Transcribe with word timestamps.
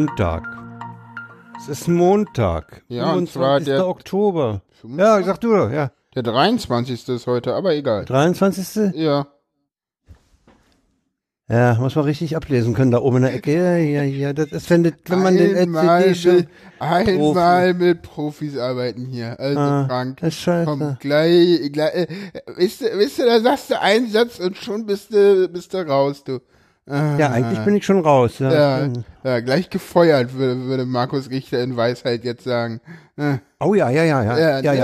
Montag. 0.00 0.42
Es 1.58 1.68
ist 1.70 1.88
Montag. 1.88 2.82
Ja, 2.88 3.14
und 3.14 3.30
zwar 3.30 3.60
25. 3.60 3.64
der- 3.76 3.88
Oktober. 3.88 4.60
Ja, 4.84 5.22
sag 5.22 5.40
du 5.40 5.56
doch, 5.56 5.70
ja. 5.72 5.90
Der 6.14 6.22
23. 6.22 7.08
ist 7.08 7.26
heute, 7.26 7.54
aber 7.54 7.74
egal. 7.74 8.04
23. 8.04 8.92
Ja. 8.94 9.26
Ja, 11.48 11.76
muss 11.80 11.94
man 11.94 12.04
richtig 12.04 12.36
ablesen 12.36 12.74
können, 12.74 12.90
da 12.90 12.98
oben 12.98 13.16
in 13.18 13.22
der 13.22 13.34
Ecke. 13.36 13.54
Ja, 13.54 13.76
ja, 13.76 14.02
ja. 14.02 14.32
Das 14.34 14.48
ist, 14.52 14.68
wenn, 14.68 14.82
das, 14.84 14.92
wenn 15.06 15.22
man 15.22 15.34
den 15.34 15.56
einmal, 15.56 16.02
LCD 16.02 16.14
schon. 16.14 16.34
mit, 16.36 16.48
einmal 16.78 17.72
mit 17.72 18.02
Profis 18.02 18.58
arbeiten 18.58 19.06
hier. 19.06 19.40
Also 19.40 19.58
Ah, 19.58 19.86
Frank. 19.88 20.18
das 20.20 20.34
scheiße. 20.34 20.66
Komm, 20.70 20.96
gleich, 21.00 21.72
gleich, 21.72 21.94
äh, 21.94 22.06
wisst 22.56 22.82
du, 22.82 22.84
wisst 22.98 23.18
du, 23.18 23.24
da 23.24 23.40
sagst 23.40 23.70
du 23.70 23.80
einen 23.80 24.10
Satz 24.10 24.40
und 24.40 24.58
schon 24.58 24.84
bist 24.84 25.14
du, 25.14 25.48
bist 25.48 25.72
du 25.72 25.78
raus, 25.88 26.22
du. 26.22 26.40
Ja, 26.88 27.30
eigentlich 27.32 27.58
bin 27.64 27.74
ich 27.74 27.84
schon 27.84 27.98
raus. 27.98 28.38
Ja. 28.38 28.52
ja, 28.84 28.92
ja, 29.24 29.40
gleich 29.40 29.70
gefeuert, 29.70 30.34
würde, 30.34 30.66
würde 30.66 30.86
Markus 30.86 31.30
Richter 31.30 31.60
in 31.60 31.76
Weisheit 31.76 32.22
jetzt 32.24 32.44
sagen. 32.44 32.80
Äh, 33.16 33.38
Oh 33.58 33.74
ja, 33.74 33.88
ja, 33.90 34.04
ja, 34.04 34.22
ja. 34.22 34.38
Ja, 34.38 34.60
ja, 34.60 34.74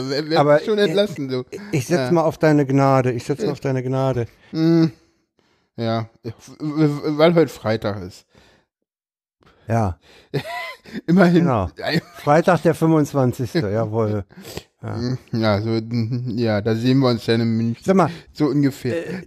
ja. 0.00 0.40
Aber, 0.40 0.58
schon 0.60 0.78
entlassen, 0.78 1.30
so. 1.30 1.44
Ich 1.72 1.86
setz 1.86 1.98
Ja. 2.06 2.10
mal 2.10 2.22
auf 2.22 2.38
deine 2.38 2.66
Gnade. 2.66 3.12
Ich 3.12 3.24
setz 3.24 3.42
mal 3.44 3.52
auf 3.52 3.60
deine 3.60 3.82
Gnade. 3.82 4.26
Ja, 5.76 6.08
weil 6.62 7.34
heute 7.34 7.52
Freitag 7.52 8.02
ist. 8.02 8.26
Ja, 9.68 9.98
Immerhin. 11.06 11.44
Genau. 11.44 11.68
Freitag 12.16 12.62
der 12.62 12.74
25. 12.74 13.54
Jawohl. 13.54 14.24
Ja, 15.32 15.60
so, 15.62 15.70
ja, 16.34 16.60
da 16.60 16.74
sehen 16.74 16.98
wir 16.98 17.08
uns 17.08 17.24
dann 17.24 17.40
in 17.40 17.56
München. 17.56 17.82
Sag 17.84 17.96
mal, 17.96 18.10
So 18.32 18.46
ungefähr. 18.46 19.22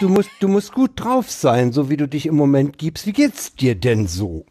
du 0.00 0.08
musst, 0.08 0.30
du 0.40 0.48
musst 0.48 0.72
gut 0.72 0.92
drauf 0.94 1.30
sein, 1.30 1.72
so 1.72 1.90
wie 1.90 1.96
du 1.96 2.06
dich 2.06 2.26
im 2.26 2.36
Moment 2.36 2.78
gibst. 2.78 3.06
Wie 3.06 3.12
geht's 3.12 3.54
dir 3.54 3.74
denn 3.74 4.06
so? 4.06 4.44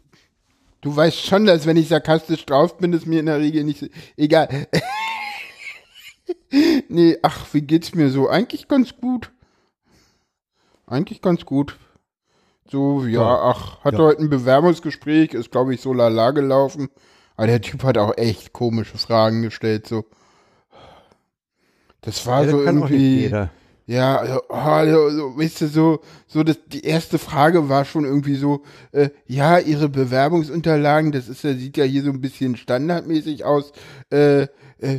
Du 0.82 0.94
weißt 0.94 1.24
schon, 1.26 1.46
dass 1.46 1.66
wenn 1.66 1.76
ich 1.76 1.88
sarkastisch 1.88 2.44
drauf 2.46 2.78
bin, 2.78 2.92
ist 2.92 3.06
mir 3.06 3.20
in 3.20 3.26
der 3.26 3.38
Regel 3.38 3.64
nicht 3.64 3.80
so, 3.80 3.86
egal. 4.16 4.66
nee, 6.88 7.16
ach, 7.22 7.46
wie 7.52 7.62
geht's 7.62 7.94
mir 7.94 8.10
so? 8.10 8.28
Eigentlich 8.28 8.68
ganz 8.68 8.94
gut. 8.96 9.30
Eigentlich 10.86 11.20
ganz 11.22 11.44
gut. 11.44 11.76
So, 12.70 13.04
ja, 13.04 13.20
Ja. 13.22 13.42
ach, 13.50 13.84
hatte 13.84 13.98
Ja. 13.98 14.02
heute 14.04 14.22
ein 14.22 14.30
Bewerbungsgespräch, 14.30 15.34
ist 15.34 15.50
glaube 15.50 15.74
ich 15.74 15.80
so 15.80 15.92
lala 15.92 16.30
gelaufen. 16.32 16.88
Aber 17.36 17.46
der 17.46 17.60
Typ 17.62 17.84
hat 17.84 17.96
auch 17.98 18.16
echt 18.18 18.52
komische 18.52 18.98
Fragen 18.98 19.42
gestellt, 19.42 19.86
so. 19.86 20.04
Das 22.02 22.26
war 22.26 22.44
Ja, 22.44 22.50
so 22.50 22.56
das 22.58 22.66
irgendwie. 22.66 23.32
Ja, 23.90 24.18
also, 24.18 24.40
ah, 24.50 24.86
so, 24.88 25.10
so, 25.10 25.36
weißt 25.36 25.62
du, 25.62 25.66
so, 25.66 26.00
so 26.28 26.44
das, 26.44 26.58
die 26.68 26.84
erste 26.84 27.18
Frage 27.18 27.68
war 27.68 27.84
schon 27.84 28.04
irgendwie 28.04 28.36
so, 28.36 28.62
äh, 28.92 29.10
ja, 29.26 29.58
ihre 29.58 29.88
Bewerbungsunterlagen, 29.88 31.10
das 31.10 31.28
ist 31.28 31.42
ja, 31.42 31.54
sieht 31.54 31.76
ja 31.76 31.82
hier 31.82 32.04
so 32.04 32.10
ein 32.10 32.20
bisschen 32.20 32.56
standardmäßig 32.56 33.44
aus. 33.44 33.72
Äh, 34.10 34.42
äh, 34.42 34.48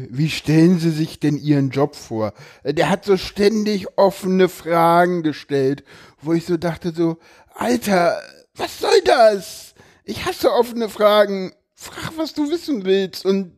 wie 0.10 0.30
stellen 0.30 0.78
Sie 0.78 0.90
sich 0.90 1.22
denn 1.22 1.38
Ihren 1.38 1.70
Job 1.70 1.96
vor? 1.96 2.34
Äh, 2.64 2.74
der 2.74 2.90
hat 2.90 3.06
so 3.06 3.16
ständig 3.16 3.98
offene 3.98 4.50
Fragen 4.50 5.24
gestellt, 5.24 5.86
wo 6.22 6.34
ich 6.34 6.46
so 6.46 6.58
dachte 6.58 6.92
so, 6.94 7.18
Alter, 7.56 8.20
was 8.56 8.80
soll 8.80 9.02
das? 9.06 9.74
Ich 10.04 10.26
hasse 10.26 10.52
offene 10.52 10.90
Fragen. 10.90 11.54
Frag, 11.76 12.12
was 12.18 12.34
du 12.34 12.52
wissen 12.52 12.84
willst 12.84 13.26
und 13.26 13.58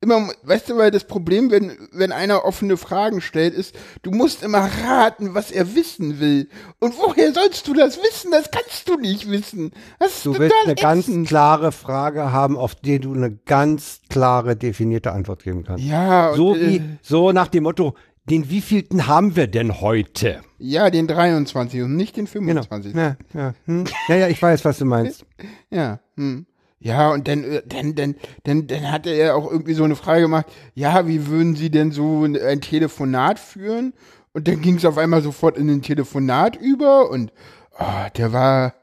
immer, 0.00 0.28
weißt 0.42 0.70
du, 0.70 0.76
weil 0.76 0.90
das 0.90 1.04
Problem, 1.04 1.50
wenn, 1.50 1.72
wenn 1.92 2.12
einer 2.12 2.44
offene 2.44 2.76
Fragen 2.76 3.20
stellt, 3.20 3.54
ist, 3.54 3.74
du 4.02 4.10
musst 4.10 4.42
immer 4.42 4.68
raten, 4.84 5.34
was 5.34 5.50
er 5.50 5.74
wissen 5.74 6.20
will. 6.20 6.48
Und 6.78 6.96
woher 6.98 7.32
sollst 7.32 7.66
du 7.66 7.74
das 7.74 7.98
wissen? 7.98 8.30
Das 8.30 8.50
kannst 8.50 8.88
du 8.88 8.96
nicht 8.96 9.28
wissen. 9.30 9.72
Das 9.98 10.22
Du 10.22 10.38
willst 10.38 10.54
eine 10.64 10.74
ganz 10.74 11.08
ätzend. 11.08 11.28
klare 11.28 11.72
Frage 11.72 12.32
haben, 12.32 12.56
auf 12.56 12.74
die 12.74 13.00
du 13.00 13.12
eine 13.14 13.32
ganz 13.32 14.00
klare, 14.08 14.56
definierte 14.56 15.12
Antwort 15.12 15.42
geben 15.42 15.64
kannst. 15.64 15.84
Ja, 15.84 16.30
und, 16.30 16.36
So 16.36 16.54
äh, 16.56 16.60
wie, 16.68 16.82
so 17.02 17.32
nach 17.32 17.48
dem 17.48 17.64
Motto, 17.64 17.94
den 18.30 18.50
wievielten 18.50 19.06
haben 19.06 19.36
wir 19.36 19.46
denn 19.46 19.80
heute? 19.80 20.40
ja, 20.60 20.90
den 20.90 21.06
23 21.06 21.82
und 21.82 21.94
nicht 21.96 22.16
den 22.16 22.26
Genau. 22.26 22.62
25. 22.62 22.94
Ja, 22.94 23.16
ja, 23.32 23.54
hm. 23.66 23.84
ja, 24.08 24.16
ja, 24.16 24.28
ich 24.28 24.42
weiß, 24.42 24.64
was 24.64 24.78
du 24.78 24.84
meinst. 24.84 25.24
Ja, 25.70 26.00
hm. 26.16 26.46
Ja, 26.80 27.10
und 27.10 27.26
dann, 27.26 27.44
äh, 27.44 27.62
dann, 27.66 27.94
dann, 27.94 28.14
dann, 28.44 28.66
dann 28.66 28.90
hatte 28.90 29.10
er 29.10 29.36
auch 29.36 29.50
irgendwie 29.50 29.74
so 29.74 29.84
eine 29.84 29.96
Frage 29.96 30.22
gemacht, 30.22 30.46
ja, 30.74 31.06
wie 31.06 31.26
würden 31.26 31.56
Sie 31.56 31.70
denn 31.70 31.90
so 31.90 32.24
ein, 32.24 32.60
Telefonat 32.60 33.38
führen? 33.38 33.94
Und 34.32 34.46
dann 34.46 34.60
ging 34.60 34.76
es 34.76 34.84
auf 34.84 34.98
einmal 34.98 35.22
sofort 35.22 35.56
in 35.56 35.68
ein 35.68 35.82
Telefonat 35.82 36.56
über 36.56 37.10
und 37.10 37.32
ah, 37.76 38.10
der 38.10 38.32
war, 38.32 38.74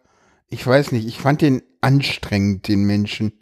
ich 0.47 0.65
weiß 0.65 0.91
nicht, 0.91 1.07
ich 1.07 1.19
fand 1.19 1.41
den 1.41 1.61
anstrengend, 1.81 2.67
den 2.67 2.83
Menschen, 2.83 3.33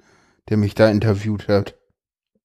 der 0.50 0.58
mich 0.58 0.76
da 0.76 0.90
interviewt 0.90 1.48
hat. 1.48 1.76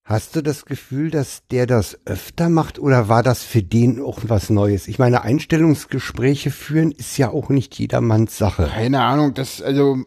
Hast 0.04 0.36
du 0.36 0.42
das 0.42 0.64
Gefühl, 0.64 1.10
dass 1.10 1.46
der 1.48 1.66
das 1.66 1.98
öfter 2.06 2.48
macht 2.48 2.78
oder 2.78 3.10
war 3.10 3.22
das 3.22 3.42
für 3.42 3.62
den 3.62 4.00
auch 4.00 4.20
was 4.22 4.48
Neues? 4.48 4.88
Ich 4.88 4.98
meine, 4.98 5.20
Einstellungsgespräche 5.20 6.50
führen 6.50 6.92
ist 6.92 7.18
ja 7.18 7.28
auch 7.28 7.50
nicht 7.50 7.78
jedermanns 7.78 8.38
Sache. 8.38 8.70
Keine 8.72 9.02
Ahnung, 9.02 9.34
das, 9.34 9.60
also, 9.60 9.98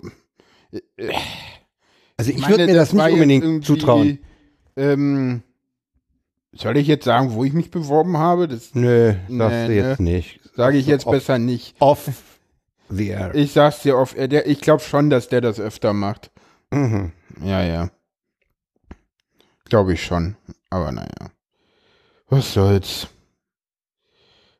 Also 2.22 2.32
ich, 2.32 2.38
meine, 2.42 2.54
würde 2.54 2.66
mir 2.68 2.74
das, 2.76 2.96
war 2.96 3.08
nicht 3.09 3.14
unbedingt 3.16 3.66
zutrauen. 3.66 4.20
Ähm, 4.78 5.42
soll 6.54 6.78
ich 6.78 6.88
jetzt 6.88 7.06
sagen, 7.06 7.34
wo 7.34 7.44
ich 7.44 7.54
mich 7.54 7.72
beworben 7.72 8.18
habe? 8.18 8.48
Das 8.48 8.76
Nö, 8.76 9.14
sagst 9.14 9.30
Nee, 9.30 9.68
du 9.68 9.74
jetzt 9.76 10.00
ne. 10.00 10.12
nicht. 10.12 10.40
sage 10.56 10.78
ich 10.78 10.86
jetzt 10.86 11.06
Off- 11.08 11.14
besser 11.14 11.40
nicht. 11.40 11.76
Off 11.80 12.10
the 12.90 13.08
air. 13.08 13.34
Ich 13.34 13.54
sag's 13.54 13.81
dir 13.81 13.98
oft, 13.98 14.16
der, 14.18 14.48
ich 14.48 14.62
glaube 14.62 14.84
schon, 14.84 15.10
dass 15.10 15.30
der 15.30 15.42
das 15.42 15.60
öfter 15.60 15.94
macht. 15.94 16.30
Mhm. 16.72 17.12
Ja, 17.44 17.64
ja. 17.64 17.90
Glaube 19.66 19.94
ich 19.94 20.04
schon. 20.06 20.36
Aber 20.70 20.92
naja. 20.92 21.31
Was 22.30 22.54
soll's. 22.54 23.08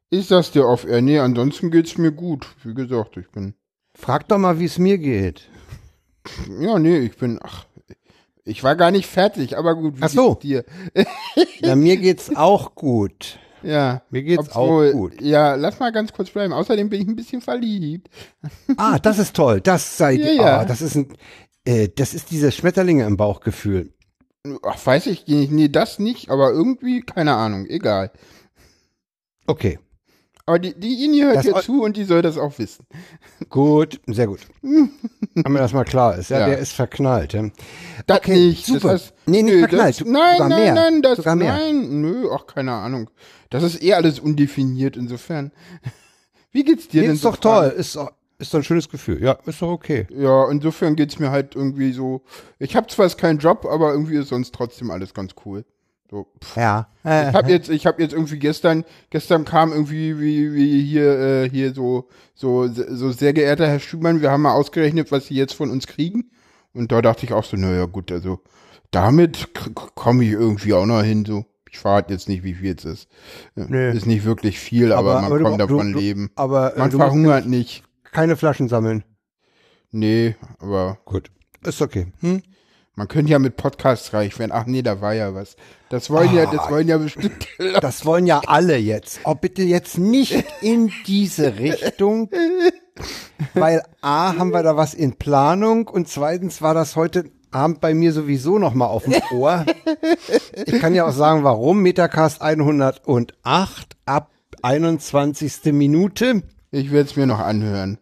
Ich 0.10 0.28
sag's 0.28 0.52
dir 0.52 0.66
auf 0.66 0.86
Air. 0.86 1.02
Nee, 1.02 1.20
ansonsten 1.20 1.72
geht's 1.72 1.98
mir 1.98 2.12
gut. 2.12 2.48
Wie 2.64 2.74
gesagt, 2.74 3.18
ich 3.18 3.30
bin. 3.30 3.54
Frag 3.94 4.28
doch 4.30 4.38
mal, 4.38 4.60
wie 4.60 4.66
es 4.66 4.78
mir 4.80 4.98
geht. 4.98 5.50
Ja, 6.60 6.80
nee, 6.80 7.00
ich 7.00 7.18
bin. 7.18 7.40
Ach. 7.42 7.66
Ich 8.44 8.64
war 8.64 8.76
gar 8.76 8.92
nicht 8.92 9.08
fertig, 9.08 9.58
aber 9.58 9.76
gut. 9.76 9.98
Wie 9.98 10.04
Ach 10.04 10.10
so. 10.10 10.36
geht's 10.36 10.42
dir? 10.42 10.66
Ja, 11.60 11.76
mir 11.76 11.98
geht's 11.98 12.36
auch 12.36 12.74
gut. 12.76 13.38
Ja. 13.62 14.02
Mir 14.10 14.24
geht's 14.24 14.50
Obwohl, 14.56 14.90
auch 14.90 14.94
gut. 14.94 15.22
Ja, 15.22 15.54
lass 15.56 15.80
mal 15.80 15.92
ganz 15.92 16.12
kurz 16.12 16.32
bleiben. 16.32 16.52
Außerdem 16.52 16.90
bin 16.90 17.02
ich 17.02 17.08
ein 17.08 17.16
bisschen 17.16 17.42
verliebt. 17.42 18.10
Ah, 18.78 18.98
das 18.98 19.20
ist 19.20 19.36
toll. 19.36 19.62
Das 19.62 19.98
sei, 19.98 20.14
Ja, 20.14 20.32
ja. 20.32 20.60
Ah, 20.62 20.66
das 20.66 20.82
ist 20.82 20.96
ein, 20.96 21.14
äh, 21.66 21.90
das 21.96 22.14
ist 22.16 22.32
dieses 22.32 22.56
Schmetterlinge 22.56 23.06
im 23.06 23.18
Bauchgefühl. 23.18 23.94
Ach, 24.64 24.84
weiß 24.84 25.06
ich 25.06 25.28
nicht. 25.28 25.52
Nee, 25.52 25.70
das 25.70 26.00
nicht, 26.00 26.32
aber 26.32 26.50
irgendwie, 26.52 27.02
keine 27.02 27.36
Ahnung, 27.36 27.68
egal. 27.68 28.12
Okay, 29.46 29.78
Aber 30.46 30.60
die, 30.60 30.74
die 30.80 31.06
Ini 31.06 31.20
hört 31.22 31.36
Das 31.38 31.44
hier 31.44 31.56
zu 31.56 31.84
und 31.84 31.96
die 31.98 32.04
soll 32.04 32.22
das 32.22 32.38
auch 32.38 32.58
wissen. 32.60 32.86
gut, 33.50 34.00
sehr 34.08 34.28
gut. 34.28 34.40
Wir 34.62 34.90
das 35.44 35.74
mal 35.74 35.86
klar 35.86 36.18
ist. 36.18 36.30
Ja, 36.30 36.40
Ja. 36.40 36.46
der 36.48 36.58
ist 36.60 36.74
verknallt. 36.74 37.34
Ja. 37.34 37.50
Das 38.08 38.18
Okay, 38.18 38.48
nicht. 38.48 38.66
super. 38.66 38.94
Das 38.94 39.02
heißt, 39.04 39.14
Nee, 39.28 39.44
nicht 39.44 39.54
nö, 39.54 39.60
verknallt, 39.60 40.02
Das, 40.02 40.08
nein, 40.08 40.34
sogar 40.38 40.50
nein, 40.50 40.60
mehr. 40.64 40.74
nein, 40.74 41.02
das, 41.02 41.18
Sogar 41.18 41.36
mehr. 41.36 41.54
nein, 41.54 42.02
nö, 42.02 42.30
ach, 42.34 42.48
keine 42.48 42.74
Ahnung. 42.74 43.10
Das 43.50 43.64
ist 43.64 43.82
eh 43.84 43.94
alles 43.94 44.20
undefiniert 44.20 44.98
insofern. 44.98 45.52
Wie 46.52 46.64
geht's 46.64 46.88
dir 46.88 47.02
Nee, 47.02 47.08
denn 47.08 47.16
ist 47.16 47.22
so, 47.22 47.30
doch 47.32 47.38
toll. 47.38 47.68
Frank? 47.68 47.74
Ist, 47.80 47.96
doch- 47.96 48.12
ist 48.40 48.54
doch 48.54 48.60
ein 48.60 48.64
schönes 48.64 48.90
Gefühl. 48.90 49.22
Ja, 49.22 49.38
ist 49.46 49.62
doch 49.62 49.70
okay. 49.70 50.08
Ja, 50.10 50.50
insofern 50.50 50.96
geht's 50.96 51.20
mir 51.20 51.30
halt 51.32 51.56
irgendwie 51.56 51.92
so. 51.94 52.24
Ich 52.60 52.76
habe 52.76 52.88
zwar 52.88 53.08
keinen 53.12 53.38
Job, 53.40 53.66
aber 53.70 53.92
irgendwie 53.92 54.18
ist 54.18 54.30
sonst 54.30 54.54
trotzdem 54.54 54.90
alles 54.92 55.14
ganz 55.14 55.34
cool. 55.46 55.64
So, 56.12 56.28
pff. 56.44 56.58
Ja. 56.58 56.90
Äh, 57.06 57.30
Ich 57.30 57.36
habe 57.36 57.50
jetzt, 57.50 57.70
ich 57.70 57.86
habe 57.88 58.02
jetzt 58.02 58.12
irgendwie 58.14 58.38
gestern, 58.38 58.84
gestern 59.10 59.46
kam 59.46 59.72
irgendwie 59.72 60.20
wie, 60.20 60.54
wie 60.54 60.84
hier, 60.84 61.18
äh, 61.20 61.50
hier 61.50 61.74
so, 61.74 62.10
so, 62.36 62.68
so 62.68 63.12
sehr 63.12 63.32
geehrter 63.34 63.66
Herr 63.68 63.80
Schümann, 63.80 64.22
wir 64.22 64.30
haben 64.30 64.42
mal 64.42 64.54
ausgerechnet, 64.54 65.10
was 65.12 65.28
Sie 65.28 65.36
jetzt 65.36 65.54
von 65.54 65.70
uns 65.72 65.88
kriegen. 65.88 66.30
Und 66.74 66.92
da 66.92 67.02
dachte 67.02 67.26
ich 67.26 67.32
auch 67.34 67.46
so, 67.46 67.56
naja 67.58 67.86
gut, 67.86 68.12
also 68.12 68.40
damit 68.92 69.50
komme 69.96 70.26
ich 70.26 70.32
irgendwie 70.32 70.74
auch 70.74 70.86
noch 70.86 71.02
hin. 71.02 71.24
So, 71.26 71.46
ich 71.70 71.80
verrate 71.80 72.14
jetzt 72.14 72.28
nicht, 72.28 72.44
wie 72.44 72.56
viel 72.56 72.76
es 72.78 72.84
ist. 72.84 73.10
Ja, 73.56 73.66
Nee. 73.70 73.92
Ist 73.94 74.06
nicht 74.06 74.26
wirklich 74.26 74.60
viel, 74.60 74.92
aber, 74.92 75.12
Aber- 75.18 75.22
man 75.22 75.32
aber 75.32 75.44
kann 75.44 75.52
du- 75.54 75.58
davon 75.68 75.94
du- 75.94 76.00
leben. 76.00 76.30
aber 76.36 76.76
äh, 76.76 76.80
Man 76.80 76.92
verhungert 76.92 77.46
nicht. 77.46 77.84
keine 78.12 78.36
Flaschen 78.36 78.68
sammeln. 78.68 79.06
Nee, 79.92 80.36
aber 80.60 80.98
Gut. 81.06 81.32
Ist 81.64 81.82
okay. 81.82 82.08
Hm? 82.20 82.42
Man 82.96 83.08
könnte 83.08 83.32
ja 83.32 83.40
mit 83.40 83.56
Podcasts 83.58 84.14
reich 84.14 84.38
werden. 84.40 84.52
Ach 84.54 84.66
nee, 84.66 84.82
da 84.82 85.02
war 85.02 85.14
ja 85.14 85.34
was. 85.34 85.56
Das 85.90 86.10
wollen 86.10 86.34
ja, 86.36 86.44
Ah. 86.48 86.52
das 86.56 86.70
wollen 86.70 86.88
ja 86.88 86.98
bestimmt. 86.98 87.48
Das 87.82 88.06
wollen 88.06 88.26
ja 88.28 88.42
alle 88.48 88.78
jetzt. 88.78 89.20
Oh, 89.24 89.36
bitte 89.36 89.62
jetzt 89.64 89.98
nicht 89.98 90.44
in 90.62 90.92
diese 91.08 91.58
Richtung. 91.58 92.30
Weil 93.54 93.84
A, 94.02 94.36
haben 94.38 94.52
wir 94.54 94.64
da 94.64 94.76
was 94.78 94.94
in 94.94 95.14
Planung 95.16 95.88
und 95.88 96.08
zweitens 96.08 96.62
war 96.62 96.74
das 96.74 96.96
heute 96.96 97.26
Abend 97.52 97.82
bei 97.82 97.94
mir 97.94 98.14
sowieso 98.14 98.60
noch 98.60 98.74
mal 98.74 98.86
auf 98.86 99.04
dem 99.04 99.22
Ohr. 99.34 99.66
Ich 100.66 100.80
kann 100.80 100.96
ja 100.96 101.06
auch 101.06 101.12
sagen, 101.14 101.44
warum. 101.44 101.82
Metacast 101.82 102.42
108 102.42 103.98
ab 104.06 104.32
21. 104.62 105.74
Minute. 105.74 106.44
Ich 106.72 106.92
werde 106.92 107.10
es 107.10 107.16
mir 107.18 107.26
noch 107.28 107.40
anhören. 107.40 107.98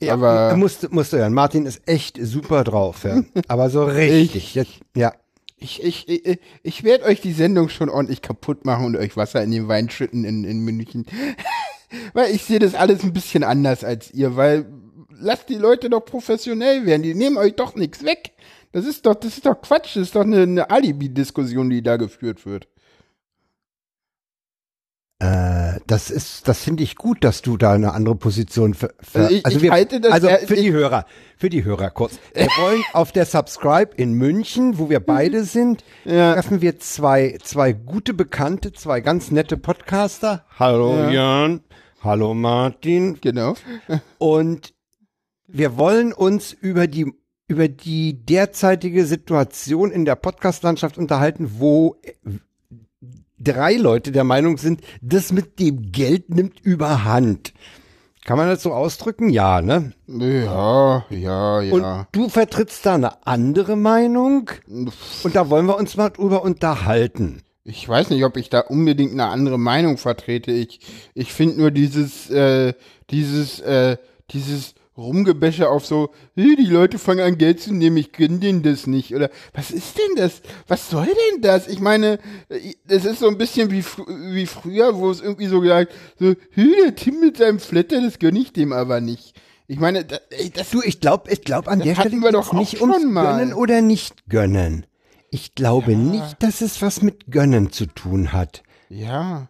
Ja, 0.00 0.14
aber 0.14 0.56
musst, 0.56 0.90
musst 0.92 1.12
du 1.12 1.18
hören. 1.18 1.32
Martin 1.32 1.66
ist 1.66 1.82
echt 1.86 2.18
super 2.20 2.64
drauf, 2.64 3.04
ja. 3.04 3.22
Aber 3.48 3.70
so 3.70 3.84
richtig. 3.84 4.54
Jetzt, 4.54 4.80
ja. 4.94 5.14
ich, 5.56 5.82
ich, 5.82 6.08
ich, 6.08 6.38
ich 6.62 6.84
werde 6.84 7.04
euch 7.04 7.20
die 7.20 7.32
Sendung 7.32 7.68
schon 7.68 7.88
ordentlich 7.88 8.20
kaputt 8.20 8.64
machen 8.64 8.86
und 8.86 8.96
euch 8.96 9.16
Wasser 9.16 9.42
in 9.42 9.50
den 9.50 9.68
Wein 9.68 9.88
schütten 9.90 10.24
in, 10.24 10.44
in 10.44 10.60
München. 10.60 11.06
weil 12.12 12.34
ich 12.34 12.44
sehe 12.44 12.58
das 12.58 12.74
alles 12.74 13.02
ein 13.02 13.12
bisschen 13.12 13.44
anders 13.44 13.84
als 13.84 14.12
ihr, 14.12 14.36
weil 14.36 14.66
lasst 15.18 15.48
die 15.48 15.56
Leute 15.56 15.88
doch 15.90 16.04
professionell 16.04 16.86
werden. 16.86 17.02
Die 17.02 17.14
nehmen 17.14 17.36
euch 17.36 17.54
doch 17.54 17.74
nichts 17.74 18.04
weg. 18.04 18.32
Das 18.72 18.84
ist 18.84 19.06
doch, 19.06 19.14
das 19.14 19.36
ist 19.36 19.46
doch 19.46 19.60
Quatsch. 19.60 19.96
Das 19.96 20.02
ist 20.02 20.16
doch 20.16 20.22
eine, 20.22 20.42
eine 20.42 20.70
Alibi-Diskussion, 20.70 21.70
die 21.70 21.82
da 21.82 21.96
geführt 21.96 22.44
wird. 22.44 22.68
Äh, 25.24 25.80
das 25.86 26.10
ist, 26.10 26.46
das 26.48 26.60
finde 26.62 26.82
ich 26.82 26.96
gut, 26.96 27.24
dass 27.24 27.40
du 27.42 27.56
da 27.56 27.72
eine 27.72 27.92
andere 27.94 28.14
Position 28.16 28.74
ver, 28.74 28.90
ver 29.00 29.22
Also 29.24 29.34
ich- 29.36 29.46
ich 29.56 29.62
wir, 29.62 29.70
halte 29.72 30.00
das- 30.00 30.12
also 30.12 30.28
äh, 30.28 30.46
für 30.46 30.56
die 30.56 30.72
Hörer, 30.72 31.06
für 31.38 31.48
die 31.48 31.64
Hörer 31.64 31.90
kurz. 31.90 32.18
Wir 32.34 32.46
wollen 32.60 32.82
auf 32.92 33.12
der 33.12 33.24
Subscribe 33.24 33.92
in 33.96 34.12
München, 34.14 34.78
wo 34.78 34.90
wir 34.90 35.00
beide 35.00 35.44
sind, 35.44 35.82
Ja. 36.04 36.34
treffen 36.34 36.60
wir 36.60 36.78
zwei, 36.78 37.38
zwei 37.42 37.72
gute 37.72 38.12
Bekannte, 38.12 38.72
zwei 38.72 39.00
ganz 39.00 39.30
nette 39.30 39.56
Podcaster. 39.56 40.44
Hallo 40.58 40.94
Ja. 40.94 41.10
Jan, 41.10 41.60
hallo 42.02 42.34
Martin. 42.34 43.18
Genau. 43.20 43.54
Und 44.18 44.74
wir 45.46 45.76
wollen 45.78 46.12
uns 46.12 46.52
über 46.52 46.86
die 46.86 47.12
über 47.46 47.68
die 47.68 48.24
derzeitige 48.24 49.04
Situation 49.04 49.90
in 49.90 50.06
der 50.06 50.16
Podcast-Landschaft 50.16 50.96
unterhalten, 50.96 51.56
wo 51.58 51.96
drei 53.44 53.74
Leute 53.74 54.12
der 54.12 54.24
Meinung 54.24 54.58
sind, 54.58 54.80
das 55.02 55.32
mit 55.32 55.58
dem 55.60 55.92
Geld 55.92 56.30
nimmt 56.30 56.60
überhand. 56.60 57.52
Kann 58.24 58.38
man 58.38 58.48
das 58.48 58.62
so 58.62 58.72
ausdrücken? 58.72 59.28
Ja, 59.28 59.60
ne? 59.60 59.92
Ja, 60.06 61.04
ja, 61.10 61.60
ja. 61.60 61.72
Und 61.72 62.06
du 62.12 62.30
vertrittst 62.30 62.86
da 62.86 62.94
eine 62.94 63.26
andere 63.26 63.76
Meinung 63.76 64.50
und 64.66 65.36
da 65.36 65.50
wollen 65.50 65.66
wir 65.66 65.76
uns 65.76 65.96
mal 65.96 66.08
drüber 66.08 66.42
unterhalten. 66.42 67.42
Ich 67.64 67.86
weiß 67.86 68.10
nicht, 68.10 68.24
ob 68.24 68.36
ich 68.36 68.48
da 68.48 68.60
unbedingt 68.60 69.12
eine 69.12 69.26
andere 69.26 69.58
Meinung 69.58 69.98
vertrete. 69.98 70.52
Ich, 70.52 70.80
ich 71.14 71.32
finde 71.32 71.60
nur 71.60 71.70
dieses, 71.70 72.30
äh, 72.30 72.72
dieses, 73.10 73.60
äh, 73.60 73.98
dieses 74.30 74.74
Rumgebäsche 74.96 75.68
auf 75.68 75.84
so, 75.86 76.10
"Hey, 76.36 76.54
die 76.56 76.66
Leute 76.66 76.98
fangen 76.98 77.20
an 77.20 77.36
Geld 77.38 77.60
zu 77.60 77.74
nehmen, 77.74 77.96
ich 77.96 78.12
gönn 78.12 78.38
denen 78.40 78.62
das 78.62 78.86
nicht. 78.86 79.14
Oder 79.14 79.28
was 79.52 79.70
ist 79.70 79.98
denn 79.98 80.16
das? 80.16 80.40
Was 80.68 80.88
soll 80.90 81.06
denn 81.06 81.42
das? 81.42 81.66
Ich 81.68 81.80
meine, 81.80 82.18
äh, 82.48 82.74
das 82.86 83.04
ist 83.04 83.18
so 83.18 83.28
ein 83.28 83.36
bisschen 83.38 83.70
wie, 83.72 83.80
fr- 83.82 84.06
wie 84.34 84.46
früher, 84.46 84.96
wo 84.96 85.10
es 85.10 85.20
irgendwie 85.20 85.46
so 85.46 85.60
gesagt, 85.60 85.92
so, 86.18 86.34
der 86.56 86.94
Tim 86.94 87.20
mit 87.20 87.36
seinem 87.38 87.58
Flatter, 87.58 88.00
das 88.00 88.18
gönn 88.18 88.36
ich 88.36 88.52
dem 88.52 88.72
aber 88.72 89.00
nicht. 89.00 89.34
Ich 89.66 89.80
meine, 89.80 90.04
da, 90.04 90.18
ey, 90.30 90.50
das, 90.50 90.70
Du, 90.70 90.82
ich 90.82 91.00
glaube, 91.00 91.30
ich 91.32 91.40
glaube 91.42 91.70
an 91.70 91.80
der 91.80 91.94
Stelle 91.94 92.16
wir 92.20 92.32
doch 92.32 92.52
nicht 92.52 92.80
ums 92.80 93.02
mal. 93.04 93.38
Gönnen 93.38 93.54
oder 93.54 93.80
nicht 93.80 94.28
Gönnen. 94.28 94.86
Ich 95.30 95.54
glaube 95.56 95.96
nicht, 95.96 96.36
dass 96.42 96.60
es 96.60 96.80
was 96.82 97.02
mit 97.02 97.30
Gönnen 97.32 97.72
zu 97.72 97.86
tun 97.86 98.32
hat. 98.32 98.62
ja. 98.88 99.48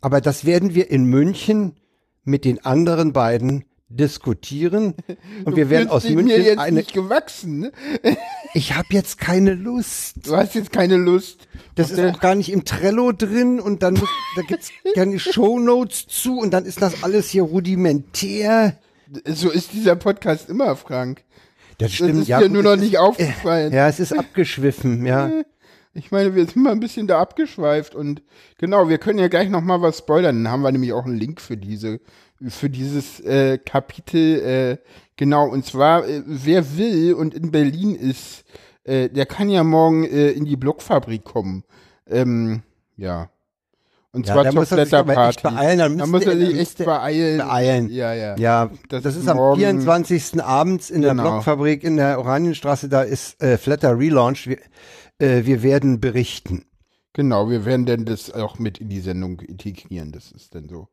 Aber 0.00 0.20
das 0.20 0.44
werden 0.44 0.74
wir 0.74 0.90
in 0.90 1.04
München 1.04 1.76
mit 2.24 2.44
den 2.44 2.62
anderen 2.64 3.12
beiden 3.14 3.64
diskutieren 3.88 4.94
und 5.44 5.56
wir 5.56 5.70
werden 5.70 5.88
aus 5.88 6.02
dich 6.02 6.14
mir 6.14 6.22
München 6.22 6.44
jetzt 6.44 6.58
eine. 6.58 6.78
nicht 6.78 6.92
gewachsen, 6.92 7.58
ne? 7.60 7.72
Ich 8.56 8.76
habe 8.76 8.86
jetzt 8.90 9.18
keine 9.18 9.54
Lust. 9.54 10.28
Du 10.28 10.36
hast 10.36 10.54
jetzt 10.54 10.72
keine 10.72 10.96
Lust. 10.96 11.48
Das 11.74 11.90
ist 11.90 11.98
auch 11.98 12.20
gar 12.20 12.36
nicht 12.36 12.52
im 12.52 12.64
Trello 12.64 13.10
drin 13.10 13.58
und 13.58 13.82
dann 13.82 13.94
muss, 13.94 14.08
da 14.36 14.42
gibt's 14.42 14.70
keine 14.94 15.18
Shownotes 15.18 16.06
zu 16.06 16.38
und 16.38 16.52
dann 16.52 16.64
ist 16.64 16.80
das 16.80 17.02
alles 17.02 17.30
hier 17.30 17.42
rudimentär. 17.42 18.78
So 19.26 19.50
ist 19.50 19.72
dieser 19.72 19.96
Podcast 19.96 20.48
immer, 20.48 20.76
Frank. 20.76 21.24
Das 21.78 21.88
Das 21.88 21.94
stimmt 21.94 22.22
ist 22.22 22.28
ja. 22.28 22.38
dir 22.38 22.44
gut, 22.44 22.52
nur 22.52 22.62
noch 22.62 22.76
nicht 22.76 22.98
aufgefallen. 22.98 23.68
Ist, 23.72 23.74
ja, 23.74 23.88
es 23.88 23.98
ist 23.98 24.16
abgeschwiffen, 24.16 25.04
ja. 25.04 25.30
Ich 25.92 26.10
meine, 26.12 26.34
wir 26.36 26.44
sind 26.44 26.56
mal 26.56 26.72
ein 26.72 26.80
bisschen 26.80 27.06
da 27.08 27.20
abgeschweift 27.20 27.94
und 27.96 28.22
genau, 28.58 28.88
wir 28.88 28.98
können 28.98 29.18
ja 29.18 29.28
gleich 29.28 29.48
noch 29.48 29.62
mal 29.62 29.82
was 29.82 29.98
spoilern. 29.98 30.42
Dann 30.44 30.52
haben 30.52 30.62
wir 30.62 30.72
nämlich 30.72 30.92
auch 30.92 31.04
einen 31.06 31.18
Link 31.18 31.40
für 31.40 31.56
diese, 31.56 32.00
für 32.48 32.70
dieses 32.70 33.20
äh, 33.20 33.58
Kapitel. 33.58 34.40
Äh, 34.40 34.76
genau, 35.16 35.48
und 35.48 35.64
zwar, 35.64 36.06
äh, 36.08 36.22
wer 36.26 36.76
will 36.76 37.14
und 37.14 37.34
in 37.34 37.50
Berlin 37.50 37.94
ist, 37.94 38.44
äh, 38.84 39.08
der 39.08 39.26
kann 39.26 39.48
ja 39.48 39.64
morgen 39.64 40.04
äh, 40.04 40.30
in 40.30 40.44
die 40.44 40.56
Blockfabrik 40.56 41.24
kommen. 41.24 41.64
Ähm, 42.06 42.62
ja. 42.96 43.30
Und 44.12 44.28
Ja, 44.28 44.34
zwar 44.34 44.44
da 44.44 44.50
zur 44.50 44.60
muss 44.60 44.70
er 44.70 44.86
sich 44.86 44.90
beeilen, 45.42 45.78
dann 45.80 45.98
Da 45.98 46.06
muss 46.06 46.24
er 46.24 46.36
sich 46.36 46.56
echt 46.56 46.78
beeilen. 46.84 47.38
beeilen. 47.38 47.88
Ja, 47.90 48.14
ja. 48.14 48.36
Ja, 48.36 48.70
Das 48.88 49.02
das, 49.02 49.16
ist 49.16 49.26
am 49.26 49.38
morgen- 49.38 49.58
24. 49.58 50.40
abends 50.40 50.88
in 50.90 51.02
der 51.02 51.10
Genau. 51.12 51.22
Blockfabrik 51.32 51.82
in 51.82 51.96
der 51.96 52.20
Oranienstraße. 52.20 52.88
Da 52.88 53.02
ist 53.02 53.42
äh, 53.42 53.58
Flatter 53.58 53.98
Relaunch. 53.98 54.46
Wir, 54.46 54.58
äh, 55.18 55.44
wir 55.46 55.64
werden 55.64 55.98
berichten. 55.98 56.64
Genau, 57.12 57.48
wir 57.50 57.64
werden 57.64 57.86
denn 57.86 58.04
das 58.04 58.30
auch 58.32 58.58
mit 58.60 58.78
in 58.78 58.88
die 58.88 59.00
Sendung 59.00 59.40
integrieren. 59.40 60.12
Das 60.12 60.30
ist 60.30 60.54
dann 60.54 60.68
so. 60.68 60.86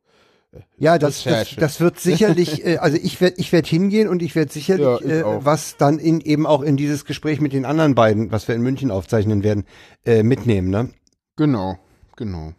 Ja, 0.76 0.98
das, 0.98 1.24
das, 1.24 1.56
das 1.56 1.80
wird 1.80 1.98
sicherlich, 1.98 2.64
äh, 2.66 2.76
also 2.78 2.98
ich 3.00 3.20
werde 3.20 3.36
ich 3.38 3.52
werd 3.52 3.66
hingehen 3.66 4.08
und 4.08 4.22
ich 4.22 4.34
werde 4.34 4.52
sicherlich 4.52 4.84
Ja, 4.84 4.98
ich 5.00 5.06
äh, 5.06 5.44
was 5.44 5.76
dann 5.76 5.98
in, 5.98 6.20
eben 6.20 6.46
auch 6.46 6.62
in 6.62 6.76
dieses 6.76 7.04
Gespräch 7.04 7.40
mit 7.40 7.52
den 7.52 7.64
anderen 7.64 7.94
beiden, 7.94 8.32
was 8.32 8.48
wir 8.48 8.54
in 8.54 8.62
München 8.62 8.90
aufzeichnen 8.90 9.42
werden, 9.42 9.64
äh, 10.04 10.22
mitnehmen. 10.22 10.68
Ne? 10.70 10.90
Genau, 11.36 11.78
genau. 12.16 12.52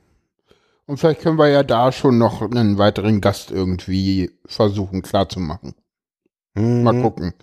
Und 0.86 0.98
vielleicht 0.98 1.22
können 1.22 1.38
wir 1.38 1.48
ja 1.50 1.64
da 1.64 1.92
schon 1.92 2.18
noch 2.18 2.42
einen 2.42 2.78
weiteren 2.78 3.22
Gast 3.22 3.52
irgendwie 3.52 4.32
versuchen 4.46 5.02
klarzumachen. 5.02 5.76
Mal 6.56 6.94
Mhm. 6.94 7.02
gucken. 7.02 7.34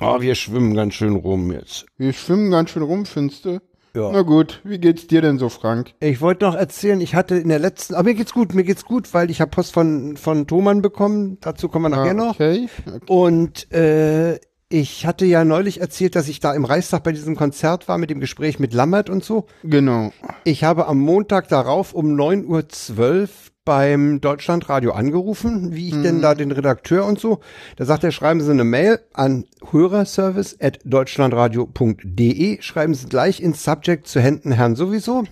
Oh, 0.00 0.20
wir 0.20 0.34
schwimmen 0.34 0.74
ganz 0.74 0.94
schön 0.94 1.14
rum 1.14 1.52
jetzt. 1.52 1.86
Wir 1.96 2.12
schwimmen 2.12 2.50
ganz 2.50 2.70
schön 2.70 2.82
rum, 2.82 3.06
findest 3.06 3.44
du? 3.44 3.60
Ja. 3.94 4.10
Na 4.12 4.22
gut, 4.22 4.60
wie 4.64 4.78
geht's 4.78 5.06
dir 5.06 5.20
denn 5.20 5.38
so, 5.38 5.48
Frank? 5.48 5.94
Ich 6.00 6.20
wollte 6.20 6.44
noch 6.44 6.54
erzählen, 6.54 7.00
ich 7.00 7.14
hatte 7.14 7.36
in 7.36 7.48
der 7.48 7.58
letzten, 7.58 7.94
aber 7.94 8.04
mir 8.10 8.14
geht's 8.14 8.32
gut, 8.32 8.54
mir 8.54 8.64
geht's 8.64 8.84
gut, 8.84 9.12
weil 9.14 9.30
ich 9.30 9.40
habe 9.40 9.50
Post 9.50 9.72
von 9.72 10.16
von 10.16 10.46
Thomann 10.46 10.80
bekommen. 10.82 11.38
Dazu 11.40 11.68
kommen 11.68 11.86
wir 11.86 11.96
nachher 11.96 12.14
noch. 12.14 12.26
Ah, 12.38 12.44
Okay. 12.44 12.68
okay. 12.86 13.00
Und 13.08 13.72
äh, 13.72 14.38
ich 14.72 15.04
hatte 15.04 15.24
ja 15.26 15.44
neulich 15.44 15.80
erzählt, 15.80 16.14
dass 16.14 16.28
ich 16.28 16.38
da 16.38 16.54
im 16.54 16.64
Reichstag 16.64 17.02
bei 17.02 17.10
diesem 17.10 17.34
Konzert 17.34 17.88
war 17.88 17.98
mit 17.98 18.08
dem 18.10 18.20
Gespräch 18.20 18.60
mit 18.60 18.72
Lammert 18.72 19.10
und 19.10 19.24
so. 19.24 19.46
Genau. 19.64 20.12
Ich 20.44 20.62
habe 20.62 20.86
am 20.86 20.98
Montag 21.00 21.48
darauf 21.48 21.92
um 21.92 22.14
9.12 22.14 22.98
Uhr 23.10 23.28
beim 23.70 24.20
Deutschlandradio 24.20 24.90
angerufen, 24.90 25.76
wie 25.76 25.90
ich 25.90 26.02
denn 26.02 26.20
da 26.20 26.34
den 26.34 26.50
Redakteur 26.50 27.06
und 27.06 27.20
so. 27.20 27.38
Da 27.76 27.84
sagt 27.84 28.02
er, 28.02 28.10
schreiben 28.10 28.40
Sie 28.40 28.50
eine 28.50 28.64
Mail 28.64 28.98
an 29.12 29.44
hörerservice.deutschlandradio.de, 29.70 32.62
schreiben 32.62 32.94
Sie 32.94 33.06
gleich 33.06 33.40
ins 33.40 33.62
Subject 33.62 34.08
zu 34.08 34.18
Händen 34.18 34.50
Herrn 34.50 34.74
sowieso 34.74 35.22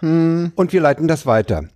und 0.00 0.72
wir 0.72 0.80
leiten 0.80 1.08
das 1.08 1.26
weiter. 1.26 1.68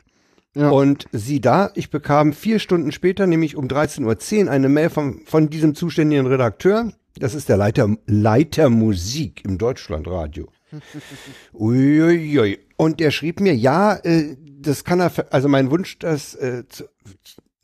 Ja. 0.55 0.71
Und 0.71 1.09
sieh 1.13 1.43
da, 1.43 1.73
ich 1.75 1.91
bekam 1.91 2.33
vier 2.33 2.59
Stunden 2.59 2.91
später, 2.91 3.27
nämlich 3.27 3.55
um 3.55 3.67
13.10 3.67 4.47
Uhr, 4.47 4.51
eine 4.51 4.71
Mail 4.71 4.89
vom, 4.89 5.21
von 5.27 5.51
diesem 5.51 5.75
zuständigen 5.75 6.27
Redakteur. 6.27 6.91
Das 7.19 7.35
ist 7.35 7.51
der 7.51 7.59
Leiter, 7.59 7.95
Leiter 8.07 8.71
Musik 8.71 9.45
im 9.45 9.59
Deutschlandradio. 9.59 10.49
Uiuiui. 11.53 12.61
Und 12.79 13.01
der 13.01 13.11
schrieb 13.11 13.41
mir, 13.41 13.55
ja, 13.55 13.97
äh, 13.97 14.37
das 14.39 14.85
kann 14.85 15.01
er, 15.01 15.13
also 15.31 15.49
mein 15.49 15.71
Wunsch, 15.71 15.99
das 15.99 16.35
äh, 16.37 16.63
zu, 16.69 16.85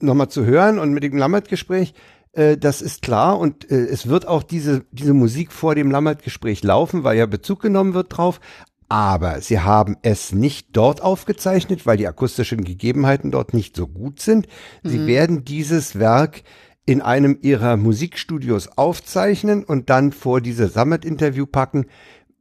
nochmal 0.01 0.29
zu 0.29 0.45
hören 0.45 0.79
und 0.79 0.93
mit 0.93 1.05
dem 1.05 1.17
Lammert-Gespräch, 1.17 1.95
äh, 2.33 2.57
das 2.57 2.83
ist 2.83 3.01
klar 3.01 3.39
und 3.39 3.71
äh, 3.71 3.77
es 3.77 4.09
wird 4.09 4.27
auch 4.27 4.43
diese, 4.43 4.85
diese 4.91 5.15
Musik 5.15 5.53
vor 5.53 5.77
dem 5.77 5.91
Lammert-Gespräch 5.91 6.65
laufen, 6.65 7.05
weil 7.05 7.17
ja 7.17 7.27
Bezug 7.27 7.63
genommen 7.63 7.95
wird 7.95 8.17
drauf. 8.17 8.41
Aber 8.89 9.41
sie 9.41 9.61
haben 9.61 9.97
es 10.03 10.33
nicht 10.33 10.69
dort 10.73 11.01
aufgezeichnet, 11.01 11.87
weil 11.87 11.97
die 11.97 12.09
akustischen 12.09 12.65
Gegebenheiten 12.65 13.31
dort 13.31 13.55
nicht 13.55 13.77
so 13.77 13.87
gut 13.87 14.21
sind. 14.21 14.47
Sie 14.83 15.07
werden 15.07 15.45
dieses 15.45 15.99
Werk 15.99 16.43
in 16.87 17.01
einem 17.01 17.39
ihrer 17.41 17.77
Musikstudios 17.77 18.77
aufzeichnen 18.77 19.65
und 19.65 19.89
dann 19.89 20.13
vor 20.13 20.41
dieses 20.41 20.75
Summit-Interview 20.75 21.47
packen. 21.47 21.87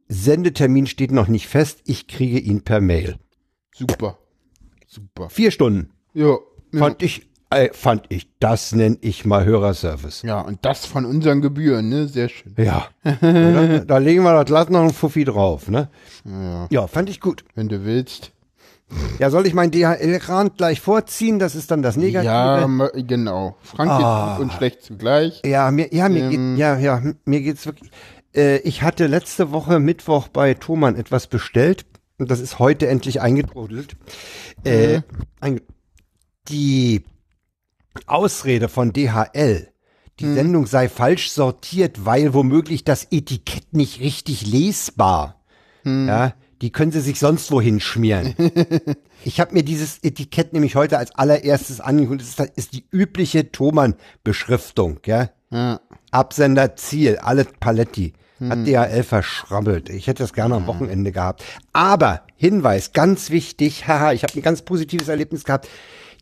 Sendetermin 0.08 0.86
steht 0.86 1.12
noch 1.12 1.28
nicht 1.28 1.46
fest. 1.48 1.80
Ich 1.84 2.06
kriege 2.08 2.38
ihn 2.38 2.62
per 2.62 2.80
Mail. 2.80 3.16
Super. 3.74 4.18
Super. 4.86 5.28
Vier 5.30 5.50
Stunden. 5.50 5.90
Ja. 6.12 6.36
Ja. 6.72 6.78
Fand 6.78 7.02
ich, 7.02 7.28
äh, 7.50 7.70
fand 7.72 8.04
ich, 8.08 8.28
das 8.40 8.72
nenne 8.74 8.98
ich 9.00 9.24
mal 9.24 9.44
Hörerservice. 9.44 10.22
ja, 10.22 10.40
und 10.40 10.64
das 10.64 10.86
von 10.86 11.04
unseren 11.04 11.40
Gebühren, 11.40 11.88
ne? 11.88 12.08
Sehr 12.08 12.28
schön. 12.28 12.54
Ja. 12.58 12.88
Oder? 13.04 13.80
Da 13.84 13.98
legen 13.98 14.22
wir 14.24 14.42
das 14.44 14.50
Latt 14.50 14.70
noch 14.70 14.82
ein 14.82 14.92
Fuffi 14.92 15.24
drauf, 15.24 15.68
ne? 15.68 15.88
Ja, 16.24 16.66
Ja, 16.70 16.86
fand 16.86 17.08
ich 17.10 17.20
gut. 17.20 17.44
wenn 17.54 17.68
du 17.68 17.84
willst. 17.84 18.32
Ja, 19.18 19.30
soll 19.30 19.46
ich 19.46 19.54
mein 19.54 19.70
DHL-Rand 19.70 20.56
gleich 20.58 20.80
vorziehen? 20.80 21.38
Das 21.38 21.54
ist 21.54 21.70
dann 21.70 21.82
das 21.82 21.96
Negative. 21.96 22.24
Ja, 22.32 22.66
genau. 22.92 23.56
Frank 23.62 23.90
Ah. 23.90 24.32
ist 24.32 24.36
gut 24.36 24.44
und 24.44 24.52
schlecht 24.52 24.82
zugleich. 24.82 25.40
Ja, 25.44 25.70
mir, 25.70 25.92
ja, 25.92 26.08
mir 26.08 26.24
Ähm. 26.24 26.30
geht, 26.30 26.58
ja, 26.60 26.78
ja, 26.78 27.02
mir 27.24 27.40
geht's 27.40 27.64
wirklich. 27.66 27.90
Äh, 28.34 28.58
ich 28.58 28.82
hatte 28.82 29.06
letzte 29.06 29.52
Woche 29.52 29.78
Mittwoch 29.78 30.28
bei 30.28 30.54
Thomann 30.54 30.96
etwas 30.96 31.26
bestellt 31.26 31.86
und 32.18 32.30
das 32.30 32.40
ist 32.40 32.58
heute 32.58 32.88
endlich 32.88 33.20
eingetrudelt. 33.20 33.96
Äh, 34.64 35.02
einge 35.40 35.62
die 36.48 37.04
Ausrede 38.06 38.68
von 38.68 38.92
DHL, 38.92 39.68
die 40.20 40.32
Sendung 40.32 40.66
sei 40.66 40.88
falsch 40.88 41.30
sortiert, 41.30 42.04
weil 42.04 42.34
womöglich 42.34 42.84
das 42.84 43.08
Etikett 43.10 43.72
nicht 43.72 44.00
richtig 44.00 44.46
lesbar. 44.46 45.40
Ja, 45.84 46.34
die 46.62 46.70
können 46.70 46.92
sie 46.92 47.00
sich 47.00 47.18
sonst 47.18 47.50
wohin 47.50 47.80
schmieren. 47.80 48.34
ich 49.24 49.40
habe 49.40 49.52
mir 49.52 49.62
dieses 49.62 49.98
Etikett 50.02 50.52
nämlich 50.52 50.76
heute 50.76 50.98
als 50.98 51.14
allererstes 51.14 51.80
angeguckt. 51.80 52.20
Das 52.20 52.28
ist, 52.28 52.40
das 52.40 52.50
ist 52.56 52.72
die 52.72 52.86
übliche 52.90 53.52
Thomann-Beschriftung, 53.52 55.00
ja. 55.04 55.30
Ja. 55.50 55.80
Absender 56.10 56.76
Ziel, 56.76 57.18
alle 57.18 57.44
Paletti. 57.44 58.14
Hat 58.40 58.66
DHL 58.66 59.04
verschrabbelt. 59.04 59.90
Ich 59.90 60.08
hätte 60.08 60.22
das 60.22 60.32
gerne 60.32 60.56
am 60.56 60.66
Wochenende 60.66 61.12
gehabt. 61.12 61.44
Aber 61.72 62.22
Hinweis, 62.36 62.92
ganz 62.92 63.30
wichtig, 63.30 63.86
haha, 63.88 64.12
ich 64.12 64.22
habe 64.22 64.34
ein 64.34 64.42
ganz 64.42 64.62
positives 64.62 65.08
Erlebnis 65.08 65.44
gehabt. 65.44 65.68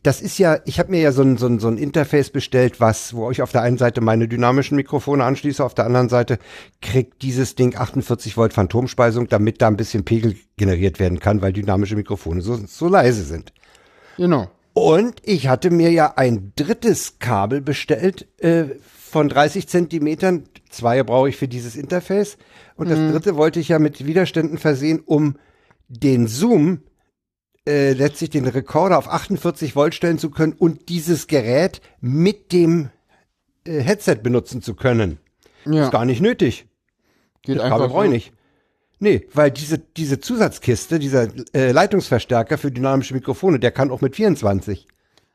Das 0.03 0.21
ist 0.21 0.37
ja, 0.37 0.59
ich 0.65 0.79
habe 0.79 0.91
mir 0.91 0.99
ja 0.99 1.13
so 1.13 1.21
ein, 1.21 1.37
so, 1.37 1.47
ein, 1.47 1.59
so 1.59 1.69
ein 1.69 1.77
Interface 1.77 2.29
bestellt, 2.29 2.81
was, 2.81 3.13
wo 3.13 3.31
ich 3.31 3.41
auf 3.41 3.53
der 3.53 3.61
einen 3.61 3.77
Seite 3.77 4.01
meine 4.01 4.27
dynamischen 4.27 4.75
Mikrofone 4.75 5.23
anschließe, 5.23 5.63
auf 5.63 5.73
der 5.73 5.85
anderen 5.85 6.09
Seite 6.09 6.39
kriegt 6.81 7.21
dieses 7.21 7.55
Ding 7.55 7.77
48 7.77 8.35
Volt 8.35 8.53
Phantomspeisung, 8.53 9.29
damit 9.29 9.61
da 9.61 9.67
ein 9.67 9.77
bisschen 9.77 10.03
Pegel 10.03 10.35
generiert 10.57 10.99
werden 10.99 11.19
kann, 11.19 11.41
weil 11.41 11.53
dynamische 11.53 11.95
Mikrofone 11.95 12.41
so, 12.41 12.59
so 12.67 12.89
leise 12.89 13.23
sind. 13.23 13.53
Genau. 14.17 14.49
Und 14.73 15.21
ich 15.23 15.47
hatte 15.47 15.69
mir 15.69 15.91
ja 15.91 16.13
ein 16.17 16.51
drittes 16.55 17.19
Kabel 17.19 17.61
bestellt 17.61 18.27
äh, 18.39 18.65
von 19.13 19.29
30 19.29 19.69
Zentimetern. 19.69 20.43
Zwei 20.69 21.03
brauche 21.03 21.29
ich 21.29 21.37
für 21.37 21.47
dieses 21.47 21.75
Interface. 21.75 22.37
Und 22.75 22.89
das 22.89 22.97
dritte 22.97 23.37
wollte 23.37 23.59
ich 23.59 23.69
ja 23.69 23.79
mit 23.79 24.05
Widerständen 24.05 24.57
versehen, 24.57 25.01
um 25.05 25.37
den 25.87 26.27
Zoom 26.27 26.81
äh, 27.67 27.93
letztlich 27.93 28.31
den 28.31 28.47
Rekorder 28.47 28.97
auf 28.97 29.07
48 29.07 29.75
Volt 29.75 29.93
stellen 29.93 30.17
zu 30.17 30.31
können 30.31 30.53
und 30.53 30.89
dieses 30.89 31.27
Gerät 31.27 31.79
mit 32.01 32.51
dem 32.51 32.89
äh, 33.65 33.79
Headset 33.79 34.15
benutzen 34.15 34.61
zu 34.61 34.73
können. 34.73 35.19
Ja. 35.65 35.85
Ist 35.85 35.91
gar 35.91 36.05
nicht 36.05 36.19
nötig. 36.19 36.65
Geht 37.43 37.59
Das 37.59 37.69
Kabel 37.69 37.89
brauche 37.89 38.05
ich 38.05 38.11
nicht. 38.11 38.33
Nee, 38.99 39.27
weil 39.33 39.51
diese, 39.51 39.77
diese 39.77 40.19
Zusatzkiste, 40.19 40.97
dieser 40.97 41.27
äh, 41.53 41.71
Leitungsverstärker 41.71 42.57
für 42.57 42.71
dynamische 42.71 43.13
Mikrofone, 43.13 43.59
der 43.59 43.71
kann 43.71 43.91
auch 43.91 44.01
mit 44.01 44.15
24. 44.15 44.87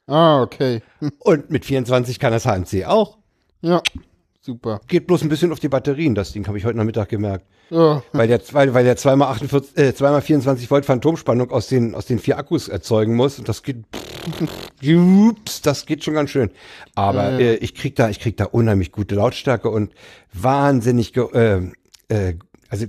Ah, 0.07 0.43
okay. 0.43 0.83
Und 1.21 1.51
mit 1.51 1.65
24 1.65 2.19
kann 2.19 2.33
das 2.33 2.45
HMC 2.45 2.87
auch. 2.87 3.19
Ja. 3.61 3.83
Super. 4.41 4.81
Geht 4.87 5.07
bloß 5.07 5.23
ein 5.23 5.29
bisschen 5.29 5.53
auf 5.53 5.61
die 5.61 5.69
Batterien, 5.69 6.15
das 6.15 6.33
Ding 6.33 6.47
habe 6.47 6.57
ich 6.57 6.65
heute 6.65 6.79
Nachmittag 6.79 7.09
gemerkt. 7.09 7.45
Ja. 7.71 8.03
Weil 8.13 8.29
der, 8.29 8.41
weil, 8.53 8.73
weil 8.73 8.85
der 8.85 8.97
2x48, 8.97 9.77
äh, 9.77 9.91
2x24 9.91 10.71
Volt 10.71 10.87
Phantomspannung 10.87 11.51
aus 11.51 11.67
den, 11.67 11.95
aus 11.95 12.07
den 12.07 12.19
vier 12.19 12.39
Akkus 12.39 12.69
erzeugen 12.69 13.15
muss. 13.15 13.39
Und 13.39 13.49
das 13.49 13.63
geht, 13.63 13.85
ups, 14.83 15.61
das 15.63 15.87
geht 15.87 16.05
schon 16.05 16.15
ganz 16.15 16.31
schön. 16.31 16.51
Aber 16.95 17.33
äh, 17.39 17.57
ich 17.57 17.75
krieg 17.75 17.97
da, 17.97 18.09
ich 18.09 18.21
krieg 18.21 18.37
da 18.37 18.45
unheimlich 18.47 18.93
gute 18.93 19.15
Lautstärke 19.17 19.69
und 19.69 19.93
wahnsinnig, 20.33 21.13
ge- 21.13 21.31
äh, 21.33 21.73
äh, 22.09 22.39
also 22.71 22.87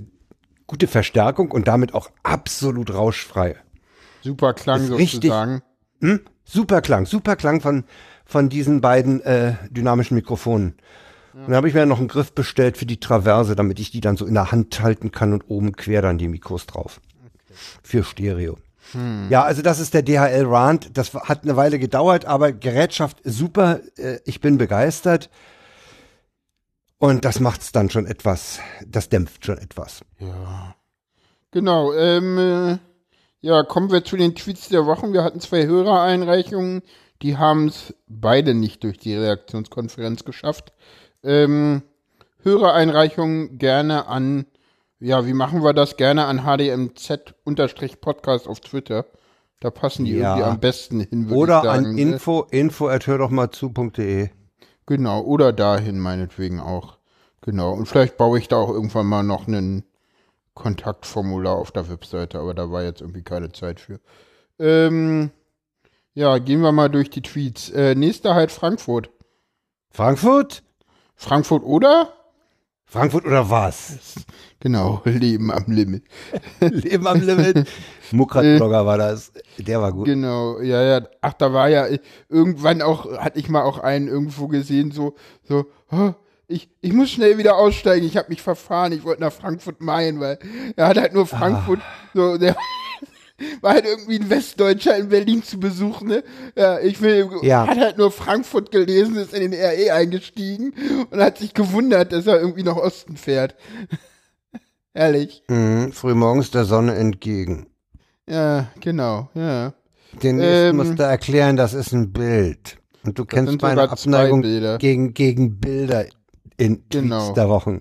gute 0.66 0.86
Verstärkung 0.86 1.50
und 1.50 1.68
damit 1.68 1.94
auch 1.94 2.10
absolut 2.22 2.94
rauschfrei. 2.94 3.56
Super 4.22 4.54
Klang 4.54 4.82
Ist 4.84 4.92
richtig- 4.92 5.14
sozusagen. 5.30 5.62
Hm? 6.00 6.20
Super 6.44 6.80
Klang, 6.80 7.06
super 7.06 7.36
Klang 7.36 7.60
von, 7.60 7.84
von 8.30 8.48
diesen 8.48 8.80
beiden 8.80 9.20
äh, 9.22 9.54
dynamischen 9.70 10.14
Mikrofonen. 10.14 10.76
Und 11.34 11.48
dann 11.48 11.56
habe 11.56 11.68
ich 11.68 11.74
mir 11.74 11.86
noch 11.86 11.98
einen 11.98 12.08
Griff 12.08 12.32
bestellt 12.32 12.76
für 12.76 12.86
die 12.86 13.00
Traverse, 13.00 13.56
damit 13.56 13.80
ich 13.80 13.90
die 13.90 14.00
dann 14.00 14.16
so 14.16 14.24
in 14.24 14.34
der 14.34 14.52
Hand 14.52 14.80
halten 14.80 15.10
kann 15.10 15.32
und 15.32 15.44
oben 15.48 15.72
quer 15.72 16.02
dann 16.02 16.18
die 16.18 16.28
Mikros 16.28 16.66
drauf. 16.66 17.00
Für 17.82 18.04
Stereo. 18.04 18.56
Ja, 19.30 19.44
also 19.44 19.62
das 19.62 19.78
ist 19.78 19.94
der 19.94 20.02
DHL 20.02 20.46
Rand. 20.46 20.96
Das 20.96 21.14
hat 21.14 21.44
eine 21.44 21.56
Weile 21.56 21.78
gedauert, 21.78 22.24
aber 22.24 22.52
Gerätschaft 22.52 23.18
super. 23.24 23.80
Äh, 23.96 24.18
ich 24.24 24.40
bin 24.40 24.58
begeistert. 24.58 25.30
Und 26.98 27.24
das 27.24 27.40
macht's 27.40 27.72
dann 27.72 27.88
schon 27.88 28.06
etwas, 28.06 28.60
das 28.86 29.08
dämpft 29.08 29.46
schon 29.46 29.58
etwas. 29.58 30.02
Genau. 31.50 31.92
Ähm, 31.94 32.38
äh, 32.38 32.78
ja, 33.40 33.62
kommen 33.62 33.90
wir 33.90 34.04
zu 34.04 34.16
den 34.16 34.34
Tweets 34.34 34.68
der 34.68 34.86
Wochen. 34.86 35.12
Wir 35.12 35.24
hatten 35.24 35.40
zwei 35.40 35.66
Hörereinreichungen. 35.66 36.82
Die 37.22 37.36
haben 37.36 37.68
es 37.68 37.94
beide 38.08 38.54
nicht 38.54 38.82
durch 38.84 38.96
die 38.98 39.14
Redaktionskonferenz 39.14 40.24
geschafft. 40.24 40.72
Ähm, 41.22 41.82
Hörereinreichungen 42.42 43.58
gerne 43.58 44.06
an, 44.06 44.46
ja, 44.98 45.26
wie 45.26 45.34
machen 45.34 45.62
wir 45.62 45.72
das? 45.74 45.96
Gerne 45.96 46.24
an 46.26 46.44
hdmz-podcast 46.44 48.48
auf 48.48 48.60
Twitter. 48.60 49.04
Da 49.60 49.70
passen 49.70 50.04
die 50.06 50.12
Ja. 50.12 50.34
irgendwie 50.36 50.50
am 50.50 50.60
besten 50.60 51.00
hin, 51.00 51.30
Oder 51.30 51.58
ich 51.58 51.64
sagen. 51.64 51.86
an 51.86 51.98
info, 51.98 52.46
info 52.50 52.88
at 52.88 53.06
hör 53.06 53.18
doch 53.18 53.28
mal 53.30 53.50
zu.de. 53.50 54.30
Genau, 54.86 55.20
oder 55.22 55.52
dahin 55.52 55.98
meinetwegen 56.00 56.58
auch. 56.60 56.96
Genau. 57.42 57.72
Und 57.72 57.86
vielleicht 57.86 58.16
baue 58.16 58.38
ich 58.38 58.48
da 58.48 58.56
auch 58.56 58.70
irgendwann 58.70 59.06
mal 59.06 59.22
noch 59.22 59.46
einen 59.46 59.84
Kontaktformular 60.54 61.56
auf 61.56 61.72
der 61.72 61.88
Webseite, 61.90 62.38
aber 62.38 62.54
da 62.54 62.70
war 62.70 62.82
jetzt 62.82 63.00
irgendwie 63.02 63.22
keine 63.22 63.52
Zeit 63.52 63.80
für. 63.80 64.00
Ähm, 64.58 65.30
ja, 66.20 66.36
gehen 66.36 66.60
wir 66.60 66.70
mal 66.70 66.90
durch 66.90 67.08
die 67.08 67.22
Tweets. 67.22 67.70
Äh, 67.70 67.94
nächster 67.94 68.34
halt 68.34 68.52
Frankfurt. 68.52 69.08
Frankfurt? 69.90 70.62
Frankfurt 71.16 71.64
oder? 71.64 72.12
Frankfurt 72.84 73.24
oder 73.24 73.48
was? 73.50 74.16
Genau, 74.62 75.00
Leben 75.06 75.50
am 75.50 75.64
Limit. 75.68 76.04
Leben 76.60 77.06
am 77.06 77.22
Limit. 77.22 77.66
Mukrat-Blogger 78.12 78.84
war 78.84 78.98
das. 78.98 79.32
Der 79.56 79.80
war 79.80 79.90
gut. 79.90 80.04
Genau, 80.04 80.60
ja, 80.60 80.82
ja. 80.82 81.06
Ach, 81.22 81.32
da 81.32 81.54
war 81.54 81.70
ja 81.70 81.86
irgendwann 82.28 82.82
auch, 82.82 83.10
hatte 83.16 83.38
ich 83.38 83.48
mal 83.48 83.62
auch 83.62 83.78
einen 83.78 84.06
irgendwo 84.06 84.48
gesehen, 84.48 84.90
so, 84.90 85.14
so, 85.44 85.64
"Oh, 85.90 86.12
ich, 86.46 86.68
ich 86.82 86.92
muss 86.92 87.08
schnell 87.08 87.38
wieder 87.38 87.56
aussteigen, 87.56 88.04
ich 88.04 88.18
habe 88.18 88.28
mich 88.28 88.42
verfahren, 88.42 88.92
ich 88.92 89.02
wollte 89.02 89.22
nach 89.22 89.32
Frankfurt 89.32 89.80
Main, 89.80 90.20
weil 90.20 90.38
er 90.76 90.88
hat 90.88 90.98
halt 90.98 91.14
nur 91.14 91.26
Frankfurt, 91.26 91.80
so, 92.12 92.36
der 92.36 92.54
war 93.60 93.74
halt 93.74 93.84
irgendwie 93.86 94.18
ein 94.18 94.30
Westdeutscher 94.30 94.96
in 94.96 95.08
Berlin 95.08 95.42
zu 95.42 95.58
besuchen, 95.58 96.08
ne? 96.08 96.24
Ja, 96.56 96.78
ich 96.80 97.00
will, 97.00 97.28
Ja. 97.42 97.66
hat 97.66 97.78
halt 97.78 97.98
nur 97.98 98.10
Frankfurt 98.10 98.70
gelesen, 98.70 99.16
ist 99.16 99.32
in 99.34 99.50
den 99.50 99.54
RE 99.60 99.92
eingestiegen 99.92 100.74
und 101.10 101.20
hat 101.20 101.38
sich 101.38 101.54
gewundert, 101.54 102.12
dass 102.12 102.26
er 102.26 102.40
irgendwie 102.40 102.62
nach 102.62 102.76
Osten 102.76 103.16
fährt. 103.16 103.54
Ehrlich. 104.94 105.42
Mhm, 105.48 105.92
frühmorgens 105.92 106.50
der 106.50 106.64
Sonne 106.64 106.94
entgegen. 106.96 107.66
Ja, 108.28 108.68
genau, 108.80 109.28
ja. 109.34 109.72
Den 110.22 110.36
nächsten 110.38 110.66
Ähm, 110.70 110.76
musst 110.76 110.98
du 110.98 111.02
erklären, 111.04 111.56
das 111.56 111.72
ist 111.74 111.92
ein 111.92 112.12
Bild. 112.12 112.76
Und 113.04 113.18
du 113.18 113.24
kennst 113.24 113.62
meine 113.62 113.88
Abneigung 113.88 114.42
gegen, 114.78 115.14
gegen 115.14 115.58
Bilder 115.60 116.06
in 116.56 116.76
Tweets 116.76 116.88
Genau. 116.90 117.32
der 117.32 117.48
Wochen. 117.48 117.80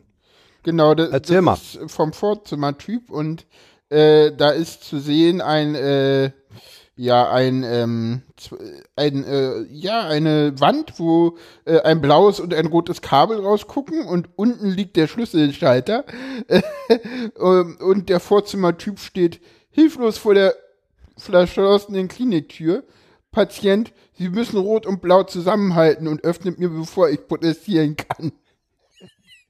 Genau, 0.63 0.93
das, 0.93 1.09
Erzähl 1.09 1.37
das 1.37 1.45
mal. 1.45 1.53
ist 1.55 1.79
vom 1.91 2.13
Vorzimmertyp 2.13 3.09
und 3.09 3.45
äh, 3.89 4.31
da 4.31 4.49
ist 4.51 4.83
zu 4.83 4.99
sehen 4.99 5.41
ein 5.41 5.75
äh, 5.75 6.31
ja 6.95 7.31
ein 7.31 7.63
ähm, 7.63 8.23
ein 8.95 9.23
äh, 9.23 9.61
ja 9.71 10.01
eine 10.07 10.59
Wand, 10.59 10.99
wo 10.99 11.37
äh, 11.65 11.79
ein 11.81 12.01
blaues 12.01 12.39
und 12.39 12.53
ein 12.53 12.65
rotes 12.65 13.01
Kabel 13.01 13.39
rausgucken 13.39 14.05
und 14.05 14.29
unten 14.35 14.69
liegt 14.69 14.95
der 14.95 15.07
Schlüsselschalter 15.07 16.05
Ähm, 16.89 17.77
und 17.79 18.09
der 18.09 18.19
Vorzimmertyp 18.19 18.99
steht 18.99 19.39
hilflos 19.69 20.17
vor 20.17 20.33
der 20.33 20.55
verschlossenen 21.17 22.07
Kliniktür. 22.07 22.83
Patient, 23.31 23.93
Sie 24.17 24.29
müssen 24.29 24.57
rot 24.57 24.85
und 24.85 25.01
blau 25.01 25.23
zusammenhalten 25.23 26.07
und 26.07 26.23
öffnet 26.23 26.59
mir, 26.59 26.69
bevor 26.69 27.09
ich 27.09 27.27
protestieren 27.27 27.95
kann. 27.95 28.31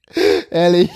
Ehrlich. 0.51 0.91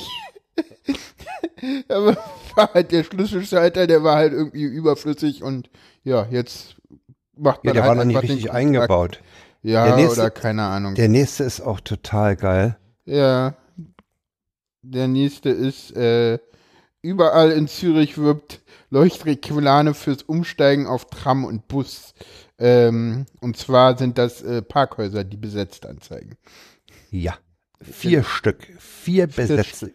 Aber 1.88 2.18
war 2.56 2.74
halt 2.74 2.92
der 2.92 3.04
Schlüsselschalter, 3.04 3.88
der 3.88 4.04
war 4.04 4.16
halt 4.18 4.34
irgendwie 4.34 4.64
überflüssig 4.64 5.44
und 5.44 5.70
ja, 6.04 6.28
jetzt 6.30 6.76
macht 7.38 7.64
Ja, 7.64 7.70
man 7.70 7.74
der 7.74 7.84
halt 7.84 7.90
war 7.90 7.96
noch 7.96 8.06
nicht 8.06 8.22
richtig 8.22 8.52
eingebaut. 8.52 9.22
Ja, 9.62 9.96
nächste- 9.96 10.22
oder 10.22 10.30
keine 10.32 10.64
Ahnung. 10.64 10.96
Der 10.96 11.08
nächste 11.10 11.44
ist 11.46 11.62
auch 11.62 11.80
total 11.80 12.36
geil. 12.36 12.78
ja. 13.06 13.56
Der 14.86 15.08
nächste 15.08 15.48
ist, 15.50 15.96
äh, 15.96 16.40
überall 17.02 17.52
in 17.52 17.70
Zürich 17.70 18.18
wirbt 18.18 18.60
Leuchtreklame 18.90 19.94
fürs 19.94 20.24
Umsteigen 20.24 20.88
auf 20.88 21.06
Tram 21.06 21.46
und 21.46 21.70
Bus. 21.70 22.14
Ähm, 22.60 23.26
und 23.40 23.56
zwar 23.56 23.98
sind 23.98 24.18
das 24.18 24.42
äh, 24.42 24.62
Parkhäuser, 24.62 25.24
die 25.24 25.38
besetzt 25.38 25.86
anzeigen. 25.86 26.36
Ja. 27.12 27.38
Vier 27.82 28.24
Stück. 28.26 28.68
Vier 28.78 29.28
besetzte. 29.28 29.94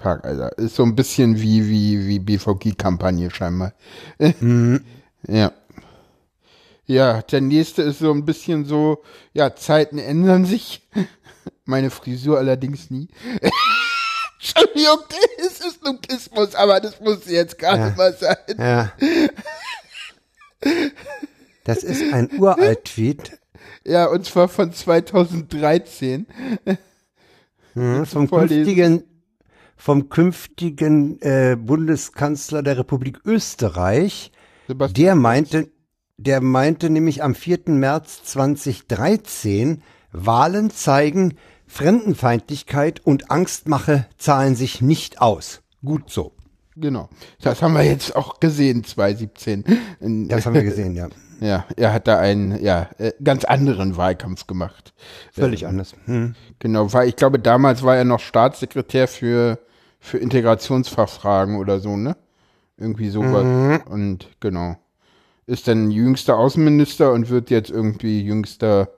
Park, 0.00 0.24
Alter. 0.24 0.56
Ist 0.58 0.74
so 0.76 0.82
ein 0.82 0.94
bisschen 0.96 1.40
wie, 1.40 1.68
wie, 1.68 2.06
wie 2.06 2.18
BVG-Kampagne 2.18 3.30
scheinbar. 3.30 3.72
Mhm. 4.40 4.84
Ja. 5.26 5.52
Ja, 6.86 7.22
der 7.22 7.40
nächste 7.40 7.82
ist 7.82 8.00
so 8.00 8.10
ein 8.12 8.24
bisschen 8.24 8.64
so, 8.64 9.02
ja, 9.32 9.54
Zeiten 9.54 9.98
ändern 9.98 10.44
sich. 10.44 10.88
Meine 11.64 11.90
Frisur 11.90 12.38
allerdings 12.38 12.90
nie. 12.90 13.08
Entschuldigung, 14.40 14.98
es 15.38 15.60
ist 15.60 15.84
Nukismus, 15.84 16.54
aber 16.54 16.80
das 16.80 16.98
muss 17.00 17.26
jetzt 17.26 17.58
gar 17.58 17.76
Ja. 17.76 17.86
nicht 17.86 17.96
mal 17.98 18.12
sein. 18.14 18.36
Ja. 18.58 18.92
Das 21.64 21.82
ist 21.84 22.12
ein 22.12 22.30
Uralt-Tweet. 22.38 23.38
Ja, 23.86 24.06
und 24.06 24.24
zwar 24.26 24.48
von 24.48 24.72
2013. 24.72 26.26
Mhm, 27.74 28.06
vom 28.06 28.28
künftigen, 28.28 29.04
vom 29.80 30.10
künftigen 30.10 31.20
äh, 31.22 31.56
Bundeskanzler 31.58 32.62
der 32.62 32.76
Republik 32.78 33.20
Österreich. 33.24 34.30
Sebastian 34.68 34.94
Der 35.06 35.14
meinte, 35.14 35.68
der 36.18 36.40
meinte 36.42 36.90
nämlich 36.90 37.22
am 37.22 37.34
4. 37.34 37.60
März 37.68 38.22
2013, 38.24 39.82
Wahlen 40.12 40.70
zeigen, 40.70 41.34
Fremdenfeindlichkeit 41.66 43.00
und 43.06 43.30
Angstmache 43.30 44.06
zahlen 44.18 44.54
sich 44.54 44.82
nicht 44.82 45.20
aus. 45.22 45.62
Gut 45.84 46.10
so. 46.10 46.32
Genau. 46.76 47.08
Das 47.40 47.62
haben 47.62 47.74
wir 47.74 47.82
jetzt 47.84 48.14
auch 48.14 48.38
gesehen, 48.38 48.84
2017. 48.84 49.64
In- 50.00 50.28
Das 50.28 50.44
haben 50.46 50.54
wir 50.54 50.62
gesehen, 50.62 50.94
ja. 50.94 51.08
Ja, 51.42 51.64
er 51.74 51.94
hat 51.94 52.06
da 52.06 52.18
einen 52.18 52.62
ja, 52.62 52.90
äh, 52.98 53.12
ganz 53.24 53.46
anderen 53.46 53.96
Wahlkampf 53.96 54.46
gemacht. 54.46 54.92
Völlig 55.32 55.66
anders. 55.66 55.94
Hm. 56.04 56.34
Genau, 56.58 56.92
weil 56.92 57.08
ich 57.08 57.16
glaube, 57.16 57.38
damals 57.38 57.82
war 57.82 57.96
er 57.96 58.04
noch 58.04 58.20
Staatssekretär 58.20 59.08
für, 59.08 59.58
für 60.00 60.18
Integrationsfachfragen 60.18 61.56
oder 61.56 61.78
so, 61.80 61.96
ne? 61.96 62.16
Irgendwie 62.76 63.10
sowas. 63.10 63.82
Und 63.88 64.28
genau. 64.40 64.76
Ist 65.46 65.68
dann 65.68 65.90
jüngster 65.90 66.38
Außenminister 66.38 67.12
und 67.12 67.28
wird 67.28 67.50
jetzt 67.50 67.70
irgendwie 67.70 68.22
jüngster 68.22 68.88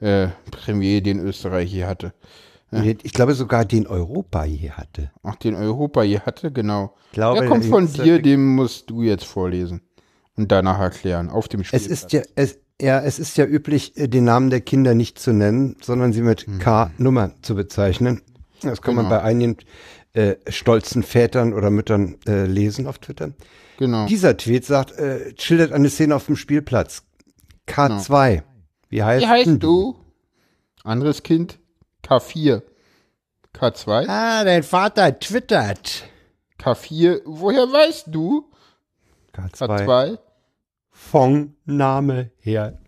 äh, 0.00 0.28
Premier, 0.50 1.00
den 1.00 1.18
Österreich 1.18 1.70
hier 1.70 1.88
hatte. 1.88 2.12
Ich 3.02 3.14
glaube 3.14 3.32
sogar 3.34 3.64
den 3.64 3.86
Europa 3.86 4.44
je 4.44 4.70
hatte. 4.72 5.10
Ach, 5.22 5.36
den 5.36 5.54
Europa 5.54 6.02
hier 6.02 6.20
hatte, 6.26 6.52
genau. 6.52 6.94
glaube, 7.12 7.40
der 7.40 7.48
kommt 7.48 7.64
von 7.64 7.86
jüngste- 7.86 8.02
dir, 8.02 8.20
den 8.20 8.44
musst 8.54 8.90
du 8.90 9.02
jetzt 9.02 9.24
vorlesen. 9.24 9.80
Und 10.36 10.52
danach 10.52 10.78
erklären, 10.78 11.30
auf 11.30 11.48
dem 11.48 11.64
Spiel. 11.64 11.78
Es 11.78 11.86
ist 11.86 12.12
ja, 12.12 12.20
es, 12.36 12.58
ja, 12.80 13.00
es 13.00 13.18
ist 13.18 13.36
ja 13.38 13.46
üblich, 13.46 13.96
äh, 13.96 14.06
den 14.06 14.24
Namen 14.24 14.50
der 14.50 14.60
Kinder 14.60 14.94
nicht 14.94 15.18
zu 15.18 15.32
nennen, 15.32 15.76
sondern 15.80 16.12
sie 16.12 16.20
mit 16.22 16.46
K-Nummer 16.60 17.32
zu 17.42 17.54
bezeichnen. 17.56 18.20
Das 18.60 18.82
kann 18.82 18.94
man 18.94 19.06
Genau. 19.06 19.16
bei 19.16 19.22
einigen 19.22 19.56
äh, 20.18 20.36
stolzen 20.48 21.04
Vätern 21.04 21.52
oder 21.54 21.70
Müttern 21.70 22.16
äh, 22.26 22.44
lesen 22.44 22.86
auf 22.88 22.98
Twitter. 22.98 23.30
Genau. 23.78 24.06
Dieser 24.06 24.36
Tweet 24.36 24.64
sagt, 24.64 24.98
äh, 24.98 25.32
schildert 25.38 25.72
eine 25.72 25.88
Szene 25.88 26.16
auf 26.16 26.26
dem 26.26 26.34
Spielplatz. 26.34 27.04
K2. 27.68 28.42
Wie 28.88 29.02
heißt, 29.02 29.22
Wie 29.24 29.28
heißt 29.28 29.46
denn 29.46 29.58
du? 29.60 29.96
Anderes 30.82 31.22
Kind? 31.22 31.60
K4. 32.04 32.62
K2? 33.54 34.06
Ah, 34.08 34.42
dein 34.42 34.64
Vater 34.64 35.18
twittert. 35.20 36.04
K4. 36.60 37.20
Woher 37.24 37.64
weißt 37.72 38.06
du? 38.08 38.50
K2. 39.34 39.84
K2. 39.86 40.18
Von 40.90 41.54
Name 41.64 42.32
her. 42.40 42.80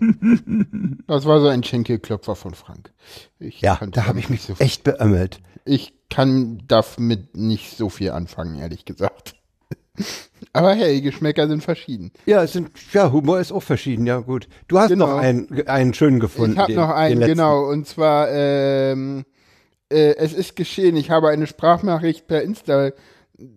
Das 1.06 1.24
war 1.26 1.40
so 1.40 1.48
ein 1.48 1.62
Schenkelklopfer 1.62 2.34
von 2.36 2.54
Frank. 2.54 2.92
Ich 3.38 3.60
Ja, 3.60 3.78
da 3.90 4.06
habe 4.06 4.18
ich 4.18 4.30
mich 4.30 4.42
so 4.42 4.54
echt 4.58 4.84
beömmelt. 4.84 5.40
Ich 5.64 5.92
kann 6.08 6.62
damit 6.66 7.36
nicht 7.36 7.76
so 7.76 7.88
viel 7.88 8.10
anfangen, 8.10 8.58
ehrlich 8.58 8.84
gesagt. 8.84 9.34
Aber 10.52 10.72
hey, 10.74 11.00
Geschmäcker 11.00 11.46
sind 11.48 11.62
verschieden. 11.62 12.12
Ja, 12.26 12.42
es 12.42 12.52
sind, 12.52 12.70
ja, 12.92 13.12
Humor 13.12 13.40
ist 13.40 13.52
auch 13.52 13.62
verschieden, 13.62 14.06
ja 14.06 14.18
gut. 14.18 14.48
Du 14.68 14.78
hast 14.78 14.88
Genau. 14.88 15.08
noch 15.08 15.18
einen, 15.18 15.66
einen 15.68 15.94
schönen 15.94 16.18
gefunden. 16.20 16.52
Ich 16.52 16.58
habe 16.58 16.74
noch 16.74 16.90
einen, 16.90 17.20
genau. 17.20 17.68
Und 17.68 17.86
zwar, 17.86 18.28
ähm, 18.30 19.24
äh, 19.92 20.14
es 20.16 20.32
ist 20.32 20.56
geschehen, 20.56 20.96
ich 20.96 21.10
habe 21.10 21.28
eine 21.28 21.46
Sprachnachricht 21.46 22.26
per 22.26 22.42
Insta 22.42 22.90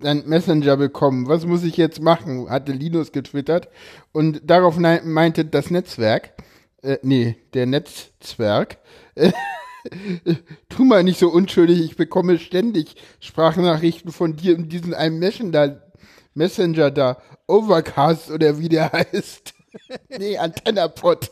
ein 0.04 0.24
Messenger 0.26 0.78
bekommen. 0.78 1.28
Was 1.28 1.46
muss 1.46 1.64
ich 1.64 1.78
jetzt 1.78 2.02
machen? 2.02 2.50
Hatte 2.50 2.72
Linus 2.72 3.12
getwittert. 3.12 3.68
Und 4.12 4.42
darauf 4.44 4.78
meinte 4.78 5.46
das 5.46 5.70
Netzwerk, 5.70 6.34
äh, 6.82 6.98
nee, 7.02 7.38
der 7.54 7.66
Netzzwerg, 7.66 8.78
äh, 9.16 9.32
tu 10.70 10.84
mal 10.86 11.04
nicht 11.04 11.20
so 11.20 11.30
unschuldig, 11.30 11.82
ich 11.82 11.96
bekomme 11.96 12.40
ständig 12.40 12.96
Sprachnachrichten 13.20 14.12
von 14.12 14.36
dir 14.36 14.58
und 14.58 14.70
diesen 14.70 14.94
einem 14.94 15.20
Messenger, 15.20 15.82
Messenger 16.34 16.92
da, 16.92 17.22
Overcast 17.48 18.32
oder 18.32 18.60
wie 18.60 18.70
der 18.70 18.92
heißt. 18.94 19.54
nee, 20.18 20.38
Antennapod. 20.38 21.32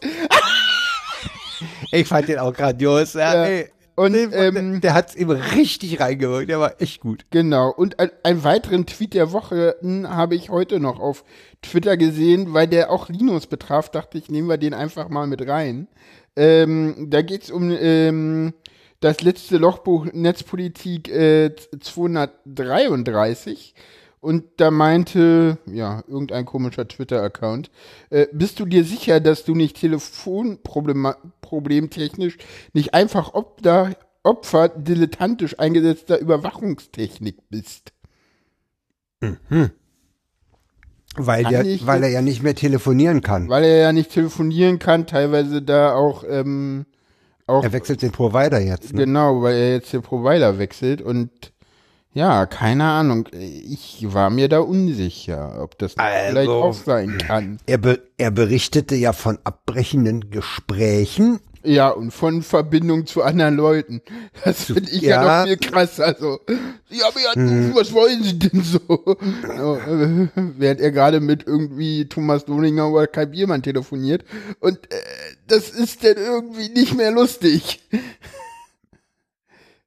Ich 1.91 2.07
fand 2.07 2.27
den 2.27 2.39
auch 2.39 2.53
grandios. 2.53 3.13
Ja, 3.13 3.33
Ja. 3.33 3.45
Ey, 3.45 3.69
Und, 3.95 4.13
der, 4.13 4.32
ähm, 4.34 4.82
der 4.82 4.93
hat's 4.93 5.15
ihm 5.15 5.30
richtig 5.30 5.99
reingewirkt. 5.99 6.49
Der 6.49 6.60
war 6.60 6.82
echt 6.82 7.01
gut. 7.01 7.25
Genau. 7.30 7.69
Und 7.69 7.99
ein, 7.99 8.10
einen 8.23 8.43
weiteren 8.43 8.86
Tweet 8.86 9.13
der 9.13 9.32
Woche 9.32 9.75
hm, 9.82 10.10
habe 10.10 10.36
ich 10.36 10.49
heute 10.49 10.80
noch 10.80 10.99
auf 10.99 11.23
Twitter 11.62 11.97
gesehen, 11.97 12.54
weil 12.54 12.67
der 12.67 12.91
auch 12.91 13.10
Linus 13.10 13.47
betraf. 13.47 13.89
Dachte 13.89 14.17
ich, 14.17 14.30
nehmen 14.30 14.47
wir 14.47 14.58
den 14.58 14.73
einfach 14.73 15.10
mal 15.10 15.27
mit 15.27 15.47
rein. 15.47 15.88
Ähm, 16.36 17.08
da 17.10 17.21
geht's 17.21 17.51
um 17.51 17.71
ähm, 17.71 18.54
das 19.01 19.21
letzte 19.21 19.58
Lochbuch 19.58 20.08
Netzpolitik 20.13 21.10
äh, 21.10 21.54
233. 21.56 23.73
Und 24.21 24.45
da 24.57 24.71
meinte, 24.71 25.57
ja, 25.65 26.03
irgendein 26.07 26.45
komischer 26.45 26.88
Twitter-Account, 26.88 27.71
äh, 28.12 28.27
bist 28.31 28.60
du 28.60 28.65
dir 28.65 28.84
sicher, 28.84 29.19
dass 29.19 29.45
du 29.45 29.55
nicht 29.55 29.79
telefonproblemtechnisch 29.79 32.38
nicht 32.73 32.93
einfach 32.93 33.34
Opfer, 33.34 33.95
Opfer 34.21 34.69
dilettantisch 34.69 35.57
eingesetzter 35.60 36.19
Überwachungstechnik 36.19 37.38
bist? 37.49 37.93
Weil, 41.15 41.43
Kann 41.43 41.51
der, 41.51 41.65
ich 41.65 41.88
weil 41.88 42.03
er 42.03 42.10
ja 42.10 42.21
nicht 42.21 42.43
mehr 42.43 42.55
telefonieren 42.55 43.21
kann. 43.21 43.49
Weil 43.49 43.63
er 43.63 43.77
ja 43.79 43.91
nicht 43.91 44.12
telefonieren 44.12 44.77
kann, 44.77 45.07
teilweise 45.07 45.63
da 45.63 45.95
auch, 45.95 46.23
ähm, 46.29 46.86
auch 47.47 47.63
Er 47.63 47.73
wechselt 47.73 48.03
den 48.03 48.12
Provider 48.12 48.60
jetzt. 48.60 48.93
Ne? 48.93 49.05
Genau, 49.05 49.41
weil 49.41 49.55
er 49.55 49.71
jetzt 49.73 49.91
den 49.93 50.03
Provider 50.03 50.60
wechselt 50.60 51.01
und 51.01 51.31
ja, 52.13 52.45
keine 52.45 52.86
Ahnung. 52.86 53.28
Ich 53.32 54.06
war 54.13 54.30
mir 54.30 54.50
da 54.50 54.60
unsicher, 54.60 55.62
ob 55.62 55.78
das 55.78 55.97
Also- 55.97 56.30
vielleicht 56.30 56.50
auch 56.50 56.74
sein 56.74 57.17
kann. 57.17 57.58
Er, 57.65 57.78
be 57.78 58.02
er 58.17 58.32
berichtete 58.32 58.95
ja 58.95 59.13
von 59.13 59.39
abbrechenden 59.43 60.30
Gesprächen. 60.30 61.39
Ja, 61.63 61.89
und 61.89 62.12
von 62.12 62.41
Verbindung 62.41 63.06
zu 63.06 63.21
anderen 63.21 63.56
Leuten. 63.56 64.02
Das 64.43 64.63
finde 64.65 64.89
ich 64.89 65.04
ja. 65.04 65.24
ja. 65.24 65.39
noch 65.41 65.47
viel 65.47 65.58
krasser. 65.58 66.06
Also, 66.06 66.39
haben 66.47 67.21
ja, 67.24 67.32
angerufen, 67.36 67.76
was 67.76 67.93
wollen 67.93 68.24
Sie 68.24 68.39
denn 68.39 68.63
so? 68.63 68.80
so 68.88 69.76
äh, 69.76 70.28
während 70.36 70.82
er 70.82 70.91
gerade 70.91 71.19
mit 71.19 71.45
irgendwie 71.45 72.06
Thomas 72.10 72.47
Lohninger 72.47 72.89
oder 72.89 73.06
Kai 73.06 73.28
Biermann 73.28 73.62
telefoniert. 73.62 74.26
Und 74.60 74.91
äh, 74.91 74.97
das 75.47 75.69
ist 75.69 76.04
dann 76.04 76.17
irgendwie 76.17 76.69
nicht 76.69 76.95
mehr 76.95 77.12
lustig. 77.12 77.80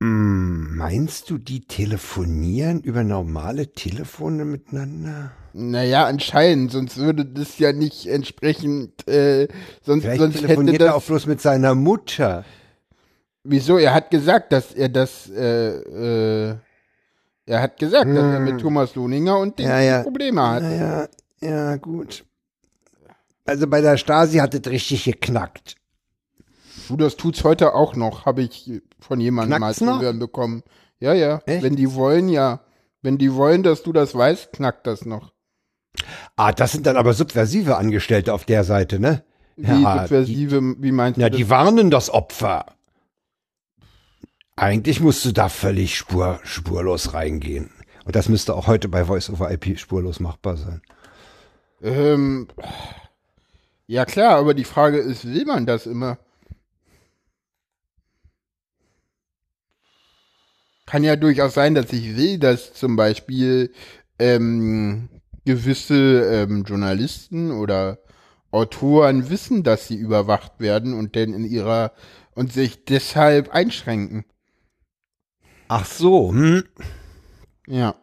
Hm, 0.02 0.76
meinst 0.76 1.30
du, 1.30 1.38
die 1.38 1.60
telefonieren 1.60 2.80
über 2.80 3.04
normale 3.04 3.72
Telefone 3.72 4.44
miteinander? 4.44 5.30
Naja, 5.52 6.04
anscheinend, 6.06 6.72
sonst 6.72 6.96
würde 6.96 7.24
das 7.24 7.58
ja 7.58 7.72
nicht 7.72 8.06
entsprechend, 8.06 9.06
äh, 9.08 9.46
sonst, 9.82 10.02
Vielleicht 10.02 10.20
sonst 10.20 10.34
hätte 10.34 10.46
telefoniert 10.46 10.82
er 10.82 10.94
auch 10.94 10.98
das. 10.98 11.06
bloß 11.06 11.26
mit 11.26 11.40
seiner 11.40 11.74
Mutter. 11.74 12.44
Wieso? 13.44 13.78
Er 13.78 13.94
hat 13.94 14.10
gesagt, 14.10 14.52
dass 14.52 14.72
er 14.72 14.88
das, 14.88 15.30
äh, 15.30 15.76
äh, 15.76 16.56
er 17.46 17.60
hat 17.62 17.78
gesagt, 17.78 18.06
dass 18.08 18.32
er 18.34 18.40
mit 18.40 18.60
Thomas 18.60 18.94
Lohninger 18.94 19.38
und 19.38 19.58
den 19.58 19.66
Hm. 19.66 19.72
Ja, 19.72 19.80
ja. 19.80 20.02
Probleme 20.02 20.42
hat. 20.42 20.62
Naja, 20.62 21.08
ja, 21.40 21.76
gut. 21.76 22.24
Also 23.44 23.66
bei 23.66 23.80
der 23.82 23.96
Stasi 23.98 24.38
hat 24.38 24.54
es 24.54 24.66
richtig 24.70 25.04
geknackt. 25.04 25.76
Du, 26.88 26.96
das 26.96 27.16
tut's 27.16 27.44
heute 27.44 27.74
auch 27.74 27.96
noch, 27.96 28.26
habe 28.26 28.42
ich 28.42 28.70
von 29.00 29.20
jemandem 29.20 29.58
Knackt's 29.58 29.80
mal 29.80 29.86
zu 29.86 29.92
noch? 29.96 30.02
hören 30.02 30.18
bekommen. 30.18 30.62
Ja, 31.00 31.12
ja. 31.14 31.40
Echt? 31.46 31.62
Wenn 31.62 31.76
die 31.76 31.94
wollen, 31.94 32.28
ja. 32.28 32.60
Wenn 33.02 33.18
die 33.18 33.34
wollen, 33.34 33.62
dass 33.62 33.82
du 33.82 33.92
das 33.92 34.14
weißt, 34.14 34.52
knackt 34.52 34.86
das 34.86 35.04
noch. 35.04 35.32
Ah, 36.36 36.52
das 36.52 36.72
sind 36.72 36.86
dann 36.86 36.96
aber 36.96 37.12
subversive 37.14 37.76
Angestellte 37.76 38.32
auf 38.34 38.44
der 38.44 38.64
Seite, 38.64 38.98
ne? 38.98 39.22
Wie 39.56 39.70
Ja, 39.82 40.00
subversive, 40.00 40.74
wie 40.78 40.92
meinst 40.92 41.18
Ja, 41.20 41.28
du 41.28 41.36
die 41.36 41.42
das? 41.44 41.50
warnen 41.50 41.90
das 41.90 42.10
Opfer. 42.10 42.66
Eigentlich 44.56 45.00
musst 45.00 45.24
du 45.24 45.32
da 45.32 45.48
völlig 45.48 45.96
spur, 45.96 46.40
spurlos 46.44 47.12
reingehen. 47.14 47.70
Und 48.04 48.16
das 48.16 48.28
müsste 48.28 48.54
auch 48.54 48.66
heute 48.66 48.88
bei 48.88 49.04
Voice 49.04 49.30
over 49.30 49.50
IP 49.50 49.78
spurlos 49.78 50.20
machbar 50.20 50.56
sein. 50.56 50.82
Ähm, 51.82 52.48
ja 53.86 54.04
klar, 54.04 54.36
aber 54.36 54.54
die 54.54 54.64
Frage 54.64 54.98
ist, 54.98 55.24
will 55.24 55.44
man 55.44 55.66
das 55.66 55.86
immer? 55.86 56.18
Kann 60.86 61.02
ja 61.04 61.16
durchaus 61.16 61.54
sein, 61.54 61.74
dass 61.74 61.92
ich 61.92 62.16
will, 62.16 62.38
dass 62.38 62.74
zum 62.74 62.96
Beispiel 62.96 63.72
ähm, 64.18 65.08
gewisse 65.44 65.94
ähm, 65.94 66.64
Journalisten 66.64 67.50
oder 67.52 67.98
Autoren 68.50 69.30
wissen, 69.30 69.62
dass 69.62 69.88
sie 69.88 69.96
überwacht 69.96 70.60
werden 70.60 70.92
und 70.94 71.16
dann 71.16 71.32
in 71.34 71.44
ihrer 71.44 71.92
und 72.34 72.52
sich 72.52 72.84
deshalb 72.84 73.50
einschränken. 73.50 74.24
Ach 75.68 75.86
so, 75.86 76.30
hm. 76.32 76.64
Ja. 77.66 77.94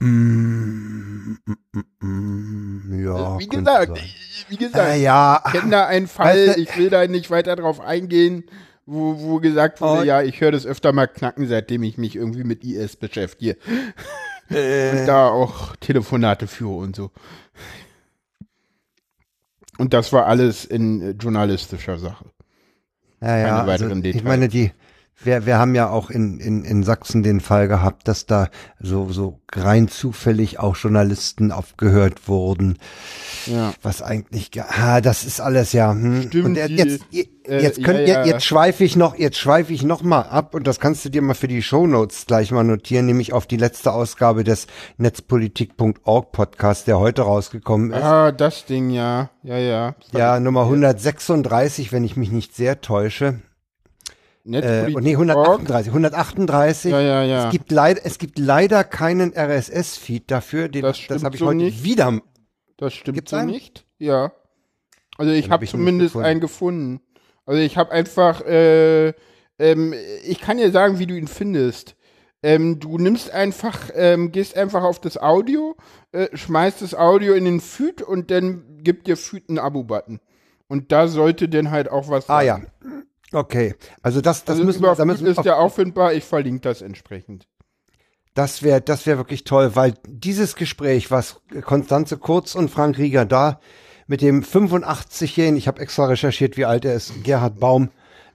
Mm, 0.00 1.36
mm, 1.46 1.56
mm, 1.72 2.06
mm, 2.06 3.04
Ja. 3.04 3.34
Oh, 3.34 3.38
wie 3.38 3.46
gesagt, 3.48 4.00
wie 4.48 4.56
gesagt, 4.56 4.88
Äh, 4.94 5.02
ja, 5.02 5.42
ich 5.46 5.52
kenne 5.52 5.70
da 5.70 5.86
einen 5.86 6.06
Fall, 6.06 6.46
Weißt 6.48 6.56
du- 6.56 6.60
ich 6.60 6.76
will 6.76 6.90
da 6.90 7.06
nicht 7.06 7.30
weiter 7.30 7.56
drauf 7.56 7.80
eingehen, 7.80 8.44
wo, 8.86 9.18
wo 9.20 9.40
gesagt 9.40 9.80
wurde, 9.80 10.00
Oh. 10.00 10.04
ja, 10.04 10.22
ich 10.22 10.40
höre 10.40 10.52
das 10.52 10.64
öfter 10.64 10.92
mal 10.92 11.06
knacken, 11.06 11.46
seitdem 11.48 11.82
ich 11.82 11.98
mich 11.98 12.16
irgendwie 12.16 12.44
mit 12.44 12.64
IS 12.64 12.96
beschäftige. 12.96 13.56
Äh. 14.48 15.00
Und 15.00 15.06
da 15.06 15.28
auch 15.28 15.74
Telefonate 15.74 16.46
führe 16.46 16.76
und 16.76 16.94
so. 16.94 17.10
Und 19.76 19.92
das 19.92 20.12
war 20.12 20.26
alles 20.26 20.64
in 20.64 21.00
äh, 21.02 21.10
journalistischer 21.10 21.98
Sache. 21.98 22.26
Ja, 23.20 23.36
ja, 23.38 23.44
Keine 23.46 23.56
also, 23.56 23.84
weiteren 23.84 23.98
ich 23.98 24.12
Details. 24.12 24.24
meine, 24.24 24.48
die, 24.48 24.70
wir, 25.22 25.46
wir 25.46 25.58
haben 25.58 25.74
ja 25.74 25.88
auch 25.88 26.10
in, 26.10 26.38
in, 26.40 26.62
in 26.64 26.82
Sachsen 26.82 27.22
den 27.22 27.40
Fall 27.40 27.68
gehabt, 27.68 28.06
dass 28.06 28.26
da 28.26 28.48
so, 28.80 29.08
so 29.10 29.40
rein 29.54 29.88
zufällig 29.88 30.58
auch 30.60 30.76
Journalisten 30.76 31.52
aufgehört 31.52 32.28
wurden. 32.28 32.78
Ja. 33.46 33.72
Was 33.82 34.02
eigentlich, 34.02 34.50
ge- 34.50 34.62
ah, 34.68 35.00
das 35.00 35.24
ist 35.24 35.40
alles 35.40 35.72
ja, 35.72 35.90
hm. 35.92 36.24
Stimmt, 36.28 36.44
Und 36.44 36.54
jetzt, 36.56 37.04
je- 37.10 37.28
äh, 37.48 37.62
jetzt 37.62 37.82
könnt, 37.82 38.00
ja, 38.00 38.20
ja. 38.20 38.24
jetzt 38.26 38.44
schweife 38.44 38.84
ich 38.84 38.94
noch, 38.96 39.16
jetzt 39.16 39.38
schweife 39.38 39.72
ich 39.72 39.82
noch 39.82 40.02
mal 40.02 40.20
ab 40.22 40.54
und 40.54 40.66
das 40.66 40.80
kannst 40.80 41.04
du 41.04 41.08
dir 41.08 41.22
mal 41.22 41.34
für 41.34 41.48
die 41.48 41.62
Shownotes 41.62 42.26
gleich 42.26 42.50
mal 42.50 42.64
notieren, 42.64 43.06
nämlich 43.06 43.32
auf 43.32 43.46
die 43.46 43.56
letzte 43.56 43.92
Ausgabe 43.92 44.44
des 44.44 44.66
Netzpolitik.org 44.98 46.30
Podcasts, 46.32 46.84
der 46.84 46.98
heute 46.98 47.22
rausgekommen 47.22 47.92
ist. 47.92 48.02
Ah, 48.02 48.32
das 48.32 48.66
Ding, 48.66 48.90
ja. 48.90 49.30
Ja, 49.42 49.56
ja. 49.58 49.94
Ja, 50.12 50.40
Nummer 50.40 50.62
136, 50.64 51.92
wenn 51.92 52.04
ich 52.04 52.16
mich 52.16 52.30
nicht 52.30 52.54
sehr 52.54 52.80
täusche. 52.80 53.40
Äh, 54.48 54.90
nee, 55.00 55.12
138, 55.12 55.88
138. 55.88 56.92
Ja, 56.92 57.00
ja, 57.00 57.22
ja. 57.24 57.46
Es 57.46 57.52
gibt 57.52 57.70
leider, 57.72 58.00
es 58.04 58.18
gibt 58.18 58.38
leider 58.38 58.84
keinen 58.84 59.32
RSS-Feed 59.36 60.30
dafür. 60.30 60.68
Den, 60.68 60.82
Das 60.82 61.00
das 61.08 61.24
habe 61.24 61.34
ich 61.34 61.40
so 61.40 61.46
heute 61.46 61.56
nicht. 61.56 61.82
wieder. 61.84 62.20
Das 62.76 62.94
stimmt 62.94 63.16
Gibt's 63.16 63.30
so 63.30 63.36
einen? 63.38 63.50
nicht. 63.50 63.84
Ja. 63.98 64.32
Also 65.18 65.32
ich 65.32 65.46
hab 65.46 65.52
habe 65.52 65.64
nicht 65.64 65.70
zumindest 65.70 66.12
gefunden. 66.12 66.26
einen 66.28 66.40
gefunden. 66.40 67.00
Also 67.46 67.60
ich 67.60 67.76
habe 67.76 67.90
einfach, 67.92 68.42
äh, 68.42 69.14
ähm, 69.58 69.94
ich 70.24 70.40
kann 70.40 70.58
dir 70.58 70.70
sagen, 70.70 70.98
wie 70.98 71.06
du 71.06 71.14
ihn 71.16 71.28
findest. 71.28 71.96
Ähm, 72.42 72.78
du 72.78 72.98
nimmst 72.98 73.30
einfach, 73.30 73.90
ähm, 73.94 74.30
gehst 74.30 74.56
einfach 74.56 74.82
auf 74.84 75.00
das 75.00 75.16
Audio, 75.16 75.74
äh, 76.12 76.28
schmeißt 76.36 76.82
das 76.82 76.94
Audio 76.94 77.32
in 77.34 77.44
den 77.46 77.60
Feed 77.60 78.02
und 78.02 78.30
dann 78.30 78.78
gibt 78.82 79.06
dir 79.06 79.16
Feed 79.16 79.48
einen 79.48 79.58
Abo-Button. 79.58 80.20
Und 80.68 80.92
da 80.92 81.08
sollte 81.08 81.48
dann 81.48 81.70
halt 81.70 81.88
auch 81.90 82.08
was 82.08 82.28
Ah 82.28 82.38
sein. 82.40 82.46
ja. 82.46 82.60
Okay. 83.32 83.74
Also 84.02 84.20
das, 84.20 84.44
das 84.44 84.54
Also 84.54 84.64
müssen 84.64 84.82
wir, 84.82 84.88
da 84.88 84.96
Feed 84.96 85.06
müssen 85.06 85.24
wir 85.24 85.32
ist 85.32 85.44
der 85.44 85.58
auffindbar, 85.58 86.14
ich 86.14 86.24
verlinke 86.24 86.60
das 86.60 86.82
entsprechend. 86.82 87.46
das 88.34 88.62
wäre, 88.62 88.80
das 88.80 89.06
wäre 89.06 89.18
wirklich 89.18 89.44
toll, 89.44 89.74
weil 89.74 89.94
dieses 90.06 90.56
Gespräch, 90.56 91.10
was 91.10 91.40
Konstanze 91.62 92.18
Kurz 92.18 92.54
und 92.54 92.70
Frank 92.70 92.98
Rieger 92.98 93.24
da 93.24 93.60
mit 94.06 94.20
dem 94.20 94.42
85-jährigen, 94.42 95.56
ich 95.56 95.66
habe 95.66 95.80
extra 95.80 96.06
recherchiert, 96.06 96.56
wie 96.56 96.66
alt 96.66 96.84
er 96.84 96.94
ist, 96.94 97.24
Gerhard 97.24 97.58
Baum 97.58 97.90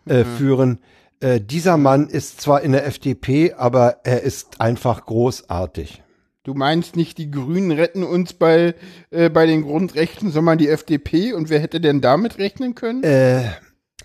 äh, 0.06 0.26
führen. 0.26 0.80
Äh, 1.22 1.40
dieser 1.40 1.78
Mann 1.78 2.08
ist 2.08 2.42
zwar 2.42 2.62
in 2.62 2.72
der 2.72 2.86
FDP, 2.86 3.54
aber 3.54 3.98
er 4.04 4.24
ist 4.24 4.60
einfach 4.60 5.06
großartig. 5.06 6.04
Du 6.44 6.56
meinst 6.56 6.96
nicht, 6.96 7.20
die 7.20 7.30
Grünen 7.30 7.70
retten 7.70 8.04
uns 8.04 8.34
bei, 8.34 8.74
äh, 9.12 9.30
bei 9.30 9.46
den 9.46 9.62
Grundrechten, 9.62 10.32
sondern 10.32 10.58
die 10.58 10.70
FDP? 10.70 11.34
Und 11.34 11.50
wer 11.52 11.60
hätte 11.60 11.80
denn 11.80 12.02
damit 12.02 12.40
rechnen 12.40 12.74
können? 12.74 13.04
Äh, 13.04 13.52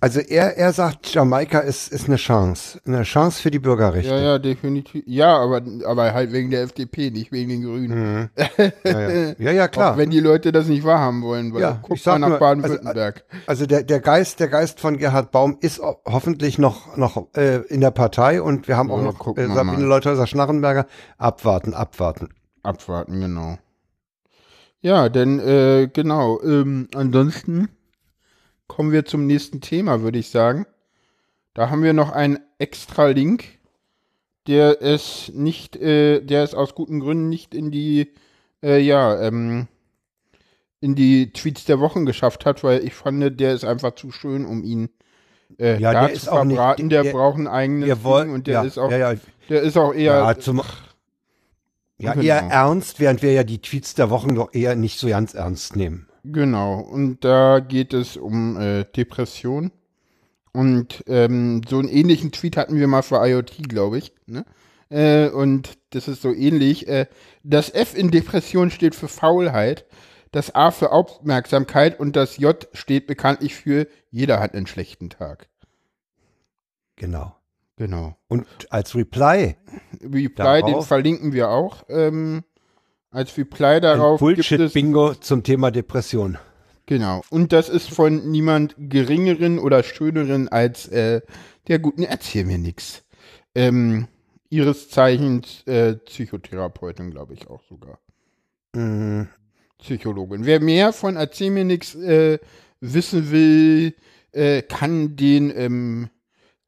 also 0.00 0.20
er, 0.20 0.56
er 0.56 0.72
sagt, 0.72 1.12
Jamaika 1.14 1.61
ist, 1.61 1.92
ist 1.92 2.06
eine 2.06 2.16
Chance. 2.16 2.80
Eine 2.87 3.02
Chance 3.04 3.40
für 3.42 3.50
die 3.50 3.59
Bürgerrechte. 3.59 4.11
Ja, 4.12 4.18
ja, 4.20 4.38
definitiv. 4.38 5.02
Ja, 5.06 5.37
aber, 5.38 5.62
aber 5.87 6.12
halt 6.12 6.32
wegen 6.32 6.50
der 6.50 6.62
FDP, 6.62 7.11
nicht 7.11 7.32
wegen 7.32 7.48
den 7.48 7.62
Grünen. 7.62 8.30
ja, 8.37 8.48
ja. 8.85 9.35
ja, 9.38 9.50
ja 9.52 9.64
Auch 9.66 9.70
klar. 9.70 9.96
wenn 9.96 10.11
die 10.11 10.20
Leute 10.20 10.52
das 10.52 10.66
nicht 10.66 10.85
wahrhaben 10.85 11.22
wollen. 11.22 11.54
Weil 11.54 11.62
Ja, 11.62 11.78
guck 11.82 12.04
mal 12.06 12.18
nach 12.18 12.28
nur, 12.28 12.38
Baden-Württemberg. 12.38 13.24
Also 13.46 13.66
der, 13.66 13.82
der 13.82 14.00
Geist, 14.00 14.40
der 14.40 14.48
Geist 14.48 14.80
von 14.80 14.96
Gerhard 14.98 15.30
Baum 15.32 15.56
ist 15.61 15.80
ho- 15.80 16.00
hoffentlich 16.06 16.59
noch, 16.59 16.96
noch 16.96 17.28
äh, 17.37 17.62
in 17.68 17.80
der 17.80 17.90
Partei 17.90 18.42
und 18.42 18.68
wir 18.68 18.76
haben 18.76 18.90
auch 18.90 18.98
Ja, 18.98 19.04
noch 19.04 19.37
äh, 19.37 19.46
Sabine. 19.46 19.85
Leuthäuser-Schnarrenberger. 19.85 20.87
Abwarten, 21.18 21.74
abwarten. 21.74 22.28
Abwarten, 22.62 23.20
genau. 23.20 23.59
Ja, 24.80 25.09
denn, 25.09 25.40
äh, 25.40 25.88
genau. 25.92 26.40
Ähm, 26.42 26.88
ansonsten 26.94 27.68
kommen 28.66 28.92
wir 28.92 29.05
zum 29.05 29.26
nächsten 29.26 29.61
Thema, 29.61 30.02
würde 30.02 30.18
ich 30.18 30.31
sagen. 30.31 30.66
Da 31.55 31.70
haben 31.70 31.83
wir 31.83 31.92
noch 31.92 32.11
einen 32.12 32.38
extra 32.59 33.07
Link, 33.09 33.44
der 34.46 34.83
es 34.83 35.31
nicht, 35.35 35.76
äh, 35.76 36.20
der 36.20 36.42
es 36.42 36.55
aus 36.55 36.74
guten 36.74 37.00
Gründen 37.00 37.29
nicht 37.29 37.55
in 37.55 37.70
die, 37.70 38.12
äh, 38.62 38.79
ja, 38.81 39.20
ähm, 39.22 39.66
in 40.81 40.94
die 40.94 41.33
Tweets 41.33 41.64
der 41.64 41.81
Wochen 41.81 42.05
geschafft 42.07 42.44
hat, 42.44 42.62
weil 42.62 42.85
ich 42.85 42.94
fand, 42.94 43.40
der 43.40 43.55
ist 43.55 43.64
einfach 43.64 43.94
zu 43.94 44.11
schön, 44.12 44.44
um 44.44 44.62
ihn 44.62 44.90
äh, 45.59 45.79
Ja, 45.81 45.92
da 45.92 46.00
der 46.02 46.09
zu 46.11 46.14
ist 46.16 46.29
auch 46.29 46.44
nicht- 46.44 46.57
verbraten. 46.57 46.88
der, 46.90 47.02
der- 47.05 47.12
braucht 47.12 47.38
ein 47.38 47.46
eigenes 47.48 47.87
Wir 47.87 48.05
wollen, 48.05 48.26
Ding 48.26 48.35
und 48.35 48.46
der 48.46 48.55
ja, 48.55 48.62
ist 48.64 48.79
auch, 48.79 48.90
ja, 48.90 49.12
ja, 49.12 49.14
der 49.48 49.62
ist 49.62 49.76
auch 49.79 49.94
eher, 49.94 50.14
ja, 50.18 50.38
zum, 50.38 50.61
ja, 51.98 52.12
Genau. 52.12 52.24
eher 52.24 52.38
ernst, 52.42 53.00
während 53.00 53.22
wir 53.22 53.33
ja 53.33 53.42
die 53.44 53.61
Tweets 53.62 53.94
der 53.94 54.11
Wochen 54.11 54.35
doch 54.35 54.52
eher 54.52 54.76
nicht 54.76 54.98
so 54.98 55.09
ganz 55.09 55.35
ernst 55.35 55.76
nehmen. 55.76 56.05
Genau, 56.32 56.80
und 56.80 57.24
da 57.24 57.60
geht 57.60 57.94
es 57.94 58.16
um 58.16 58.56
äh, 58.60 58.84
Depression. 58.84 59.70
Und 60.52 61.04
ähm, 61.06 61.60
so 61.68 61.78
einen 61.78 61.88
ähnlichen 61.88 62.32
Tweet 62.32 62.56
hatten 62.56 62.76
wir 62.76 62.86
mal 62.86 63.02
für 63.02 63.24
IoT, 63.26 63.68
glaube 63.68 63.98
ich. 63.98 64.12
Ne? 64.26 64.44
Äh, 64.88 65.28
und 65.28 65.76
das 65.90 66.08
ist 66.08 66.22
so 66.22 66.32
ähnlich. 66.32 66.88
Äh, 66.88 67.06
das 67.42 67.70
F 67.74 67.94
in 67.96 68.10
Depression 68.10 68.70
steht 68.70 68.94
für 68.94 69.08
Faulheit, 69.08 69.84
das 70.32 70.54
A 70.54 70.70
für 70.70 70.92
Aufmerksamkeit 70.92 72.00
und 72.00 72.16
das 72.16 72.38
J 72.38 72.66
steht 72.72 73.06
bekanntlich 73.06 73.54
für 73.54 73.86
jeder 74.10 74.40
hat 74.40 74.54
einen 74.54 74.66
schlechten 74.66 75.10
Tag. 75.10 75.48
Genau. 76.96 77.36
Genau. 77.76 78.16
Und 78.28 78.46
als 78.70 78.94
Reply, 78.94 79.56
Reply, 80.02 80.62
den 80.62 80.72
Darauf- 80.72 80.86
verlinken 80.86 81.34
wir 81.34 81.50
auch. 81.50 81.84
Ähm, 81.90 82.42
als 83.16 83.38
Reply 83.38 83.76
ein 83.76 83.83
darauf 83.83 84.20
Bullshit-Bingo 84.20 85.14
zum 85.14 85.42
Thema 85.42 85.70
Depression. 85.70 86.37
Genau. 86.85 87.22
Und 87.31 87.50
das 87.50 87.70
ist 87.70 87.88
von 87.88 88.31
niemand 88.31 88.74
geringeren 88.79 89.59
oder 89.59 89.83
schöneren 89.83 90.48
als 90.48 90.87
äh, 90.88 91.22
der 91.66 91.79
guten 91.79 92.02
Erzähl 92.02 92.44
mir 92.44 92.59
nix. 92.59 93.02
Ähm, 93.55 94.07
ihres 94.50 94.90
Zeichens 94.90 95.66
äh, 95.66 95.94
Psychotherapeutin, 95.94 97.11
glaube 97.11 97.33
ich 97.33 97.48
auch 97.48 97.62
sogar. 97.70 97.98
Mhm. 98.74 99.29
Psychologin. 99.79 100.44
Wer 100.44 100.61
mehr 100.61 100.92
von 100.92 101.16
Erzähl 101.16 101.50
mir 101.50 101.64
nix 101.64 101.94
äh, 101.94 102.38
wissen 102.81 103.31
will, 103.31 103.94
äh, 104.33 104.61
kann 104.61 105.16
den 105.16 105.50
ähm, 105.57 106.11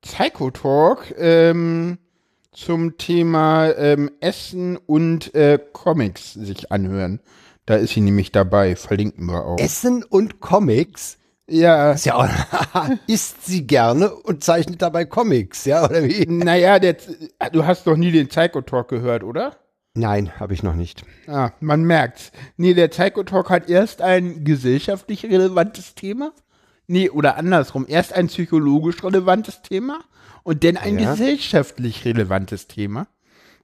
Psychotalk 0.01 1.15
ähm, 1.19 1.99
zum 2.59 2.99
Thema 2.99 3.73
ähm, 3.77 4.11
Essen 4.21 4.77
und 4.77 5.35
äh, 5.35 5.59
Comics 5.73 6.35
sich 6.35 6.73
anhören. 6.73 7.21
Da 7.67 7.77
ist 7.77 7.95
sie 7.95 8.01
nämlich 8.01 8.33
dabei, 8.33 8.75
verlinken 8.77 9.27
wir 9.27 9.45
auch. 9.45 9.59
Essen 9.59 10.03
und 10.03 10.41
Comics. 10.41 11.19
Ja, 11.49 11.93
Ist 11.93 12.05
ja 12.05 12.15
auch, 12.17 12.29
isst 13.07 13.47
sie 13.47 13.67
gerne 13.67 14.13
und 14.13 14.45
zeichnet 14.45 14.83
dabei 14.83 15.07
Comics, 15.07 15.65
ja, 15.65 15.85
oder 15.85 16.05
wie? 16.05 16.27
naja, 16.27 16.79
der, 16.79 16.97
du 17.53 17.65
hast 17.65 17.87
doch 17.87 17.97
nie 17.97 18.13
den 18.13 18.29
Psychotalk 18.29 18.89
gehört, 18.89 19.25
oder? 19.25 19.57
Nein, 19.95 20.39
habe 20.39 20.53
ich 20.53 20.63
noch 20.63 20.75
nicht. 20.75 21.05
Ah, 21.27 21.53
man 21.61 21.85
merkt's. 21.85 22.33
Nee, 22.57 22.75
der 22.75 22.89
Psychotalk 22.89 23.49
hat 23.51 23.71
erst 23.71 24.03
ein 24.03 24.45
gesellschaftlich 24.45 25.25
relevantes 25.25 25.95
Thema. 25.95 26.33
Nee, 26.87 27.09
oder 27.09 27.37
andersrum. 27.37 27.87
Erst 27.89 28.13
ein 28.13 28.27
psychologisch 28.27 29.03
relevantes 29.03 29.63
Thema 29.63 30.01
und 30.49 30.65
dann 30.65 30.79
ein 30.79 30.99
Ja. 30.99 31.11
gesellschaftlich 31.13 32.05
relevantes 32.07 32.67
Thema. 32.69 33.07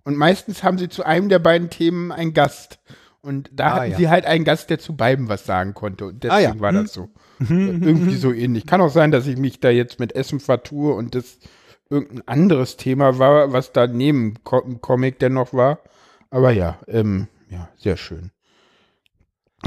Und 0.05 0.17
meistens 0.19 0.63
haben 0.63 0.77
sie 0.77 0.91
zu 0.91 1.03
einem 1.05 1.31
der 1.31 1.39
beiden 1.39 1.71
Themen 1.71 2.13
einen 2.13 2.35
Gast. 2.35 2.79
Und 3.23 3.49
da 3.55 3.69
Ah, 3.69 3.75
hatten 3.81 3.93
ja. 3.93 3.97
sie 3.97 4.09
halt 4.11 4.27
einen 4.27 4.45
Gast, 4.45 4.69
der 4.69 4.79
zu 4.79 4.95
beiden 4.95 5.29
was 5.31 5.47
sagen 5.47 5.73
konnte. 5.73 6.05
Und 6.07 6.23
deswegen 6.25 6.35
Ah, 6.37 6.55
ja. 6.57 6.61
war 6.61 6.73
das 6.73 6.93
so. 6.93 7.09
Irgendwie 7.41 8.17
so 8.17 8.33
ähnlich. 8.35 8.67
Kann 8.67 8.83
auch 8.83 8.91
sein, 8.91 9.11
dass 9.13 9.27
ich 9.27 9.39
mich 9.39 9.61
da 9.61 9.71
jetzt 9.71 9.99
mit 9.99 10.15
Essen 10.15 10.41
vertue 10.41 10.93
und 10.93 11.15
das 11.15 11.39
irgendein 11.89 12.29
anderes 12.29 12.77
Thema 12.77 13.19
war, 13.19 13.53
was 13.55 13.73
da 13.73 13.87
neben 13.87 14.35
im 14.67 14.81
Comic 14.83 15.19
dennoch 15.21 15.55
war. 15.55 15.79
Aber 16.29 16.51
ja, 16.51 16.79
ähm, 16.87 17.29
ja, 17.49 17.71
sehr 17.79 17.97
schön. 17.97 18.31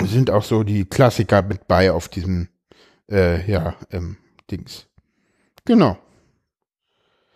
Sind 0.04 0.30
auch 0.30 0.44
so 0.44 0.64
die 0.64 0.86
Klassiker 0.86 1.42
mit 1.42 1.68
bei 1.68 1.92
auf 1.92 2.10
diesem, 2.10 2.50
äh, 3.10 3.50
ja, 3.52 3.76
ähm, 3.90 4.18
Dings. 4.52 4.86
Genau. 5.66 5.98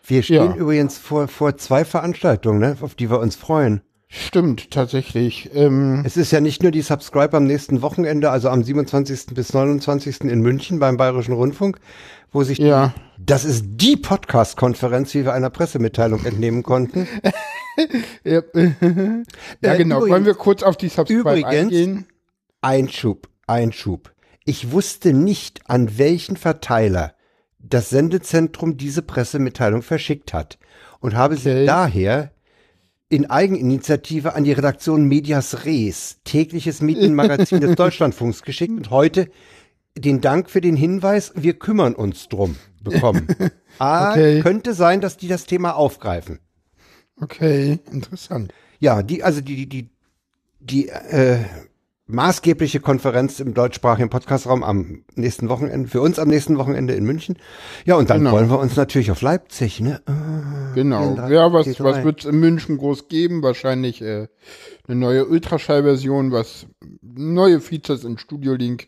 Wir 0.04 0.24
stehen 0.24 0.52
Ja. 0.52 0.56
übrigens 0.56 0.98
vor, 0.98 1.28
vor 1.28 1.58
zwei 1.58 1.86
Veranstaltungen, 1.86 2.60
ne, 2.60 2.78
auf 2.82 2.96
die 2.96 3.10
wir 3.10 3.20
uns 3.20 3.36
freuen. 3.36 3.82
Stimmt, 4.14 4.72
tatsächlich. 4.72 5.50
Ähm, 5.54 6.02
Es 6.06 6.18
ist 6.18 6.32
ja 6.32 6.42
nicht 6.42 6.64
nur 6.64 6.72
die 6.74 6.82
Subscribe 6.82 7.38
am 7.38 7.46
nächsten 7.46 7.82
Wochenende, 7.82 8.30
also 8.30 8.50
am 8.50 8.62
27. 8.62 9.28
bis 9.34 9.54
29. 9.54 10.22
in 10.30 10.42
München 10.42 10.80
beim 10.80 10.98
Bayerischen 10.98 11.34
Rundfunk, 11.34 11.80
wo 12.30 12.44
sich, 12.44 12.58
ja. 12.58 12.94
das 13.18 13.46
ist 13.46 13.64
die 13.68 13.96
Podcast-Konferenz, 13.96 15.14
wie 15.14 15.24
wir 15.24 15.32
einer 15.34 15.50
Pressemitteilung 15.50 16.26
entnehmen 16.26 16.64
konnten. 16.64 17.08
Ja, 18.26 18.42
ja 19.62 19.76
genau. 19.76 19.98
übrigens- 20.00 20.10
Wollen 20.12 20.26
wir 20.26 20.34
kurz 20.34 20.62
auf 20.62 20.76
die 20.76 20.90
Subscribe 20.90 21.22
übrigens- 21.22 21.48
eingehen? 21.50 22.06
Einschub. 22.60 23.30
Einschub. 23.48 24.12
Ich 24.44 24.72
wusste 24.74 25.14
nicht, 25.14 25.62
an 25.70 25.98
welchen 25.98 26.36
Verteiler 26.36 27.14
das 27.64 27.90
Sendezentrum 27.90 28.78
diese 28.78 29.02
Pressemitteilung 29.02 29.82
verschickt 29.82 30.34
hat 30.34 30.58
und 31.00 31.16
habe 31.16 31.36
Okay. 31.36 31.60
sie 31.62 31.66
daher 31.66 32.32
in 33.10 33.30
Eigeninitiative 33.30 34.36
an 34.36 34.44
die 34.46 34.54
Redaktion 34.54 35.06
Medias 35.06 35.66
Res, 35.66 36.20
tägliches 36.24 36.82
Medienmagazin 36.82 37.60
des 37.60 37.76
Deutschlandfunks, 37.76 38.42
geschickt 38.44 38.72
und 38.74 38.90
heute 38.90 39.30
den 39.98 40.22
Dank 40.22 40.50
für 40.50 40.62
den 40.62 40.78
Hinweis, 40.78 41.34
wir 41.36 41.60
kümmern 41.60 41.96
uns 41.96 42.30
drum 42.30 42.56
bekommen. 42.82 43.28
Ah, 43.80 44.12
Okay. 44.12 44.42
könnte 44.42 44.74
sein, 44.76 45.02
dass 45.02 45.18
die 45.18 45.28
das 45.28 45.46
Thema 45.46 45.76
aufgreifen. 45.76 46.40
Okay, 47.20 47.80
interessant. 47.92 48.54
Ja, 48.80 49.02
die, 49.02 49.24
also 49.24 49.42
die, 49.42 49.56
die, 49.56 49.68
die, 49.68 49.90
die 50.60 50.90
äh, 50.90 51.40
maßgebliche 52.12 52.80
Konferenz 52.80 53.40
im 53.40 53.54
deutschsprachigen 53.54 54.10
Podcastraum 54.10 54.64
am 54.64 55.04
nächsten 55.16 55.50
Wochenende, 55.50 55.88
für 55.90 56.02
uns 56.02 56.20
am 56.20 56.28
nächsten 56.28 56.58
Wochenende 56.58 56.94
in 56.94 57.04
München. 57.06 57.38
Ja, 57.86 57.96
und 57.96 58.10
dann 58.10 58.20
Genau. 58.20 58.32
wollen 58.34 58.50
wir 58.50 58.60
uns 58.60 58.76
natürlich 58.76 59.12
auf 59.12 59.22
Leipzig, 59.22 59.80
ne? 59.80 60.02
Ah, 60.06 60.74
Genau. 60.76 61.16
T3, 61.16 61.32
Ja, 61.34 61.54
was, 61.54 61.68
T3. 61.68 61.84
was 61.84 62.04
wird's 62.04 62.26
in 62.26 62.40
München 62.40 62.78
groß 62.78 63.08
geben? 63.08 63.42
Wahrscheinlich 63.44 64.02
äh, 64.02 64.28
eine 64.88 65.00
neue 65.00 65.26
Ultraschallversion, 65.28 66.32
was 66.32 66.68
neue 67.02 67.60
Features 67.60 68.04
in 68.04 68.18
Studio 68.18 68.54
Link 68.54 68.88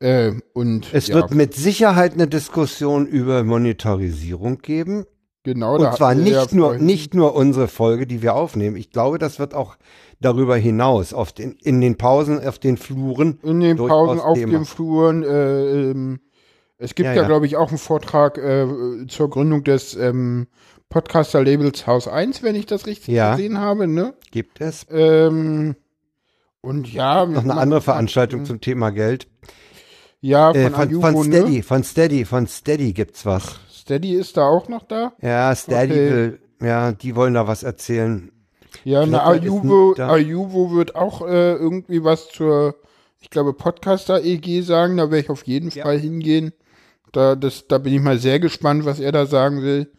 äh, 0.00 0.32
und 0.52 0.88
Es 0.92 1.06
ja, 1.08 1.16
wird 1.16 1.34
mit 1.34 1.54
Sicherheit 1.54 2.14
eine 2.14 2.26
Diskussion 2.28 3.06
über 3.06 3.42
Monetarisierung 3.44 4.58
geben. 4.58 5.06
Genau 5.44 5.76
Und 5.76 5.94
zwar 5.96 6.14
nicht 6.16 6.32
ja 6.32 6.46
nur, 6.50 6.70
vorhin- 6.70 6.84
nicht 6.86 7.14
nur 7.14 7.34
unsere 7.36 7.68
Folge, 7.68 8.06
die 8.06 8.20
wir 8.22 8.34
aufnehmen. 8.34 8.76
Ich 8.76 8.90
glaube, 8.90 9.18
das 9.18 9.38
wird 9.38 9.54
auch 9.54 9.76
darüber 10.20 10.56
hinaus 10.56 11.12
auf 11.14 11.32
den, 11.32 11.52
in 11.62 11.80
den 11.80 11.96
Pausen, 11.96 12.44
auf 12.44 12.58
den 12.58 12.76
Fluren. 12.76 13.38
in 13.42 13.60
den 13.60 13.76
Pausen 13.76 14.18
auf 14.20 14.36
Thema. 14.36 14.52
den 14.52 14.64
Fluren. 14.64 15.22
Äh, 15.22 15.90
ähm, 15.90 16.20
es 16.78 16.94
gibt 16.96 17.06
Ja, 17.06 17.14
ja, 17.14 17.22
ja. 17.22 17.28
glaube 17.28 17.46
ich, 17.46 17.56
auch 17.56 17.68
einen 17.68 17.78
Vortrag 17.78 18.36
äh, 18.38 18.66
zur 19.06 19.30
Gründung 19.30 19.62
des 19.64 19.94
ähm, 19.94 20.48
Podcaster-Labels 20.88 21.86
Haus 21.86 22.08
1, 22.08 22.42
wenn 22.42 22.54
ich 22.54 22.66
das 22.66 22.86
richtig 22.86 23.14
gesehen 23.14 23.58
habe. 23.58 23.86
Ne? 23.86 24.14
Gibt 24.30 24.60
es 24.60 24.86
Ähm, 24.90 25.76
und 26.60 26.92
ja, 26.92 27.26
noch 27.26 27.42
eine 27.42 27.54
andere 27.56 27.80
Veranstaltung 27.82 28.44
zum 28.44 28.60
Thema 28.60 28.90
Geld? 28.90 29.26
Ja, 30.20 30.52
von, 30.52 30.60
Äh, 30.62 30.70
von, 30.70 30.88
Ayuvo, 30.88 31.00
von 31.02 31.28
ne? 31.28 31.36
Steady, 31.40 31.62
von 31.62 31.84
Steady, 31.84 32.24
von 32.24 32.46
Steady 32.46 32.92
gibt's 32.94 33.26
was. 33.26 33.60
Steady 33.84 34.14
ist 34.14 34.36
da 34.38 34.46
auch 34.48 34.68
noch 34.68 34.84
da. 34.84 35.12
Ja, 35.20 35.54
Steady 35.54 35.92
Okay. 35.92 36.10
will, 36.10 36.40
ja, 36.62 36.92
die 36.92 37.14
wollen 37.16 37.34
da 37.34 37.46
was 37.46 37.62
erzählen. 37.62 38.30
Ja, 38.82 39.02
eine 39.02 39.12
da. 39.12 40.08
Ayuvo 40.08 40.72
wird 40.74 40.96
auch 40.96 41.20
äh, 41.26 41.52
irgendwie 41.52 42.02
was 42.02 42.28
zur, 42.28 42.76
ich 43.20 43.28
glaube, 43.28 43.52
Podcaster 43.52 44.22
EG 44.24 44.62
sagen. 44.62 44.96
Da 44.96 45.10
werde 45.10 45.18
ich 45.24 45.30
auf 45.30 45.42
jeden 45.44 45.68
Ja. 45.70 45.84
Fall 45.84 45.98
hingehen. 45.98 46.52
Da, 47.12 47.36
das, 47.36 47.68
da 47.68 47.76
bin 47.78 47.92
ich 47.94 48.00
mal 48.00 48.18
sehr 48.18 48.40
gespannt, 48.40 48.86
was 48.86 49.00
er 49.00 49.12
da 49.12 49.26
sagen 49.26 49.62
will. 49.62 49.90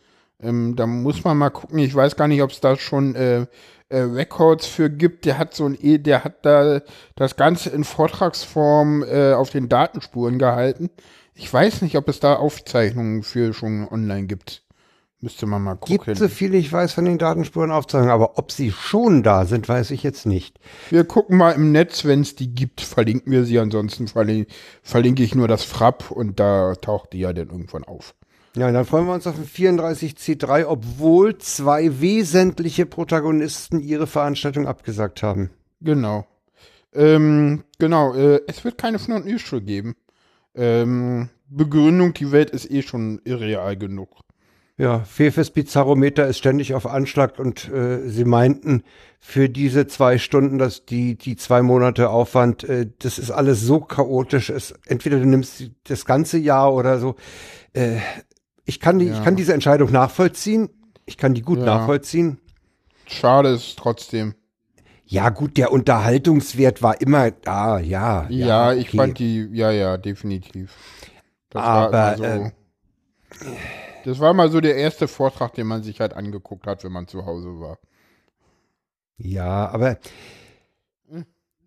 Ähm, 0.41 0.75
da 0.75 0.87
muss 0.87 1.23
man 1.23 1.37
mal 1.37 1.51
gucken. 1.51 1.77
Ich 1.79 1.93
weiß 1.95 2.15
gar 2.15 2.27
nicht, 2.27 2.41
ob 2.41 2.51
es 2.51 2.59
da 2.61 2.75
schon 2.75 3.15
äh, 3.15 3.45
äh, 3.89 3.99
Records 3.99 4.65
für 4.65 4.89
gibt. 4.89 5.25
Der 5.25 5.37
hat 5.37 5.53
so 5.53 5.65
ein, 5.65 5.77
E- 5.79 5.99
der 5.99 6.23
hat 6.23 6.43
da 6.45 6.81
das 7.15 7.35
Ganze 7.37 7.69
in 7.69 7.83
Vortragsform 7.83 9.03
äh, 9.03 9.33
auf 9.33 9.51
den 9.51 9.69
Datenspuren 9.69 10.39
gehalten. 10.39 10.89
Ich 11.35 11.53
weiß 11.53 11.81
nicht, 11.81 11.97
ob 11.97 12.07
es 12.07 12.19
da 12.19 12.35
Aufzeichnungen 12.35 13.21
für 13.21 13.53
schon 13.53 13.87
online 13.89 14.25
gibt. 14.25 14.63
Müsste 15.19 15.45
man 15.45 15.63
mal 15.63 15.75
gucken. 15.75 16.05
Gibt 16.05 16.17
so 16.17 16.27
viel 16.27 16.53
ich 16.55 16.71
weiß 16.71 16.93
von 16.93 17.05
den 17.05 17.17
Datenspuren 17.17 17.71
aufzeigen, 17.71 18.09
aber 18.09 18.37
ob 18.37 18.51
sie 18.51 18.71
schon 18.71 19.23
da 19.23 19.45
sind, 19.45 19.67
weiß 19.67 19.91
ich 19.91 20.03
jetzt 20.03 20.25
nicht. 20.25 20.59
Wir 20.89 21.03
gucken 21.03 21.37
mal 21.37 21.51
im 21.51 21.71
Netz, 21.71 22.05
wenn 22.05 22.21
es 22.21 22.35
die 22.35 22.53
gibt, 22.53 22.81
verlinken 22.81 23.31
wir 23.31 23.43
sie. 23.43 23.59
Ansonsten 23.59 24.07
verlin 24.07 24.45
verlinke 24.81 25.23
ich 25.23 25.35
nur 25.35 25.47
das 25.47 25.63
Frapp 25.63 26.11
und 26.11 26.39
da 26.39 26.75
taucht 26.75 27.13
die 27.13 27.19
ja 27.19 27.33
dann 27.33 27.49
irgendwann 27.49 27.83
auf. 27.83 28.13
Ja, 28.55 28.71
dann 28.71 28.85
freuen 28.85 29.07
wir 29.07 29.13
uns 29.13 29.27
auf 29.27 29.35
den 29.35 29.45
34C3, 29.45 30.65
obwohl 30.65 31.37
zwei 31.39 31.99
wesentliche 31.99 32.85
Protagonisten 32.85 33.81
ihre 33.81 34.07
Veranstaltung 34.07 34.67
abgesagt 34.67 35.23
haben. 35.23 35.49
Genau. 35.81 36.25
Ähm, 36.93 37.65
genau, 37.79 38.13
äh, 38.13 38.41
es 38.47 38.63
wird 38.63 38.77
keine 38.77 38.97
News 38.97 39.41
Show 39.41 39.59
geben. 39.59 39.95
Ähm, 40.55 41.29
Begründung, 41.49 42.13
die 42.13 42.31
Welt 42.31 42.49
ist 42.49 42.69
eh 42.71 42.81
schon 42.81 43.21
irreal 43.23 43.77
genug. 43.77 44.09
Ja, 44.77 44.99
Fefes 45.05 45.51
Bizarrometer 45.51 46.27
ist 46.27 46.37
ständig 46.37 46.73
auf 46.73 46.85
Anschlag 46.85 47.39
und 47.39 47.69
äh, 47.71 48.09
sie 48.09 48.25
meinten, 48.25 48.83
für 49.21 49.47
diese 49.47 49.87
zwei 49.87 50.17
Stunden, 50.17 50.57
dass 50.57 50.85
die, 50.85 51.15
die 51.17 51.37
zwei 51.37 51.61
Monate 51.61 52.09
Aufwand, 52.09 52.65
äh, 52.65 52.87
das 52.99 53.17
ist 53.17 53.31
alles 53.31 53.61
so 53.61 53.79
chaotisch. 53.79 54.49
Es, 54.49 54.73
entweder 54.85 55.17
du 55.19 55.25
nimmst 55.25 55.71
das 55.85 56.03
ganze 56.05 56.37
Jahr 56.37 56.73
oder 56.73 56.99
so. 56.99 57.15
Äh, 57.71 57.99
ich, 58.65 58.81
kann 58.81 58.99
die, 58.99 59.05
ich 59.05 59.17
Ja. 59.17 59.23
kann 59.23 59.37
diese 59.37 59.53
Entscheidung 59.53 59.91
nachvollziehen. 59.93 60.69
Ich 61.05 61.17
kann 61.17 61.33
die 61.33 61.41
gut 61.41 61.59
Ja. 61.59 61.65
nachvollziehen. 61.65 62.39
Schade 63.07 63.49
ist 63.49 63.67
es 63.67 63.75
trotzdem. 63.77 64.33
Ja, 65.07 65.29
gut, 65.29 65.57
der 65.57 65.71
Unterhaltungswert 65.71 66.81
war 66.81 66.99
immer 66.99 67.29
da, 67.31 67.79
ja. 67.79 68.27
Ja, 68.29 68.73
ich 68.73 68.87
okay. 68.89 68.97
fand 68.97 69.19
die, 69.19 69.47
ja, 69.53 69.71
ja, 69.71 69.97
definitiv. 69.97 70.75
Das 71.49 71.61
Aber, 71.61 71.91
war 71.91 72.15
immer 72.15 72.25
äh, 72.25 72.37
so. 72.39 72.51
das 74.03 74.19
war 74.19 74.33
mal 74.33 74.49
so 74.49 74.61
der 74.61 74.75
erste 74.75 75.07
Vortrag, 75.07 75.53
den 75.53 75.67
man 75.67 75.83
sich 75.83 75.99
halt 75.99 76.13
angeguckt 76.13 76.65
hat, 76.67 76.83
wenn 76.83 76.91
man 76.91 77.07
zu 77.07 77.25
Hause 77.25 77.59
war. 77.59 77.77
Ja, 79.17 79.69
aber 79.69 79.97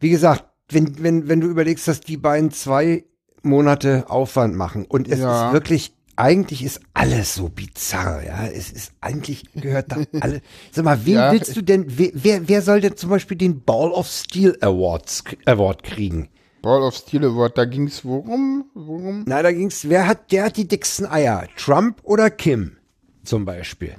wie 0.01 0.11
gesagt, 0.11 0.45
wenn, 0.71 1.03
wenn, 1.03 1.29
wenn 1.29 1.41
du 1.41 1.49
überlegst, 1.49 1.89
dass 1.89 2.01
die 2.01 2.17
beiden 2.17 2.51
zwei 2.51 3.05
Monate 3.43 4.05
Aufwand 4.09 4.55
machen 4.55 4.85
und 4.85 5.09
es 5.09 5.21
Ja. 5.21 5.49
ist 5.49 5.53
wirklich, 5.53 5.95
eigentlich 6.19 6.65
ist 6.65 6.81
alles 6.95 7.35
so 7.35 7.49
bizarr, 7.49 8.25
ja. 8.25 8.47
Es 8.47 8.71
ist 8.71 8.93
eigentlich 9.01 9.45
gehört 9.55 9.93
da 9.93 9.97
alle. 10.21 10.43
Sag 10.73 10.85
mal, 10.85 11.05
wen 11.07 11.15
Ja. 11.15 11.33
willst 11.33 11.57
du 11.57 11.63
denn, 11.63 11.85
wer, 11.89 12.49
wer, 12.49 12.63
soll 12.63 12.81
denn 12.81 12.97
zum 12.97 13.11
Beispiel 13.11 13.37
den 13.37 13.63
Ball 13.63 13.91
of 13.93 14.09
Steel 14.09 14.57
Awards, 14.61 15.25
Award 15.47 15.83
kriegen? 15.83 16.29
Ball 16.61 16.83
of 16.83 16.97
Steel 16.97 17.25
Award, 17.25 17.57
da 17.57 17.65
ging 17.65 17.87
es 17.87 18.05
worum? 18.05 18.65
Worum? 18.75 19.25
Na, 19.27 19.43
da 19.43 19.53
ging's, 19.53 19.89
wer 19.89 20.07
hat, 20.09 20.33
der 20.33 20.45
hat 20.45 20.57
die 20.57 20.67
dicksten 20.67 21.07
Eier? 21.07 21.47
Trump 21.57 22.01
oder 22.03 22.31
Kim? 22.31 22.77
Zum 23.25 23.45
Beispiel. 23.45 23.95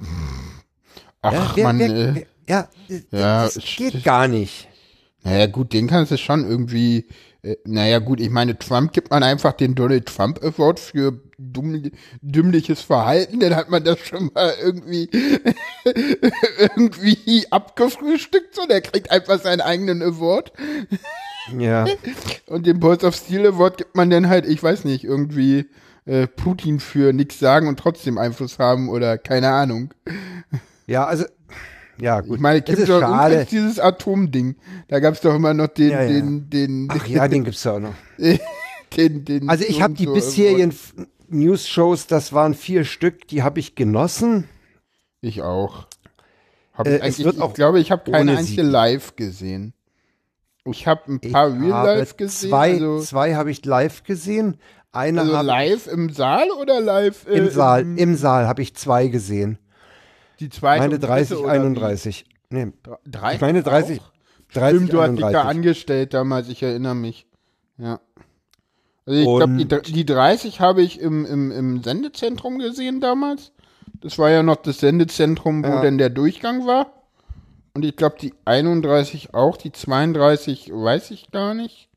Ach, 1.22 1.32
Ja, 1.32 1.52
wer, 1.56 1.64
man, 1.64 1.78
wer, 1.78 2.14
wer, 2.14 2.26
ja, 2.48 2.68
ja, 3.10 3.44
das 3.44 3.58
geht 3.76 4.04
gar 4.04 4.28
nicht. 4.28 4.68
naja, 5.22 5.46
gut, 5.46 5.72
den 5.72 5.86
kannst 5.86 6.12
du 6.12 6.18
schon 6.18 6.44
irgendwie, 6.48 7.06
äh, 7.42 7.56
naja, 7.64 7.98
gut, 7.98 8.20
ich 8.20 8.30
meine, 8.30 8.58
Trump 8.58 8.92
gibt 8.92 9.10
man 9.10 9.22
einfach 9.22 9.52
den 9.52 9.74
Donald 9.74 10.06
Trump 10.06 10.42
Award 10.42 10.78
für 10.80 11.20
dumm, 11.38 11.90
dümmliches 12.20 12.82
Verhalten, 12.82 13.40
dann 13.40 13.56
hat 13.56 13.70
man 13.70 13.84
das 13.84 13.98
schon 14.00 14.30
mal 14.34 14.52
irgendwie, 14.62 15.08
irgendwie 16.58 17.46
abgefrühstückt, 17.50 18.54
so, 18.54 18.66
der 18.66 18.82
kriegt 18.82 19.10
einfach 19.10 19.40
seinen 19.40 19.60
eigenen 19.60 20.02
Award. 20.02 20.52
Ja. 21.58 21.86
Und 22.46 22.66
den 22.66 22.80
Balls 22.80 23.04
of 23.04 23.16
Steel 23.16 23.46
Award 23.46 23.78
gibt 23.78 23.96
man 23.96 24.10
dann 24.10 24.28
halt, 24.28 24.46
ich 24.46 24.62
weiß 24.62 24.84
nicht, 24.84 25.04
irgendwie 25.04 25.66
äh, 26.04 26.26
Putin 26.26 26.80
für 26.80 27.12
nichts 27.12 27.38
sagen 27.38 27.68
und 27.68 27.78
trotzdem 27.78 28.18
Einfluss 28.18 28.58
haben 28.58 28.88
oder 28.88 29.16
keine 29.16 29.48
Ahnung. 29.48 29.94
Ja, 30.86 31.06
also, 31.06 31.24
ja, 32.00 32.20
gut. 32.20 32.36
Ich 32.36 32.40
meine, 32.40 32.58
es 32.58 32.64
Kim 32.64 32.84
Jong-un 32.84 33.32
ist 33.32 33.52
dieses 33.52 33.78
Atomding. 33.78 34.56
Da 34.88 35.00
gab 35.00 35.14
es 35.14 35.20
doch 35.20 35.34
immer 35.34 35.54
noch 35.54 35.68
den, 35.68 35.90
Ja, 35.90 36.02
ja. 36.02 36.08
den, 36.08 36.50
den, 36.50 36.88
Ach 36.90 37.06
ja, 37.06 37.28
den 37.28 37.44
gibt's 37.44 37.64
ja 37.64 37.72
auch 37.72 37.80
noch. 37.80 37.94
den, 38.96 39.24
den. 39.24 39.48
Also 39.48 39.64
ich 39.66 39.82
habe 39.82 39.94
die 39.94 40.06
so 40.06 40.14
bisherigen 40.14 40.74
News-Shows, 41.28 42.06
das 42.06 42.32
waren 42.32 42.54
vier 42.54 42.84
Stück, 42.84 43.28
die 43.28 43.42
habe 43.42 43.60
ich 43.60 43.74
genossen. 43.74 44.48
Ich 45.20 45.42
auch. 45.42 45.86
Hab 46.74 46.86
Äh, 46.86 47.08
ich, 47.08 47.22
wird 47.24 47.36
ich 47.36 47.42
auch 47.42 47.54
glaube, 47.54 47.80
ich 47.80 47.90
habe 47.90 48.10
keine 48.10 48.36
einzige 48.36 48.62
live 48.62 49.16
gesehen. 49.16 49.74
Ich 50.64 50.86
habe 50.86 51.12
ein 51.12 51.20
Ich 51.22 51.32
paar 51.32 51.48
Real 51.48 51.98
Live 51.98 52.16
gesehen. 52.16 52.50
Zwei, 52.50 52.72
also 52.72 53.00
zwei 53.00 53.34
habe 53.34 53.50
ich 53.50 53.64
live 53.64 54.04
gesehen. 54.04 54.56
Eine 54.92 55.20
also 55.20 55.40
live 55.40 55.86
im 55.86 56.10
Saal 56.10 56.50
oder 56.50 56.80
live 56.80 57.26
äh, 57.28 57.38
im 57.38 57.50
Saal. 57.50 57.86
Im 57.96 58.16
Saal 58.16 58.46
habe 58.46 58.62
ich 58.62 58.74
zwei 58.74 59.06
gesehen. 59.06 59.58
Die 60.40 60.48
zweite 60.48 60.80
Meine 60.82 60.94
und 60.94 61.00
dritte 61.02 61.12
30, 61.12 61.36
oder 61.38 61.46
wie? 61.46 61.50
31. 61.56 62.24
Nee, 62.50 62.72
Drei? 63.06 63.34
ich 63.34 63.40
meine 63.40 63.62
30, 63.62 64.00
Auch? 64.00 64.10
30, 64.54 64.76
Stimmt, 64.76 64.92
du 64.92 65.00
hast 65.00 65.10
dich 65.12 65.20
da 65.20 65.26
31. 65.26 65.56
angestellt 65.56 66.14
damals, 66.14 66.48
ich 66.48 66.62
erinnere 66.62 66.94
mich. 66.96 67.26
Ja. 67.78 68.00
Also 69.06 69.20
ich 69.20 69.26
glaube, 69.26 69.80
die, 69.82 69.92
die 69.92 70.06
30 70.06 70.60
habe 70.60 70.82
ich 70.82 71.00
im, 71.00 71.24
im, 71.24 71.50
im 71.52 71.82
Sendezentrum 71.82 72.58
gesehen 72.58 73.00
damals. 73.00 73.52
Das 74.00 74.18
war 74.18 74.30
ja 74.30 74.42
noch 74.42 74.56
das 74.56 74.80
Sendezentrum, 74.80 75.62
wo 75.62 75.68
Ja. 75.68 75.80
denn 75.82 75.98
der 75.98 76.10
Durchgang 76.10 76.66
war. 76.66 76.92
Und 77.74 77.84
ich 77.84 77.96
glaube, 77.96 78.16
die 78.20 78.34
31 78.44 79.32
auch, 79.34 79.56
die 79.56 79.72
32 79.72 80.70
weiß 80.72 81.12
ich 81.12 81.30
gar 81.30 81.54
nicht. 81.54 81.88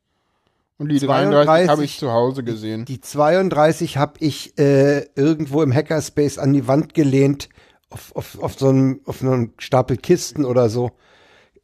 Und 0.78 0.88
die 0.88 0.98
33 0.98 1.48
habe 1.48 1.56
32 1.56 1.84
ich 1.84 1.98
zu 1.98 2.12
Hause 2.12 2.42
gesehen. 2.44 2.84
Die 2.84 3.00
32 3.00 3.96
habe 3.96 4.14
ich 4.20 4.58
äh, 4.58 5.06
irgendwo 5.14 5.62
im 5.62 5.72
Hackerspace 5.72 6.38
an 6.38 6.52
die 6.52 6.66
Wand 6.68 6.94
gelehnt, 6.94 7.48
auf, 7.94 8.14
auf, 8.16 8.38
auf 8.42 8.54
so 8.58 8.68
einem, 8.68 9.00
auf 9.06 9.22
einem 9.22 9.52
Stapel 9.58 9.96
Kisten 9.96 10.44
oder 10.44 10.68
so. 10.68 10.90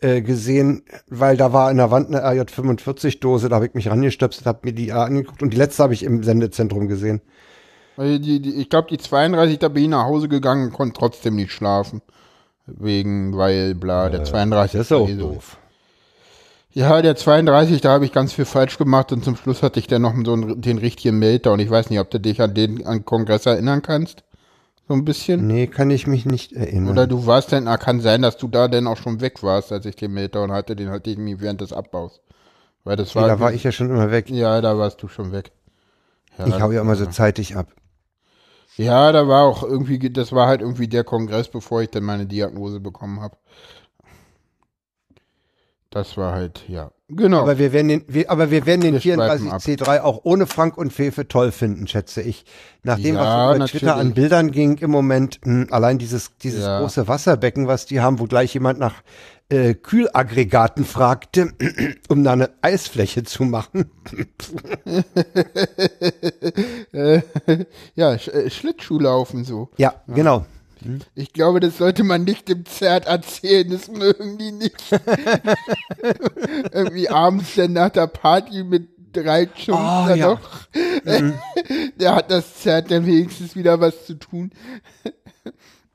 äh, 0.03 0.23
gesehen, 0.23 0.83
weil 1.09 1.37
da 1.37 1.53
war 1.53 1.71
in 1.71 1.77
der 1.77 1.91
Wand 1.91 2.09
eine 2.09 2.25
RJ45-Dose, 2.25 3.49
da 3.51 3.57
habe 3.57 3.67
ich 3.67 3.75
mich 3.75 3.91
rangestöpselt, 3.91 4.47
habe 4.47 4.61
mir 4.63 4.73
die 4.73 4.93
angeguckt 4.93 5.43
und 5.43 5.53
die 5.53 5.59
letzte 5.59 5.83
habe 5.83 5.93
ich 5.95 6.03
im 6.05 6.23
Sendezentrum 6.23 6.89
gesehen. 6.89 7.21
Weil 7.97 8.19
die, 8.19 8.41
die, 8.41 8.55
ich 8.55 8.71
glaube, 8.71 8.89
die 8.89 8.99
32, 8.99 9.59
da 9.59 9.69
bin 9.69 9.85
ich 9.85 9.89
nach 9.91 10.05
Hause 10.05 10.29
gegangen 10.29 10.69
und 10.69 10.73
konnte 10.73 10.99
trotzdem 10.99 11.37
nicht 11.37 11.53
schlafen. 11.53 12.01
Wegen, 12.67 13.37
weil, 13.37 13.75
bla, 13.75 14.09
der 14.09 14.25
32 14.25 14.79
Das 14.79 14.87
ist 14.87 14.93
auch 14.93 15.09
so. 15.09 15.17
doof. 15.17 15.59
Ja, 16.73 17.03
der 17.03 17.17
32, 17.17 17.81
da 17.81 17.91
habe 17.91 18.05
ich 18.05 18.13
ganz 18.13 18.33
viel 18.33 18.45
falsch 18.45 18.79
gemacht 18.79 19.13
und 19.13 19.25
zum 19.25 19.37
Schluss 19.37 19.63
hatte 19.63 19.81
ich 19.81 19.89
dann 19.89 20.03
noch 20.03 20.15
so 20.25 20.33
einen, 20.33 20.61
den 20.61 20.79
richtigen 20.79 21.19
Melter 21.19 21.53
und 21.53 21.59
ich 21.61 21.69
weiß 21.69 21.91
nicht, 21.91 21.99
ob 21.99 22.11
du 22.11 22.21
dich 22.21 22.41
an 22.41 22.55
den 22.55 22.87
an 22.87 23.05
Kongress 23.05 23.45
erinnern 23.45 23.83
kannst. 23.83 24.23
So 24.91 24.97
ein 24.97 25.05
bisschen. 25.05 25.47
Nee, 25.47 25.69
kann 25.69 25.89
ich 25.89 26.09
mich 26.09 26.27
nicht 26.27 26.53
erinnern. 26.53 26.91
Oder 26.91 27.07
du 27.07 27.25
warst 27.25 27.53
dann, 27.53 27.69
ah, 27.69 27.77
kann 27.77 28.01
sein, 28.01 28.23
dass 28.23 28.39
du 28.39 28.49
da 28.49 28.67
dann 28.67 28.89
auch 28.89 28.97
schon 28.97 29.21
weg 29.21 29.41
warst, 29.45 29.71
als 29.71 29.87
ich 29.87 29.95
den 29.95 30.11
Melter 30.11 30.43
und 30.43 30.51
hatte, 30.51 30.75
den 30.75 30.91
hatte 30.91 31.11
ich 31.11 31.17
irgendwie 31.17 31.41
während 31.41 31.61
des 31.61 31.73
Abbaus. 31.73 32.21
Weil 32.83 32.97
das 32.97 33.15
nee, 33.15 33.21
war, 33.21 33.29
da 33.29 33.39
war 33.39 33.53
ich 33.53 33.63
ja 33.63 33.71
schon 33.71 33.89
immer 33.89 34.11
weg. 34.11 34.29
ja, 34.31 34.61
da 34.61 34.77
warst 34.79 35.01
du 35.01 35.07
schon 35.07 35.31
weg. 35.31 35.53
Ja, 36.37 36.49
Ich 36.49 36.61
hau 36.61 36.73
ja 36.73 36.81
immer 36.81 36.97
so 36.97 37.07
zeitig 37.07 37.55
ab. 37.55 37.69
Ja, 38.77 39.13
da 39.13 39.29
war 39.29 39.45
auch 39.45 39.63
irgendwie, 39.63 40.11
das 40.11 40.33
war 40.33 40.49
halt 40.49 40.61
irgendwie 40.61 40.89
der 40.89 41.05
Kongress, 41.05 41.47
bevor 41.47 41.83
ich 41.83 41.91
dann 41.91 42.03
meine 42.03 42.27
Diagnose 42.27 42.81
bekommen 42.81 43.21
habe. 43.21 43.37
Das 45.93 46.17
war 46.17 46.33
halt, 46.33 46.63
ja. 46.69 46.93
Genau. 47.09 47.41
Aber 47.41 47.59
wir 47.59 47.73
werden 47.73 47.89
den, 47.89 48.05
wir, 48.07 48.31
aber 48.31 48.53
wir 48.53 48.65
werden 48.65 48.81
den 48.83 48.95
Wir 48.95 49.01
schweifen 49.01 49.51
ab. 49.51 49.61
34C3 49.61 50.01
auch 50.03 50.21
ohne 50.23 50.47
Frank 50.47 50.79
und 50.79 50.93
Fefe 50.93 51.27
toll 51.27 51.51
finden, 51.51 51.89
schätze 51.89 52.23
ich. 52.23 52.45
Nachdem 52.85 53.17
Ja, 53.17 53.21
was 53.49 53.57
über 53.57 53.67
Twitter 53.67 53.87
natürlich. 53.87 54.07
an 54.09 54.15
Bildern 54.15 54.51
ging 54.53 54.79
im 54.79 54.93
Moment, 54.93 55.41
mh, 55.45 55.67
allein 55.73 55.99
dieses, 55.99 56.37
dieses 56.39 56.63
Ja. 56.65 56.79
große 56.79 57.09
Wasserbecken, 57.09 57.67
was 57.67 57.87
die 57.87 58.01
haben, 58.01 58.21
wo 58.21 58.27
gleich 58.27 58.55
jemand 58.55 58.79
nach 58.79 58.95
äh, 59.49 59.75
Kühlaggregaten 59.75 60.85
fragte, 60.85 61.53
um 62.09 62.23
da 62.23 62.35
eine 62.35 62.51
Eisfläche 62.63 63.25
zu 63.25 63.43
machen. 63.43 63.91
ja, 67.95 68.19
Sch 68.19 68.29
äh, 68.29 68.49
Schlittschuhlaufen 68.51 69.45
so. 69.45 69.71
Ja, 69.77 69.95
genau. 70.07 70.47
Ich 71.15 71.33
glaube, 71.33 71.61
das 71.61 71.79
sollte 71.79 72.05
man 72.05 72.25
nicht 72.25 72.49
dem 72.49 72.65
Zert 72.65 73.07
erzählen, 73.07 73.71
das 73.71 73.91
mögen 73.91 74.39
die 74.39 74.53
nicht. 74.53 74.77
Irgendwie 76.73 77.09
abends 77.09 77.55
dann 77.55 77.73
nach 77.73 77.91
der 77.91 78.07
Party 78.07 78.65
mit 78.65 78.89
drei 79.13 79.43
Jungs 79.43 79.69
Oh, 79.69 80.09
da 80.09 80.15
ja. 80.15 80.29
noch. 80.31 80.41
Der 81.97 82.15
hat 82.15 82.31
das 82.31 82.55
Zert 82.57 82.91
dann 82.91 83.07
wenigstens 83.07 83.57
wieder 83.57 83.81
was 83.81 84.07
zu 84.07 84.15
tun. 84.15 84.53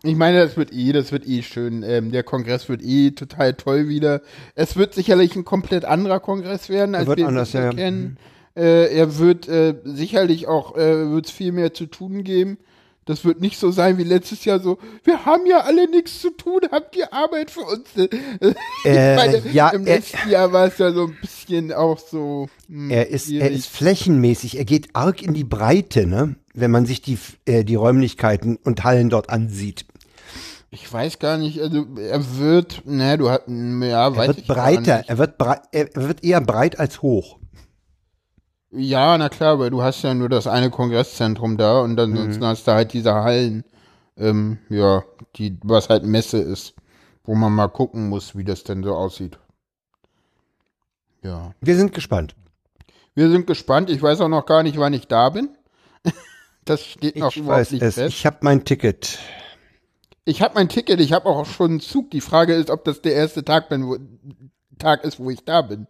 Ich 0.04 0.16
meine, 0.16 0.40
das 0.40 0.56
wird 0.56 0.72
eh, 0.72 0.92
das 0.92 1.12
wird 1.12 1.28
eh 1.28 1.42
schön. 1.42 1.82
Ähm, 1.84 2.12
der 2.12 2.24
Kongress 2.24 2.70
wird 2.70 2.84
eh 2.84 3.12
total 3.12 3.56
toll 3.56 3.88
wieder. 3.88 4.22
Es 4.54 4.76
wird 4.76 4.94
sicherlich 4.94 5.36
ein 5.36 5.46
komplett 5.46 5.84
anderer 5.84 6.20
Kongress 6.20 6.70
werden, 6.70 6.94
als 6.94 7.08
wir 7.08 7.28
anders, 7.28 7.50
es 7.50 7.54
ja, 7.54 7.64
ja. 7.66 7.72
kennen. 7.72 8.18
Äh, 8.56 8.96
er 8.96 9.18
wird 9.18 9.48
äh, 9.48 9.76
sicherlich 9.84 10.48
auch, 10.48 10.78
äh, 10.78 11.12
wird 11.12 11.26
es 11.26 11.32
viel 11.32 11.52
mehr 11.52 11.74
zu 11.74 11.88
tun 11.88 12.24
geben. 12.24 12.58
Das 13.08 13.24
wird 13.24 13.40
nicht 13.40 13.60
so 13.60 13.70
sein 13.70 14.00
wie 14.00 14.04
letztes 14.04 14.46
Jahr 14.46 14.60
so, 14.60 14.80
wir 15.04 15.26
haben 15.26 15.46
ja 15.46 15.60
alle 15.60 15.88
nichts 15.90 16.22
zu 16.22 16.32
tun, 16.32 16.62
habt 16.72 16.96
ihr 16.96 17.14
Arbeit 17.14 17.52
für 17.52 17.62
uns? 17.62 17.88
Äh, 18.84 19.16
meine, 19.16 19.42
ja, 19.52 19.70
im 19.70 19.86
er- 19.86 19.96
letzten 19.98 20.30
Jahr 20.30 20.52
war 20.54 20.66
es 20.68 20.78
ja 20.80 20.92
so 20.92 21.06
ein 21.06 21.18
bisschen 21.22 21.72
auch 21.74 21.98
so. 22.00 22.50
hm, 22.68 22.90
Er 22.92 23.10
ist, 23.10 23.30
er 23.32 23.50
ist 23.52 23.68
flächenmäßig, 23.68 24.58
er 24.58 24.66
geht 24.66 24.90
arg 24.94 25.22
in 25.24 25.34
die 25.34 25.44
Breite, 25.44 26.06
ne? 26.08 26.36
Wenn 26.54 26.72
man 26.72 26.86
sich 26.86 27.02
die, 27.02 27.18
äh, 27.46 27.64
die 27.64 27.76
Räumlichkeiten 27.76 28.58
und 28.64 28.84
Hallen 28.84 29.10
dort 29.10 29.30
ansieht. 29.30 29.86
Ich 30.72 30.92
weiß 30.92 31.20
gar 31.20 31.38
nicht, 31.38 31.60
also 31.62 31.86
er 31.98 32.38
wird, 32.38 32.84
ne, 32.86 33.18
du 33.18 33.30
hast, 33.30 33.44
ja, 33.48 34.08
Er 34.08 34.16
weiß 34.16 34.28
wird 34.30 34.38
ich 34.40 34.48
breiter, 34.48 34.98
nicht. 34.98 35.10
er 35.10 35.18
wird, 35.18 35.38
brei 35.38 35.60
er 35.72 35.90
wird 35.96 36.24
eher 36.24 36.42
breit 36.42 36.80
als 36.80 37.02
hoch. 37.02 37.38
Ja, 38.76 39.18
na 39.18 39.30
klar, 39.30 39.60
weil 39.60 39.70
du 39.70 39.82
hast 39.82 40.02
ja 40.04 40.14
nur 40.14 40.30
das 40.30 40.48
eine 40.48 40.70
Kongresszentrum 40.70 41.58
da 41.58 41.80
und 41.82 41.94
Mhm. 41.94 42.00
ansonsten 42.00 42.46
hast 42.46 42.68
du 42.68 42.72
halt 42.74 42.94
diese 42.94 43.14
Hallen, 43.14 43.64
ähm, 44.18 44.60
ja, 44.70 45.04
die, 45.38 45.58
was 45.64 45.90
halt 45.90 46.04
Messe 46.04 46.38
ist, 46.40 46.74
wo 47.24 47.36
man 47.36 47.54
mal 47.54 47.68
gucken 47.68 48.10
muss, 48.10 48.36
wie 48.36 48.44
das 48.44 48.64
denn 48.64 48.84
so 48.84 48.96
aussieht. 48.96 49.38
Ja. 51.24 51.54
Wir 51.62 51.76
sind 51.76 51.94
gespannt. 51.94 52.36
Wir 53.16 53.30
sind 53.30 53.48
gespannt. 53.48 53.90
Ich 53.90 54.02
weiß 54.02 54.22
auch 54.22 54.28
noch 54.30 54.46
gar 54.46 54.62
nicht, 54.64 54.78
wann 54.78 54.94
ich 54.94 55.08
da 55.08 55.30
bin. 55.30 55.50
Das 56.66 56.84
steht 56.84 57.16
noch 57.18 57.30
Ich 57.30 57.38
überhaupt 57.38 57.60
weiß 57.62 57.72
nicht 57.74 57.84
es. 57.84 57.94
fest. 57.94 58.16
Ich 58.16 58.26
habe 58.26 58.38
mein 58.42 58.66
Ticket. 58.66 59.20
Ich 60.24 60.42
habe 60.42 60.56
mein 60.56 60.68
Ticket, 60.68 61.00
ich 61.00 61.14
habe 61.14 61.28
auch 61.28 61.46
schon 61.46 61.70
einen 61.70 61.80
Zug. 61.80 62.10
Die 62.10 62.22
Frage 62.22 62.56
ist, 62.56 62.72
ob 62.72 62.84
das 62.86 63.04
der 63.04 63.14
erste 63.14 63.46
Tag, 63.46 63.70
bin, 63.70 63.86
wo, 63.86 63.98
Tag 64.80 65.04
ist, 65.04 65.20
wo 65.20 65.30
ich 65.30 65.46
da 65.46 65.62
bin. 65.62 65.86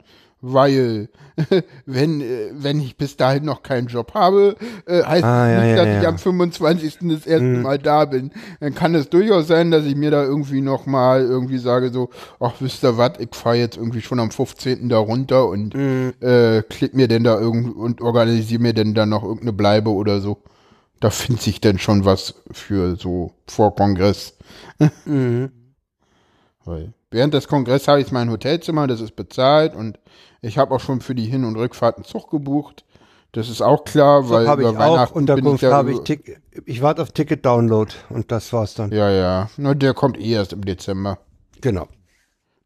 Weil, 0.47 1.10
wenn, 1.88 2.21
äh, 2.21 2.51
wenn 2.53 2.79
ich 2.79 2.97
bis 2.97 3.17
dahin 3.17 3.45
noch 3.45 3.63
keinen 3.63 3.88
Job 3.88 4.13
habe, 4.13 4.55
äh, 4.86 5.01
heißt 5.01 5.23
Ah, 5.23 5.49
ja, 5.49 5.63
nicht, 5.63 5.77
dass 5.77 5.88
ja. 5.88 6.01
ich 6.01 6.08
am 6.08 6.17
25. 6.19 6.99
das 7.01 7.25
erste 7.25 7.43
Mal 7.43 7.79
da 7.79 8.05
bin. 8.05 8.29
Dann 8.60 8.75
kann 8.75 8.93
es 8.93 9.10
durchaus 9.10 9.47
sein, 9.47 9.71
dass 9.71 9.86
ich 9.86 9.95
mir 9.95 10.12
da 10.12 10.23
irgendwie 10.23 10.62
noch 10.62 10.86
mal 10.86 11.21
irgendwie 11.21 11.58
sage 11.58 11.89
so, 11.89 12.10
ach, 12.39 12.53
wisst 12.60 12.84
ihr 12.84 12.95
was, 12.95 13.13
ich 13.17 13.34
fahre 13.34 13.55
jetzt 13.55 13.75
irgendwie 13.75 14.01
schon 14.01 14.19
am 14.19 14.29
15. 14.29 14.88
da 14.88 14.99
runter 14.99 15.47
und 15.47 15.73
äh, 15.73 16.62
klick 16.69 16.93
mir 16.93 17.08
denn 17.08 17.23
da 17.23 17.39
irgendwie 17.39 17.71
und 17.71 18.01
organisiere 18.01 18.62
mir 18.62 18.73
denn 18.73 18.93
da 18.93 19.08
noch 19.08 19.23
irgendeine 19.23 19.53
Bleibe 19.53 19.89
oder 19.89 20.21
so. 20.21 20.38
Da 20.99 21.10
findet 21.10 21.41
sich 21.41 21.60
denn 21.60 21.79
schon 21.79 22.05
was 22.05 22.36
für 22.51 22.97
so 22.97 23.31
vor 23.47 23.75
Kongress. 23.75 24.38
Weil 26.65 26.93
während 27.12 27.34
des 27.34 27.47
Kongresses 27.47 27.88
habe 27.88 28.01
ich 28.01 28.12
mein 28.12 28.30
Hotelzimmer, 28.30 28.88
das 28.88 28.99
ist 29.01 29.15
bezahlt 29.15 29.75
und 29.75 29.99
ich 30.41 30.58
habe 30.58 30.73
auch 30.73 30.80
schon 30.80 31.01
für 31.01 31.15
die 31.15 31.25
Hin- 31.25 31.45
und 31.45 31.56
Rückfahrt 31.56 31.95
einen 31.97 32.06
Zug 32.06 32.30
gebucht. 32.30 32.84
Das 33.32 33.49
ist 33.49 33.62
auch 33.62 33.84
klar, 33.84 34.30
weil 34.30 34.47
habe 34.47 34.63
ich 34.63 34.69
über 34.69 34.78
auch. 34.80 34.91
Weihnachten 34.93 35.25
bin 35.25 35.30
Unterkunft 35.36 35.63
ja 35.63 35.71
habe 35.73 35.89
ich. 35.91 35.95
über- 35.97 36.06
Tick 36.06 36.41
ich 36.65 36.82
warte 36.82 37.01
auf 37.01 37.12
Ticket-Download 37.12 37.91
und 38.10 38.32
das 38.32 38.51
war's 38.54 38.75
dann. 38.75 38.91
Ja, 38.91 39.10
ja. 39.10 39.49
Nur 39.58 39.75
der 39.75 39.93
kommt 39.93 40.17
eh 40.17 40.32
erst 40.34 40.54
im 40.54 40.63
Dezember. 40.63 41.19
Genau. 41.62 41.88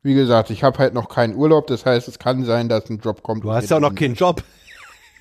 Wie 0.03 0.13
gesagt, 0.13 0.49
ich 0.51 0.63
habe 0.63 0.77
halt 0.77 0.93
noch 0.93 1.09
keinen 1.09 1.35
Urlaub, 1.35 1.67
das 1.67 1.85
heißt, 1.85 2.07
es 2.07 2.19
kann 2.19 2.45
sein, 2.45 2.69
dass 2.69 2.89
ein 2.89 2.99
Job 2.99 3.23
kommt. 3.23 3.43
Du 3.43 3.51
hast 3.51 3.69
ja 3.69 3.77
auch 3.77 3.81
noch 3.81 3.95
keinen 3.95 4.13
Job. 4.13 4.43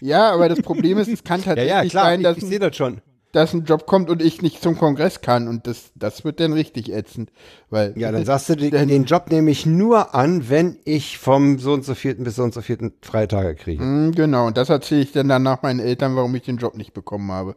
Ja, 0.01 0.31
aber 0.33 0.49
das 0.49 0.61
Problem 0.63 0.99
ist, 0.99 1.09
es 1.09 1.25
kann 1.25 1.43
tatsächlich 1.45 1.93
sein, 1.93 2.23
dass, 2.23 2.37
ich, 2.37 2.43
ich 2.45 2.49
sehe 2.49 2.59
das 2.61 2.77
schon. 2.77 3.01
Dass 3.33 3.53
ein 3.53 3.65
Job 3.65 3.87
kommt 3.87 4.09
und 4.11 4.23
ich 4.23 4.41
nicht 4.43 4.63
zum 4.63 4.79
Kongress 4.79 5.21
kann 5.21 5.49
und 5.49 5.67
das, 5.67 5.91
das 5.95 6.25
wird 6.25 6.41
dann 6.41 6.53
richtig 6.53 6.93
ätzend. 6.93 7.31
Weil 7.71 7.93
Ja, 7.97 8.11
dann 8.11 8.25
sagst 8.25 8.49
du, 8.49 8.57
den, 8.57 8.89
den 8.89 9.05
Job 9.05 9.31
nehme 9.31 9.51
ich 9.51 9.67
nur 9.67 10.15
an, 10.15 10.49
wenn 10.49 10.79
ich 10.85 11.19
vom 11.19 11.59
so 11.59 11.73
und 11.73 11.85
so 11.85 11.95
vierten 11.95 12.25
bis 12.25 12.37
so 12.37 12.43
und 12.43 12.55
so 12.55 12.63
vierten 12.63 12.93
Freitage 13.03 13.55
kriege. 13.55 13.83
Mm, 13.83 14.13
Genau, 14.13 14.47
und 14.47 14.57
das 14.57 14.71
erzähle 14.71 15.03
ich 15.03 15.13
dann 15.13 15.29
danach 15.29 15.63
meinen 15.63 15.81
Eltern, 15.81 16.17
warum 16.17 16.35
ich 16.35 16.43
den 16.43 16.57
Job 16.57 16.77
nicht 16.77 16.95
bekommen 16.95 17.31
habe. 17.31 17.55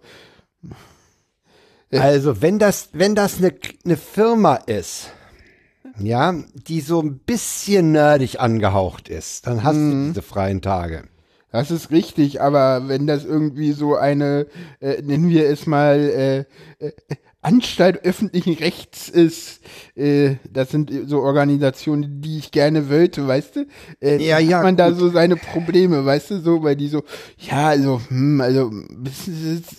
Also, 1.93 2.41
wenn 2.41 2.57
das, 2.59 2.89
wenn 2.93 3.15
das 3.15 3.37
eine, 3.37 3.53
eine 3.83 3.97
Firma 3.97 4.55
ist, 4.55 5.11
ja, 5.99 6.33
die 6.53 6.79
so 6.81 7.01
ein 7.01 7.19
bisschen 7.19 7.91
nerdig 7.91 8.39
angehaucht 8.39 9.09
ist, 9.09 9.45
dann 9.47 9.63
hast 9.63 9.75
du 9.75 10.07
diese 10.07 10.21
freien 10.21 10.61
Tage. 10.61 11.03
Das 11.51 11.69
ist 11.71 11.91
richtig, 11.91 12.41
aber 12.41 12.87
wenn 12.87 13.07
das 13.07 13.25
irgendwie 13.25 13.73
so 13.73 13.95
eine, 13.95 14.47
äh, 14.79 15.01
nennen 15.01 15.29
wir 15.29 15.49
es 15.49 15.65
mal, 15.67 16.45
äh, 16.79 16.85
äh, 16.85 16.91
Anstalt 17.43 18.05
öffentlichen 18.05 18.53
Rechts 18.53 19.09
ist, 19.09 19.61
äh, 19.95 20.35
das 20.47 20.69
sind 20.69 20.91
so 21.07 21.21
Organisationen, 21.21 22.21
die 22.21 22.37
ich 22.37 22.51
gerne 22.51 22.87
wollte, 22.87 23.27
weißt 23.27 23.55
du? 23.55 23.65
Äh, 23.99 24.17
Ja, 24.23 24.37
ja, 24.37 24.57
Hat 24.57 24.63
man 24.63 24.77
da 24.77 24.89
gut. 24.89 24.99
so 24.99 25.09
seine 25.09 25.35
Probleme, 25.37 26.05
weißt 26.05 26.29
du, 26.31 26.39
so, 26.39 26.61
weil 26.61 26.75
die 26.75 26.87
so, 26.87 27.03
ja, 27.39 27.69
also, 27.69 27.99
hm, 28.09 28.41
also, 28.41 28.71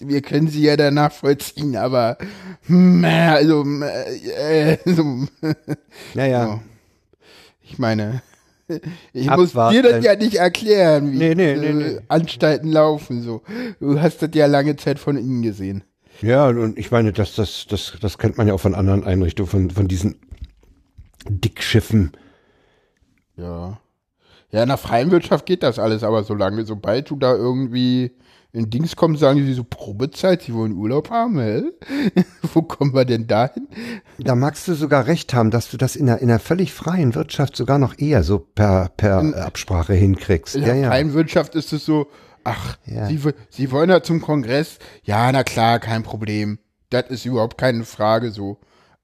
wir 0.00 0.22
können 0.22 0.48
sie 0.48 0.62
ja 0.62 0.76
danach 0.76 1.12
vollziehen, 1.12 1.76
aber, 1.76 2.18
hm, 2.66 3.04
äh, 3.04 3.08
also, 3.28 3.64
äh, 3.64 4.72
äh, 4.72 4.78
so, 4.86 5.04
Naja, 6.14 6.46
Ja. 6.46 6.60
Ich 7.62 7.78
meine, 7.78 8.22
ich 9.12 9.28
muss 9.30 9.50
Abwarten. 9.50 9.74
dir 9.74 9.82
das 9.82 10.04
ja 10.04 10.16
nicht 10.16 10.36
erklären, 10.36 11.12
wie 11.12 11.18
Nee, 11.18 11.34
nee, 11.34 11.56
nee. 11.56 11.98
Anstalten 12.08 12.70
laufen. 12.70 13.22
So, 13.22 13.42
du 13.80 14.00
hast 14.00 14.22
das 14.22 14.30
ja 14.34 14.46
lange 14.46 14.76
Zeit 14.76 14.98
von 14.98 15.16
innen 15.16 15.42
gesehen. 15.42 15.84
ja, 16.20 16.48
und 16.48 16.78
ich 16.78 16.90
meine, 16.90 17.12
das, 17.12 17.34
das, 17.34 17.66
das, 17.68 17.94
das 18.00 18.18
kennt 18.18 18.38
man 18.38 18.48
ja 18.48 18.54
auch 18.54 18.60
von 18.60 18.74
anderen 18.74 19.04
Einrichtungen, 19.04 19.50
von, 19.50 19.70
von 19.70 19.88
diesen 19.88 20.16
Dickschiffen. 21.28 22.12
Ja. 23.36 23.78
Ja, 24.50 24.62
in 24.62 24.68
der 24.68 24.76
freien 24.76 25.10
Wirtschaft 25.10 25.46
geht 25.46 25.62
das 25.62 25.78
alles, 25.78 26.02
aber 26.02 26.24
solange, 26.24 26.64
sobald 26.66 27.08
du 27.08 27.16
da 27.16 27.34
irgendwie 27.34 28.12
in 28.52 28.68
Dings 28.68 28.96
kommst, 28.96 29.20
sagen 29.20 29.44
sie 29.44 29.54
so 29.54 29.64
Probezeit, 29.64 30.42
sie 30.42 30.52
wollen 30.54 30.72
Urlaub 30.74 31.10
haben, 31.10 31.38
hä? 31.40 31.62
Wo 32.54 32.62
kommen 32.62 32.92
wir 32.94 33.04
denn 33.06 33.26
dahin? 33.26 33.66
Da 34.18 34.34
magst 34.34 34.68
du 34.68 34.74
sogar 34.74 35.06
recht 35.06 35.32
haben, 35.32 35.50
dass 35.50 35.70
du 35.70 35.78
das 35.78 35.96
in 35.96 36.08
einer, 36.08 36.18
in 36.20 36.28
einer 36.30 36.38
völlig 36.38 36.72
freien 36.72 37.14
Wirtschaft 37.14 37.56
sogar 37.56 37.78
noch 37.78 37.98
eher 37.98 38.22
so 38.22 38.38
per, 38.38 38.90
per 38.96 39.22
äh, 39.22 39.34
Absprache 39.40 39.94
hinkriegst. 39.94 40.54
In 40.56 40.62
Ja, 40.62 40.66
der 40.68 40.76
ja. 40.76 40.88
freien 40.88 41.14
Wirtschaft 41.14 41.54
ist 41.54 41.72
es 41.72 41.86
so, 41.86 42.08
ach, 42.44 42.76
Ja. 42.84 43.06
sie, 43.06 43.20
sie 43.48 43.70
wollen 43.70 43.88
ja 43.88 44.02
zum 44.02 44.20
Kongress. 44.20 44.78
Ja, 45.02 45.32
na 45.32 45.44
klar, 45.44 45.78
kein 45.78 46.02
Problem. 46.02 46.58
Das 46.90 47.06
ist 47.08 47.24
überhaupt 47.24 47.56
keine 47.56 47.84
Frage 47.84 48.32
so. 48.32 48.58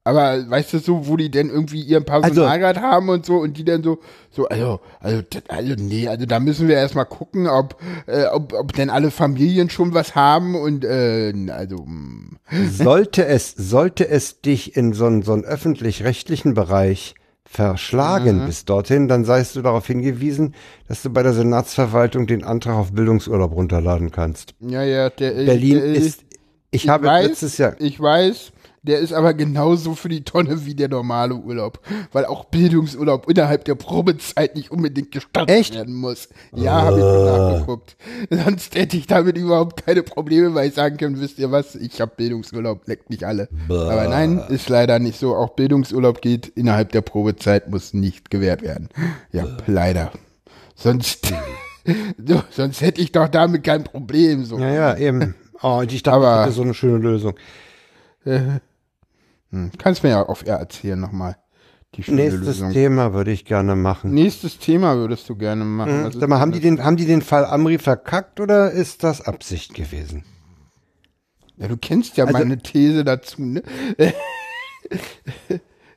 Aber 0.09 0.49
weißt 0.49 0.73
du 0.73 0.79
so, 0.79 1.07
wo 1.07 1.17
die 1.17 1.29
denn 1.29 1.49
irgendwie 1.49 1.81
ihren 1.81 2.03
Personalrat 2.03 2.77
also, 2.77 2.87
haben 2.87 3.09
und 3.09 3.25
so 3.25 3.37
und 3.37 3.57
die 3.57 3.63
dann 3.63 3.83
so, 3.83 3.99
so, 4.31 4.47
also, 4.47 4.79
also, 4.99 5.21
also, 5.47 5.73
nee, 5.77 6.07
also 6.07 6.25
da 6.25 6.39
müssen 6.39 6.67
wir 6.67 6.75
erstmal 6.75 7.05
gucken, 7.05 7.47
ob, 7.47 7.79
äh, 8.07 8.25
ob, 8.25 8.53
ob 8.53 8.73
denn 8.73 8.89
alle 8.89 9.11
Familien 9.11 9.69
schon 9.69 9.93
was 9.93 10.15
haben 10.15 10.55
und, 10.55 10.83
äh, 10.83 11.31
also. 11.49 11.85
Hm. 11.85 12.39
Sollte 12.71 13.25
es, 13.27 13.53
sollte 13.55 14.07
es 14.09 14.41
dich 14.41 14.75
in 14.75 14.93
so 14.93 15.05
einen, 15.05 15.21
so 15.21 15.35
öffentlich-rechtlichen 15.35 16.55
Bereich 16.55 17.13
verschlagen 17.45 18.41
mhm. 18.41 18.45
bis 18.45 18.65
dorthin, 18.65 19.07
dann 19.07 19.25
seist 19.25 19.55
du 19.55 19.61
darauf 19.61 19.85
hingewiesen, 19.87 20.53
dass 20.87 21.01
du 21.01 21.09
bei 21.09 21.23
der 21.23 21.33
Senatsverwaltung 21.33 22.27
den 22.27 22.43
Antrag 22.43 22.75
auf 22.75 22.91
Bildungsurlaub 22.93 23.53
runterladen 23.53 24.11
kannst. 24.11 24.53
Ja, 24.59 24.83
ja, 24.83 25.09
der, 25.09 25.31
Berlin 25.31 25.75
der, 25.75 25.85
ist, 25.85 26.23
ich, 26.71 26.83
ich 26.83 26.89
habe 26.89 27.07
weiß, 27.07 27.27
letztes 27.27 27.57
Jahr. 27.57 27.75
Ich 27.79 27.99
weiß, 27.99 28.51
der 28.83 28.99
ist 28.99 29.13
aber 29.13 29.33
genauso 29.33 29.95
für 29.95 30.09
die 30.09 30.23
Tonne 30.23 30.65
wie 30.65 30.73
der 30.73 30.87
normale 30.87 31.35
Urlaub, 31.35 31.79
weil 32.11 32.25
auch 32.25 32.45
Bildungsurlaub 32.45 33.29
innerhalb 33.29 33.65
der 33.65 33.75
Probezeit 33.75 34.55
nicht 34.55 34.71
unbedingt 34.71 35.11
gestattet 35.11 35.49
Echt? 35.49 35.75
werden 35.75 35.95
muss. 35.95 36.29
Ja, 36.53 36.79
uh. 36.79 36.81
habe 36.83 36.97
ich 36.99 37.03
ah. 37.03 37.51
nachgeguckt. 37.51 37.97
Sonst 38.29 38.75
hätte 38.75 38.97
ich 38.97 39.07
damit 39.07 39.37
überhaupt 39.37 39.85
keine 39.85 40.03
Probleme, 40.03 40.53
weil 40.55 40.69
ich 40.69 40.75
sagen 40.75 40.97
kann, 40.97 41.19
wisst 41.19 41.39
ihr 41.39 41.51
was, 41.51 41.75
ich 41.75 41.99
habe 41.99 42.11
Bildungsurlaub, 42.15 42.87
leckt 42.87 43.09
nicht 43.09 43.23
alle. 43.23 43.49
Bah. 43.67 43.91
Aber 43.91 44.07
nein, 44.07 44.41
ist 44.49 44.69
leider 44.69 44.99
nicht 44.99 45.19
so. 45.19 45.35
Auch 45.35 45.49
Bildungsurlaub 45.49 46.21
geht 46.21 46.47
innerhalb 46.47 46.91
der 46.91 47.01
Probezeit, 47.01 47.69
muss 47.69 47.93
nicht 47.93 48.29
gewährt 48.29 48.61
werden. 48.61 48.89
Ja, 49.31 49.43
bah. 49.43 49.63
leider. 49.67 50.11
Sonst, 50.75 51.27
so, 52.25 52.41
sonst 52.51 52.81
hätte 52.81 53.01
ich 53.01 53.11
doch 53.11 53.27
damit 53.27 53.63
kein 53.63 53.83
Problem. 53.83 54.45
So. 54.45 54.57
Ja, 54.57 54.73
ja, 54.73 54.97
eben. 54.97 55.35
Oh, 55.61 55.79
und 55.79 55.91
ich 55.91 56.03
dachte, 56.03 56.17
Aber, 56.17 56.37
das 56.41 56.49
ist 56.51 56.55
so 56.55 56.61
eine 56.61 56.73
schöne 56.73 56.99
Lösung. 56.99 57.33
Hm. 59.51 59.71
Kannst 59.77 60.03
mir 60.03 60.09
ja 60.09 60.23
auf 60.23 60.45
R 60.45 60.57
erzählen 60.57 60.99
nochmal. 60.99 61.37
Nächstes 61.97 62.45
Lösung. 62.45 62.71
Thema 62.71 63.13
würde 63.13 63.31
ich 63.31 63.45
gerne 63.45 63.75
machen. 63.75 64.13
Nächstes 64.13 64.59
Thema 64.59 64.95
würdest 64.95 65.27
du 65.27 65.35
gerne 65.35 65.65
machen. 65.65 66.05
Hm. 66.05 66.11
Sag 66.11 66.29
mal, 66.29 66.39
haben 66.39 66.51
die, 66.51 66.59
den, 66.59 66.83
haben 66.83 66.97
die 66.97 67.05
den 67.05 67.21
Fall 67.21 67.45
Amri 67.45 67.79
verkackt 67.79 68.39
oder 68.39 68.71
ist 68.71 69.03
das 69.03 69.21
Absicht 69.21 69.73
gewesen? 69.73 70.23
Ja, 71.57 71.67
du 71.67 71.77
kennst 71.77 72.15
ja 72.15 72.25
also, 72.25 72.37
meine 72.37 72.59
These 72.59 73.03
dazu, 73.03 73.41
ne? 73.41 73.63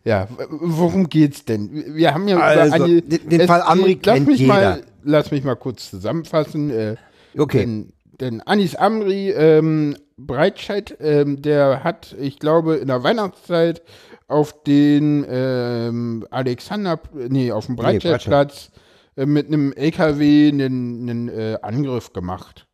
ja, 0.05 0.27
worum 0.49 1.09
geht's 1.09 1.45
denn? 1.45 1.95
Wir 1.95 2.15
haben 2.15 2.27
ja 2.27 2.39
also, 2.39 2.75
eine, 2.75 3.03
den, 3.03 3.29
den 3.29 3.47
Fall 3.47 3.63
Amri 3.63 3.97
kennt 3.97 4.27
mich 4.27 4.41
jeder. 4.41 4.55
Mal, 4.55 4.85
lass 5.05 5.31
mich 5.31 5.45
mal 5.45 5.57
kurz 5.57 5.91
zusammenfassen. 5.91 6.71
Äh, 6.71 6.97
okay. 7.37 7.61
Denn, 7.61 7.93
denn 8.23 8.41
Anis 8.41 8.77
Amri 8.77 9.31
ähm, 9.31 9.97
Breitscheid, 10.17 10.97
ähm, 11.01 11.43
der 11.43 11.83
hat, 11.83 12.15
ich 12.19 12.39
glaube, 12.39 12.77
in 12.77 12.87
der 12.87 13.03
Weihnachtszeit 13.03 13.83
auf 14.29 14.63
den 14.63 15.27
ähm, 15.29 16.25
Alexander, 16.31 17.01
nee, 17.13 17.51
auf 17.51 17.67
dem 17.67 17.75
Breitscheidplatz 17.75 18.71
äh, 19.17 19.27
mit 19.27 19.49
einem 19.49 19.73
LKW 19.73 20.49
einen, 20.49 21.11
einen 21.11 21.29
äh, 21.29 21.59
Angriff 21.63 22.13
gemacht. 22.13 22.69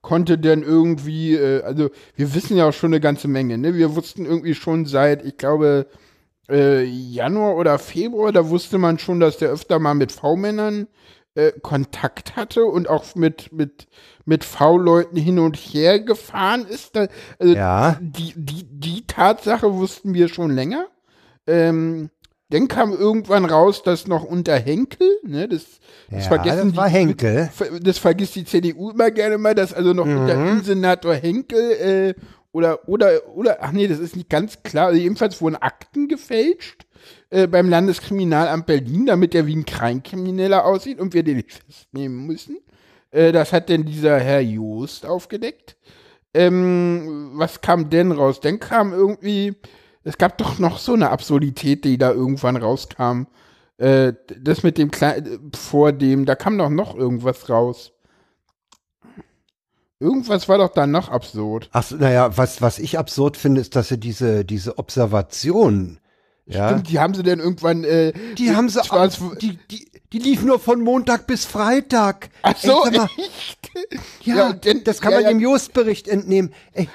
Konnte 0.00 0.36
denn 0.36 0.62
irgendwie, 0.62 1.34
äh, 1.36 1.62
also 1.62 1.90
wir 2.16 2.34
wissen 2.34 2.56
ja 2.56 2.68
auch 2.68 2.72
schon 2.72 2.92
eine 2.92 3.00
ganze 3.00 3.28
Menge, 3.28 3.56
ne? 3.56 3.74
Wir 3.74 3.94
wussten 3.94 4.26
irgendwie 4.26 4.54
schon 4.54 4.84
seit, 4.84 5.24
ich 5.24 5.36
glaube, 5.36 5.86
äh, 6.50 6.82
Januar 6.82 7.54
oder 7.56 7.78
Februar, 7.78 8.32
da 8.32 8.48
wusste 8.48 8.78
man 8.78 8.98
schon, 8.98 9.20
dass 9.20 9.38
der 9.38 9.50
öfter 9.50 9.78
mal 9.78 9.94
mit 9.94 10.10
V-Männern 10.10 10.88
äh, 11.38 11.52
Kontakt 11.62 12.34
hatte 12.34 12.64
und 12.64 12.88
auch 12.88 13.14
mit, 13.14 13.52
mit, 13.52 13.86
mit 14.24 14.42
V-Leuten 14.42 15.16
hin 15.16 15.38
und 15.38 15.56
her 15.56 16.00
gefahren 16.00 16.66
ist. 16.66 16.96
Da, 16.96 17.06
also 17.38 17.54
ja. 17.54 17.96
die, 18.00 18.32
die, 18.34 18.64
die 18.64 19.06
Tatsache 19.06 19.72
wussten 19.74 20.14
wir 20.14 20.28
schon 20.28 20.50
länger. 20.50 20.86
Ähm, 21.46 22.10
dann 22.50 22.66
kam 22.66 22.92
irgendwann 22.92 23.44
raus, 23.44 23.84
dass 23.84 24.08
noch 24.08 24.24
unter 24.24 24.58
Henkel, 24.58 25.06
ne, 25.22 25.46
das, 25.46 25.80
das 26.10 26.24
ja, 26.24 26.28
vergessen 26.28 26.70
das 26.70 26.76
war 26.76 26.88
die, 26.88 26.94
Henkel. 26.94 27.50
Das 27.82 27.98
vergisst 27.98 28.34
die 28.34 28.44
CDU 28.44 28.90
immer 28.90 29.10
gerne 29.10 29.38
mal, 29.38 29.54
dass 29.54 29.72
also 29.72 29.92
noch 29.92 30.06
mhm. 30.06 30.18
unter 30.18 30.64
Senator 30.64 31.14
Henkel 31.14 31.70
äh, 31.70 32.14
oder 32.50 32.88
oder 32.88 33.28
oder 33.28 33.58
ach 33.60 33.72
nee, 33.72 33.86
das 33.86 33.98
ist 33.98 34.16
nicht 34.16 34.30
ganz 34.30 34.62
klar. 34.62 34.88
Also 34.88 34.98
jedenfalls 34.98 35.40
wurden 35.40 35.56
Akten 35.56 36.08
gefälscht 36.08 36.86
äh, 37.30 37.46
beim 37.46 37.68
Landeskriminalamt 37.68 38.66
Berlin, 38.66 39.06
damit 39.06 39.34
er 39.34 39.46
wie 39.46 39.56
ein 39.56 39.64
Kleinkriminella 39.64 40.60
aussieht 40.60 40.98
und 41.00 41.14
wir 41.14 41.22
den 41.22 41.36
nicht 41.36 41.52
festnehmen 41.52 42.26
müssen. 42.26 42.58
Äh, 43.10 43.32
das 43.32 43.52
hat 43.52 43.68
denn 43.68 43.84
dieser 43.84 44.18
Herr 44.18 44.40
Joost 44.40 45.06
aufgedeckt. 45.06 45.76
Ähm, 46.34 47.32
was 47.34 47.60
kam 47.60 47.90
denn 47.90 48.12
raus? 48.12 48.40
Dann 48.40 48.60
kam 48.60 48.92
irgendwie, 48.92 49.56
es 50.04 50.18
gab 50.18 50.38
doch 50.38 50.58
noch 50.58 50.78
so 50.78 50.94
eine 50.94 51.10
Absurdität, 51.10 51.84
die 51.84 51.98
da 51.98 52.12
irgendwann 52.12 52.56
rauskam. 52.56 53.26
Äh, 53.78 54.12
das 54.40 54.62
mit 54.62 54.78
dem 54.78 54.90
Kleinen, 54.90 55.52
vor 55.54 55.92
dem, 55.92 56.26
da 56.26 56.34
kam 56.34 56.58
doch 56.58 56.70
noch 56.70 56.94
irgendwas 56.94 57.48
raus. 57.48 57.92
Irgendwas 60.00 60.48
war 60.48 60.58
doch 60.58 60.72
da 60.72 60.86
noch 60.86 61.08
absurd. 61.08 61.70
Ach, 61.72 61.90
naja, 61.90 62.36
was, 62.36 62.62
was 62.62 62.78
ich 62.78 62.98
absurd 62.98 63.36
finde, 63.36 63.60
ist, 63.60 63.74
dass 63.74 63.90
er 63.90 63.96
diese, 63.96 64.44
diese 64.44 64.78
Observation 64.78 65.98
ja. 66.48 66.68
Stimmt, 66.68 66.88
die 66.90 66.98
haben 66.98 67.14
sie 67.14 67.22
denn 67.22 67.38
irgendwann. 67.40 67.84
Äh, 67.84 68.12
die 68.36 68.54
haben 68.54 68.68
sie. 68.68 68.80
Auch, 68.80 69.36
die, 69.36 69.58
die, 69.70 69.90
die 70.12 70.18
lief 70.18 70.42
nur 70.42 70.58
von 70.58 70.80
Montag 70.80 71.26
bis 71.26 71.44
Freitag. 71.44 72.30
Ach 72.42 72.56
so, 72.56 72.84
Ey, 72.84 72.96
mal, 72.96 73.08
Ja, 74.22 74.36
ja 74.36 74.52
denn, 74.52 74.84
das 74.84 75.00
kann 75.00 75.12
ja, 75.12 75.20
man 75.20 75.28
dem 75.28 75.40
Jostbericht 75.40 76.08
entnehmen. 76.08 76.52
Ey, 76.72 76.88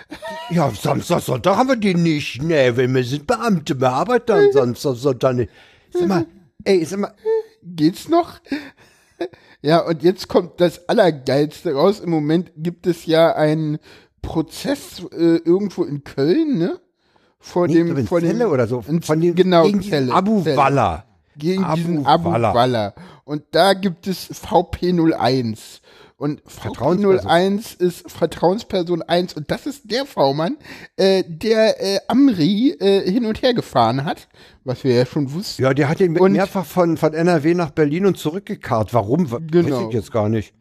ja, 0.49 0.71
Samstag, 0.71 1.21
Sonntag 1.21 1.57
haben 1.57 1.69
wir 1.69 1.75
die 1.75 1.93
nicht. 1.93 2.41
Nee, 2.41 2.75
wir 2.75 3.03
sind 3.03 3.27
Beamte, 3.27 3.79
wir 3.79 3.89
arbeiten 3.89 4.25
dann 4.27 4.51
Samstag, 4.51 4.95
Sonntag 4.95 5.35
nicht. 5.35 5.51
Sag 5.91 6.07
mal, 6.07 6.25
ey, 6.63 6.83
sag 6.85 6.99
mal. 6.99 7.13
Geht's 7.61 8.09
noch? 8.09 8.39
Ja, 9.61 9.79
und 9.79 10.03
jetzt 10.03 10.27
kommt 10.27 10.59
das 10.59 10.89
Allergeilste 10.89 11.73
raus. 11.73 12.01
Im 12.01 12.09
Moment 12.09 12.51
gibt 12.57 12.85
es 12.85 13.05
ja 13.05 13.33
einen 13.33 13.79
Prozess 14.21 15.01
äh, 15.11 15.37
irgendwo 15.37 15.83
in 15.83 16.03
Köln, 16.03 16.57
ne? 16.57 16.79
Vor 17.43 17.67
nee, 17.67 17.75
dem 17.75 18.07
vor 18.07 18.21
dem 18.21 18.41
oder 18.41 18.67
so 18.67 18.81
von 18.81 19.19
dem 19.19 19.35
genau 19.35 19.65
gegen 19.65 19.83
Zelle, 19.83 20.13
Abu 20.13 20.45
Walla 20.45 21.03
gegen 21.37 21.63
Abu 21.63 21.75
diesen 21.75 22.05
Abu 22.05 22.31
Walla. 22.31 22.53
Walla 22.53 22.93
und 23.25 23.43
da 23.51 23.73
gibt 23.73 24.07
es 24.07 24.31
VP01 24.31 25.81
und 26.15 26.41
VP01 26.43 27.81
ist 27.81 28.09
Vertrauensperson 28.09 29.01
1 29.01 29.33
und 29.33 29.51
das 29.51 29.65
ist 29.65 29.91
der 29.91 30.05
V-Mann, 30.05 30.55
äh, 30.95 31.23
der 31.27 31.81
äh, 31.81 31.99
Amri 32.07 32.77
äh, 32.79 33.11
hin 33.11 33.25
und 33.25 33.41
her 33.41 33.53
gefahren 33.53 34.05
hat, 34.05 34.29
was 34.63 34.85
wir 34.85 34.93
ja 34.93 35.05
schon 35.05 35.33
wussten. 35.33 35.61
Ja, 35.61 35.73
der 35.73 35.89
hat 35.89 35.99
ihn 35.99 36.13
mehrfach 36.13 36.65
von, 36.65 36.95
von 36.95 37.13
NRW 37.13 37.55
nach 37.55 37.71
Berlin 37.71 38.05
und 38.05 38.17
zurückgekarrt. 38.17 38.93
Warum? 38.93 39.27
Genau. 39.47 39.81
Weiß 39.81 39.87
ich 39.89 39.93
jetzt 39.93 40.13
gar 40.13 40.29
nicht. 40.29 40.53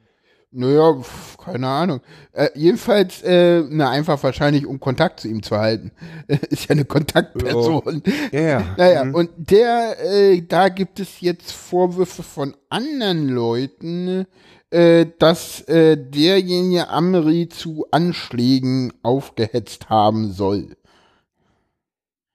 Naja, 0.55 0.97
keine 1.43 1.67
Ahnung. 1.67 2.01
Äh, 2.33 2.51
jedenfalls, 2.55 3.23
äh, 3.23 3.63
na, 3.71 3.89
einfach 3.89 4.23
wahrscheinlich, 4.23 4.67
um 4.67 4.79
Kontakt 4.81 5.21
zu 5.21 5.29
ihm 5.29 5.43
zu 5.43 5.57
halten. 5.57 5.93
ist 6.51 6.69
ja 6.69 6.73
eine 6.73 6.85
Kontaktperson. 6.85 8.03
Ja. 8.33 8.39
Yeah. 8.39 8.65
Naja, 8.77 9.05
mhm. 9.05 9.15
und 9.15 9.31
der, 9.37 9.97
äh, 10.05 10.43
da 10.43 10.69
gibt 10.69 11.01
es 11.01 11.21
jetzt 11.21 11.53
Vorwürfe 11.53 12.23
von 12.23 12.55
anderen 12.69 13.29
Leuten, 13.29 14.27
äh, 14.69 15.07
dass 15.19 15.63
äh, 15.69 15.97
derjenige 15.97 16.89
Amri 16.89 17.49
zu 17.49 17.87
Anschlägen 17.91 18.93
aufgehetzt 19.03 19.89
haben 19.89 20.33
soll. 20.33 20.77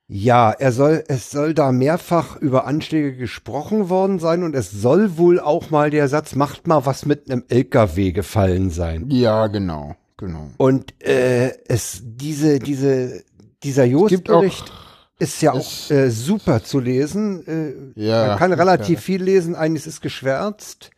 Ja, 0.09 0.51
er 0.51 0.71
soll, 0.71 1.03
es 1.09 1.31
soll 1.31 1.53
da 1.53 1.73
mehrfach 1.73 2.37
über 2.37 2.65
Anschläge 2.65 3.15
gesprochen 3.15 3.89
worden 3.89 4.19
sein 4.19 4.43
und 4.43 4.55
es 4.55 4.71
soll 4.71 5.17
wohl 5.17 5.39
auch 5.39 5.69
mal 5.69 5.89
der 5.89 6.07
Satz, 6.07 6.33
macht 6.33 6.65
mal 6.65 6.85
was 6.85 7.05
mit 7.05 7.29
einem 7.29 7.43
LKW 7.49 8.13
gefallen 8.13 8.69
sein. 8.69 9.09
Ja, 9.09 9.47
genau, 9.47 9.95
genau. 10.15 10.51
Und 10.55 10.93
äh, 11.03 11.51
es, 11.67 12.01
diese, 12.03 12.59
diese, 12.59 13.21
dieser 13.63 13.83
Jost-Bericht 13.83 14.71
ist 15.19 15.41
ja 15.41 15.51
auch 15.51 15.91
äh, 15.91 16.09
super 16.09 16.63
zu 16.63 16.79
lesen. 16.79 17.93
Äh, 17.95 18.01
ja, 18.01 18.27
man 18.27 18.37
kann 18.37 18.53
relativ 18.53 18.99
ja. 18.99 19.01
viel 19.01 19.23
lesen, 19.23 19.55
eines 19.55 19.87
ist 19.87 19.99
geschwärzt. 19.99 20.91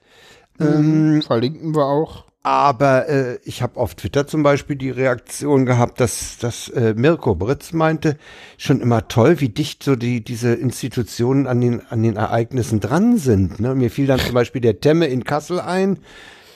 Mhm, 0.60 0.68
ähm, 0.68 1.22
verlinken 1.24 1.74
wir 1.74 1.86
auch. 1.86 2.26
Aber 2.42 3.10
äh, 3.10 3.40
ich 3.44 3.62
habe 3.62 3.78
auf 3.80 3.96
Twitter 3.96 4.26
zum 4.26 4.44
Beispiel 4.44 4.78
die 4.78 4.92
Reaktion 4.92 5.66
gehabt, 5.66 6.00
dass, 6.00 6.38
dass 6.38 6.70
äh, 6.70 6.94
Mirko 6.96 7.36
Britz 7.36 7.74
meinte, 7.74 8.18
schon 8.58 8.80
immer 8.80 9.10
toll, 9.10 9.42
wie 9.42 9.50
dicht 9.50 9.84
so 9.84 9.98
die, 9.98 10.24
diese 10.24 10.54
Institutionen 10.54 11.48
an 11.48 11.60
den, 11.60 11.86
an 11.88 12.02
den 12.02 12.16
Ereignissen 12.16 12.80
dran 12.80 13.18
sind. 13.18 13.60
Ne? 13.60 13.76
Mir 13.76 13.92
fiel 13.92 14.08
dann 14.08 14.20
zum 14.20 14.34
Beispiel 14.34 14.62
der 14.62 14.80
Temme 14.80 15.08
in 15.08 15.26
Kassel 15.26 15.60
ein, 15.60 16.00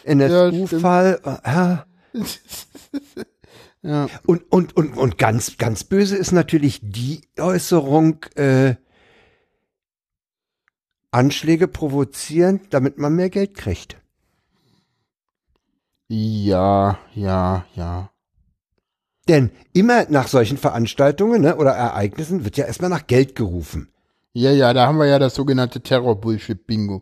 NSU-Fall. 0.05 1.19
Ja, 1.45 1.85
ja. 3.81 4.07
Und, 4.25 4.49
und, 4.51 4.77
und, 4.77 4.95
und 4.95 5.17
ganz, 5.17 5.57
ganz 5.57 5.83
böse 5.83 6.15
ist 6.15 6.31
natürlich 6.31 6.79
die 6.81 7.23
Äußerung, 7.37 8.23
äh, 8.35 8.75
Anschläge 11.11 11.67
provozieren, 11.67 12.61
damit 12.69 12.97
man 12.97 13.15
mehr 13.15 13.29
Geld 13.29 13.53
kriegt. 13.53 13.97
Ja, 16.15 16.99
ja, 17.15 17.65
ja. 17.73 18.11
Denn 19.27 19.49
immer 19.73 20.05
nach 20.09 20.27
solchen 20.27 20.57
Veranstaltungen 20.57 21.41
ne, 21.41 21.55
oder 21.55 21.71
Ereignissen 21.71 22.45
wird 22.45 22.55
ja 22.55 22.65
erstmal 22.65 22.91
nach 22.91 23.07
Geld 23.07 23.35
gerufen. 23.35 23.89
Ja, 24.33 24.51
ja, 24.51 24.73
da 24.73 24.85
haben 24.85 24.99
wir 24.99 25.07
ja 25.07 25.17
das 25.17 25.33
sogenannte 25.33 25.81
Terror-Bullshit-Bingo. 25.81 27.01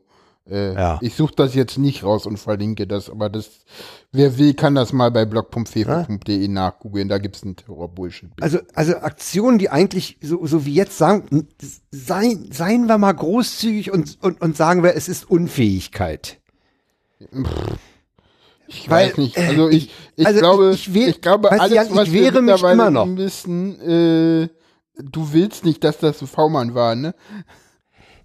Äh, 0.49 0.75
Ja. 0.75 0.99
Ich 1.01 1.15
suche 1.15 1.33
das 1.35 1.55
jetzt 1.55 1.77
nicht 1.77 2.05
raus 2.05 2.25
und 2.25 2.37
verlinke 2.37 2.87
das, 2.87 3.09
aber 3.09 3.29
das, 3.29 3.65
wer 4.13 4.37
will, 4.37 4.53
kann 4.53 4.75
das 4.75 4.93
mal 4.93 5.11
bei 5.11 5.25
blog.fefe.de 5.25 6.47
nachgoogeln, 6.47 7.09
da 7.09 7.17
gibt's 7.17 7.43
ein 7.43 7.57
Terror-Bullshit-Bingo. 7.57 8.41
Also, 8.41 8.59
also 8.75 8.95
Aktionen, 8.97 9.57
die 9.57 9.69
eigentlich 9.69 10.19
so, 10.21 10.45
so 10.45 10.65
wie 10.65 10.73
jetzt 10.73 10.97
sagen, 10.97 11.49
seien, 11.91 12.49
seien 12.53 12.85
wir 12.85 12.97
mal 12.97 13.11
großzügig 13.11 13.91
und, 13.91 14.17
und, 14.21 14.39
und 14.41 14.55
sagen 14.55 14.83
wir, 14.83 14.95
es 14.95 15.09
ist 15.09 15.29
Unfähigkeit. 15.29 16.39
Ich 18.73 18.89
Weil, 18.89 19.09
weiß 19.09 19.17
nicht. 19.17 19.37
äh, 19.37 19.47
Also 19.47 19.69
ich, 19.69 19.91
ich 20.15 20.25
also 20.25 20.39
glaube, 20.39 20.71
ich- 20.73 20.87
ich 20.87 20.93
will- 20.93 21.13
glaube, 21.13 21.51
alles, 21.51 21.73
Jan, 21.75 21.87
ich 21.87 21.95
was 21.95 22.11
wir 22.11 22.31
mittlerweile 22.31 22.73
immer 22.73 22.89
noch. 22.89 23.17
wissen, 23.17 23.79
äh, 23.81 24.49
du 25.03 25.33
willst 25.33 25.65
nicht, 25.65 25.83
dass 25.83 25.97
das 25.99 26.21
ein 26.21 26.27
V-Mann 26.27 26.73
war, 26.73 26.95
ne? 26.95 27.13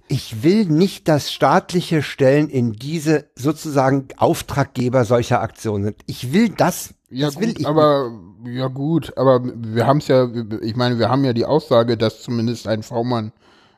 Ich 0.09 0.45
will 0.45 0.67
nicht, 0.67 1.09
dass 1.09 1.33
staatliche 1.33 2.01
Stellen 2.01 2.49
in 2.49 2.73
diese 2.75 3.25
sozusagen 3.35 4.07
Auftraggeber 4.19 5.05
solcher 5.05 5.41
Aktionen 5.43 5.83
sind. 5.85 5.97
Ich 6.07 6.33
will 6.33 6.49
das, 6.51 6.95
Ja 7.11 7.27
das 7.27 7.41
will 7.41 7.49
gut, 7.49 7.59
ich 7.61 7.67
aber 7.67 8.13
ja 8.45 8.69
gut, 8.69 9.13
aber 9.19 9.41
wir 9.45 9.85
haben 9.87 9.99
es 9.99 10.07
ja, 10.07 10.29
ich 10.63 10.77
meine, 10.77 11.01
wir 11.01 11.09
haben 11.09 11.25
ja 11.25 11.33
die 11.33 11.45
Aussage, 11.45 11.97
dass 11.97 12.23
zumindest 12.23 12.69
ein 12.69 12.85
V-Mann 12.85 13.33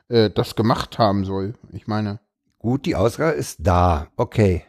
äh, 0.07 0.29
das 0.29 0.55
gemacht 0.55 0.99
haben 0.99 1.25
soll. 1.25 1.55
Ich 1.73 1.87
meine, 1.87 2.19
Gut, 2.59 2.85
die 2.85 2.95
Ausgabe 2.95 3.31
ist 3.31 3.57
da. 3.61 4.07
Okay. 4.17 4.63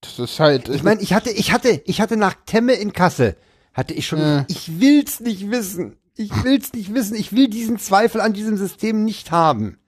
Das 0.00 0.18
ist 0.18 0.40
halt. 0.40 0.68
Ich 0.68 0.82
meine, 0.82 1.00
ich 1.00 1.12
hatte, 1.12 1.30
ich 1.30 1.52
hatte, 1.52 1.82
ich 1.84 2.00
hatte 2.00 2.16
nach 2.16 2.34
Temme 2.46 2.74
in 2.74 2.92
Kassel, 2.92 3.36
hatte 3.74 3.94
ich 3.94 4.06
schon, 4.06 4.18
Äh. 4.20 4.44
ich 4.48 4.80
will's 4.80 5.20
nicht 5.20 5.50
wissen. 5.50 5.96
Ich 6.16 6.30
will's 6.44 6.72
nicht 6.72 6.92
wissen. 6.92 7.14
Ich 7.16 7.32
will 7.32 7.48
diesen 7.48 7.78
Zweifel 7.78 8.20
an 8.20 8.32
diesem 8.32 8.56
System 8.56 9.04
nicht 9.04 9.30
haben. 9.30 9.78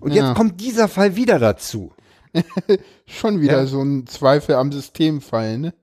Und 0.00 0.12
Ja. 0.12 0.28
jetzt 0.28 0.36
kommt 0.36 0.60
dieser 0.60 0.88
Fall 0.88 1.16
wieder 1.16 1.38
dazu. 1.38 1.92
schon 3.06 3.40
wieder 3.40 3.60
Ja. 3.60 3.66
so 3.66 3.82
ein 3.82 4.06
Zweifel 4.06 4.54
am 4.54 4.70
Systemfall, 4.70 5.58
ne? 5.58 5.74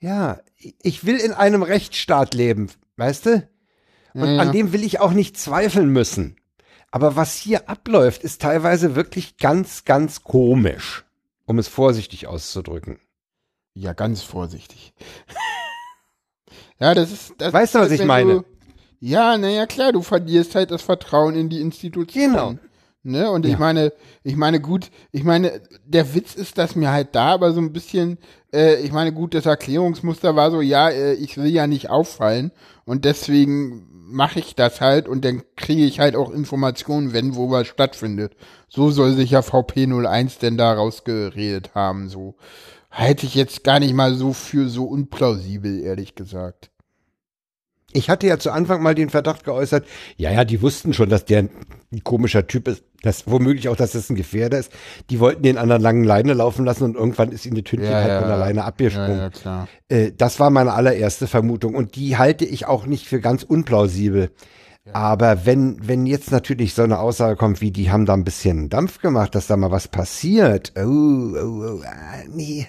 Ja, 0.00 0.38
ich 0.82 1.04
will 1.04 1.16
in 1.16 1.32
einem 1.32 1.62
Rechtsstaat 1.62 2.34
leben, 2.34 2.70
weißt 2.96 3.26
du? 3.26 3.48
Und 4.14 4.24
Ja, 4.24 4.32
ja. 4.34 4.40
an 4.42 4.52
dem 4.52 4.72
will 4.72 4.84
ich 4.84 5.00
auch 5.00 5.12
nicht 5.12 5.36
zweifeln 5.36 5.88
müssen. 5.88 6.36
Aber 6.92 7.16
was 7.16 7.34
hier 7.34 7.68
abläuft, 7.68 8.22
ist 8.22 8.40
teilweise 8.40 8.94
wirklich 8.94 9.38
ganz, 9.38 9.84
ganz 9.84 10.22
komisch, 10.22 11.04
um 11.48 11.58
es 11.58 11.66
vorsichtig 11.66 12.26
auszudrücken. 12.26 13.00
Ja, 13.74 13.94
ganz 13.94 14.22
vorsichtig. 14.22 14.92
ja, 16.78 16.94
das 16.94 17.10
ist. 17.10 17.34
Das 17.38 17.52
Weißt 17.52 17.74
du, 17.74 17.80
was 17.80 17.90
ich 17.90 18.04
meine? 18.04 18.34
Du, 18.34 18.44
ja, 19.00 19.36
naja, 19.38 19.66
klar, 19.66 19.92
du 19.92 20.02
verlierst 20.02 20.54
halt 20.54 20.70
das 20.70 20.82
Vertrauen 20.82 21.34
in 21.34 21.48
die 21.48 21.60
Institution. 21.60 22.32
Genau. 22.32 22.54
Ne? 23.02 23.30
Und 23.30 23.46
Ja. 23.46 23.52
ich 23.52 23.58
meine, 23.58 23.92
ich 24.24 24.36
meine, 24.36 24.60
gut, 24.60 24.90
ich 25.12 25.24
meine, 25.24 25.62
der 25.84 26.14
Witz 26.14 26.34
ist, 26.34 26.58
dass 26.58 26.76
mir 26.76 26.90
halt 26.90 27.14
da 27.14 27.28
aber 27.32 27.52
so 27.52 27.60
ein 27.60 27.72
bisschen, 27.72 28.18
äh, 28.52 28.82
ich 28.82 28.92
meine, 28.92 29.12
gut, 29.12 29.32
das 29.34 29.46
Erklärungsmuster 29.46 30.36
war 30.36 30.50
so, 30.50 30.60
ja, 30.60 30.90
äh, 30.90 31.14
ich 31.14 31.36
will 31.38 31.46
ja 31.46 31.66
nicht 31.66 31.88
auffallen 31.88 32.50
und 32.84 33.04
deswegen 33.06 33.86
mache 34.08 34.40
ich 34.40 34.54
das 34.54 34.80
halt 34.80 35.08
und 35.08 35.24
dann 35.24 35.42
kriege 35.56 35.84
ich 35.84 36.00
halt 36.00 36.16
auch 36.16 36.30
Informationen, 36.30 37.12
wenn 37.12 37.36
wo 37.36 37.50
was 37.50 37.66
stattfindet. 37.66 38.34
So 38.68 38.90
soll 38.90 39.12
sich 39.12 39.30
ja 39.30 39.40
VP01 39.40 40.40
denn 40.40 40.56
da 40.56 40.72
rausgeredet 40.72 41.74
haben, 41.74 42.08
so. 42.08 42.36
Halte 42.90 43.26
ich 43.26 43.34
jetzt 43.34 43.64
gar 43.64 43.80
nicht 43.80 43.92
mal 43.92 44.14
so 44.14 44.32
für 44.32 44.68
so 44.68 44.84
unplausibel, 44.84 45.80
ehrlich 45.80 46.14
gesagt. 46.14 46.70
Ich 47.92 48.10
hatte 48.10 48.26
ja 48.26 48.38
zu 48.38 48.50
Anfang 48.50 48.82
mal 48.82 48.94
den 48.94 49.10
Verdacht 49.10 49.44
geäußert, 49.44 49.86
ja, 50.16 50.30
ja, 50.30 50.44
die 50.44 50.62
wussten 50.62 50.92
schon, 50.94 51.08
dass 51.08 51.24
der 51.24 51.48
ein 51.92 52.04
komischer 52.04 52.46
Typ 52.46 52.68
ist, 52.68 52.84
dass 53.02 53.26
womöglich 53.30 53.68
auch, 53.68 53.76
dass 53.76 53.92
das 53.92 54.10
ein 54.10 54.16
Gefährder 54.16 54.58
ist. 54.58 54.72
Die 55.10 55.20
wollten 55.20 55.42
den 55.42 55.58
an 55.58 55.68
der 55.68 55.78
langen 55.78 56.04
Leine 56.04 56.34
laufen 56.34 56.64
lassen 56.64 56.84
und 56.84 56.96
irgendwann 56.96 57.30
ist 57.32 57.46
ihnen 57.46 57.54
die 57.54 57.62
Tütchen 57.62 57.86
Ja, 57.90 57.96
halt 57.98 58.08
ja. 58.08 58.20
von 58.22 58.30
alleine 58.30 58.58
Ja, 58.60 58.64
abgesprungen. 58.64 59.30
ja. 59.44 59.68
Äh, 59.88 60.12
das 60.16 60.40
war 60.40 60.50
meine 60.50 60.72
allererste 60.72 61.26
Vermutung 61.26 61.74
und 61.74 61.96
die 61.96 62.16
halte 62.16 62.44
ich 62.44 62.66
auch 62.66 62.86
nicht 62.86 63.06
für 63.06 63.20
ganz 63.20 63.42
unplausibel. 63.42 64.30
Aber 64.94 65.44
wenn, 65.44 65.86
wenn 65.86 66.06
jetzt 66.06 66.32
natürlich 66.32 66.72
so 66.72 66.82
eine 66.82 66.98
Aussage 66.98 67.36
kommt, 67.36 67.60
wie 67.60 67.70
die 67.70 67.90
haben 67.90 68.06
da 68.06 68.14
ein 68.14 68.24
bisschen 68.24 68.70
Dampf 68.70 69.00
gemacht, 69.02 69.34
dass 69.34 69.46
da 69.46 69.58
mal 69.58 69.70
was 69.70 69.86
passiert, 69.88 70.72
oh, 70.76 70.80
oh, 70.80 71.62
oh, 71.76 71.82
ah, 71.84 72.24
nee. 72.32 72.66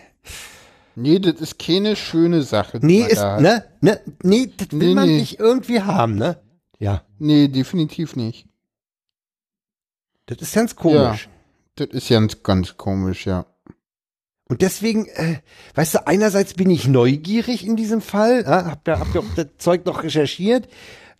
Nee, 0.95 1.19
das 1.19 1.35
ist 1.39 1.59
keine 1.59 1.95
schöne 1.95 2.41
Sache. 2.41 2.79
Nee, 2.81 3.03
ist, 3.07 3.21
da 3.21 3.39
ne, 3.39 3.63
ne, 3.79 4.01
nee, 4.21 4.51
das 4.57 4.67
will 4.73 4.89
Nee, 4.89 4.95
man 4.95 5.07
nee. 5.07 5.19
nicht 5.19 5.39
irgendwie 5.39 5.81
haben, 5.81 6.15
ne? 6.15 6.41
Ja, 6.77 7.03
Nee, 7.19 7.47
definitiv 7.47 8.17
nicht. 8.17 8.47
Das 10.29 10.41
ist 10.41 10.53
ganz 10.53 10.75
komisch. 10.75 11.29
Das 11.75 11.87
ist 11.89 12.09
ganz, 12.09 12.43
ganz 12.43 12.77
komisch, 12.77 13.25
ja. 13.25 13.45
Und 14.47 14.61
deswegen, 14.61 15.05
äh, 15.05 15.39
weißt 15.75 15.95
du, 15.95 16.07
einerseits 16.07 16.53
bin 16.55 16.69
ich 16.69 16.87
neugierig 16.87 17.65
in 17.65 17.75
diesem 17.75 18.01
Fall, 18.01 18.43
ja, 18.43 18.65
hab 18.65 18.83
da, 18.83 18.99
hab 18.99 19.13
ja 19.13 19.21
auch 19.21 19.35
das 19.35 19.47
Zeug 19.59 19.85
noch 19.85 20.03
recherchiert, 20.03 20.67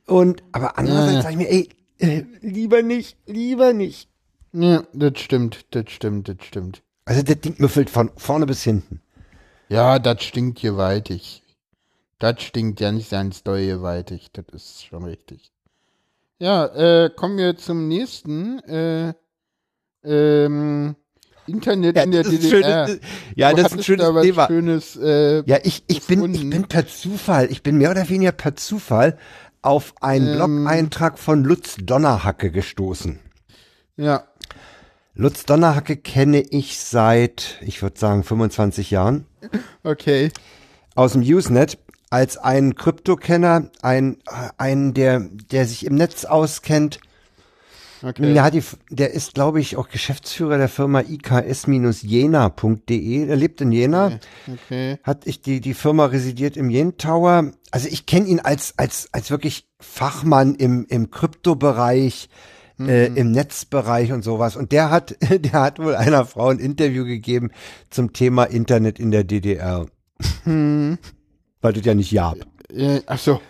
und, 0.06 0.44
aber 0.52 0.78
andererseits 0.78 1.14
Ja. 1.14 1.22
sage 1.22 1.34
ich 1.34 1.38
mir, 1.38 1.50
ey, 1.50 1.70
äh, 2.00 2.24
lieber 2.42 2.82
nicht, 2.82 3.18
lieber 3.28 3.74
nicht. 3.74 4.10
Ja, 4.52 4.84
das 4.94 5.20
stimmt, 5.20 5.66
das 5.72 5.86
stimmt, 5.90 6.28
das 6.28 6.38
stimmt. 6.42 6.82
Also 7.06 7.22
das 7.22 7.40
Ding 7.40 7.56
müffelt 7.60 7.90
von 7.90 8.12
vorne 8.18 8.46
bis 8.48 8.64
hinten. 8.64 9.02
Ja, 9.70 10.00
das 10.00 10.24
stinkt 10.24 10.62
gewaltig. 10.62 11.44
Das 12.18 12.42
stinkt 12.42 12.80
ja 12.80 12.92
nicht 12.92 13.12
ganz 13.12 13.44
doll 13.44 13.66
gewaltig. 13.66 14.32
Das 14.34 14.46
ist 14.52 14.86
schon 14.86 15.04
richtig. 15.04 15.52
Ja, 16.40 16.66
äh, 16.68 17.10
kommen 17.16 17.38
wir 17.38 17.58
zum 17.58 17.88
nächsten. 17.88 18.60
Äh, 18.60 19.14
ähm, 20.04 20.96
Internet 21.48 21.98
in 21.98 22.12
der 22.12 22.24
DDR. 22.24 22.88
schönes- 22.88 23.00
ja, 23.36 23.50
Du 23.50 23.56
das 23.62 23.72
ist 23.74 23.78
ein 23.80 23.84
schönes 23.84 24.22
Thema. 24.22 24.48
Schönes, 24.48 24.96
äh, 24.98 25.44
Ja, 25.46 25.58
ich, 25.64 25.84
ich 25.88 26.06
bin, 26.06 26.34
ich 26.34 26.50
bin 26.50 26.68
per 26.68 26.88
Zufall, 26.88 27.52
ich 27.52 27.64
bin 27.64 27.78
mehr 27.78 27.92
oder 27.92 28.08
weniger 28.08 28.32
per 28.32 28.56
Zufall 28.56 29.18
auf 29.62 29.94
einen 30.00 30.28
Ähm. 30.28 30.36
Blog-Eintrag 30.36 31.18
von 31.20 31.44
Lutz 31.44 31.76
Donnerhacke 31.82 32.52
gestoßen. 32.52 33.20
ja, 33.98 34.24
Lutz 35.16 35.44
Donnerhacke 35.44 35.98
kenne 35.98 36.40
ich 36.40 36.78
seit, 36.80 37.58
ich 37.62 37.82
würde 37.82 38.00
sagen, 38.00 38.24
25 38.24 38.90
Jahren. 38.92 39.26
okay. 39.84 40.32
aus 40.96 41.12
dem 41.14 41.24
Usenet 41.24 41.78
als 42.10 42.38
ein 42.38 42.76
Kryptokenner, 42.76 43.70
ein, 43.82 44.18
ein 44.58 44.94
der, 44.94 45.20
der 45.52 45.66
sich 45.66 45.86
im 45.86 45.96
Netz 45.96 46.26
auskennt. 46.26 47.00
Okay. 48.02 48.34
Der, 48.34 48.50
die, 48.50 48.64
der 48.90 49.12
ist, 49.12 49.34
glaube 49.34 49.60
ich, 49.60 49.76
auch 49.76 49.90
Geschäftsführer 49.90 50.58
der 50.58 50.70
Firma 50.70 51.02
iks-jena.de. 51.02 51.68
Er 53.28 53.36
lebt 53.36 53.60
in 53.60 53.74
Jena. 53.74 54.20
Okay. 54.48 54.98
Hat 55.04 55.28
ich 55.28 55.42
die, 55.42 55.60
die 55.60 55.74
Firma 55.74 56.06
residiert 56.06 56.56
im 56.56 56.70
Yen 56.70 56.96
Tower. 56.98 57.52
Also 57.72 57.90
ich 57.90 58.06
kenne 58.06 58.28
ihn 58.28 58.40
als, 58.40 58.76
als, 58.78 59.10
als 59.12 59.32
wirklich 59.32 59.68
Fachmann 59.82 60.56
im, 60.56 60.86
im 60.88 61.12
Kryptobereich, 61.12 62.30
äh, 62.80 63.08
im 63.08 63.32
Netzbereich 63.32 64.14
und 64.14 64.24
sowas. 64.24 64.56
Und 64.56 64.72
der 64.72 64.92
hat, 64.92 65.18
der 65.30 65.52
hat 65.52 65.80
wohl 65.80 65.96
einer 65.96 66.24
Frau 66.26 66.48
ein 66.48 66.60
Interview 66.60 67.04
gegeben 67.04 67.52
zum 67.90 68.14
Thema 68.14 68.46
Internet 68.46 68.98
in 68.98 69.12
der 69.12 69.26
DDR. 69.26 69.88
Weil 71.62 71.74
das 71.74 71.86
ja 71.86 71.94
nicht 71.94 72.14
gab. 72.14 72.38
Äh, 72.74 73.02
ach 73.06 73.20
so. 73.20 73.42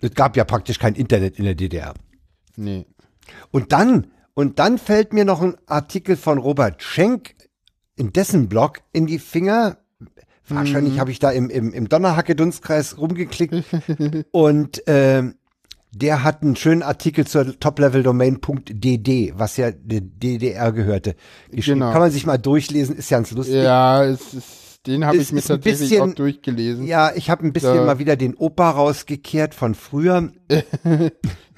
Es 0.00 0.12
gab 0.14 0.36
ja 0.36 0.44
praktisch 0.44 0.78
kein 0.78 0.94
Internet 0.94 1.38
in 1.38 1.44
der 1.44 1.54
DDR. 1.54 1.94
Nee. 2.56 2.86
Und 3.50 3.72
dann, 3.72 4.08
und 4.34 4.58
dann 4.58 4.78
fällt 4.78 5.12
mir 5.12 5.24
noch 5.24 5.40
ein 5.40 5.56
Artikel 5.66 6.16
von 6.16 6.38
Robert 6.38 6.82
Schenk 6.82 7.34
in 7.96 8.12
dessen 8.12 8.48
Blog 8.48 8.80
in 8.92 9.06
die 9.06 9.18
Finger. 9.18 9.78
Wahrscheinlich 10.48 11.00
habe 11.00 11.10
ich 11.10 11.18
da 11.18 11.30
im, 11.30 11.50
im, 11.50 11.72
im 11.72 11.88
Donnerhacke-Dunstkreis 11.88 12.98
rumgeklickt. 12.98 13.64
und 14.30 14.82
ähm, 14.86 15.34
der 15.90 16.22
hat 16.22 16.42
einen 16.42 16.56
schönen 16.56 16.82
Artikel 16.82 17.26
zur 17.26 17.58
Top-Level-Domain.dd, 17.58 19.32
was 19.36 19.56
ja 19.56 19.70
der 19.70 20.02
DDR 20.02 20.70
gehörte. 20.72 21.16
Genau. 21.50 21.90
Kann 21.90 22.00
man 22.00 22.10
sich 22.10 22.26
mal 22.26 22.36
durchlesen, 22.36 22.96
ist 22.96 23.10
ganz 23.10 23.30
lustig. 23.30 23.56
Ja, 23.56 24.04
es 24.04 24.34
ist, 24.34 24.65
den 24.86 25.04
habe 25.04 25.16
ich 25.18 25.32
mir 25.32 25.42
tatsächlich 25.42 25.90
bisschen- 25.90 26.10
auch 26.10 26.14
durchgelesen. 26.14 26.86
Ja, 26.86 27.12
ich 27.14 27.30
habe 27.30 27.44
ein 27.44 27.52
bisschen 27.52 27.76
Da- 27.76 27.84
mal 27.84 27.98
wieder 27.98 28.16
den 28.16 28.34
Opa 28.34 28.70
rausgekehrt 28.70 29.54
von 29.54 29.74
früher. 29.74 30.30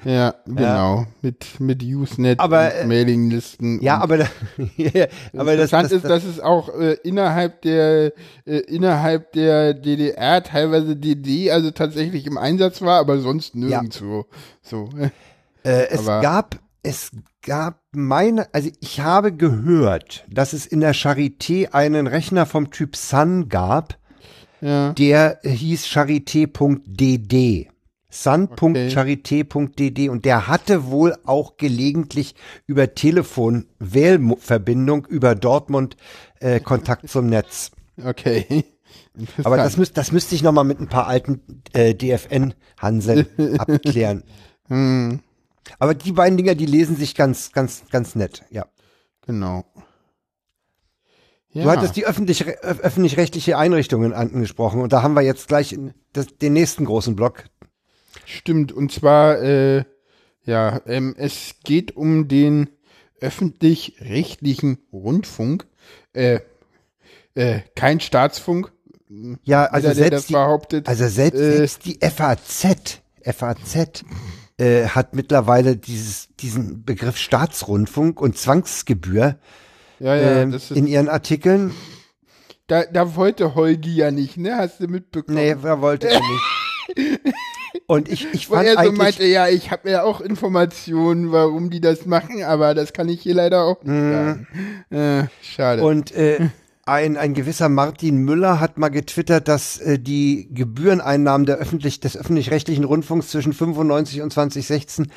Ja, 0.05 0.35
genau. 0.45 1.07
Mit, 1.21 1.59
mit 1.59 1.83
Usenet 1.83 2.39
Aber, 2.39 2.67
und 2.67 2.71
äh, 2.71 2.85
Mailinglisten. 2.87 3.81
Ja, 3.81 3.97
und 3.97 4.03
aber, 4.03 4.17
ja, 4.77 5.07
aber 5.35 5.57
das, 5.57 5.73
Interessant 5.73 5.85
das, 5.85 5.91
ist, 5.91 6.05
dass 6.05 6.23
es 6.23 6.39
auch 6.39 6.69
äh, 6.79 6.93
innerhalb 7.03 7.61
der 7.63 8.13
äh, 8.45 8.59
innerhalb 8.59 9.33
der 9.33 9.73
DDR 9.73 10.41
teilweise 10.41 10.95
DD 10.95 11.51
also 11.51 11.71
tatsächlich 11.71 12.25
im 12.27 12.37
Einsatz 12.37 12.81
war, 12.81 12.97
aber 12.99 13.19
sonst 13.19 13.55
nirgendwo. 13.55 14.25
So. 14.61 14.87
Äh, 15.65 15.87
es 15.89 16.07
Aber- 16.07 16.21
gab, 16.21 16.55
es 16.83 17.11
gab 17.41 17.81
meine, 17.91 18.53
also 18.53 18.69
ich 18.79 18.99
habe 19.01 19.33
gehört, 19.33 20.25
dass 20.29 20.53
es 20.53 20.65
in 20.65 20.79
der 20.79 20.95
Charité 20.95 21.71
einen 21.71 22.07
Rechner 22.07 22.45
vom 22.45 22.71
Typ 22.71 22.95
Sun 22.95 23.49
gab, 23.49 23.97
Ja. 24.61 24.93
der 24.93 25.39
hieß 25.43 25.85
charité.dd. 25.87 27.67
Sun.charité.dd 28.11 30.09
und 30.09 30.25
der 30.25 30.47
hatte 30.47 30.85
wohl 30.87 31.15
auch 31.25 31.57
gelegentlich 31.57 32.33
über 32.65 32.95
Telefon 32.95 33.67
Wählverbindung 33.79 35.05
über 35.05 35.35
Dortmund 35.35 35.95
äh, 36.39 36.59
Kontakt 36.59 37.07
zum 37.09 37.27
Netz. 37.27 37.71
Okay. 38.03 38.65
Aber 39.43 39.57
das, 39.57 39.77
müsst, 39.77 39.97
das 39.97 40.11
müsste 40.11 40.33
ich 40.33 40.41
nochmal 40.43 40.63
mit 40.63 40.79
ein 40.79 40.87
paar 40.87 41.07
alten 41.07 41.41
äh, 41.73 41.93
DFN-Hanseln 41.93 43.27
abklären. 43.59 44.23
Hm, 44.67 45.19
Aber 45.77 45.93
die 45.93 46.11
beiden 46.11 46.37
Dinger, 46.37 46.55
die 46.55 46.65
lesen 46.65 46.95
sich 46.95 47.15
ganz, 47.15 47.51
ganz, 47.51 47.83
ganz 47.91 48.15
nett, 48.15 48.43
ja. 48.49 48.65
genau. 49.25 49.65
Ja. 51.51 51.63
Du 51.63 51.71
hattest 51.71 51.95
die 51.95 52.05
öffentlich, 52.05 52.45
öf- 52.45 52.79
öffentlich-rechtliche 52.81 53.57
Einrichtungen 53.57 54.13
angesprochen 54.13 54.81
und 54.81 54.93
da 54.93 55.01
haben 55.01 55.15
wir 55.15 55.21
jetzt 55.21 55.47
gleich 55.47 55.77
das, 56.13 56.27
den 56.37 56.53
nächsten 56.53 56.85
großen 56.85 57.15
Block. 57.15 57.45
Stimmt, 58.25 58.71
und 58.71 58.91
zwar, 58.91 59.41
äh, 59.41 59.83
ja, 60.43 60.81
ähm, 60.85 61.15
es 61.17 61.55
geht 61.63 61.95
um 61.95 62.27
den 62.27 62.69
öffentlich-rechtlichen 63.19 64.77
Rundfunk, 64.93 65.67
äh, 66.13 66.39
äh, 67.33 67.61
kein 67.75 67.99
Staatsfunk. 67.99 68.71
Ja, 69.43 69.65
also 69.65 69.87
Jeder, 69.87 70.01
der 70.01 70.09
das 70.11 70.27
selbst 70.27 70.71
die, 70.71 70.85
also 70.85 71.07
selbst, 71.07 71.39
äh, 71.39 71.57
selbst 71.57 71.85
die 71.85 71.99
FAZ, 71.99 73.01
FAZ 73.23 74.03
äh, 74.59 74.87
hat 74.87 75.15
mittlerweile 75.15 75.77
dieses, 75.77 76.29
diesen 76.39 76.83
Begriff 76.83 77.17
Staatsrundfunk 77.17 78.21
und 78.21 78.37
Zwangsgebühr 78.37 79.37
ja, 79.99 80.15
ja, 80.15 80.41
ähm, 80.41 80.59
in 80.73 80.85
ihren 80.85 81.07
Artikeln. 81.07 81.73
da, 82.67 82.83
da 82.83 83.15
wollte 83.15 83.55
Holgi 83.55 83.95
ja 83.95 84.11
nicht, 84.11 84.37
ne? 84.37 84.57
Hast 84.57 84.79
du 84.81 84.87
mitbekommen? 84.87 85.37
Nee, 85.37 85.55
wer 85.61 85.81
wollte 85.81 86.09
er 86.09 86.19
nicht. 86.19 87.19
Und 87.85 88.09
ich, 88.09 88.27
ich 88.33 88.49
Wo 88.49 88.55
fand 88.55 88.67
er 88.67 88.73
so 88.73 88.79
eigentlich, 88.79 88.97
meinte, 88.97 89.25
ja, 89.25 89.47
ich 89.47 89.71
habe 89.71 89.89
ja 89.89 90.03
auch 90.03 90.21
Informationen, 90.21 91.31
warum 91.31 91.69
die 91.69 91.81
das 91.81 92.05
machen, 92.05 92.43
aber 92.43 92.73
das 92.73 92.93
kann 92.93 93.09
ich 93.09 93.21
hier 93.21 93.35
leider 93.35 93.63
auch 93.63 93.83
nicht 93.83 94.13
sagen. 94.13 94.47
Äh, 94.89 95.23
schade. 95.41 95.81
Mhm. 95.81 95.87
Und 95.87 96.11
äh, 96.11 96.49
ein, 96.89 97.17
ein 97.17 97.33
gewisser 97.33 97.69
Martin 97.69 98.17
Müller 98.17 98.59
hat 98.59 98.77
mal 98.77 98.89
getwittert, 98.89 99.47
dass 99.47 99.77
äh, 99.77 99.99
die 99.99 100.49
Gebühreneinnahmen 100.51 101.45
der 101.45 101.57
öffentlich, 101.57 101.99
des 101.99 102.17
öffentlich-rechtlichen 102.17 102.83
Rundfunks 102.83 103.29
zwischen 103.29 103.53
95 103.53 104.21
und 104.21 104.33
2016 104.33 105.07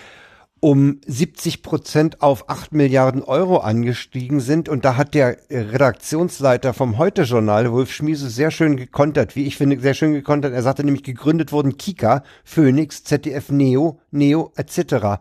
um 0.60 1.00
70 1.06 1.62
Prozent 1.62 2.22
auf 2.22 2.48
8 2.48 2.72
Milliarden 2.72 3.20
Euro 3.22 3.58
angestiegen 3.58 4.38
sind. 4.38 4.68
Und 4.68 4.84
da 4.84 4.96
hat 4.96 5.14
der 5.14 5.50
äh, 5.50 5.58
Redaktionsleiter 5.58 6.72
vom 6.72 6.98
Heute-Journal, 6.98 7.72
Wolf 7.72 7.90
Schmiese, 7.90 8.30
sehr 8.30 8.52
schön 8.52 8.76
gekontert, 8.76 9.34
wie 9.34 9.46
ich 9.46 9.56
finde, 9.56 9.80
sehr 9.80 9.94
schön 9.94 10.12
gekontert. 10.12 10.52
Er 10.52 10.62
sagte 10.62 10.84
nämlich, 10.84 11.02
gegründet 11.02 11.50
wurden 11.50 11.78
Kika, 11.78 12.22
Phoenix, 12.44 13.02
ZDF 13.02 13.50
Neo, 13.50 13.98
Neo 14.12 14.52
etc. 14.54 15.20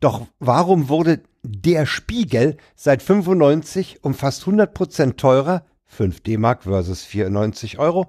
Doch 0.00 0.26
warum 0.38 0.88
wurde 0.88 1.20
der 1.42 1.84
Spiegel 1.84 2.56
seit 2.74 3.02
95 3.02 3.98
um 4.02 4.14
fast 4.14 4.42
100 4.42 4.72
Prozent 4.72 5.18
teurer, 5.18 5.64
5 5.88 6.20
D-Mark 6.20 6.62
versus 6.62 7.02
94 7.04 7.78
Euro, 7.78 8.06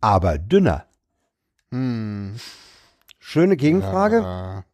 aber 0.00 0.38
dünner? 0.38 0.84
hm, 1.70 2.34
Schöne 3.20 3.56
Gegenfrage. 3.56 4.20
ja. 4.22 4.64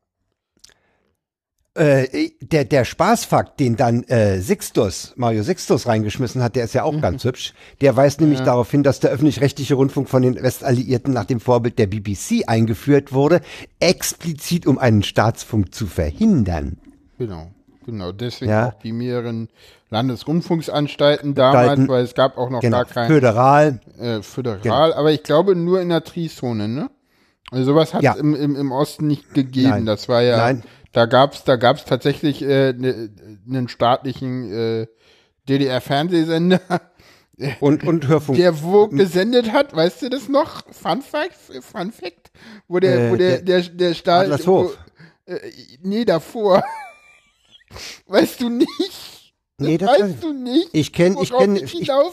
Äh, 1.77 2.31
der, 2.41 2.65
der 2.65 2.85
Spaßfakt, 2.85 3.59
den 3.59 3.75
dann 3.75 4.05
äh, 4.05 4.41
Sixtus, 4.41 5.13
Mario 5.17 5.43
Sixtus 5.43 5.89
reingeschmissen 5.89 6.41
hat, 6.41 6.55
der 6.55 6.63
ist 6.67 6.73
ja 6.73 6.85
auch 6.85 7.01
ganz 7.01 7.25
hübsch. 7.25 7.53
Der 7.81 7.97
weist 7.97 8.21
nämlich 8.21 8.39
darauf 8.43 8.71
hin, 8.71 8.85
dass 8.85 9.01
der 9.01 9.11
öffentlich-rechtliche 9.11 9.75
Rundfunk 9.75 10.09
von 10.09 10.23
den 10.23 10.41
Westalliierten 10.41 11.13
nach 11.13 11.25
dem 11.25 11.41
Vorbild 11.41 11.81
der 11.81 11.89
BBC 11.89 12.45
eingeführt 12.47 13.13
wurde, 13.13 13.41
explizit 13.81 14.69
um 14.69 14.79
einen 14.79 15.03
Staatsfunk 15.03 15.75
zu 15.75 15.89
verhindern. 15.89 16.79
Genau, 17.19 17.51
genau. 17.85 18.13
Deswegen 18.13 18.51
Ja. 18.51 18.69
auch 18.69 18.75
die 18.81 18.93
mehreren 18.93 19.49
Landesrundfunksanstalten 19.91 21.35
damals, 21.35 21.57
Anstalten. 21.71 21.89
weil 21.89 22.05
es 22.05 22.15
gab 22.15 22.37
auch 22.39 22.51
noch 22.51 22.61
Genau, 22.61 22.79
gar 22.79 22.85
kein 22.87 23.09
föderal. 23.09 23.81
äh, 23.99 24.23
föderal, 24.23 24.93
aber 24.95 25.13
ich 25.13 25.23
glaube 25.23 25.55
nur 25.55 25.81
in 25.81 25.89
der 25.91 26.03
Trizone, 26.05 26.69
ne? 26.69 26.91
Also 27.51 27.67
sowas 27.67 27.95
hat 27.95 28.01
es 28.01 28.05
Ja. 28.05 28.15
im, 28.15 28.35
im, 28.35 28.57
im 28.57 28.73
Osten 28.73 29.07
nicht 29.07 29.33
gegeben. 29.35 29.69
Nein. 29.71 29.87
Das 29.87 30.09
war 30.09 30.23
ja, 30.23 30.39
Nein. 30.39 30.63
da 30.93 31.07
gab's 31.07 31.45
da 31.45 31.57
gab's 31.57 31.85
tatsächlich 31.85 32.43
äh, 32.43 32.73
ne, 32.73 33.11
einen 33.49 33.69
staatlichen 33.69 34.51
äh, 34.53 34.87
DDR-Fernsehsender, 35.49 36.61
Und, 37.61 37.83
und 37.85 38.07
Hörfunk. 38.07 38.39
der 38.39 38.63
wo 38.63 38.87
gesendet 38.87 39.53
hat, 39.53 39.75
weißt 39.75 40.03
du 40.03 40.09
das 40.09 40.29
noch? 40.29 40.63
Fun 40.71 41.03
Fact, 41.03 41.35
Fun 41.63 41.91
Fact, 41.91 42.31
wo 42.69 42.79
der, 42.79 43.09
Äh, 43.09 43.11
wo 43.11 43.17
der, 43.17 43.43
der, 43.43 43.61
der 43.61 43.95
Staat, 43.95 44.25
Adlershof. 44.27 44.79
wo, 45.27 45.33
äh, 45.33 45.41
nee, 45.83 46.05
davor. 46.05 46.63
Weißt 48.07 48.41
du 48.41 48.49
nicht? 48.49 48.69
Nee, 49.59 49.79
das 49.79 49.89
weißt 50.01 50.23
du 50.23 50.33
nicht? 50.33 50.69
Ich 50.73 50.93
kenne, 50.93 51.17
ich 51.23 51.31
kenne? 51.31 51.61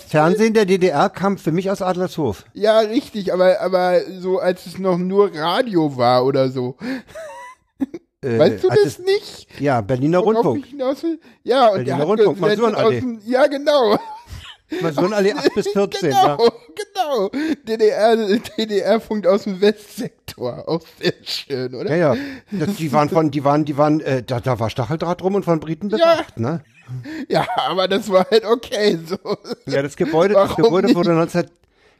Fernsehen 0.07 0.53
der 0.53 0.65
DDR 0.65 1.09
kam 1.09 1.37
für 1.39 1.51
mich 1.51 1.71
aus 1.71 1.81
Adlershof. 1.81 2.45
Ja, 2.53 2.79
richtig, 2.79 3.33
aber, 3.33 3.59
aber 3.61 4.01
so 4.19 4.37
als 4.37 4.67
es 4.67 4.77
noch 4.77 4.97
nur 4.99 5.31
Radio 5.33 5.97
war 5.97 6.23
oder 6.25 6.49
so. 6.49 6.75
Äh, 8.23 8.37
Weißt 8.37 8.63
du 8.63 8.69
das 8.69 8.77
es, 8.85 8.99
nicht? 8.99 9.47
Ja, 9.59 9.81
Berliner 9.81 10.19
Worauf 10.23 10.45
Rundfunk. 10.45 10.67
Ja, 11.43 11.69
und 11.69 11.77
Berliner 11.77 12.03
Rundfunk, 12.03 12.37
gesendet 12.39 12.59
Masurenallee. 12.59 12.97
aus 12.97 13.01
dem- 13.01 13.19
Ja, 14.73 14.77
genau. 14.77 14.83
Masurenallee 14.83 15.33
8 15.33 15.53
bis 15.55 15.67
14. 15.69 16.09
Genau, 16.11 16.27
Ja. 16.27 16.37
genau. 16.93 17.29
DDR, 17.67 18.15
DDR-Funk 18.57 19.27
aus 19.27 19.43
dem 19.43 19.59
Westsektor. 19.59 20.67
Auch 20.67 20.81
sehr 20.99 21.13
schön, 21.23 21.75
oder? 21.75 21.93
Ja, 21.95 22.13
ja. 22.13 22.21
Das, 22.51 22.75
die 22.77 22.91
waren 22.93 23.09
von, 23.09 23.31
die 23.31 23.43
waren, 23.43 23.65
die 23.65 23.77
waren, 23.77 23.99
äh, 23.99 24.23
da, 24.23 24.39
da 24.39 24.59
war 24.59 24.69
Stacheldraht 24.69 25.21
drum 25.21 25.35
und 25.35 25.43
von 25.43 25.59
Briten 25.59 25.89
bewacht, 25.89 26.39
ne? 26.39 26.63
Ja, 27.29 27.45
aber 27.67 27.87
das 27.87 28.09
war 28.09 28.25
halt 28.29 28.45
okay. 28.45 28.97
So. 29.05 29.17
Ja, 29.65 29.81
das 29.81 29.95
Gebäude, 29.95 30.33
das 30.33 30.55
Gebäude 30.55 30.87
nicht? 30.87 30.95
wurde 30.95 31.13
19, 31.13 31.45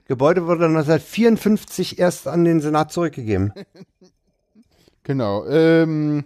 Gebäude 0.08 0.48
wurde 0.48 0.66
1954 0.66 2.00
erst 2.00 2.28
an 2.28 2.44
den 2.46 2.62
Senat 2.62 2.92
zurückgegeben. 2.92 3.54
Genau. 5.04 5.46
Ähm, 5.48 6.26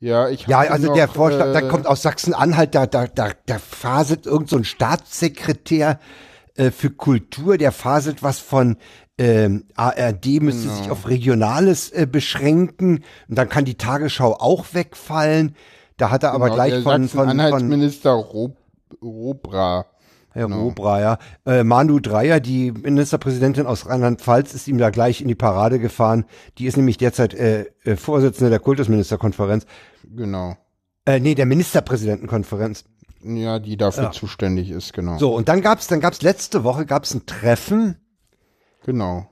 ja, 0.00 0.28
ich 0.28 0.46
Ja, 0.46 0.60
also 0.60 0.88
noch, 0.88 0.94
der 0.94 1.08
Vorschlag, 1.08 1.52
da 1.52 1.60
äh, 1.60 1.68
kommt 1.68 1.86
aus 1.86 2.02
Sachsen-Anhalt, 2.02 2.74
da, 2.74 2.86
da, 2.86 3.06
da, 3.06 3.30
da 3.46 3.58
faselt 3.58 4.26
irgend 4.26 4.48
so 4.48 4.56
ein 4.56 4.64
Staatssekretär 4.64 5.98
äh, 6.56 6.70
für 6.70 6.90
Kultur, 6.90 7.58
der 7.58 7.72
faselt 7.72 8.22
was 8.22 8.38
von 8.38 8.76
ähm, 9.18 9.64
ARD 9.74 10.40
müsste 10.40 10.68
Genau. 10.68 10.74
sich 10.76 10.90
auf 10.90 11.08
Regionales 11.08 11.90
äh, 11.90 12.06
beschränken 12.06 13.04
und 13.28 13.36
dann 13.36 13.48
kann 13.48 13.64
die 13.64 13.74
Tagesschau 13.74 14.34
auch 14.34 14.66
wegfallen. 14.72 15.56
Da 15.96 16.10
hat 16.10 16.22
er 16.22 16.32
aber 16.32 16.46
genau, 16.46 16.54
gleich 16.54 16.72
der 16.74 16.82
von, 16.82 16.92
von, 16.92 17.08
von 17.08 17.08
Sachsen-Anhaltsminister 17.08 18.12
Rob, 18.12 18.56
Robra. 19.02 19.86
Herr 20.32 20.46
Genau. 20.46 20.74
Ja. 20.98 21.18
Äh, 21.46 21.64
Manu 21.64 22.00
Dreyer, 22.00 22.40
die 22.40 22.72
Ministerpräsidentin 22.72 23.66
aus 23.66 23.86
Rheinland-Pfalz, 23.88 24.54
ist 24.54 24.68
ihm 24.68 24.78
da 24.78 24.90
gleich 24.90 25.20
in 25.20 25.28
die 25.28 25.34
Parade 25.34 25.78
gefahren. 25.78 26.24
Die 26.58 26.66
ist 26.66 26.76
nämlich 26.76 26.98
derzeit 26.98 27.34
äh, 27.34 27.66
äh, 27.84 27.96
Vorsitzende 27.96 28.50
der 28.50 28.60
Kultusministerkonferenz. 28.60 29.66
Genau. 30.14 30.56
Äh, 31.06 31.20
nee, 31.20 31.34
der 31.34 31.46
Ministerpräsidentenkonferenz. 31.46 32.84
Ja, 33.24 33.58
die 33.58 33.76
dafür 33.76 34.12
zuständig 34.12 34.70
ist, 34.70 34.92
genau. 34.92 35.18
So, 35.18 35.34
und 35.34 35.48
dann 35.48 35.60
gab's, 35.60 35.88
dann 35.88 36.00
gab's 36.00 36.22
letzte 36.22 36.62
Woche 36.62 36.86
gab's 36.86 37.14
ein 37.14 37.26
Treffen 37.26 37.96
Genau. 38.84 39.26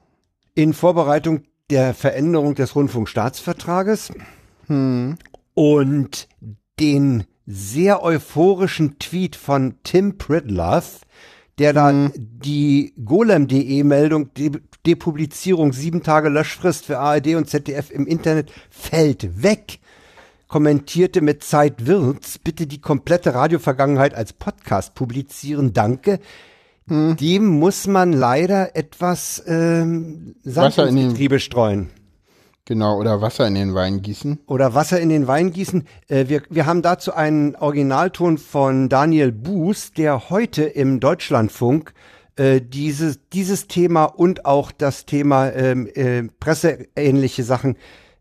in 0.55 0.73
Vorbereitung 0.73 1.43
der 1.71 1.95
Veränderung 1.95 2.55
des 2.57 2.75
Rundfunkstaatsvertrages 2.75 4.13
und 4.69 6.29
den 6.81 7.25
sehr 7.47 8.03
euphorischen 8.03 8.99
Tweet 8.99 9.37
von 9.37 9.75
Tim 9.85 10.19
Pridloff, 10.19 11.01
der 11.59 11.73
da 11.73 12.11
die 12.15 12.93
golem.de 13.05 13.83
Meldung 13.85 14.33
De 14.35 14.51
Depublizierung 14.85 15.73
sieben 15.73 16.03
Tage 16.03 16.29
Löschfrist 16.29 16.87
für 16.87 16.99
ARD 16.99 17.35
und 17.35 17.49
ZDF 17.51 17.91
im 17.91 18.07
Internet 18.07 18.53
fällt 18.71 19.43
weg 19.43 19.81
kommentierte 20.49 21.23
mit 21.23 21.43
Zeit 21.43 21.87
wird's. 21.87 22.39
Bitte 22.39 22.69
die 22.69 22.81
komplette 22.81 23.35
Radiovergangenheit 23.35 24.15
als 24.15 24.33
Podcast 24.33 24.95
publizieren, 24.95 25.73
danke. 25.73 26.21
Dem 26.89 27.47
muss 27.47 27.89
man 27.89 28.13
leider 28.13 28.77
etwas 28.77 29.43
ähm, 29.49 30.37
Sand 30.45 30.67
Wasser 30.79 30.83
ins 30.85 30.91
in 30.91 30.97
den- 30.97 31.09
Getriebe 31.11 31.41
streuen 31.41 31.91
Genau, 32.67 32.99
oder 32.99 33.21
Wasser 33.21 33.47
in 33.47 33.55
den 33.55 33.75
Wein 33.75 34.03
gießen. 34.03 34.41
oder 34.49 34.75
Wasser 34.75 35.01
in 35.01 35.09
den 35.09 35.29
Wein 35.29 35.53
gießen. 35.53 35.87
Äh, 36.09 36.27
wir, 36.27 36.43
wir 36.51 36.67
haben 36.67 36.83
dazu 36.83 37.15
einen 37.15 37.55
Originalton 37.55 38.39
von 38.39 38.89
Daniel 38.89 39.31
Buß, 39.31 39.93
der 39.93 40.31
heute 40.31 40.65
im 40.65 40.99
Deutschlandfunk 40.99 41.95
äh, 42.35 42.61
dieses, 42.61 43.21
dieses 43.31 43.69
Thema 43.69 44.05
und 44.05 44.47
auch 44.47 44.73
das 44.73 45.07
Thema 45.07 45.51
ähm, 45.53 45.89
äh, 45.95 46.25
presseähnliche 46.41 47.45
Sachen 47.45 47.77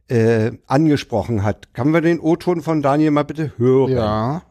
äh, 0.10 0.52
angesprochen 0.68 1.44
hat. 1.44 1.74
Kann 1.74 1.92
wir 1.92 2.02
den 2.02 2.20
O-Ton 2.20 2.62
von 2.62 2.84
Daniel 2.84 3.10
mal 3.10 3.24
bitte 3.24 3.54
hören? 3.58 3.92
Ja. 3.92 4.44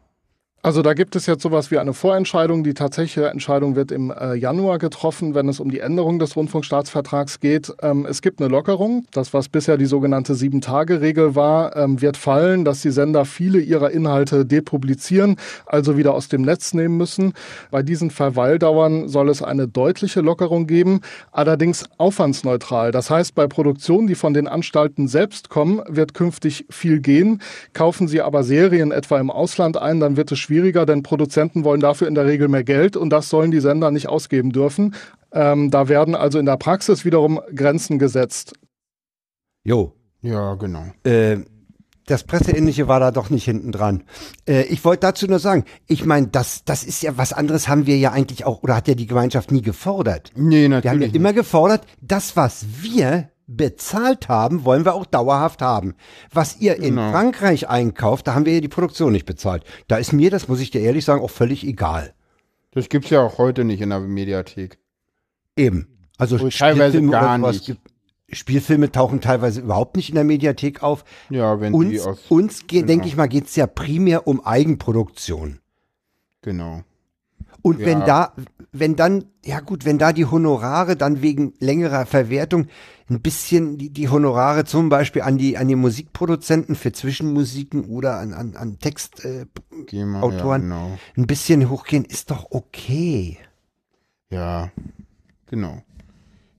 Also 0.64 0.80
da 0.80 0.94
gibt 0.94 1.14
es 1.14 1.26
jetzt 1.26 1.42
sowas 1.42 1.70
wie 1.70 1.76
eine 1.76 1.92
Vorentscheidung. 1.92 2.64
Die 2.64 2.72
tatsächliche 2.72 3.28
Entscheidung 3.28 3.76
wird 3.76 3.92
im 3.92 4.10
äh, 4.10 4.32
Januar 4.34 4.78
getroffen, 4.78 5.34
wenn 5.34 5.46
es 5.46 5.60
um 5.60 5.70
die 5.70 5.80
Änderung 5.80 6.18
des 6.18 6.36
Rundfunkstaatsvertrags 6.36 7.38
geht. 7.38 7.74
Ähm, 7.82 8.06
es 8.08 8.22
gibt 8.22 8.40
eine 8.40 8.48
Lockerung. 8.48 9.04
Das, 9.12 9.34
was 9.34 9.50
bisher 9.50 9.76
die 9.76 9.84
sogenannte 9.84 10.34
Sieben-Tage-Regel 10.34 11.34
war, 11.34 11.76
ähm, 11.76 12.00
wird 12.00 12.16
fallen, 12.16 12.64
dass 12.64 12.80
die 12.80 12.92
Sender 12.92 13.26
viele 13.26 13.58
ihrer 13.58 13.90
Inhalte 13.90 14.46
depublizieren, 14.46 15.36
also 15.66 15.98
wieder 15.98 16.14
aus 16.14 16.28
dem 16.28 16.40
Netz 16.40 16.72
nehmen 16.72 16.96
müssen. 16.96 17.34
Bei 17.70 17.82
diesen 17.82 18.10
Verweildauern 18.10 19.06
soll 19.06 19.28
es 19.28 19.42
eine 19.42 19.68
deutliche 19.68 20.22
Lockerung 20.22 20.66
geben, 20.66 21.02
allerdings 21.30 21.84
aufwandsneutral. 21.98 22.90
Das 22.90 23.10
heißt, 23.10 23.34
bei 23.34 23.48
Produktionen, 23.48 24.06
die 24.06 24.14
von 24.14 24.32
den 24.32 24.48
Anstalten 24.48 25.08
selbst 25.08 25.50
kommen, 25.50 25.82
wird 25.88 26.14
künftig 26.14 26.64
viel 26.70 27.00
gehen. 27.00 27.42
Kaufen 27.74 28.08
Sie 28.08 28.22
aber 28.22 28.44
Serien 28.44 28.92
etwa 28.92 29.20
im 29.20 29.30
Ausland 29.30 29.76
ein, 29.76 30.00
dann 30.00 30.16
wird 30.16 30.32
es 30.32 30.38
schwierig 30.38 30.53
schwieriger, 30.54 30.86
denn 30.86 31.02
Produzenten 31.02 31.64
wollen 31.64 31.80
dafür 31.80 32.06
in 32.06 32.14
der 32.14 32.26
Regel 32.26 32.48
mehr 32.48 32.62
Geld 32.62 32.96
und 32.96 33.10
das 33.10 33.28
sollen 33.28 33.50
die 33.50 33.60
Sender 33.60 33.90
nicht 33.90 34.08
ausgeben 34.08 34.50
dürfen. 34.50 34.94
Ähm, 35.32 35.70
da 35.70 35.88
werden 35.88 36.14
also 36.14 36.38
in 36.38 36.46
der 36.46 36.56
Praxis 36.56 37.04
wiederum 37.04 37.40
Grenzen 37.54 37.98
gesetzt. 37.98 38.54
Jo. 39.64 39.92
Ja, 40.22 40.54
genau. 40.54 40.84
Äh, 41.02 41.38
das 42.06 42.22
Presseähnliche 42.22 42.86
war 42.86 43.00
da 43.00 43.10
doch 43.10 43.30
nicht 43.30 43.44
hinten 43.44 43.72
dran. 43.72 44.04
Äh, 44.48 44.62
ich 44.66 44.84
wollte 44.84 45.00
dazu 45.00 45.26
nur 45.26 45.40
sagen, 45.40 45.64
ich 45.88 46.04
meine, 46.04 46.28
das, 46.28 46.64
das 46.64 46.84
ist 46.84 47.02
ja 47.02 47.16
was 47.16 47.32
anderes 47.32 47.66
haben 47.66 47.86
wir 47.86 47.98
ja 47.98 48.12
eigentlich 48.12 48.44
auch, 48.44 48.62
oder 48.62 48.76
hat 48.76 48.86
ja 48.86 48.94
die 48.94 49.06
Gemeinschaft 49.06 49.50
nie 49.50 49.62
gefordert. 49.62 50.30
Nee, 50.36 50.68
natürlich. 50.68 50.84
Wir 50.84 50.90
haben 50.90 51.00
ja 51.00 51.16
immer 51.16 51.32
gefordert, 51.32 51.84
das, 52.00 52.36
was 52.36 52.64
wir 52.80 53.30
bezahlt 53.46 54.28
haben, 54.28 54.64
wollen 54.64 54.84
wir 54.84 54.94
auch 54.94 55.06
dauerhaft 55.06 55.60
haben. 55.62 55.94
Was 56.32 56.60
ihr 56.60 56.76
in 56.76 56.96
Genau. 56.96 57.10
Frankreich 57.10 57.68
einkauft, 57.68 58.26
da 58.26 58.34
haben 58.34 58.46
wir 58.46 58.54
ja 58.54 58.60
die 58.60 58.68
Produktion 58.68 59.12
nicht 59.12 59.26
bezahlt. 59.26 59.64
Da 59.88 59.96
ist 59.96 60.12
mir, 60.12 60.30
das 60.30 60.48
muss 60.48 60.60
ich 60.60 60.70
dir 60.70 60.80
ehrlich 60.80 61.04
sagen, 61.04 61.22
auch 61.22 61.30
völlig 61.30 61.64
egal. 61.66 62.14
Das 62.72 62.88
gibt's 62.88 63.10
ja 63.10 63.20
auch 63.22 63.38
heute 63.38 63.64
nicht 63.64 63.80
in 63.80 63.90
der 63.90 64.00
Mediathek. 64.00 64.78
Eben. 65.56 65.88
Also 66.18 66.40
Wohl 66.40 66.50
teilweise 66.50 66.98
Spielfilme 66.98 67.12
gar 67.12 67.38
nicht. 67.38 67.66
gibt- 67.66 67.90
Spielfilme 68.32 68.90
tauchen 68.90 69.20
teilweise 69.20 69.60
überhaupt 69.60 69.96
nicht 69.96 70.08
in 70.08 70.14
der 70.16 70.24
Mediathek 70.24 70.82
auf. 70.82 71.04
Ja, 71.30 71.60
wenn 71.60 71.72
die 71.72 71.78
Uns, 71.98 72.06
aus. 72.06 72.18
uns 72.30 72.66
ge- 72.66 72.80
genau. 72.80 72.86
denke 72.88 73.06
ich 73.08 73.16
mal, 73.16 73.28
geht's 73.28 73.54
ja 73.54 73.66
primär 73.66 74.26
um 74.26 74.44
Eigenproduktion. 74.44 75.60
Genau. 76.42 76.82
Und 77.64 77.80
Ja. 77.80 77.86
wenn 77.86 78.00
da, 78.00 78.32
wenn 78.72 78.94
dann, 78.94 79.24
ja 79.42 79.60
gut, 79.60 79.86
wenn 79.86 79.96
da 79.96 80.12
die 80.12 80.26
Honorare 80.26 80.96
dann 80.96 81.22
wegen 81.22 81.54
längerer 81.60 82.04
Verwertung 82.04 82.66
ein 83.08 83.22
bisschen 83.22 83.78
die, 83.78 83.88
die 83.88 84.10
Honorare 84.10 84.66
zum 84.66 84.90
Beispiel 84.90 85.22
an 85.22 85.38
die, 85.38 85.56
an 85.56 85.68
die 85.68 85.74
Musikproduzenten 85.74 86.74
für 86.74 86.92
Zwischenmusiken 86.92 87.86
oder 87.86 88.18
an, 88.18 88.34
an, 88.34 88.54
an 88.54 88.78
Textautoren 88.80 89.48
äh. 89.88 90.36
Ja, 90.36 90.56
genau. 90.58 90.98
ein 91.16 91.26
bisschen 91.26 91.70
hochgehen, 91.70 92.04
ist 92.04 92.30
doch 92.30 92.48
okay. 92.50 93.38
Ja, 94.28 94.70
genau. 95.46 95.80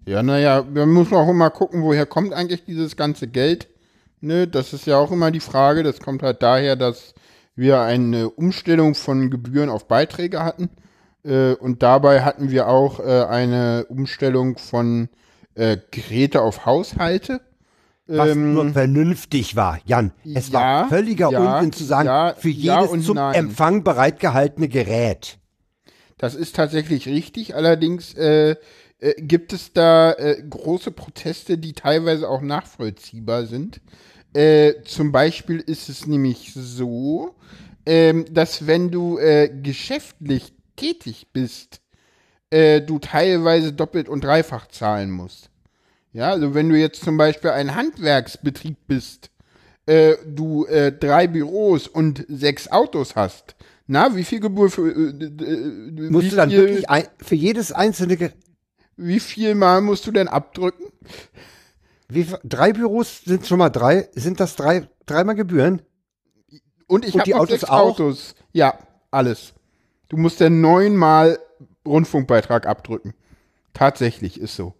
Ja, 0.08 0.24
naja, 0.24 0.66
wir 0.74 0.88
müssen 0.88 1.14
auch 1.14 1.30
immer 1.30 1.52
gucken, 1.52 1.84
woher 1.84 2.08
kommt 2.08 2.34
eigentlich 2.34 2.66
dieses 2.66 2.98
ganze 2.98 3.28
Geld. 3.28 3.70
Ne, 4.22 4.48
das 4.48 4.74
ist 4.74 4.88
ja 4.88 4.98
auch 4.98 5.12
immer 5.12 5.30
die 5.30 5.40
Frage. 5.40 5.84
Das 5.84 6.00
kommt 6.00 6.24
halt 6.24 6.42
daher, 6.42 6.76
dass 6.76 7.14
wir 7.56 7.82
eine 7.82 8.32
Umstellung 8.32 8.96
von 8.96 9.30
Gebühren 9.30 9.70
auf 9.70 9.88
Beiträge 9.88 10.42
hatten. 10.44 10.72
Äh, 11.26 11.54
und 11.56 11.84
dabei 11.84 12.22
hatten 12.22 12.52
wir 12.52 12.68
auch 12.68 13.00
äh, 13.00 13.24
eine 13.24 13.86
Umstellung 13.90 14.58
von 14.58 15.10
äh, 15.56 15.78
Geräte 15.92 16.42
auf 16.42 16.66
Haushalte. 16.66 17.42
Was 18.08 18.30
Ähm, 18.30 18.54
nur 18.54 18.70
vernünftig 18.70 19.56
war, 19.56 19.80
Jan. 19.86 20.12
Es 20.24 20.54
war 20.54 20.84
ja, 20.84 20.88
völliger 20.88 21.32
ja, 21.32 21.56
Unsinn 21.56 21.74
zu 21.74 21.84
sagen, 21.84 22.08
ja, 22.08 22.36
für 22.38 22.50
jedes 22.50 23.04
zum 23.04 23.16
nein. 23.16 23.34
Empfang 23.34 23.84
bereitgehaltene 23.84 24.68
Gerät. 24.68 25.40
Das 26.20 26.36
ist 26.36 26.56
tatsächlich 26.56 27.08
richtig. 27.08 27.56
Allerdings 27.56 28.14
äh, 28.14 28.58
äh, 29.00 29.14
gibt 29.18 29.54
es 29.54 29.74
da 29.74 30.14
äh, 30.14 30.42
große 30.48 30.92
Proteste, 30.92 31.58
die 31.58 31.74
teilweise 31.74 32.30
auch 32.30 32.42
nachvollziehbar 32.42 33.48
sind. 33.48 33.82
Äh, 34.34 34.84
zum 34.84 35.12
Beispiel 35.12 35.60
ist 35.60 35.90
es 35.90 36.06
nämlich 36.06 36.54
so, 36.54 37.36
ähm, 37.86 38.26
dass 38.32 38.68
wenn 38.68 38.92
du 38.92 39.18
äh, 39.18 39.50
geschäftlich 39.50 40.55
tätig 40.76 41.28
bist, 41.34 41.82
äh, 42.50 42.82
du 42.82 43.00
teilweise 43.00 43.74
doppelt 43.74 44.10
und 44.10 44.24
dreifach 44.24 44.68
zahlen 44.68 45.12
musst. 45.12 45.50
Ja, 46.14 46.30
also 46.30 46.54
wenn 46.54 46.70
du 46.70 46.78
jetzt 46.78 47.04
zum 47.04 47.18
Beispiel 47.18 47.52
ein 47.52 47.76
Handwerksbetrieb 47.76 48.78
bist, 48.88 49.30
äh, 49.86 50.16
du 50.26 50.66
äh, 50.66 50.92
drei 50.92 51.28
Büros 51.28 51.88
und 51.88 52.26
sechs 52.30 52.72
Autos 52.72 53.16
hast, 53.16 53.56
na, 53.88 54.16
wie 54.16 54.24
viel 54.24 54.40
Gebühr 54.40 54.70
für 54.70 54.90
äh, 54.90 55.26
äh, 55.26 56.10
Musst 56.10 56.32
du 56.32 56.36
dann 56.36 56.50
viel, 56.50 56.60
wirklich 56.60 56.90
ein, 56.90 57.06
für 57.18 57.36
jedes 57.36 57.72
einzelne 57.72 58.18
Gerät, 58.18 58.36
wie 58.98 59.20
viel 59.20 59.56
Mal 59.56 59.82
musst 59.82 60.08
du 60.08 60.12
denn 60.12 60.28
abdrücken? 60.28 60.86
wie, 62.08 62.28
drei 62.44 62.74
Büros 62.74 63.22
sind 63.26 63.46
schon 63.46 63.60
mal 63.60 63.70
drei, 63.70 64.10
sind 64.14 64.40
das 64.40 64.56
drei, 64.56 64.88
dreimal 65.06 65.36
Gebühren? 65.36 65.82
Und 66.88 67.06
ich 67.06 67.14
habe 67.14 67.24
die 67.24 67.36
Autos 67.36 67.50
sechs 67.50 67.64
auch? 67.66 67.92
Autos. 67.92 68.36
Ja, 68.54 68.80
alles. 69.12 69.54
Du 70.10 70.18
musst 70.18 70.42
dann 70.42 70.62
neunmal 70.62 71.40
Rundfunkbeitrag 71.86 72.66
abdrücken. 72.68 73.14
Tatsächlich 73.74 74.40
ist 74.40 74.56
so. 74.56 74.74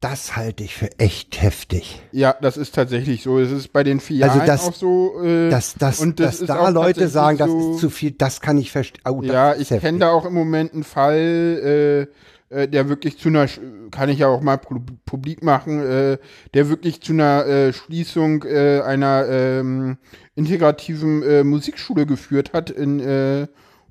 Das 0.00 0.34
halte 0.34 0.64
ich 0.64 0.74
für 0.74 0.88
echt 0.98 1.42
heftig. 1.42 2.00
Ja, 2.10 2.34
das 2.40 2.56
ist 2.56 2.74
tatsächlich 2.74 3.22
so. 3.22 3.38
Es 3.38 3.50
ist 3.50 3.70
bei 3.70 3.84
den 3.84 4.00
Filialen 4.00 4.32
Also 4.40 4.46
das- 4.46 4.68
auch 4.68 4.74
so. 4.74 5.22
Äh, 5.22 5.50
Dass, 5.50 5.74
dass, 5.74 6.00
und 6.00 6.18
das 6.20 6.38
dass 6.38 6.46
da 6.46 6.68
Leute 6.70 7.08
sagen, 7.08 7.36
das 7.36 7.50
so, 7.50 7.72
ist 7.74 7.80
zu 7.80 7.90
viel, 7.90 8.12
das 8.12 8.40
kann 8.40 8.56
ich 8.56 8.70
verstehen. 8.72 9.02
Oh, 9.06 9.20
das 9.20 9.30
Ja, 9.32 9.54
ich 9.56 9.68
kenne 9.68 9.98
da 9.98 10.10
auch 10.10 10.24
im 10.24 10.32
Moment 10.32 10.72
einen 10.72 10.84
Fall, 10.84 12.08
äh, 12.50 12.62
äh, 12.62 12.66
der 12.66 12.88
wirklich 12.88 13.18
zu 13.18 13.28
einer, 13.28 13.46
kann 13.90 14.08
ich 14.08 14.20
ja 14.20 14.28
auch 14.28 14.40
mal 14.40 14.56
pu- 14.56 14.80
publik 15.04 15.42
machen, 15.44 15.80
äh, 15.86 16.18
der 16.54 16.70
wirklich 16.70 17.02
zu 17.02 17.12
einer 17.12 17.44
äh, 17.46 17.72
Schließung 17.74 18.44
äh, 18.44 18.80
einer 18.80 19.26
ähm, 19.28 19.98
integrativen 20.34 21.22
äh, 21.22 21.44
Musikschule 21.44 22.06
geführt 22.06 22.54
hat 22.54 22.70
in 22.70 23.00
äh, 23.00 23.48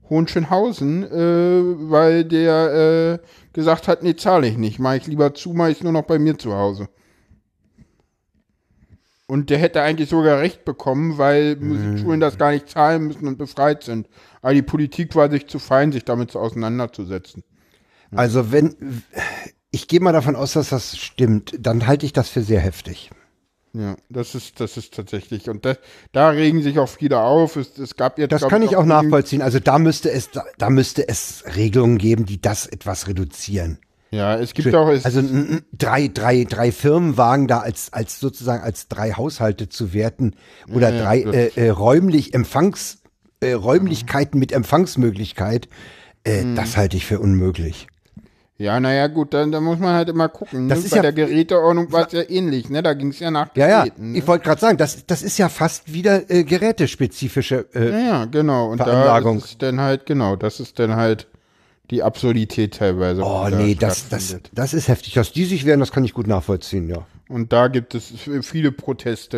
Hohenschönhausen, 0.09 1.03
äh, 1.03 1.89
weil 1.89 2.25
der 2.25 3.19
äh, 3.21 3.25
gesagt 3.53 3.87
hat, 3.87 4.03
nee, 4.03 4.15
zahle 4.15 4.47
ich 4.47 4.57
nicht, 4.57 4.79
mache 4.79 4.97
ich 4.97 5.07
lieber 5.07 5.33
zu, 5.33 5.53
mache 5.53 5.71
ich 5.71 5.83
nur 5.83 5.93
noch 5.93 6.03
bei 6.03 6.19
mir 6.19 6.37
zu 6.37 6.53
Hause. 6.53 6.89
Und 9.27 9.51
der 9.51 9.59
hätte 9.59 9.83
eigentlich 9.83 10.09
sogar 10.09 10.39
recht 10.39 10.65
bekommen, 10.65 11.19
weil 11.19 11.55
Musikschulen 11.57 12.19
das 12.19 12.39
gar 12.39 12.51
nicht 12.51 12.67
zahlen 12.67 13.05
müssen 13.05 13.27
und 13.27 13.37
befreit 13.37 13.83
sind. 13.83 14.07
Aber 14.41 14.55
die 14.55 14.63
Politik 14.63 15.15
war 15.15 15.29
sich 15.29 15.45
zu 15.47 15.59
fein, 15.59 15.91
sich 15.91 16.03
damit 16.03 16.31
so 16.31 16.39
auseinanderzusetzen. 16.39 17.43
Also 18.09 18.51
wenn, 18.51 19.03
ich 19.69 19.87
gehe 19.87 19.99
mal 19.99 20.13
davon 20.13 20.35
aus, 20.35 20.53
dass 20.53 20.69
das 20.69 20.97
stimmt, 20.97 21.53
dann 21.59 21.85
halte 21.85 22.07
ich 22.07 22.13
das 22.13 22.27
für 22.29 22.41
sehr 22.41 22.59
heftig. 22.59 23.11
Ja, 23.73 23.95
das 24.09 24.33
ist, 24.33 24.59
das 24.59 24.77
ist 24.77 24.93
tatsächlich. 24.95 25.47
Und 25.49 25.63
das, 25.63 25.77
da 26.11 26.29
regen 26.29 26.63
sich 26.63 26.79
auch 26.79 26.89
viele 26.89 27.19
auf. 27.19 27.55
Es, 27.55 27.77
es 27.77 27.95
gab 27.95 28.17
jetzt. 28.17 28.31
Das 28.31 28.47
kann 28.47 28.63
ich 28.63 28.75
auch 28.75 28.85
nachvollziehen. 28.85 29.41
Also 29.41 29.59
da 29.59 29.77
müsste 29.77 30.11
es, 30.11 30.31
da, 30.31 30.43
da 30.57 30.69
müsste 30.69 31.07
es 31.07 31.43
Regelungen 31.55 31.97
geben, 31.99 32.25
die 32.25 32.41
das 32.41 32.65
etwas 32.65 33.07
reduzieren. 33.07 33.77
Ja, 34.11 34.35
es 34.39 34.55
gibt 34.55 34.73
auch. 34.73 34.89
Es, 34.89 35.05
Also 35.05 35.21
drei, 35.71 36.07
drei, 36.07 36.45
drei 36.45 36.71
Firmenwagen 36.71 37.47
da 37.47 37.59
als, 37.59 37.93
als 37.93 38.19
sozusagen 38.19 38.63
als 38.63 38.87
drei 38.87 39.11
Haushalte 39.11 39.69
zu 39.69 39.93
werten 39.93 40.33
oder 40.73 40.91
Ja, 40.91 41.03
drei 41.03 41.19
äh, 41.21 41.51
äh, 41.55 41.69
räumlich 41.69 42.33
Empfangs, 42.33 43.03
äh, 43.39 43.53
Räumlichkeiten 43.53 44.39
mit 44.39 44.51
Empfangsmöglichkeit, 44.51 45.69
äh, 46.23 46.43
Mhm. 46.43 46.55
das 46.55 46.75
halte 46.75 46.97
ich 46.97 47.05
für 47.05 47.19
unmöglich. 47.19 47.87
Ja, 48.59 48.79
naja, 48.79 49.07
gut, 49.07 49.33
dann, 49.33 49.51
dann 49.51 49.63
muss 49.63 49.79
man 49.79 49.93
halt 49.95 50.09
immer 50.09 50.27
gucken. 50.29 50.69
Das 50.69 50.79
ne? 50.79 50.85
ist 50.85 50.91
Bei 50.91 50.97
ja- 50.97 51.01
der 51.01 51.13
Geräteordnung 51.13 51.91
war 51.91 52.05
es 52.05 52.11
ja 52.13 52.21
ähnlich, 52.29 52.69
ne? 52.69 52.83
Da 52.83 52.93
ging 52.93 53.09
es 53.09 53.19
ja 53.19 53.31
nach 53.31 53.47
Ja, 53.55 53.67
ja. 53.67 53.79
Geräten. 53.85 54.11
ne? 54.11 54.17
Ich 54.17 54.27
wollte 54.27 54.43
gerade 54.43 54.59
sagen, 54.61 54.77
das, 54.77 55.05
das 55.07 55.23
ist 55.23 55.37
ja 55.37 55.49
fast 55.49 55.91
wieder 55.91 56.29
äh, 56.29 56.43
gerätespezifische. 56.43 57.65
Äh, 57.73 57.89
Ja, 57.91 57.99
ja, 57.99 58.25
genau. 58.25 58.67
Und 58.69 58.79
da 58.81 59.17
ist 59.19 59.61
dann 59.61 59.79
halt, 59.79 60.05
genau, 60.05 60.35
das 60.35 60.59
ist 60.59 60.77
dann 60.77 60.95
halt 60.95 61.27
die 61.89 62.03
Absurdität 62.03 62.75
teilweise. 62.75 63.23
Oh 63.23 63.45
die 63.47 63.51
da 63.51 63.57
nee, 63.57 63.75
das, 63.75 64.09
das, 64.09 64.37
das 64.51 64.73
ist 64.73 64.87
heftig. 64.89 65.13
Dass 65.13 65.31
die 65.31 65.45
sich 65.45 65.65
wehren, 65.65 65.79
das 65.79 65.91
kann 65.91 66.03
ich 66.03 66.13
gut 66.13 66.27
nachvollziehen, 66.27 66.87
ja. 66.89 67.05
Und 67.29 67.53
da 67.53 67.67
gibt 67.67 67.93
es 67.93 68.11
viele 68.41 68.71
Proteste. 68.71 69.37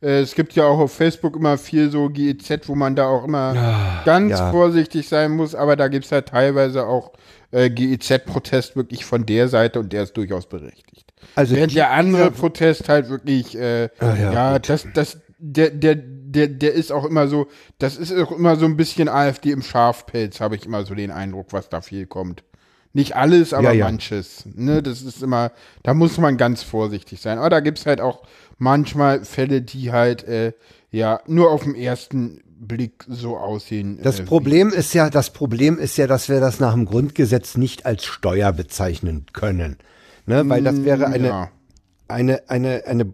Äh, 0.00 0.20
Es 0.20 0.34
gibt 0.34 0.54
ja 0.54 0.64
auch 0.66 0.78
auf 0.80 0.92
Facebook 0.92 1.36
immer 1.36 1.56
viel 1.56 1.90
so 1.90 2.08
GEZ, 2.08 2.68
wo 2.68 2.74
man 2.74 2.96
da 2.96 3.06
auch 3.06 3.24
immer 3.24 4.02
ganz 4.04 4.32
ja. 4.32 4.50
vorsichtig 4.50 5.08
sein 5.08 5.30
muss, 5.30 5.54
aber 5.54 5.76
da 5.76 5.88
gibt 5.88 6.04
es 6.04 6.12
halt 6.12 6.26
teilweise 6.26 6.84
auch 6.86 7.12
äh, 7.52 7.70
GEZ-Protest 7.70 8.74
wirklich 8.76 9.04
von 9.04 9.24
der 9.24 9.48
Seite 9.48 9.78
und 9.78 9.92
der 9.92 10.02
ist 10.02 10.16
durchaus 10.16 10.46
berechtigt. 10.48 11.12
Also 11.36 11.54
Während 11.54 11.74
der 11.74 11.90
andere 11.92 12.30
Protest 12.32 12.88
halt 12.88 13.08
wirklich, 13.08 13.56
äh, 13.56 13.88
Ah, 14.00 14.16
ja, 14.16 14.32
ja, 14.32 14.58
das, 14.58 14.86
das, 14.92 15.18
der, 15.38 15.70
der, 15.70 15.94
der, 15.94 16.48
der 16.48 16.72
ist 16.72 16.90
auch 16.90 17.04
immer 17.04 17.28
so, 17.28 17.46
das 17.78 17.96
ist 17.96 18.12
auch 18.12 18.32
immer 18.32 18.56
so 18.56 18.64
ein 18.64 18.76
bisschen 18.76 19.08
AfD 19.08 19.50
im 19.52 19.62
Schafpelz, 19.62 20.40
habe 20.40 20.56
ich 20.56 20.66
immer 20.66 20.84
so 20.84 20.94
den 20.94 21.10
Eindruck, 21.10 21.52
was 21.52 21.68
da 21.68 21.80
viel 21.80 22.06
kommt. 22.06 22.42
Nicht 22.94 23.16
alles, 23.16 23.54
aber 23.54 23.68
Ja, 23.68 23.72
ja. 23.72 23.84
manches. 23.86 24.44
Ne, 24.54 24.82
das 24.82 25.02
ist 25.02 25.22
immer, 25.22 25.52
da 25.82 25.94
muss 25.94 26.18
man 26.18 26.36
ganz 26.36 26.62
vorsichtig 26.62 27.20
sein. 27.22 27.38
Aber 27.38 27.48
da 27.48 27.60
gibt's 27.60 27.86
halt 27.86 28.00
auch 28.02 28.22
manchmal 28.58 29.24
Fälle, 29.24 29.62
die 29.62 29.92
halt, 29.92 30.24
äh, 30.24 30.52
ja, 30.90 31.20
nur 31.26 31.50
auf 31.50 31.62
den 31.62 31.74
ersten 31.74 32.42
Blick 32.66 33.04
so 33.08 33.36
aussehen. 33.36 33.98
Das 34.02 34.20
äh, 34.20 34.24
Problem 34.24 34.70
ist 34.70 34.94
ja, 34.94 35.10
das 35.10 35.30
Problem 35.32 35.78
ist 35.78 35.96
ja, 35.96 36.06
dass 36.06 36.28
wir 36.28 36.40
das 36.40 36.60
nach 36.60 36.72
dem 36.74 36.86
Grundgesetz 36.86 37.56
nicht 37.56 37.86
als 37.86 38.04
Steuer 38.04 38.52
bezeichnen 38.52 39.26
können. 39.32 39.78
Ne, 40.26 40.48
weil 40.48 40.62
das 40.62 40.84
wäre 40.84 41.06
eine, 41.06 41.26
ja. 41.26 41.50
eine, 42.06 42.48
eine, 42.48 42.84
eine, 42.86 43.12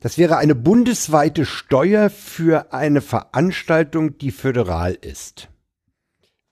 das 0.00 0.18
wäre 0.18 0.36
eine 0.36 0.56
bundesweite 0.56 1.46
Steuer 1.46 2.10
für 2.10 2.72
eine 2.72 3.00
Veranstaltung, 3.00 4.18
die 4.18 4.32
föderal 4.32 4.98
ist. 5.00 5.48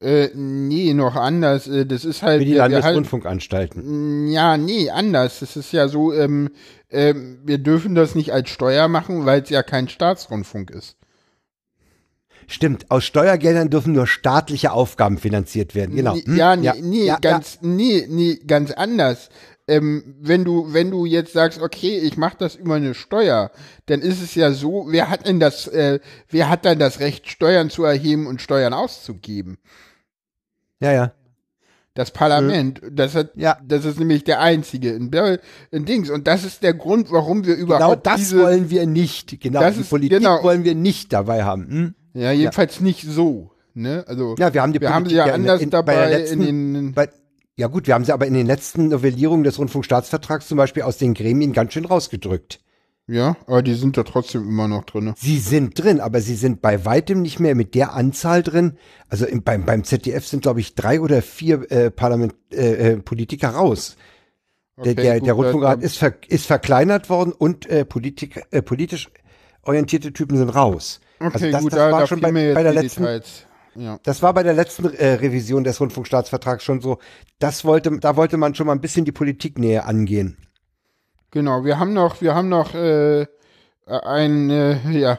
Äh, 0.00 0.28
nee, 0.34 0.94
noch 0.94 1.16
anders. 1.16 1.66
Äh, 1.66 1.86
Das 1.86 2.04
ist 2.04 2.22
halt. 2.22 2.40
Für 2.40 2.44
die 2.44 2.54
wir 2.54 2.62
halt- 2.62 2.72
Landesrundfunkanstalten. 2.72 4.28
Ja, 4.28 4.56
nee, 4.56 4.90
anders. 4.90 5.40
Das 5.40 5.56
ist 5.56 5.72
ja 5.72 5.88
so, 5.88 6.12
ähm, 6.12 6.50
ähm, 6.90 7.40
wir 7.44 7.58
dürfen 7.58 7.94
das 7.94 8.14
nicht 8.14 8.32
als 8.32 8.50
Steuer 8.50 8.88
machen, 8.88 9.24
weil 9.24 9.42
es 9.42 9.48
ja 9.48 9.62
kein 9.62 9.88
Staatsrundfunk 9.88 10.70
ist. 10.70 10.96
Stimmt, 12.48 12.90
aus 12.90 13.04
Steuergeldern 13.04 13.70
dürfen 13.70 13.92
nur 13.92 14.06
staatliche 14.06 14.70
Aufgaben 14.72 15.18
finanziert 15.18 15.74
werden. 15.74 15.96
Genau. 15.96 16.14
Hm? 16.16 16.36
Ja, 16.36 16.54
nee, 16.56 16.70
nee, 16.80 17.04
ja, 17.06 17.18
ganz, 17.18 17.58
nee, 17.62 18.06
nee, 18.08 18.38
ganz 18.46 18.70
anders. 18.70 19.30
Ähm, 19.68 20.14
wenn 20.20 20.44
du, 20.44 20.72
wenn 20.72 20.92
du 20.92 21.06
jetzt 21.06 21.32
sagst, 21.32 21.60
okay, 21.60 21.98
ich 21.98 22.16
mache 22.16 22.36
das 22.38 22.54
über 22.54 22.76
eine 22.76 22.94
Steuer, 22.94 23.50
dann 23.86 24.00
ist 24.00 24.22
es 24.22 24.36
ja 24.36 24.52
so, 24.52 24.86
wer 24.90 25.10
hat 25.10 25.26
denn 25.26 25.40
das, 25.40 25.66
äh, 25.66 25.98
wer 26.28 26.48
hat 26.48 26.64
dann 26.64 26.78
das 26.78 27.00
Recht, 27.00 27.28
Steuern 27.28 27.68
zu 27.68 27.82
erheben 27.82 28.28
und 28.28 28.40
Steuern 28.40 28.72
auszugeben? 28.72 29.58
Ja, 30.78 30.92
ja. 30.92 31.12
Das 31.94 32.10
Parlament, 32.12 32.80
das 32.92 33.14
hat, 33.14 33.30
Ja. 33.36 33.58
das 33.66 33.86
ist 33.86 33.98
nämlich 33.98 34.22
der 34.22 34.40
einzige 34.40 34.90
in, 34.92 35.10
in 35.70 35.84
Dings. 35.86 36.10
Und 36.10 36.26
das 36.28 36.44
ist 36.44 36.62
der 36.62 36.74
Grund, 36.74 37.10
warum 37.10 37.44
wir 37.46 37.56
Genau 37.56 37.66
überhaupt 37.76 38.06
das 38.06 38.16
diese, 38.18 38.38
wollen 38.42 38.68
wir 38.70 38.86
nicht. 38.86 39.40
Genau, 39.40 39.60
Das 39.60 39.74
die 39.76 39.80
ist- 39.80 39.90
Politik 39.90 40.18
genau. 40.18 40.42
wollen 40.42 40.62
wir 40.62 40.74
nicht 40.76 41.12
dabei 41.12 41.42
haben. 41.44 41.66
Hm? 41.68 41.94
Ja, 42.16 42.32
jedenfalls 42.32 42.80
nicht 42.80 43.02
so, 43.02 43.50
ne? 43.74 44.04
Also, 44.06 44.34
Ja, 44.38 44.52
wir 44.54 44.62
haben 44.62 44.72
die 44.72 44.80
wir 44.80 44.90
haben 44.90 45.04
Politik 45.04 45.10
sie 45.12 45.16
ja 45.18 45.26
in- 45.26 45.32
anders 45.42 45.60
in, 45.60 45.70
bei 45.70 45.76
dabei 45.76 45.94
der 46.08 46.18
letzten, 46.18 46.42
in 46.42 46.74
den, 46.74 46.92
bei, 46.92 47.08
Ja 47.56 47.68
gut, 47.68 47.86
wir 47.86 47.94
haben 47.94 48.04
sie 48.04 48.12
aber 48.12 48.26
in 48.26 48.34
den 48.34 48.46
letzten 48.46 48.88
Novellierungen 48.88 49.44
des 49.44 49.58
Rundfunkstaatsvertrags 49.58 50.48
zum 50.48 50.58
Beispiel 50.58 50.82
aus 50.82 50.98
den 50.98 51.14
Gremien 51.14 51.52
ganz 51.52 51.72
schön 51.72 51.84
rausgedrückt. 51.84 52.60
ja, 53.06 53.36
aber 53.46 53.62
die 53.62 53.74
sind 53.74 53.96
da 53.96 54.02
trotzdem 54.02 54.42
immer 54.48 54.66
noch 54.68 54.84
drin. 54.84 55.14
Sie 55.16 55.38
sind 55.38 55.78
drin, 55.82 56.00
aber 56.00 56.20
sie 56.20 56.34
sind 56.34 56.60
bei 56.60 56.84
weitem 56.84 57.22
nicht 57.22 57.38
mehr 57.40 57.54
mit 57.54 57.74
der 57.74 57.94
Anzahl 57.94 58.42
drin. 58.42 58.76
Also 59.08 59.26
im, 59.26 59.42
beim, 59.42 59.64
beim 59.64 59.84
ZDF 59.84 60.26
sind, 60.26 60.42
glaube 60.42 60.60
ich, 60.60 60.74
drei 60.74 61.00
oder 61.00 61.22
vier 61.22 61.70
äh, 61.70 61.90
Parlament, 61.90 62.34
äh, 62.52 62.92
äh, 62.92 62.96
Politiker 62.98 63.50
raus. 63.50 63.96
Der, 64.76 64.92
Okay, 64.92 64.94
der, 64.94 65.18
gut, 65.20 65.26
der 65.28 65.34
Rundfunkrat 65.34 65.82
ist, 65.82 65.96
ver, 65.96 66.14
ist 66.28 66.44
verkleinert 66.46 67.08
worden 67.08 67.32
und 67.32 67.64
äh, 67.70 67.84
Politik, 67.86 68.42
äh, 68.50 68.60
politisch 68.60 69.08
orientierte 69.62 70.12
Typen 70.12 70.36
sind 70.36 70.50
raus. 70.50 71.00
Okay, 71.18 71.30
also 71.32 71.50
das, 71.50 71.62
gut, 71.62 71.72
das 71.72 71.78
da, 71.78 71.92
war 71.92 72.00
da 72.00 72.06
schon 72.06 72.20
bei, 72.20 72.30
der 72.30 72.72
letzten, 72.72 73.02
Details. 73.02 73.46
Ja. 73.74 73.98
das 74.02 74.22
war 74.22 74.34
bei 74.34 74.42
der 74.42 74.54
letzten 74.54 74.92
äh, 74.94 75.14
Revision 75.14 75.64
des 75.64 75.80
Rundfunkstaatsvertrags 75.80 76.64
schon 76.64 76.80
so. 76.80 76.98
Das 77.38 77.64
wollte, 77.64 77.98
da 77.98 78.16
wollte 78.16 78.36
man 78.36 78.54
schon 78.54 78.66
mal 78.66 78.72
ein 78.72 78.80
bisschen 78.80 79.04
die 79.04 79.12
Politik 79.12 79.58
näher 79.58 79.86
angehen. 79.86 80.36
Genau, 81.30 81.64
wir 81.64 81.78
haben 81.78 81.92
noch, 81.92 82.20
wir 82.20 82.34
haben 82.34 82.48
noch 82.48 82.74
äh, 82.74 83.26
einen 83.86 84.50
äh, 84.50 84.90
ja, 84.90 85.18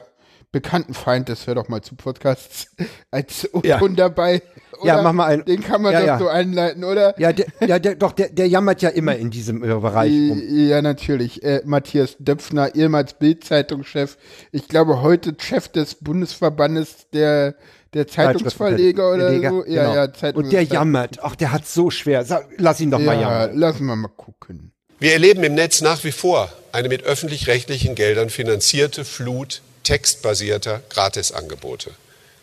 bekannten 0.51 0.93
Feind 0.93 1.29
des 1.29 1.45
Hör 1.47 1.55
doch 1.55 1.67
mal 1.67 1.81
zu 1.81 1.95
Podcasts 1.95 2.67
als 3.11 3.49
Ja. 3.63 3.77
O-Ton 3.77 3.95
dabei. 3.95 4.41
Ja, 4.83 4.93
oder? 4.95 5.03
mach 5.03 5.13
mal 5.13 5.25
einen. 5.25 5.45
Den 5.45 5.63
kann 5.63 5.81
man 5.81 5.91
Ja, 5.93 5.99
doch 6.01 6.07
ja. 6.07 6.19
so 6.19 6.27
einleiten, 6.27 6.83
oder? 6.83 7.19
Ja, 7.19 7.33
der, 7.33 7.47
ja, 7.65 7.79
der, 7.79 7.95
doch, 7.95 8.11
der, 8.11 8.29
der 8.29 8.47
jammert 8.47 8.81
ja 8.83 8.89
immer 8.89 9.15
in 9.15 9.31
diesem 9.31 9.63
äh, 9.63 9.67
Bereich 9.67 10.11
rum. 10.11 10.41
Ja, 10.47 10.81
natürlich. 10.83 11.41
Äh, 11.43 11.61
Matthias 11.65 12.15
Döpfner, 12.19 12.75
ehemals 12.75 13.15
Bild-Zeitungschef. 13.15 14.17
Ich 14.51 14.67
glaube, 14.67 15.01
heute 15.01 15.35
Chef 15.39 15.67
des 15.69 15.95
Bundesverbandes 15.95 17.09
der, 17.11 17.55
der 17.95 18.07
Zeitungsverleger 18.07 19.11
oder 19.13 19.27
Verleger, 19.29 19.49
so. 19.49 19.65
Ja, 19.65 19.83
genau. 19.83 19.95
ja, 19.95 20.13
Zeitungs 20.13 20.45
Und 20.45 20.53
der 20.53 20.63
jammert. 20.63 21.17
Ach, 21.23 21.35
der 21.35 21.51
hat 21.51 21.67
so 21.67 21.89
schwer. 21.89 22.23
Sag, 22.23 22.47
lass 22.57 22.79
ihn 22.79 22.91
doch 22.91 22.99
mal 22.99 23.15
Ja, 23.19 23.21
jammern. 23.45 23.57
lassen 23.57 23.85
wir 23.87 23.95
mal 23.95 24.09
gucken. 24.09 24.73
Wir 24.99 25.13
erleben 25.13 25.43
im 25.43 25.55
Netz 25.55 25.81
nach 25.81 26.03
wie 26.03 26.11
vor 26.11 26.51
eine 26.71 26.87
mit 26.89 27.03
öffentlich-rechtlichen 27.03 27.95
Geldern 27.95 28.29
finanzierte 28.29 29.05
Flut 29.05 29.61
textbasierter 29.83 30.81
Gratisangebote. 30.89 31.91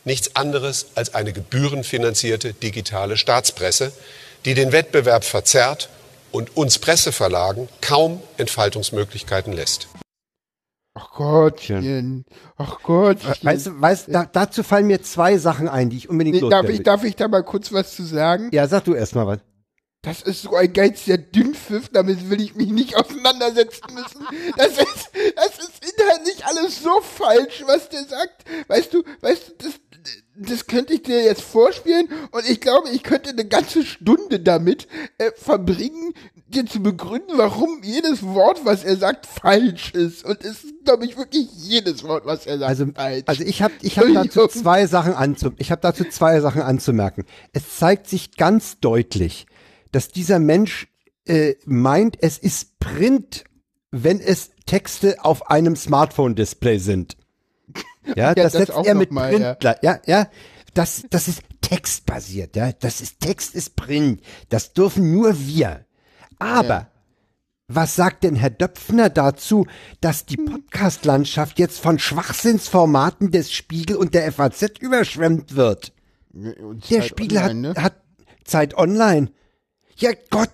Nichts 0.05 0.37
anderes 0.37 0.87
als 0.95 1.15
eine 1.15 1.33
gebührenfinanzierte 1.33 2.53
digitale 2.53 3.17
Staatspresse, 3.17 3.93
die 4.45 4.55
den 4.55 4.73
Wettbewerb 4.73 5.25
verzerrt 5.25 5.89
und 6.31 6.57
uns 6.57 6.79
Presseverlagen 6.79 7.69
kaum 7.81 8.23
Entfaltungsmöglichkeiten 8.37 9.53
lässt. 9.53 9.89
Ach 10.95 11.11
Gottchen. 11.11 12.25
Ach 12.57 12.81
Gottchen. 12.83 13.35
Weißt 13.43 13.67
du, 13.67 13.81
weißt, 13.81 14.09
da, 14.09 14.27
dazu 14.31 14.63
fallen 14.63 14.87
mir 14.87 15.03
zwei 15.03 15.39
Sachen 15.39 15.69
ein, 15.69 15.91
die 15.91 15.97
ich 15.97 16.09
unbedingt 16.09 16.41
Nee, 16.41 16.49
darf, 16.49 16.69
ich, 16.69 16.83
darf 16.83 17.03
ich 17.03 17.17
da 17.17 17.27
mal 17.27 17.43
kurz 17.43 17.73
was 17.73 17.95
zu 17.97 18.05
sagen? 18.05 18.51
Ja, 18.53 18.69
sag 18.69 18.85
du 18.85 18.95
erst 18.95 19.15
mal 19.15 19.27
was. 19.27 19.39
Das 20.05 20.23
ist 20.23 20.43
so 20.43 20.55
ein 20.55 20.73
geiziger 20.73 21.19
Dünnpfiff, 21.19 21.89
damit 21.89 22.31
will 22.31 22.41
ich 22.41 22.55
mich 22.55 22.69
nicht 22.71 22.97
auseinandersetzen 22.97 23.95
müssen. 23.95 24.27
Das 24.57 24.73
ist, 24.73 25.11
das 25.37 25.59
ist 25.59 25.99
inhaltlich 25.99 26.45
alles 26.45 26.83
so 26.83 27.01
falsch, 27.01 27.63
was 27.67 27.89
der 27.89 28.05
sagt. 28.05 28.45
Weißt 28.69 28.93
du, 28.93 29.03
weißt 29.23 29.49
du, 29.49 29.53
das, 29.65 29.75
das 30.37 30.67
könnte 30.67 30.95
ich 30.95 31.03
dir 31.03 31.23
jetzt 31.25 31.43
vorspielen 31.43 32.09
und 32.33 32.49
ich 32.49 32.61
glaube, 32.61 32.91
ich 32.91 33.03
könnte 33.03 33.31
eine 33.31 33.45
ganze 33.47 33.85
Stunde 33.85 34.41
damit 34.41 34.89
äh, 35.19 35.31
verbringen, 35.37 36.13
dir 36.49 36.67
zu 36.67 36.81
begründen, 36.83 37.33
warum 37.37 37.81
jedes 37.83 38.23
Wort, 38.23 38.65
was 38.65 38.85
er 38.85 38.97
sagt, 38.97 39.27
falsch 39.27 39.93
ist. 39.93 40.25
Und 40.25 40.45
es 40.45 40.65
ist, 40.65 40.85
glaube 40.85 41.05
ich, 41.07 41.17
wirklich 41.17 41.49
jedes 41.53 42.03
Wort, 42.05 42.27
was 42.27 42.47
er 42.47 42.59
sagt, 42.59 42.69
Also, 42.69 42.87
falsch. 42.95 43.23
also 43.27 43.45
ich 43.45 43.63
habe 43.63 43.75
ich 43.81 43.99
hab 43.99 44.07
dazu 44.13 44.47
zwei 44.49 44.87
Sachen 44.87 45.15
anzu, 45.15 45.53
ich 45.57 45.71
habe 45.71 45.81
dazu 45.81 46.05
zwei 46.05 46.41
Sachen 46.41 46.63
anzumerken. 46.63 47.25
Es 47.53 47.79
zeigt 47.79 48.09
sich 48.09 48.37
ganz 48.37 48.79
deutlich, 48.81 49.47
dass 49.95 50.09
dieser 50.09 50.39
Mensch 50.39 50.89
äh, 51.27 51.55
meint, 51.65 52.17
es 52.21 52.39
ist 52.39 52.79
Print, 52.79 53.45
wenn 53.91 54.21
es 54.21 54.51
Texte 54.67 55.25
auf 55.25 55.51
einem 55.51 55.77
Smartphone-Display 55.77 56.79
sind. 56.79 57.17
Ja, 58.17 58.35
das, 58.35 58.53
das 58.53 58.67
setzt 58.67 58.87
er 58.87 58.95
mit 58.95 59.13
mal, 59.13 59.31
Print, 59.31 59.65
ja. 59.65 59.77
ja, 59.81 59.99
ja. 60.05 60.29
Das, 60.75 61.05
das 61.09 61.27
ist 61.27 61.41
textbasiert, 61.63 62.55
ja. 62.55 62.71
Das 62.73 63.01
ist 63.01 63.21
Text 63.21 63.55
ist 63.55 63.77
Print. 63.77 64.21
Das 64.51 64.75
dürfen 64.75 65.11
nur 65.11 65.35
wir. 65.39 65.87
Aber 66.39 66.91
was 67.67 67.97
sagt 67.97 68.25
denn 68.25 68.37
Herr 68.37 68.51
Döpfner 68.51 69.09
dazu, 69.09 69.67
dass 70.03 70.27
die 70.27 70.37
Podcast-Landschaft 70.37 71.59
jetzt 71.59 71.81
von 71.81 71.99
Schwachsinnsformaten 71.99 73.31
des 73.31 73.51
Spiegel 73.51 73.97
und 73.97 74.13
der 74.13 74.31
FAZ 74.31 74.79
überschwemmt 74.81 75.57
wird? 75.57 75.95
Und 76.35 76.91
Der 76.91 77.01
Zeit 77.01 77.09
Spiegel 77.09 77.39
online, 77.39 77.69
hat, 77.71 77.77
ne? 77.77 77.83
hat 77.83 77.95
Zeit 78.45 78.75
online. 78.75 79.31
Ja 79.97 80.11
Gott, 80.31 80.51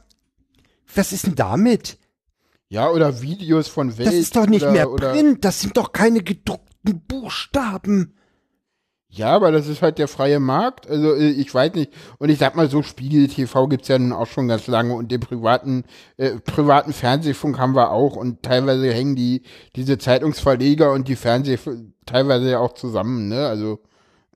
was 0.95 1.13
ist 1.13 1.27
denn 1.27 1.35
damit? 1.35 1.99
Ja, 2.69 2.91
oder 2.91 3.21
Videos 3.21 3.69
von 3.69 3.99
Welt. 3.99 4.09
Das 4.09 4.15
ist 4.15 4.37
doch 4.37 4.47
nicht 4.47 4.63
oder, 4.63 4.73
mehr 4.73 4.91
oder, 4.91 5.13
Print, 5.13 5.45
das 5.45 5.61
sind 5.61 5.77
doch 5.77 5.93
keine 5.93 6.23
gedruckten 6.23 7.01
Buchstaben. 7.07 8.15
Ja, 9.13 9.35
aber 9.35 9.51
das 9.51 9.67
ist 9.67 9.83
halt 9.83 9.99
der 9.99 10.07
freie 10.07 10.39
Markt. 10.39 10.89
Also 10.89 11.15
äh, 11.15 11.31
ich 11.31 11.53
weiß 11.53 11.75
nicht. 11.75 11.93
Und 12.19 12.29
ich 12.29 12.39
sag 12.39 12.55
mal 12.55 12.71
so, 12.71 12.85
Spiegel 12.85 13.27
TV 13.27 13.67
gibt's 13.67 13.89
ja 13.89 13.99
nun 13.99 14.13
auch 14.13 14.29
schon 14.29 14.47
ganz 14.47 14.69
lange 14.69 14.95
und 14.95 15.11
den 15.11 15.19
privaten 15.19 15.83
äh, 16.17 16.37
privaten 16.37 16.93
Fernsehfunk 16.93 17.59
haben 17.59 17.75
wir 17.75 17.91
auch 17.91 18.15
und 18.15 18.45
teilweise 18.45 18.93
hängen 18.93 19.17
die 19.17 19.43
diese 19.75 19.99
Zeitungsverleger 19.99 20.93
und 20.93 21.09
die 21.09 21.17
Fernseh 21.17 21.59
teilweise 22.07 22.51
ja 22.51 22.61
auch 22.61 22.75
zusammen. 22.75 23.29
Ne, 23.29 23.49
also 23.49 23.81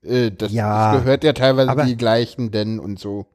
äh, 0.03 0.31
das, 0.31 0.51
Ja, 0.51 0.91
das 0.91 1.03
gehört 1.03 1.23
ja 1.23 1.31
teilweise 1.31 1.73
die 1.85 1.95
gleichen 1.95 2.51
denn 2.51 2.77
und 2.77 2.99
so. 2.99 3.27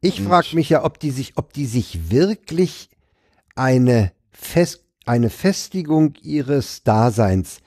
Ich 0.00 0.22
frage 0.22 0.54
mich 0.54 0.68
ja, 0.68 0.84
ob 0.84 1.00
die 1.00 1.10
sich, 1.10 1.36
ob 1.36 1.52
die 1.52 1.66
sich 1.66 2.10
wirklich 2.10 2.90
eine 3.54 4.12
Fest, 4.30 4.84
eine 5.04 5.30
Festigung 5.30 6.14
ihres 6.22 6.82
Daseins 6.82 7.60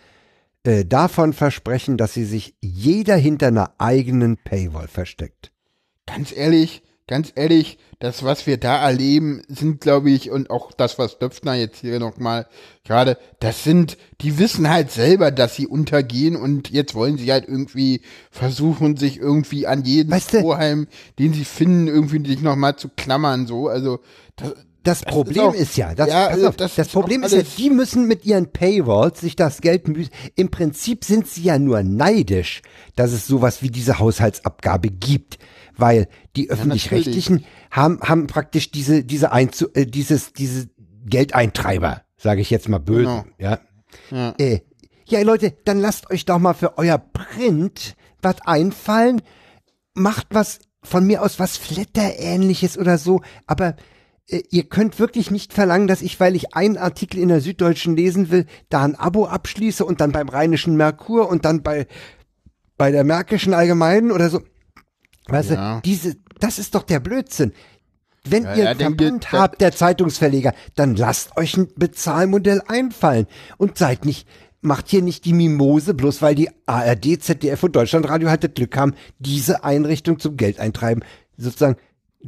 äh, 0.64 0.86
davon 0.86 1.34
versprechen, 1.34 1.98
dass 1.98 2.14
sie 2.14 2.26
sich 2.26 2.56
jeder 2.62 3.16
hinter 3.16 3.48
einer 3.48 3.74
eigenen 3.78 4.38
Paywall 4.38 4.88
versteckt. 4.88 5.52
Ganz 6.06 6.32
ehrlich, 6.32 6.84
ganz 7.10 7.34
ehrlich, 7.36 7.80
das, 7.98 8.24
was 8.24 8.46
wir 8.48 8.58
da 8.58 8.82
erleben, 8.88 9.42
sind, 9.50 9.82
glaube 9.82 10.12
ich, 10.12 10.30
und 10.32 10.50
auch 10.52 10.72
das, 10.72 10.98
was 11.00 11.18
Döpfner 11.20 11.56
jetzt 11.56 11.80
hier 11.82 12.00
nochmal 12.00 12.46
gerade, 12.86 13.18
das 13.40 13.64
sind, 13.64 13.98
die 14.22 14.38
wissen 14.40 14.70
halt 14.70 14.92
selber, 14.92 15.32
dass 15.32 15.56
sie 15.56 15.68
untergehen 15.68 16.36
und 16.38 16.70
jetzt 16.70 16.94
wollen 16.96 17.18
sie 17.18 17.32
halt 17.32 17.46
irgendwie 17.48 18.02
versuchen, 18.32 18.96
sich 18.96 19.18
irgendwie 19.18 19.68
an 19.68 19.84
jeden 19.84 20.12
Weißt 20.12 20.34
du- 20.34 20.38
Strohhalm, 20.38 20.88
den 21.18 21.34
sie 21.34 21.46
finden, 21.46 21.88
irgendwie 21.88 22.26
sich 22.26 22.42
nochmal 22.42 22.76
zu 22.78 22.90
klammern, 22.96 23.48
so. 23.48 23.68
Also, 23.68 24.00
das, 24.38 24.54
das 24.84 25.02
Problem 25.02 25.44
auch- 25.48 25.54
ist 25.56 25.76
ja, 25.76 25.94
das, 25.96 26.08
Ja, 26.08 26.28
also 26.28 26.48
auf, 26.48 26.56
das 26.56 26.76
das, 26.76 26.88
ist 26.88 26.94
Problem 26.94 27.24
ist 27.24 27.34
ja, 27.34 27.42
die 27.58 27.70
müssen 27.72 28.08
mit 28.08 28.24
ihren 28.26 28.52
Paywalls 28.54 29.20
sich 29.20 29.36
das 29.36 29.60
Geld 29.62 29.88
mühen. 29.90 30.08
Im 30.36 30.50
Prinzip 30.52 31.04
sind 31.04 31.28
sie 31.28 31.42
ja 31.42 31.60
nur 31.60 31.84
neidisch, 31.84 32.62
dass 32.96 33.12
es 33.12 33.28
sowas 33.28 33.62
wie 33.62 33.70
diese 33.72 34.00
Haushaltsabgabe 34.00 34.90
gibt, 34.90 35.38
weil 35.80 36.08
die 36.36 36.50
öffentlich-rechtlichen 36.50 37.46
haben 37.72 38.00
haben 38.02 38.28
praktisch 38.28 38.72
diese 38.72 39.04
diese 39.04 39.32
Einzu 39.32 39.68
äh, 39.74 39.86
dieses 39.86 40.34
diese 40.34 40.70
Geldeintreiber, 41.06 42.04
sage 42.18 42.42
ich 42.42 42.50
jetzt 42.50 42.70
mal 42.70 42.80
böse, 42.80 43.04
Genau. 43.04 43.26
ja. 43.38 43.60
Ja. 44.12 44.36
Äh, 44.38 44.60
ja, 45.06 45.22
Leute, 45.24 45.54
dann 45.66 45.80
lasst 45.80 46.12
euch 46.12 46.26
doch 46.26 46.38
mal 46.38 46.54
für 46.54 46.78
euer 46.78 47.00
Print 47.00 47.96
was 48.22 48.42
einfallen. 48.46 49.22
Macht 49.96 50.28
was 50.30 50.60
von 50.84 51.06
mir 51.06 51.24
aus 51.24 51.40
was 51.40 51.58
Flatter-ähnliches 51.58 52.78
oder 52.78 52.98
so, 53.00 53.22
aber 53.48 53.76
äh, 54.28 54.44
ihr 54.52 54.64
könnt 54.70 55.00
wirklich 55.00 55.32
nicht 55.32 55.52
verlangen, 55.54 55.88
dass 55.88 56.02
ich, 56.04 56.20
weil 56.20 56.36
ich 56.36 56.54
einen 56.54 56.78
Artikel 56.78 57.20
in 57.20 57.30
der 57.30 57.42
Süddeutschen 57.42 57.96
lesen 57.96 58.30
will, 58.30 58.46
da 58.70 58.84
ein 58.84 58.96
Abo 58.96 59.26
abschließe 59.26 59.84
und 59.84 60.00
dann 60.00 60.12
beim 60.12 60.30
Rheinischen 60.30 60.78
Merkur 60.78 61.28
und 61.28 61.44
dann 61.46 61.64
bei, 61.64 61.88
bei 62.78 62.92
der 62.92 63.04
Märkischen 63.04 63.54
Allgemeinen 63.54 64.12
oder 64.12 64.30
so. 64.30 64.42
Weißt 65.32 65.52
Ja. 65.52 65.76
du, 65.76 65.82
diese, 65.84 66.16
das 66.40 66.60
ist 66.60 66.76
doch 66.76 66.84
der 66.84 67.00
Blödsinn. 67.00 67.54
Wenn 68.26 68.44
Ja, 68.44 68.56
ihr 68.56 68.64
ja, 68.64 68.90
geht- 68.90 69.32
habt, 69.32 69.62
der 69.62 69.72
Zeitungsverleger, 69.72 70.54
dann 70.76 70.96
lasst 70.96 71.36
euch 71.38 71.56
ein 71.58 71.70
Bezahlmodell 71.76 72.62
einfallen 72.68 73.28
und 73.58 73.78
seid 73.78 74.06
nicht, 74.06 74.28
macht 74.62 74.90
hier 74.90 75.02
nicht 75.02 75.24
die 75.26 75.34
Mimose, 75.34 75.94
bloß 75.94 76.22
weil 76.22 76.36
die 76.36 76.50
ARD, 76.66 77.18
ZDF 77.22 77.64
und 77.64 77.76
Deutschlandradio 77.78 78.30
halt 78.30 78.44
das 78.44 78.54
Glück 78.54 78.76
haben, 78.78 78.94
diese 79.20 79.64
Einrichtung 79.64 80.20
zum 80.20 80.36
Geldeintreiben 80.36 81.04
sozusagen 81.38 81.78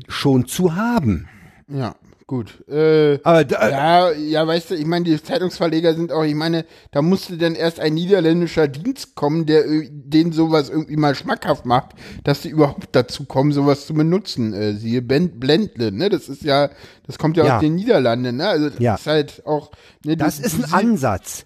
schon 0.08 0.47
zu 0.47 0.76
haben. 0.76 1.28
Ja, 1.68 1.95
gut. 2.32 2.63
Äh, 2.69 3.19
Aber 3.23 3.43
da, 3.43 3.69
ja, 3.69 4.11
ja, 4.13 4.47
weißt 4.47 4.71
du, 4.71 4.75
ich 4.75 4.86
meine, 4.86 5.03
die 5.03 5.21
Zeitungsverleger 5.21 5.93
sind 5.93 6.13
auch, 6.13 6.23
ich 6.23 6.34
meine, 6.34 6.63
da 6.91 7.01
musste 7.01 7.38
dann 7.38 7.55
erst 7.55 7.82
ein 7.82 7.93
niederländischer 7.93 8.69
Dienst 8.69 9.15
kommen, 9.15 9.45
der 9.45 9.65
äh, 9.65 9.89
denen 9.91 10.32
sowas 10.32 10.69
irgendwie 10.69 10.95
mal 10.95 11.13
schmackhaft 11.13 11.65
macht, 11.65 11.89
dass 12.23 12.41
sie 12.43 12.49
überhaupt 12.49 12.88
dazu 12.93 13.25
kommen, 13.25 13.51
sowas 13.51 13.86
zu 13.86 13.93
benutzen. 13.93 14.53
Äh, 14.53 14.75
siehe 14.75 15.01
Ben- 15.01 15.39
Blendle, 15.41 15.91
ne? 15.91 16.07
Das 16.07 16.29
ist 16.29 16.43
ja, 16.43 16.69
das 17.05 17.17
kommt 17.17 17.36
ja, 17.36 17.45
Ja. 17.45 17.55
aus 17.57 17.61
den 17.61 17.75
Niederlanden, 17.75 18.38
ne? 18.38 18.47
Also 18.47 18.69
das 18.69 18.79
Ja. 18.79 18.95
ist 18.95 19.07
halt 19.07 19.45
auch. 19.45 19.71
Ne, 20.05 20.15
das 20.15 20.39
du, 20.39 20.45
ist 20.45 20.63
ein 20.63 20.73
Ansatz. 20.73 21.43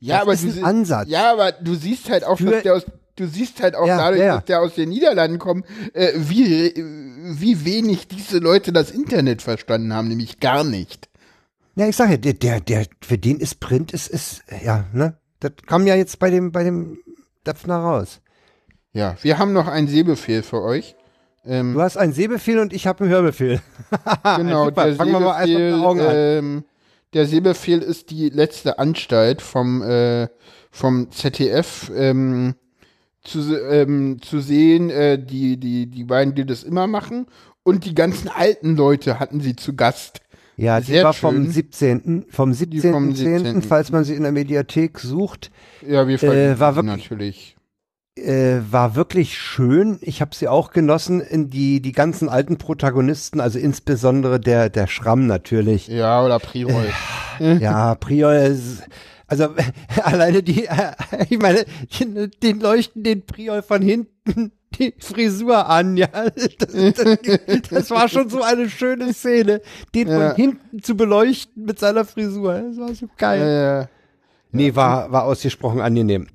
Ja, 0.00 0.14
das 0.14 0.22
aber 0.22 0.32
ist 0.32 0.44
du 0.44 0.58
ein 0.60 0.64
Ansatz. 0.64 1.08
Ja, 1.10 1.32
aber 1.32 1.52
du 1.52 1.74
siehst 1.74 2.08
halt 2.08 2.24
auch, 2.24 2.38
Für- 2.38 2.50
dass 2.50 2.62
der 2.62 2.74
aus, 2.76 2.86
du 3.16 3.26
siehst 3.26 3.62
halt 3.62 3.74
auch 3.74 3.86
Ja, 3.86 3.96
dadurch, 3.96 4.20
ja, 4.20 4.36
dass 4.36 4.44
der 4.46 4.60
aus 4.60 4.74
den 4.74 4.88
Niederlanden 4.88 5.38
kommt, 5.38 5.66
äh, 5.92 6.12
wie, 6.16 6.72
wie 6.76 7.64
wenig 7.64 8.08
diese 8.08 8.38
Leute 8.38 8.72
das 8.72 8.90
Internet 8.90 9.42
verstanden 9.42 9.92
haben, 9.92 10.08
nämlich 10.08 10.40
gar 10.40 10.64
nicht. 10.64 11.08
Ja, 11.76 11.88
ich 11.88 11.96
sage 11.96 12.12
ja, 12.12 12.16
der, 12.18 12.34
der, 12.34 12.60
der, 12.60 12.86
für 13.02 13.18
den 13.18 13.40
ist 13.40 13.60
Print, 13.60 13.92
ist, 13.92 14.08
ist, 14.08 14.42
ja, 14.64 14.84
ne? 14.92 15.16
Das 15.40 15.52
kam 15.66 15.86
ja 15.86 15.94
jetzt 15.96 16.18
bei 16.18 16.30
dem, 16.30 16.52
bei 16.52 16.62
dem 16.64 16.98
Dapfner 17.42 17.76
raus. 17.78 18.20
Ja, 18.92 19.16
wir 19.22 19.38
haben 19.38 19.52
noch 19.52 19.66
einen 19.66 19.88
Sehbefehl 19.88 20.42
für 20.42 20.62
euch. 20.62 20.94
Ähm, 21.44 21.74
Du 21.74 21.82
hast 21.82 21.96
einen 21.96 22.12
Sehbefehl 22.12 22.58
und 22.60 22.72
ich 22.72 22.86
habe 22.86 23.02
einen 23.04 23.12
Hörbefehl. 23.12 23.60
genau, 24.36 24.66
super. 24.66 24.86
der 24.86 24.94
Fangen 24.96 25.12
wir 25.12 25.20
mal 25.20 25.38
erst 25.40 25.48
mit 25.48 25.58
den 25.58 25.70
Sehbefehl, 25.72 25.84
Augen 25.84 26.00
an. 26.00 26.14
ähm, 26.14 26.64
der 27.12 27.26
Sehbefehl 27.26 27.82
ist 27.82 28.10
die 28.10 28.28
letzte 28.30 28.78
Anstalt 28.78 29.42
vom, 29.42 29.82
äh, 29.82 30.28
vom 30.70 31.10
ZDF, 31.10 31.90
ähm, 31.94 32.54
zu, 33.24 33.56
ähm, 33.70 34.18
zu 34.22 34.40
sehen, 34.40 34.90
äh, 34.90 35.18
die, 35.18 35.56
die, 35.58 35.86
die 35.86 36.04
beiden, 36.04 36.34
die 36.34 36.44
das 36.46 36.62
immer 36.62 36.86
machen. 36.86 37.26
Und 37.62 37.84
die 37.86 37.94
ganzen 37.94 38.28
alten 38.28 38.76
Leute 38.76 39.18
hatten 39.18 39.40
sie 39.40 39.56
zu 39.56 39.74
Gast. 39.74 40.20
Ja, 40.56 40.78
die 40.80 40.92
Sehr 40.92 41.04
war 41.04 41.14
vom 41.14 41.34
schön. 41.44 41.50
17. 41.50 42.26
vom 42.30 42.54
vom 42.54 42.68
17.10., 42.68 43.14
17.. 43.16 43.62
falls 43.62 43.90
man 43.90 44.04
sie 44.04 44.14
in 44.14 44.22
der 44.22 44.30
Mediathek 44.32 45.00
sucht, 45.00 45.50
Ja, 45.84 46.06
wir 46.06 46.18
verlinken 46.18 46.60
war 46.60 46.72
sie 46.74 46.76
wirklich- 46.76 47.02
natürlich. 47.10 47.56
äh, 48.16 48.60
war 48.70 48.94
wirklich 48.94 49.36
schön. 49.36 49.98
Ich 50.02 50.20
habe 50.20 50.32
sie 50.36 50.46
auch 50.46 50.70
genossen, 50.70 51.20
in 51.20 51.50
die 51.50 51.80
die 51.82 51.90
ganzen 51.90 52.28
alten 52.28 52.56
Protagonisten, 52.58 53.40
also 53.40 53.58
insbesondere 53.58 54.38
der 54.38 54.68
der 54.70 54.86
Schramm 54.86 55.26
natürlich. 55.26 55.88
Ja, 55.88 56.24
oder 56.24 56.38
Priroy. 56.38 56.86
Ja, 57.40 57.96
Priol 57.96 58.34
ist, 58.34 58.84
also 59.26 59.48
alleine 60.02 60.42
die, 60.42 60.68
ich 61.28 61.38
meine, 61.38 61.64
den, 62.00 62.30
den 62.42 62.60
leuchten 62.60 63.02
den 63.02 63.24
Priol 63.26 63.62
von 63.62 63.82
hinten 63.82 64.52
die 64.78 64.92
Frisur 64.98 65.68
an, 65.68 65.96
ja. 65.96 66.08
Das, 66.08 66.94
das, 66.94 67.18
das 67.70 67.90
war 67.90 68.08
schon 68.08 68.28
so 68.28 68.42
eine 68.42 68.68
schöne 68.68 69.12
Szene, 69.14 69.60
den 69.94 70.08
Ja. 70.08 70.30
von 70.30 70.36
hinten 70.36 70.82
zu 70.82 70.96
beleuchten 70.96 71.64
mit 71.64 71.78
seiner 71.78 72.04
Frisur. 72.04 72.54
Das 72.54 72.76
war 72.78 72.94
so 72.94 73.06
geil. 73.16 73.86
äh, 73.88 73.94
Nee, 74.50 74.74
war, 74.76 75.10
war 75.12 75.24
ausgesprochen 75.24 75.80
angenehm. 75.80 76.28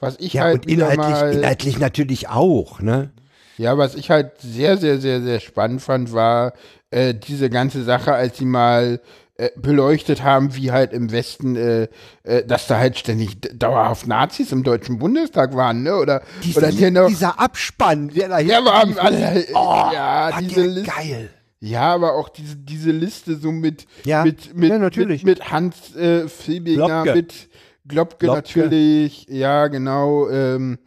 was 0.00 0.16
ich 0.18 0.34
Ja, 0.34 0.42
halt 0.44 0.54
und 0.56 0.66
inhaltlich, 0.66 1.38
inhaltlich 1.38 1.78
natürlich 1.78 2.28
auch, 2.28 2.80
ne? 2.80 3.10
Ja, 3.58 3.78
was 3.78 3.94
ich 3.94 4.10
halt 4.10 4.32
sehr, 4.40 4.76
sehr, 4.78 4.98
sehr, 4.98 5.20
sehr 5.22 5.40
spannend 5.40 5.80
fand, 5.80 6.12
war 6.12 6.54
äh, 6.90 7.14
diese 7.14 7.48
ganze 7.50 7.84
Sache, 7.84 8.12
als 8.12 8.38
sie 8.38 8.46
mal 8.46 9.00
äh, 9.36 9.50
beleuchtet 9.56 10.22
haben, 10.22 10.54
wie 10.54 10.70
halt 10.70 10.92
im 10.92 11.10
Westen, 11.10 11.56
äh, 11.56 11.88
äh, 12.22 12.44
dass 12.46 12.66
da 12.68 12.78
halt 12.78 12.96
ständig 12.98 13.38
dauerhaft 13.58 14.06
Nazis 14.06 14.52
im 14.52 14.62
Deutschen 14.62 14.98
Bundestag 14.98 15.56
waren, 15.56 15.82
ne? 15.82 15.96
Oder, 15.96 16.22
Dieser, 16.44 16.58
oder 16.58 16.70
die 16.70 16.90
noch, 16.90 17.08
dieser 17.08 17.40
Abspann, 17.40 18.08
der 18.10 18.28
da 18.28 18.38
ja, 18.38 18.56
hinten 18.56 18.68
aber 18.68 18.78
haben 18.78 18.88
lief, 18.90 19.02
alle, 19.02 19.44
oh, 19.54 19.90
ja, 19.92 20.30
war 20.32 20.40
diese 20.40 20.66
Liste. 20.66 20.90
geil. 20.90 21.30
Ja, 21.58 21.94
aber 21.94 22.14
auch 22.14 22.28
diese, 22.28 22.56
diese 22.56 22.90
Liste 22.90 23.36
so 23.36 23.50
mit, 23.50 23.86
Ja, 24.04 24.22
mit, 24.22 24.54
mit, 24.54 24.70
ja, 24.70 24.78
natürlich. 24.78 25.24
mit, 25.24 25.38
mit 25.38 25.50
Hans 25.50 25.96
äh, 25.96 26.28
Filbinger, 26.28 27.02
Globke. 27.02 27.14
mit 27.16 27.48
Globke, 27.88 28.16
Globke. 28.26 28.26
natürlich, 28.60 29.26
ja, 29.28 29.66
genau. 29.68 30.28
Ähm, 30.28 30.78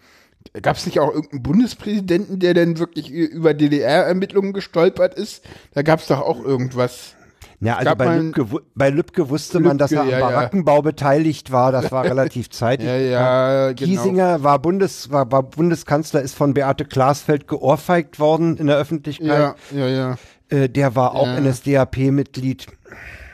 Gab 0.61 0.77
es 0.77 0.85
nicht 0.85 0.99
auch 0.99 1.13
irgendeinen 1.13 1.43
Bundespräsidenten, 1.43 2.39
der 2.39 2.53
denn 2.53 2.79
wirklich 2.79 3.09
über 3.11 3.53
DDR-Ermittlungen 3.53 4.53
gestolpert 4.53 5.13
ist? 5.15 5.43
Da 5.73 5.81
gab 5.81 5.99
es 5.99 6.07
doch 6.07 6.21
auch 6.21 6.43
irgendwas. 6.43 7.15
Ja, 7.59 7.77
also 7.77 7.95
bei 7.95 8.17
Lübcke, 8.17 8.45
bei 8.75 8.89
Lübcke 8.91 9.29
wusste 9.29 9.59
man, 9.59 9.79
dass 9.79 9.91
er 9.91 10.03
Lübcke, 10.03 10.15
am 10.17 10.21
ja, 10.21 10.29
ja. 10.29 10.35
Barackenbau 10.35 10.81
beteiligt 10.83 11.51
war. 11.51 11.71
Das 11.71 11.91
war 11.91 12.03
relativ 12.05 12.51
zeitig. 12.51 12.85
Ja, 12.85 12.95
ja, 12.97 13.71
genau. 13.73 13.75
Kiesinger 13.75 14.43
war, 14.43 14.59
Bundes, 14.59 15.09
war, 15.11 15.31
war 15.31 15.41
Bundeskanzler, 15.43 16.21
ist 16.21 16.35
von 16.35 16.53
Beate 16.53 16.85
Glasfeld 16.85 17.47
geohrfeigt 17.47 18.19
worden 18.19 18.57
in 18.57 18.67
der 18.67 18.77
Öffentlichkeit. 18.77 19.27
Ja, 19.27 19.55
ja, 19.75 19.87
ja. 19.87 20.17
Äh, 20.49 20.69
der 20.69 20.95
war 20.95 21.15
auch 21.15 21.25
Ja. 21.25 21.39
NSDAP-Mitglied. 21.41 22.67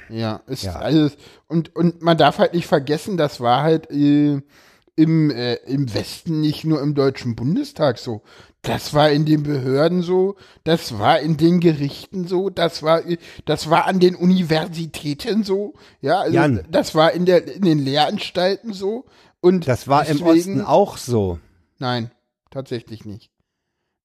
Ja, 0.10 0.42
ist 0.48 0.64
Ja. 0.64 0.76
alles. 0.76 1.18
Und, 1.48 1.76
und 1.76 2.02
man 2.02 2.18
darf 2.18 2.38
halt 2.40 2.54
nicht 2.54 2.68
vergessen, 2.68 3.18
das 3.18 3.42
war 3.42 3.62
halt 3.64 3.92
äh, 3.92 4.42
im, 4.96 5.32
äh, 5.32 5.56
im 5.66 5.94
Westen 5.94 6.40
nicht 6.40 6.64
nur 6.64 6.82
im 6.82 6.94
Deutschen 6.96 7.36
Bundestag 7.36 7.98
so. 7.98 8.22
Das 8.64 8.94
war 8.94 9.12
in 9.12 9.26
den 9.26 9.44
Behörden 9.44 10.02
so, 10.04 10.36
das 10.64 10.98
war 10.98 11.20
in 11.20 11.36
den 11.38 11.60
Gerichten 11.60 12.28
so, 12.28 12.50
das 12.50 12.82
war, 12.82 13.02
das 13.46 13.70
war 13.70 13.86
an 13.88 14.00
den 14.00 14.16
Universitäten 14.16 15.44
so, 15.44 15.74
ja, 16.02 16.22
also 16.22 16.34
Jan. 16.34 16.66
das 16.72 16.96
war 16.96 17.12
in 17.12 17.26
der, 17.26 17.46
in 17.46 17.62
den 17.64 17.80
Lehranstalten 17.80 18.74
so. 18.74 19.06
Und 19.42 19.68
Das 19.68 19.90
war 19.90 20.06
im 20.08 20.18
deswegen- 20.20 20.62
Osten 20.62 20.62
auch 20.62 20.96
so. 20.98 21.40
Nein, 21.78 22.10
tatsächlich 22.52 23.04
nicht. 23.04 23.30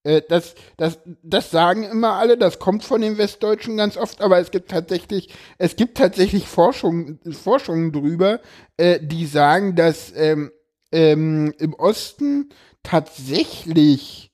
Äh, 0.02 0.22
das, 0.28 0.56
das, 0.76 0.98
das 1.22 1.52
sagen 1.52 1.84
immer 1.84 2.14
alle, 2.14 2.36
das 2.36 2.58
kommt 2.58 2.82
von 2.82 3.00
den 3.00 3.16
Westdeutschen 3.16 3.76
ganz 3.76 3.96
oft, 3.96 4.20
aber 4.20 4.38
es 4.40 4.50
gibt 4.50 4.70
tatsächlich, 4.72 5.32
es 5.58 5.76
gibt 5.76 5.96
tatsächlich 5.98 6.48
Forschung, 6.48 7.20
Forschungen 7.30 7.92
drüber, 7.92 8.40
äh, 8.76 8.98
die 9.00 9.26
sagen, 9.26 9.76
dass 9.76 10.12
ähm, 10.16 10.50
ähm, 10.90 11.54
im 11.58 11.74
Osten 11.74 12.48
tatsächlich 12.82 14.27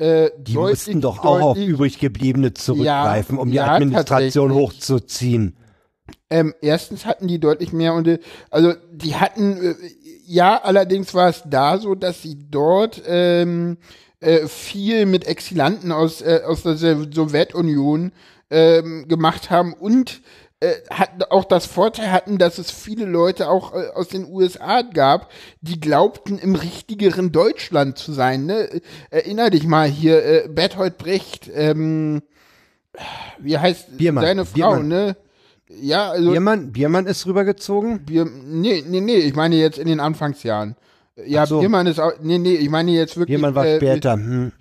äh, 0.00 0.30
Die 0.38 0.54
mussten 0.54 1.00
doch 1.00 1.24
auch 1.24 1.40
auf 1.40 1.56
übrig 1.58 1.98
gebliebene 1.98 2.54
zurückgreifen, 2.54 3.38
um 3.38 3.50
die 3.50 3.56
ja, 3.56 3.74
Administration 3.74 4.54
hochzuziehen. 4.54 5.56
Ähm, 6.30 6.54
erstens 6.60 7.06
hatten 7.06 7.28
die 7.28 7.38
deutlich 7.38 7.72
mehr 7.72 7.94
und 7.94 8.08
äh, 8.08 8.18
also 8.50 8.72
die 8.92 9.16
hatten 9.16 9.62
äh, 9.62 9.74
ja 10.26 10.60
allerdings 10.62 11.12
war 11.14 11.28
es 11.28 11.42
da 11.44 11.78
so, 11.78 11.94
dass 11.94 12.22
sie 12.22 12.36
dort 12.50 13.02
ähm, 13.06 13.78
äh, 14.20 14.46
viel 14.46 15.06
mit 15.06 15.26
Exilanten 15.26 15.92
aus 15.92 16.22
äh, 16.22 16.40
aus 16.46 16.62
der 16.62 16.76
Sowjetunion 16.76 18.12
ähm, 18.50 19.06
gemacht 19.06 19.50
haben 19.50 19.72
und 19.74 20.22
äh, 20.60 20.74
hatten 20.90 21.22
auch 21.22 21.44
das 21.44 21.64
Vorteil 21.64 22.12
hatten, 22.12 22.36
dass 22.36 22.58
es 22.58 22.70
viele 22.70 23.06
Leute 23.06 23.48
auch 23.48 23.74
äh, 23.74 23.88
aus 23.94 24.08
den 24.08 24.26
USA 24.30 24.82
gab, 24.82 25.30
die 25.62 25.80
glaubten 25.80 26.38
im 26.38 26.54
richtigeren 26.54 27.32
Deutschland 27.32 27.96
zu 27.96 28.12
sein. 28.12 28.44
Ne? 28.44 28.82
Erinner 29.10 29.48
dich 29.48 29.66
mal 29.66 29.88
hier 29.88 30.22
äh, 30.22 30.48
Bertolt 30.48 30.98
Brecht, 30.98 31.50
ähm, 31.54 32.20
wie 33.38 33.56
heißt 33.56 33.96
Biermann, 33.96 34.24
seine 34.24 34.44
Frau, 34.44 34.54
Biermann. 34.54 34.88
ne? 34.88 35.16
Ja, 35.68 36.10
also 36.10 36.30
Biermann, 36.30 36.72
Biermann 36.72 37.06
ist 37.06 37.26
rübergezogen. 37.26 38.02
wir, 38.06 38.24
nee, 38.26 38.84
nee, 38.86 39.00
nee, 39.00 39.16
ich 39.16 39.34
meine 39.34 39.56
jetzt 39.56 39.78
in 39.78 39.86
den 39.86 40.00
Anfangsjahren. 40.00 40.76
Ja, 41.24 41.44
Ach 41.44 41.48
so. 41.48 41.60
Biermann 41.60 41.86
ist 41.86 42.00
auch, 42.00 42.12
nee, 42.20 42.38
nee, 42.38 42.54
ich 42.54 42.68
meine 42.68 42.90
jetzt 42.90 43.16
wirklich. 43.16 43.36
Jemand 43.36 43.54
war 43.54 43.66
äh, 43.66 43.76
später. 43.76 44.14
Hm. 44.14 44.52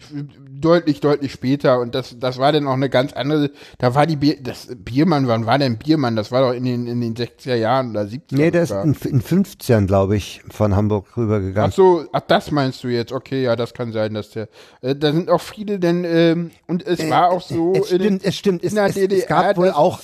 Deutlich, 0.60 0.99
deutlich 0.99 1.32
später. 1.32 1.80
Und 1.80 1.95
das, 1.95 2.18
das 2.20 2.38
war 2.38 2.51
dann 2.51 2.68
auch 2.68 2.74
eine 2.74 2.89
ganz 2.89 3.14
andere, 3.14 3.51
da 3.78 3.95
war 3.95 4.05
die 4.05 4.16
Bier, 4.16 4.38
das 4.41 4.68
Biermann, 4.76 5.28
wann 5.28 5.45
war 5.45 5.57
denn 5.57 5.78
Biermann? 5.78 6.16
Das 6.16 6.32
war 6.32 6.41
doch 6.41 6.53
in 6.53 6.64
den, 6.66 6.88
in 6.88 7.01
den 7.01 7.16
60er 7.16 7.55
Jahren 7.55 7.91
oder 7.91 8.01
70er. 8.01 8.22
Nee, 8.32 8.51
der 8.51 8.64
ist 8.64 8.72
in, 8.72 8.95
in 9.05 9.22
15, 9.22 9.88
glaube 9.88 10.16
ich, 10.16 10.41
von 10.49 10.76
Hamburg 10.76 11.16
rübergegangen. 11.16 11.72
Ach 11.72 11.76
so, 11.76 12.05
ach, 12.12 12.22
das 12.28 12.51
meinst 12.51 12.84
du 12.84 12.88
jetzt? 12.89 13.12
Okay, 13.12 13.43
ja, 13.43 13.55
das 13.55 13.74
kann 13.74 13.91
sein, 13.91 14.14
dass 14.14 14.32
der. 14.32 14.49
Äh, 14.82 14.95
da 14.95 15.12
sind 15.12 15.30
auch 15.30 15.41
viele, 15.41 15.80
denn 15.80 16.03
ähm, 16.03 16.51
und 16.68 16.86
es 16.86 17.10
war 17.10 17.30
auch 17.32 17.41
so. 17.41 17.74
es 17.74 17.91
in 17.91 17.99
den- 17.99 18.20
stimmt, 18.20 18.26
es 18.26 18.36
stimmt. 18.36 18.64
Es, 18.64 18.72
in 18.72 18.76
der 18.76 18.86
es, 18.88 18.95
DDR, 18.95 19.20
es 19.20 19.28
gab 19.28 19.57
wohl 19.57 19.72
auch 19.72 19.99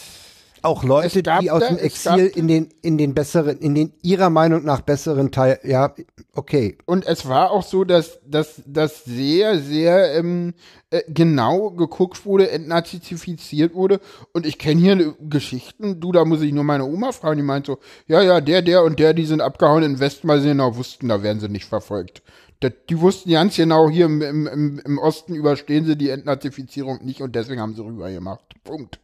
auch 0.65 0.83
Leute, 0.83 1.23
die 1.23 1.51
aus 1.51 1.67
dem 1.67 1.77
Exil 1.77 2.31
in 2.35 2.47
den 2.47 2.69
in 2.81 2.97
den 2.97 3.13
besseren, 3.13 3.59
in 3.59 3.75
den 3.75 3.93
ihrer 4.01 4.29
Meinung 4.29 4.63
nach 4.63 4.81
besseren 4.81 5.31
Teil. 5.31 5.59
Ja, 5.63 5.93
okay. 6.33 6.77
Und 6.85 7.05
es 7.05 7.27
war 7.27 7.51
auch 7.51 7.63
so, 7.63 7.83
dass 7.83 8.19
dass 8.25 8.61
das 8.65 9.05
sehr, 9.05 9.59
sehr 9.59 10.15
ähm, 10.15 10.53
äh, 10.89 11.03
genau 11.07 11.71
geguckt 11.71 12.25
wurde, 12.25 12.49
entnazifiziert 12.51 13.73
wurde. 13.73 13.99
Und 14.33 14.45
ich 14.45 14.57
kenne 14.57 14.81
hier 14.81 15.15
Geschichten, 15.19 15.99
du, 15.99 16.11
da 16.11 16.25
muss 16.25 16.41
ich 16.41 16.53
nur 16.53 16.63
meine 16.63 16.85
Oma 16.85 17.11
fragen, 17.11 17.37
die 17.37 17.43
meint 17.43 17.65
so, 17.65 17.79
ja, 18.07 18.21
ja, 18.21 18.39
der, 18.41 18.61
der 18.61 18.83
und 18.83 18.99
der, 18.99 19.13
die 19.13 19.25
sind 19.25 19.41
abgehauen 19.41 19.83
in 19.83 19.99
Westen, 19.99 20.27
weil 20.27 20.41
sie 20.41 20.49
genau 20.49 20.75
wussten, 20.75 21.09
da 21.09 21.23
werden 21.23 21.39
sie 21.39 21.49
nicht 21.49 21.65
verfolgt. 21.65 22.21
Die 22.89 22.99
wussten 22.99 23.31
ganz 23.31 23.55
genau, 23.57 23.89
hier 23.89 24.05
im, 24.05 24.21
im, 24.21 24.47
im, 24.47 24.79
im 24.79 24.97
Osten 24.97 25.35
überstehen 25.35 25.85
sie 25.85 25.97
die 25.97 26.09
Entnazifizierung 26.09 27.03
nicht 27.03 27.21
und 27.21 27.35
deswegen 27.35 27.61
haben 27.61 27.75
sie 27.75 27.83
rüber 27.83 28.09
gemacht. 28.09 28.45
Punkt. 28.63 28.99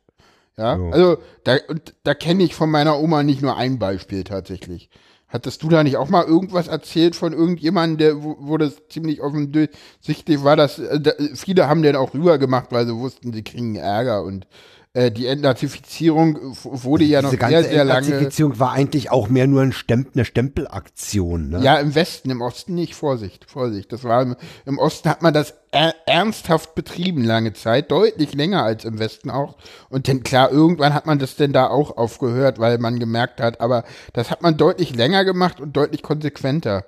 Ja, 0.62 0.78
So. 0.78 0.86
also 0.91 1.18
da, 1.43 1.57
da 2.03 2.14
kenne 2.14 2.43
ich 2.43 2.53
von 2.53 2.70
meiner 2.70 2.99
Oma 2.99 3.24
nicht 3.24 3.41
nur 3.41 3.57
ein 3.57 3.80
Beispiel 3.80 4.24
tatsächlich. 4.24 4.89
Hattest 5.28 5.64
du 5.64 5.70
da 5.70 5.82
nicht 5.84 5.97
auch 5.97 6.09
mal 6.09 6.26
irgendwas 6.26 6.68
erzählt 6.68 7.16
von 7.16 7.34
irgendjemandem, 7.34 7.97
der, 7.97 8.24
wo, 8.24 8.36
wo 8.39 8.57
das 8.57 8.88
ziemlich 8.89 9.22
offensichtlich 9.22 10.43
war, 10.43 10.55
dass 10.57 10.78
äh, 10.78 10.99
da, 10.99 11.12
viele 11.36 11.68
haben 11.68 11.82
den 11.82 11.95
auch 11.95 12.14
rüber 12.14 12.38
gemacht, 12.38 12.68
weil 12.72 12.86
sie 12.86 12.95
wussten, 12.95 13.34
sie 13.34 13.43
kriegen 13.43 13.76
Ärger 13.76 14.24
und 14.24 14.45
äh, 14.93 15.09
die 15.09 15.25
Entnazifizierung 15.25 16.37
wurde 16.63 17.05
ja 17.05 17.21
noch 17.21 17.29
Diese 17.29 17.47
sehr, 17.47 17.63
sehr 17.63 17.85
lange. 17.85 18.07
Entnazifizierung 18.07 18.59
war 18.59 18.73
eigentlich 18.73 19.09
auch 19.09 19.29
mehr 19.29 19.47
nur 19.47 19.61
ein 19.61 19.71
Stempel, 19.71 20.11
eine 20.13 20.25
Stempelaktion. 20.25 21.49
Ne? 21.49 21.63
Ja, 21.63 21.77
im 21.77 21.95
Westen, 21.95 22.29
im 22.29 22.41
Osten 22.41 22.75
nicht. 22.75 22.93
Vorsicht, 22.93 23.49
Vorsicht. 23.49 23.93
Das 23.93 24.03
war 24.03 24.21
im, 24.21 24.35
im 24.65 24.77
Osten 24.77 25.09
hat 25.09 25.21
man 25.21 25.33
das 25.33 25.53
er, 25.71 25.95
ernsthaft 26.05 26.75
betrieben 26.75 27.23
lange 27.23 27.53
Zeit, 27.53 27.89
deutlich 27.89 28.33
länger 28.33 28.63
als 28.63 28.83
im 28.83 28.99
Westen 28.99 29.29
auch. 29.29 29.55
Und 29.89 30.09
dann 30.09 30.23
klar, 30.23 30.51
irgendwann 30.51 30.93
hat 30.93 31.05
man 31.05 31.19
das 31.19 31.37
denn 31.37 31.53
da 31.53 31.67
auch 31.67 31.95
aufgehört, 31.95 32.59
weil 32.59 32.77
man 32.77 32.99
gemerkt 32.99 33.39
hat, 33.39 33.61
aber 33.61 33.85
das 34.11 34.29
hat 34.29 34.41
man 34.41 34.57
deutlich 34.57 34.93
länger 34.93 35.23
gemacht 35.23 35.61
und 35.61 35.77
deutlich 35.77 36.01
konsequenter. 36.01 36.85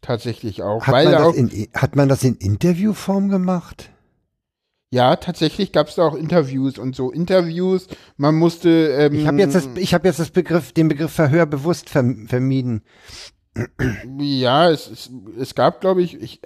Tatsächlich 0.00 0.62
auch. 0.62 0.86
Hat 0.86 0.94
weil 0.94 1.04
man, 1.06 1.12
da 1.12 1.18
das 1.18 1.28
auch, 1.28 1.34
in, 1.34 1.68
hat 1.74 1.96
man 1.96 2.08
das 2.08 2.22
in 2.22 2.36
Interviewform 2.36 3.28
gemacht? 3.28 3.91
Ja, 4.92 5.16
tatsächlich 5.16 5.72
gab 5.72 5.88
es 5.88 5.94
da 5.94 6.02
auch 6.02 6.14
Interviews 6.14 6.76
und 6.76 6.94
so. 6.94 7.10
Interviews, 7.10 7.86
man 8.18 8.34
musste. 8.34 8.68
Ähm, 8.68 9.14
Ich 9.14 9.26
habe 9.26 9.38
jetzt, 9.38 9.54
das, 9.54 9.66
ich 9.76 9.94
hab 9.94 10.04
jetzt 10.04 10.18
das 10.18 10.30
Begriff, 10.30 10.72
den 10.72 10.88
Begriff 10.88 11.12
Verhör 11.12 11.46
bewusst 11.46 11.88
verm 11.88 12.28
vermieden. 12.28 12.82
Ja, 14.18 14.70
es, 14.70 14.90
es, 14.90 15.10
es 15.38 15.54
gab, 15.54 15.80
glaube 15.80 16.02
ich, 16.02 16.20
ich, 16.20 16.42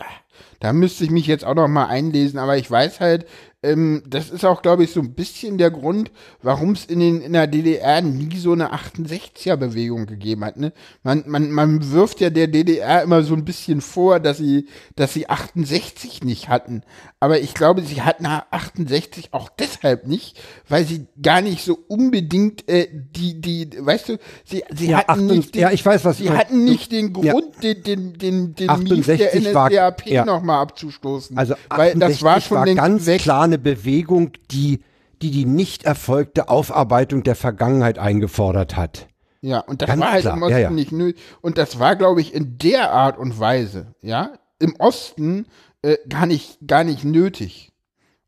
da 0.60 0.72
müsste 0.72 1.04
ich 1.04 1.10
mich 1.10 1.26
jetzt 1.26 1.44
auch 1.44 1.54
noch 1.54 1.68
mal 1.68 1.86
einlesen, 1.86 2.38
aber 2.38 2.56
ich 2.56 2.70
weiß 2.70 3.00
halt, 3.00 3.26
ähm, 3.62 4.02
das 4.06 4.30
ist 4.30 4.44
auch, 4.44 4.62
glaube 4.62 4.84
ich, 4.84 4.92
so 4.92 5.00
ein 5.00 5.14
bisschen 5.14 5.58
der 5.58 5.70
Grund, 5.70 6.10
warum 6.42 6.72
es 6.72 6.84
in, 6.84 7.00
den, 7.00 7.20
in 7.20 7.32
der 7.32 7.46
DDR 7.46 8.00
nie 8.02 8.36
so 8.36 8.52
eine 8.52 8.72
68er-Bewegung 8.72 10.06
gegeben 10.06 10.44
hat. 10.44 10.56
Ne? 10.58 10.72
Man, 11.02 11.24
man, 11.26 11.50
man 11.50 11.90
wirft 11.92 12.20
ja 12.20 12.30
der 12.30 12.46
DDR 12.48 13.02
immer 13.02 13.22
so 13.22 13.34
ein 13.34 13.44
bisschen 13.44 13.80
vor, 13.80 14.20
dass 14.20 14.38
sie, 14.38 14.66
dass 14.94 15.14
sie 15.14 15.28
68 15.28 16.22
nicht 16.22 16.48
hatten. 16.48 16.82
Aber 17.18 17.40
ich 17.40 17.54
glaube, 17.54 17.82
sie 17.82 18.02
hatten 18.02 18.26
68 18.26 19.28
auch 19.32 19.48
deshalb 19.48 20.06
nicht, 20.06 20.38
weil 20.68 20.84
sie 20.84 21.06
gar 21.20 21.40
nicht 21.40 21.64
so 21.64 21.78
unbedingt 21.88 22.68
äh, 22.68 22.88
die, 22.92 23.40
die, 23.40 23.70
weißt 23.78 24.10
du, 24.10 24.18
sie, 24.44 24.62
sie 24.74 24.88
Ja, 24.90 24.98
hatten 24.98 25.12
68 25.12 25.36
nicht 25.38 25.54
den, 25.54 25.62
ja, 25.62 25.70
ich 25.72 25.84
weiß, 25.84 26.04
was 26.04 26.18
sie 26.18 26.30
hatten 26.30 26.64
nicht 26.64 26.92
den 26.92 27.14
Ja. 27.22 27.32
Grund, 27.32 27.62
den, 27.62 27.82
den, 27.82 28.12
den, 28.18 28.54
den 28.54 28.66
Mief 28.82 29.08
68 29.08 29.42
der 29.42 29.54
war- 29.54 29.68
NSDAP 29.70 30.06
ja. 30.06 30.24
Nochmal 30.26 30.60
abzustoßen. 30.60 31.38
Also 31.38 31.54
weil 31.68 31.92
68 31.92 31.98
das 32.00 32.22
war 32.22 32.40
schon 32.40 32.58
war 32.58 32.74
ganz 32.74 33.06
weg. 33.06 33.22
klar 33.22 33.44
eine 33.44 33.58
Bewegung, 33.58 34.32
die 34.50 34.80
die 35.22 35.30
die 35.30 35.46
nicht 35.46 35.84
erfolgte 35.84 36.48
Aufarbeitung 36.48 37.22
der 37.22 37.36
Vergangenheit 37.36 37.98
eingefordert 37.98 38.76
hat. 38.76 39.08
Ja, 39.40 39.60
und 39.60 39.80
das 39.80 39.88
Ganz 39.88 40.00
war 40.00 40.12
halt 40.12 40.22
klar, 40.22 40.36
im 40.36 40.42
Osten 40.42 40.52
ja, 40.52 40.58
ja. 40.58 40.70
nicht 40.70 40.92
nötig. 40.92 41.22
Und 41.40 41.56
das 41.56 41.78
war, 41.78 41.96
glaube 41.96 42.20
ich, 42.20 42.34
in 42.34 42.58
der 42.58 42.92
Art 42.92 43.18
und 43.18 43.38
Weise, 43.38 43.94
ja, 44.00 44.32
im 44.58 44.74
Osten 44.76 45.46
äh, 45.82 45.96
gar 46.08 46.26
nicht, 46.26 46.58
gar 46.66 46.84
nicht 46.84 47.04
nötig. 47.04 47.72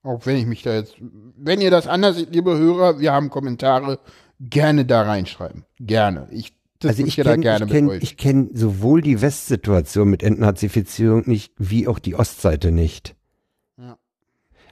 Auch 0.02 0.26
wenn 0.26 0.36
ich 0.36 0.46
mich 0.46 0.62
da 0.62 0.74
jetzt, 0.74 0.94
wenn 1.00 1.60
ihr 1.60 1.70
das 1.70 1.86
anders 1.86 2.16
seht, 2.16 2.32
liebe 2.32 2.56
Hörer, 2.56 3.00
wir 3.00 3.12
haben 3.12 3.30
Kommentare, 3.30 3.98
gerne 4.40 4.84
da 4.84 5.02
reinschreiben. 5.02 5.64
Gerne. 5.80 6.28
Ich 6.30 6.54
Also 6.84 7.04
ich 7.04 7.16
kenne 7.16 7.56
ich 7.56 7.66
kenn, 7.68 7.90
ich 8.00 8.16
kenn 8.16 8.50
sowohl 8.54 9.00
die 9.02 9.20
Westsituation 9.20 10.08
mit 10.08 10.22
Entnazifizierung 10.22 11.24
nicht, 11.26 11.52
wie 11.58 11.88
auch 11.88 11.98
die 11.98 12.14
Ostseite 12.14 12.70
nicht. 12.70 13.16
Ja. 13.76 13.98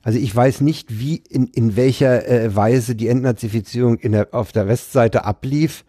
Also 0.03 0.19
ich 0.21 0.35
weiß 0.35 0.61
nicht, 0.61 1.01
wie 1.01 1.17
in, 1.17 1.49
in 1.49 1.75
welcher 1.75 2.29
äh, 2.29 2.55
Weise 2.55 2.95
die 2.95 3.09
Entnazifizierung 3.09 3.99
der, 3.99 4.29
auf 4.33 4.53
der 4.53 4.69
Westseite 4.69 5.25
ablief, 5.25 5.85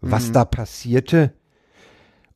was 0.00 0.28
Mhm. 0.28 0.32
da 0.32 0.44
passierte. 0.46 1.34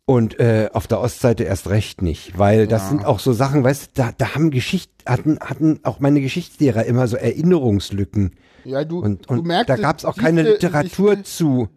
Und 0.06 0.38
äh, 0.38 0.68
auf 0.74 0.86
der 0.86 1.00
Ostseite 1.00 1.44
erst 1.44 1.70
recht 1.70 2.02
nicht, 2.02 2.38
weil 2.38 2.66
das 2.66 2.82
Ja. 2.82 2.88
sind 2.90 3.06
auch 3.06 3.20
so 3.20 3.32
Sachen, 3.32 3.64
weißt 3.64 3.84
du, 3.86 3.90
da, 3.94 4.12
da 4.18 4.34
haben 4.34 4.50
Geschicht, 4.50 4.90
hatten, 5.06 5.38
hatten 5.40 5.80
auch 5.82 5.98
meine 5.98 6.20
Geschichtslehrer 6.20 6.84
immer 6.84 7.08
so 7.08 7.16
Erinnerungslücken. 7.16 8.32
ja, 8.64 8.84
du, 8.84 8.98
Und, 9.00 9.30
du 9.30 9.32
und 9.32 9.46
merkst, 9.46 9.70
da 9.70 9.76
gab 9.76 9.96
es 9.96 10.04
auch 10.04 10.14
keine 10.18 10.42
Literatur 10.42 11.14
siehste, 11.16 11.22
zu. 11.24 11.68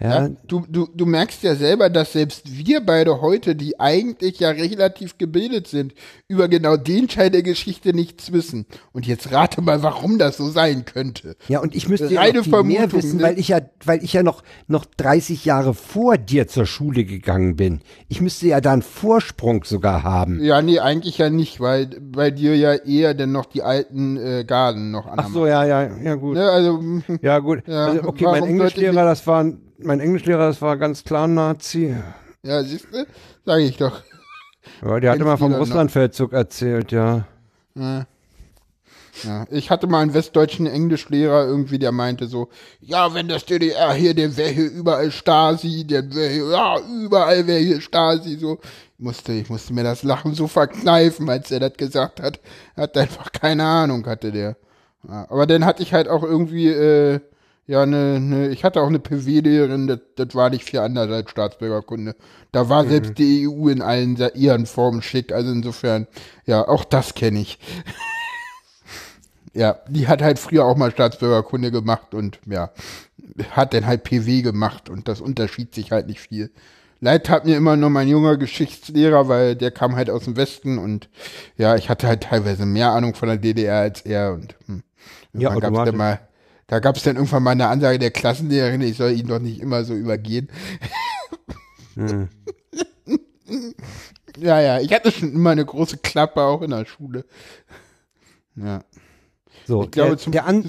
Ja, 0.00 0.22
Ja, 0.26 0.30
du, 0.48 0.64
du, 0.68 0.88
du 0.94 1.06
merkst 1.06 1.42
ja 1.44 1.54
selber, 1.54 1.88
dass 1.88 2.12
selbst 2.12 2.56
wir 2.56 2.80
beide 2.80 3.20
heute, 3.20 3.54
die 3.54 3.78
eigentlich 3.78 4.40
ja 4.40 4.50
relativ 4.50 5.16
gebildet 5.18 5.68
sind, 5.68 5.94
über 6.28 6.48
genau 6.48 6.76
den 6.76 7.06
Teil 7.08 7.30
der 7.30 7.42
Geschichte 7.42 7.94
nichts 7.94 8.32
wissen. 8.32 8.66
Und 8.92 9.06
jetzt 9.06 9.30
rate 9.32 9.62
mal, 9.62 9.82
warum 9.82 10.18
das 10.18 10.36
so 10.38 10.48
sein 10.48 10.84
könnte. 10.84 11.36
Ja, 11.48 11.60
und 11.60 11.74
ich 11.76 11.88
müsste 11.88 12.12
ja 12.12 12.32
noch 12.32 12.42
viel 12.42 12.62
mehr 12.64 12.90
wissen, 12.92 13.18
ne? 13.18 13.22
weil 13.22 13.38
ich 13.38 13.48
ja, 13.48 13.60
weil 13.84 14.02
ich 14.02 14.12
ja 14.12 14.22
noch, 14.22 14.42
noch 14.66 14.84
30 14.84 15.44
Jahre 15.44 15.72
vor 15.74 16.18
dir 16.18 16.48
zur 16.48 16.66
Schule 16.66 17.04
gegangen 17.04 17.54
bin. 17.56 17.80
Ich 18.08 18.20
müsste 18.20 18.48
ja 18.48 18.60
da 18.60 18.72
einen 18.72 18.82
Vorsprung 18.82 19.62
sogar 19.64 20.02
haben. 20.02 20.42
Ja, 20.42 20.62
nee, 20.62 20.80
eigentlich 20.80 21.18
ja 21.18 21.30
nicht, 21.30 21.60
weil 21.60 21.86
bei 21.86 22.30
dir 22.30 22.56
ja 22.56 22.74
eher 22.74 23.14
denn 23.14 23.30
noch 23.30 23.46
die 23.46 23.62
alten 23.62 24.16
äh, 24.16 24.44
Garden 24.44 24.90
noch 24.90 25.06
an. 25.06 25.14
Ach 25.18 25.28
so, 25.32 25.46
ja, 25.46 25.64
ja, 25.64 25.96
ja, 25.98 26.14
gut. 26.16 26.34
Ne, 26.34 26.50
also, 26.50 26.80
Ja, 27.20 27.38
gut. 27.38 27.62
Ja, 27.68 27.86
also, 27.86 28.02
okay, 28.08 28.24
mein 28.24 28.44
Englischlehrer, 28.44 29.04
das 29.04 29.26
war, 29.26 29.44
ein- 29.44 29.60
mein 29.84 30.00
Englischlehrer, 30.00 30.46
das 30.46 30.62
war 30.62 30.76
ganz 30.76 31.04
klar 31.04 31.26
ein 31.26 31.34
Nazi. 31.34 31.96
ja, 32.42 32.62
siehst 32.62 32.86
du, 32.92 33.06
sag 33.44 33.60
ich 33.60 33.76
doch. 33.76 34.02
Ja, 34.82 35.00
der 35.00 35.10
hat 35.10 35.18
Kennst 35.18 35.20
immer 35.20 35.32
du 35.32 35.38
vom? 35.38 35.54
Russlandfeldzug 35.54 36.32
erzählt, 36.32 36.92
ja. 36.92 37.26
Ja. 37.74 38.06
Ja, 39.24 39.44
ich 39.50 39.70
hatte 39.70 39.86
mal 39.86 40.00
einen 40.00 40.14
westdeutschen 40.14 40.66
Englischlehrer 40.66 41.44
irgendwie, 41.44 41.78
der 41.78 41.92
meinte 41.92 42.26
so, 42.26 42.48
ja, 42.80 43.12
wenn 43.12 43.28
das 43.28 43.44
DDR 43.44 43.92
hier, 43.92 44.14
dann 44.14 44.36
wäre 44.38 44.48
hier 44.50 44.70
überall 44.70 45.10
Stasi, 45.10 45.86
dann 45.86 46.14
wäre 46.14 46.30
hier, 46.32 46.50
ja, 46.50 46.78
überall 47.04 47.46
wäre 47.46 47.60
hier 47.60 47.80
Stasi, 47.82 48.36
so. 48.36 48.58
Ich 48.98 49.04
musste, 49.04 49.32
ich 49.32 49.50
musste 49.50 49.74
mir 49.74 49.84
das 49.84 50.02
Lachen 50.02 50.32
so 50.34 50.46
verkneifen, 50.48 51.28
als 51.28 51.50
er 51.50 51.60
das 51.60 51.74
gesagt 51.74 52.20
hat. 52.22 52.40
Hat 52.74 52.96
einfach 52.96 53.30
keine 53.32 53.64
Ahnung, 53.64 54.06
hatte 54.06 54.32
der. 54.32 54.56
Ja, 55.06 55.26
aber 55.28 55.46
dann 55.46 55.66
hatte 55.66 55.82
ich 55.82 55.92
halt 55.92 56.08
auch 56.08 56.22
irgendwie, 56.22 56.68
äh, 56.68 57.20
ja, 57.66 57.86
ne, 57.86 58.20
ne, 58.20 58.48
ich 58.48 58.64
hatte 58.64 58.80
auch 58.80 58.88
eine 58.88 58.98
PW-Lehrerin, 58.98 59.86
das, 59.86 60.00
das 60.16 60.34
war 60.34 60.50
nicht 60.50 60.64
viel 60.64 60.80
anders 60.80 61.10
als 61.10 61.30
Staatsbürgerkunde. 61.30 62.16
Da 62.50 62.68
war 62.68 62.84
selbst 62.86 63.18
die 63.18 63.48
EU 63.48 63.68
in 63.68 63.82
allen 63.82 64.16
ihren 64.34 64.66
Formen 64.66 65.02
schick, 65.02 65.32
also 65.32 65.50
insofern, 65.52 66.06
ja, 66.44 66.66
auch 66.66 66.84
das 66.84 67.14
kenne 67.14 67.40
ich. 67.40 67.58
Ja, 69.54 69.80
die 69.88 70.08
hat 70.08 70.22
halt 70.22 70.38
früher 70.38 70.64
auch 70.64 70.76
mal 70.76 70.90
Staatsbürgerkunde 70.90 71.70
gemacht 71.70 72.14
und 72.14 72.40
ja, 72.46 72.70
hat 73.50 73.74
dann 73.74 73.86
halt 73.86 74.02
PW 74.04 74.42
gemacht 74.42 74.88
und 74.88 75.08
das 75.08 75.20
unterschied 75.20 75.74
sich 75.74 75.92
halt 75.92 76.06
nicht 76.06 76.20
viel. 76.20 76.50
Leid 77.00 77.26
tat 77.26 77.44
mir 77.44 77.56
immer 77.56 77.76
nur 77.76 77.90
mein 77.90 78.08
junger 78.08 78.36
Geschichtslehrer, 78.36 79.28
weil 79.28 79.56
der 79.56 79.70
kam 79.72 79.96
halt 79.96 80.08
aus 80.08 80.24
dem 80.24 80.36
Westen 80.36 80.78
und 80.78 81.08
ja, 81.56 81.74
ich 81.76 81.90
hatte 81.90 82.06
halt 82.06 82.22
teilweise 82.22 82.64
mehr 82.64 82.92
Ahnung 82.92 83.14
von 83.14 83.28
der 83.28 83.38
DDR 83.38 83.80
als 83.80 84.02
er 84.02 84.32
und 84.32 84.54
hm, 84.66 84.82
Ja, 85.34 85.50
irgendwann 85.50 85.74
gab's 85.74 85.90
dann 85.90 85.96
mal, 85.96 86.20
da 86.72 86.78
gab 86.78 86.96
es 86.96 87.02
dann 87.02 87.16
irgendwann 87.16 87.42
mal 87.42 87.50
eine 87.50 87.68
Ansage 87.68 87.98
der 87.98 88.10
Klassenlehrerin, 88.10 88.80
ich 88.80 88.96
soll 88.96 89.12
ihn 89.12 89.26
doch 89.26 89.38
nicht 89.38 89.60
immer 89.60 89.84
so 89.84 89.92
übergehen. 89.92 90.48
Hm. 91.96 92.30
ja, 94.38 94.58
ja, 94.58 94.80
ich 94.80 94.90
hatte 94.90 95.12
schon 95.12 95.34
immer 95.34 95.50
eine 95.50 95.66
große 95.66 95.98
Klappe 95.98 96.40
auch 96.40 96.62
in 96.62 96.70
der 96.70 96.86
Schule. 96.86 97.26
Ja. 98.56 98.80
So, 99.66 99.82
Ich 99.82 99.90
glaube, 99.90 100.12
der, 100.12 100.18
zum- 100.18 100.32
der 100.32 100.46
An, 100.46 100.64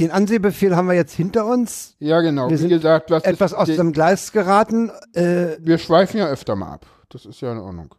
den 0.00 0.10
Ansehbefehl 0.10 0.74
haben 0.74 0.88
wir 0.88 0.94
jetzt 0.94 1.12
hinter 1.12 1.44
uns. 1.44 1.96
Ja, 1.98 2.22
genau. 2.22 2.48
Wir 2.48 2.52
Wie 2.56 2.56
sind 2.56 2.70
gesagt, 2.70 3.10
was 3.10 3.24
Etwas 3.24 3.52
ist, 3.52 3.58
aus 3.58 3.68
dem 3.68 3.92
Gleis 3.92 4.32
geraten. 4.32 4.90
Äh, 5.12 5.58
wir 5.60 5.76
schweifen 5.76 6.16
ja 6.16 6.28
öfter 6.28 6.56
mal 6.56 6.72
ab. 6.72 6.86
das 7.10 7.26
ist 7.26 7.42
ja 7.42 7.52
in 7.52 7.58
Ordnung. 7.58 7.94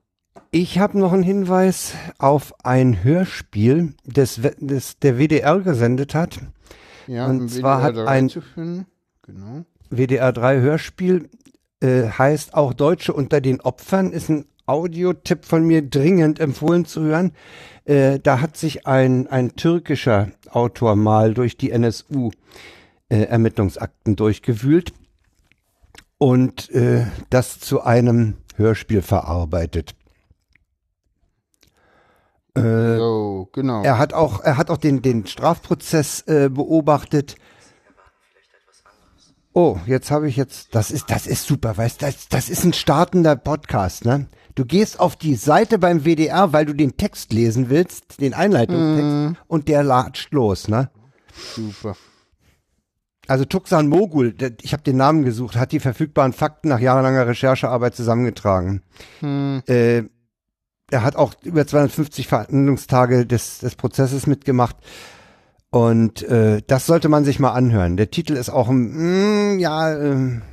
Ich 0.50 0.80
habe 0.80 0.98
noch 0.98 1.14
einen 1.14 1.22
Hinweis 1.22 1.94
auf 2.18 2.56
ein 2.66 3.04
Hörspiel, 3.04 3.94
das, 4.06 4.40
das 4.60 4.98
der 4.98 5.20
WDR 5.20 5.60
gesendet 5.60 6.16
hat. 6.16 6.40
Ja, 7.08 7.28
Und 7.28 7.50
zwar 7.50 7.82
hat 7.82 7.96
WDR 7.96 8.08
ein- 8.08 8.30
zu 8.30 8.42
finden. 8.42 8.86
Genau. 9.24 9.66
WDR 9.90 10.32
3 10.32 10.60
Hörspiel 10.62 11.30
äh, 11.82 12.04
heißt 12.10 12.54
auch 12.54 12.74
Deutsche 12.74 13.14
unter 13.14 13.42
den 13.42 13.62
Opfern, 13.62 14.12
ist 14.12 14.30
ein 14.30 14.46
Audiotipp 14.66 15.44
von 15.46 15.66
mir 15.66 15.82
dringend 15.82 16.40
empfohlen 16.40 16.86
zu 16.86 17.02
hören. 17.02 17.34
Äh, 17.86 18.20
da 18.20 18.40
hat 18.40 18.56
sich 18.58 18.88
ein, 18.88 19.28
ein 19.28 19.56
türkischer 19.56 20.32
Autor 20.50 20.96
mal 20.96 21.34
durch 21.34 21.58
die 21.58 21.72
NSU 21.72 22.32
äh, 23.10 23.24
Ermittlungsakten 23.24 24.16
durchgewühlt 24.16 24.94
und 26.18 26.70
äh, 26.72 27.06
das 27.30 27.60
zu 27.60 27.82
einem 27.82 28.36
Hörspiel 28.56 29.02
verarbeitet. 29.02 29.96
Äh, 32.56 32.98
So, 32.98 33.50
genau. 33.52 33.84
er 33.84 33.98
hat 33.98 34.14
auch, 34.14 34.40
er 34.42 34.58
hat 34.58 34.70
auch 34.70 34.78
den, 34.78 35.02
den 35.02 35.26
Strafprozess 35.26 36.22
äh, 36.28 36.50
beobachtet. 36.50 37.36
Oh, 39.54 39.78
jetzt 39.86 40.10
habe 40.10 40.28
ich 40.28 40.36
jetzt, 40.36 40.74
das 40.74 40.90
ist, 40.90 41.12
das 41.12 41.28
ist 41.28 41.46
super, 41.46 41.78
weißt 41.78 42.02
du, 42.02 42.06
das, 42.08 42.28
das 42.28 42.50
ist 42.50 42.64
ein 42.64 42.74
startender 42.74 43.36
Podcast, 43.36 44.04
ne? 44.06 44.28
Du 44.56 44.66
gehst 44.66 45.00
auf 45.00 45.16
die 45.16 45.36
Seite 45.36 45.80
beim 45.80 46.06
WDR, 46.06 46.54
weil 46.54 46.66
du 46.66 46.74
den 46.74 46.98
Text 46.98 47.34
lesen 47.34 47.70
willst, 47.70 48.20
den 48.22 48.34
Einleitungstext, 48.36 49.44
und 49.48 49.68
der 49.68 49.84
latscht 49.84 50.32
los, 50.32 50.68
ne? 50.68 50.90
Super. 51.56 51.96
Also 53.28 53.46
Tuxan 53.46 53.88
Mogul, 53.88 54.36
ich 54.62 54.74
habe 54.74 54.84
den 54.84 54.98
Namen 54.98 55.24
gesucht, 55.24 55.56
hat 55.56 55.72
die 55.72 55.80
verfügbaren 55.80 56.34
Fakten 56.34 56.70
nach 56.70 56.80
jahrelanger 56.80 57.26
Recherchearbeit 57.28 57.96
zusammengetragen. 57.96 58.82
Äh, 59.22 60.04
er 60.94 61.04
hat 61.04 61.16
auch 61.16 61.34
über 61.44 61.66
250 61.66 62.28
Verhandlungstage 62.28 63.26
des, 63.26 63.60
des 63.60 63.76
Prozesses 63.76 64.28
mitgemacht. 64.28 64.76
Und 65.72 66.22
äh, 66.24 66.62
das 66.68 66.86
sollte 66.86 67.10
man 67.10 67.26
sich 67.26 67.40
mal 67.40 67.52
anhören. 67.52 67.98
Der 67.98 68.12
Titel 68.12 68.34
ist 68.34 68.50
auch 68.50 68.70
ein, 68.70 69.56
mm, 69.56 69.60
ja, 69.60 69.98
ähm, 69.98 70.44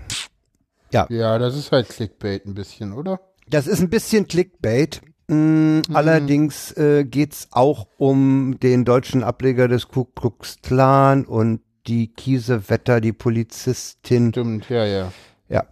Ja, 0.90 1.38
das 1.38 1.56
ist 1.56 1.70
halt 1.72 1.88
Clickbait 1.90 2.46
ein 2.46 2.54
bisschen, 2.54 2.92
oder? 2.92 3.20
das 3.48 3.66
ist 3.66 3.80
ein 3.80 3.90
bisschen 3.90 4.26
Clickbait. 4.28 5.02
Mm, 5.28 5.80
Allerdings 5.92 6.72
äh, 6.72 7.04
geht's 7.04 7.48
auch 7.50 7.86
um 7.98 8.58
den 8.60 8.84
deutschen 8.84 9.22
Ableger 9.22 9.68
des 9.68 9.88
Ku 9.88 10.04
Klux 10.04 10.56
Klan 10.62 11.24
und 11.24 11.60
die 11.86 12.08
Kiesewetter, 12.08 13.00
die 13.00 13.12
Polizistin. 13.12 14.30
Stimmt, 14.30 14.68
ja, 14.70 14.84
ja. 14.86 15.12
Ja, 15.48 15.64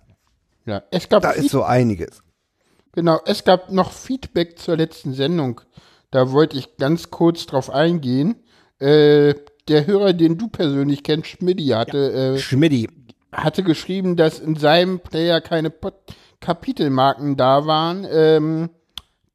Ja, 0.67 0.83
es 0.91 1.09
gab 1.09 1.23
da 1.23 1.31
ist 1.31 1.51
so 1.51 1.63
einiges. 1.65 2.23
Genau, 2.99 3.21
es 3.27 3.45
gab 3.45 3.71
noch 3.71 3.93
Feedback 3.93 4.59
zur 4.59 4.77
letzten 4.77 5.15
Sendung. 5.15 5.61
Da 6.11 6.33
wollte 6.33 6.59
ich 6.59 6.79
ganz 6.79 7.13
kurz 7.13 7.47
drauf 7.47 7.71
eingehen. 7.71 8.35
Äh, 8.81 9.35
der 9.69 9.87
Hörer, 9.87 10.15
den 10.15 10.37
du 10.37 10.49
persönlich 10.49 11.05
kennst, 11.05 11.29
Schmidti, 11.29 11.69
hatte, 11.69 12.13
äh, 12.13 12.39
Schmidti, 12.39 12.89
hatte 13.31 13.63
geschrieben, 13.63 14.17
dass 14.17 14.41
in 14.41 14.57
seinem 14.57 14.99
Player 14.99 15.41
keine 15.41 15.71
Pod 15.71 15.95
Kapitelmarken 16.41 17.37
da 17.37 17.67
waren. 17.67 18.05
Ähm, 18.11 18.71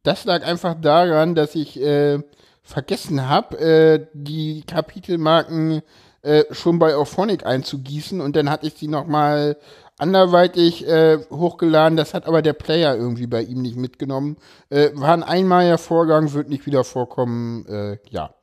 das 0.03 0.25
lag 0.25 0.45
einfach 0.45 0.75
daran, 0.81 1.33
dass 1.33 1.55
ich 1.55 1.79
äh, 1.79 2.19
vergessen 2.63 3.29
habe, 3.29 3.59
äh, 3.59 4.07
die 4.11 4.63
Kapitelmarken 4.67 5.83
äh, 6.21 6.43
schon 6.51 6.79
bei 6.79 6.95
Auphonic 6.95 7.45
einzugießen 7.45 8.19
und 8.19 8.35
dann 8.35 8.49
hatte 8.49 8.67
ich 8.67 8.73
sie 8.73 8.89
nochmal 8.89 9.55
anderweitig 9.97 10.87
äh, 10.87 11.19
hochgeladen. 11.29 11.97
Das 11.97 12.13
hat 12.13 12.25
aber 12.25 12.41
der 12.41 12.53
Player 12.53 12.95
irgendwie 12.95 13.27
bei 13.27 13.41
ihm 13.41 13.61
nicht 13.61 13.77
mitgenommen. 13.77 14.37
Äh, 14.69 14.89
war 14.95 15.13
ein 15.13 15.23
einmaliger 15.23 15.77
Vorgang, 15.77 16.33
wird 16.33 16.49
nicht 16.49 16.65
wieder 16.65 16.83
vorkommen. 16.83 17.65
Äh, 17.67 17.97
ja, 18.09 18.33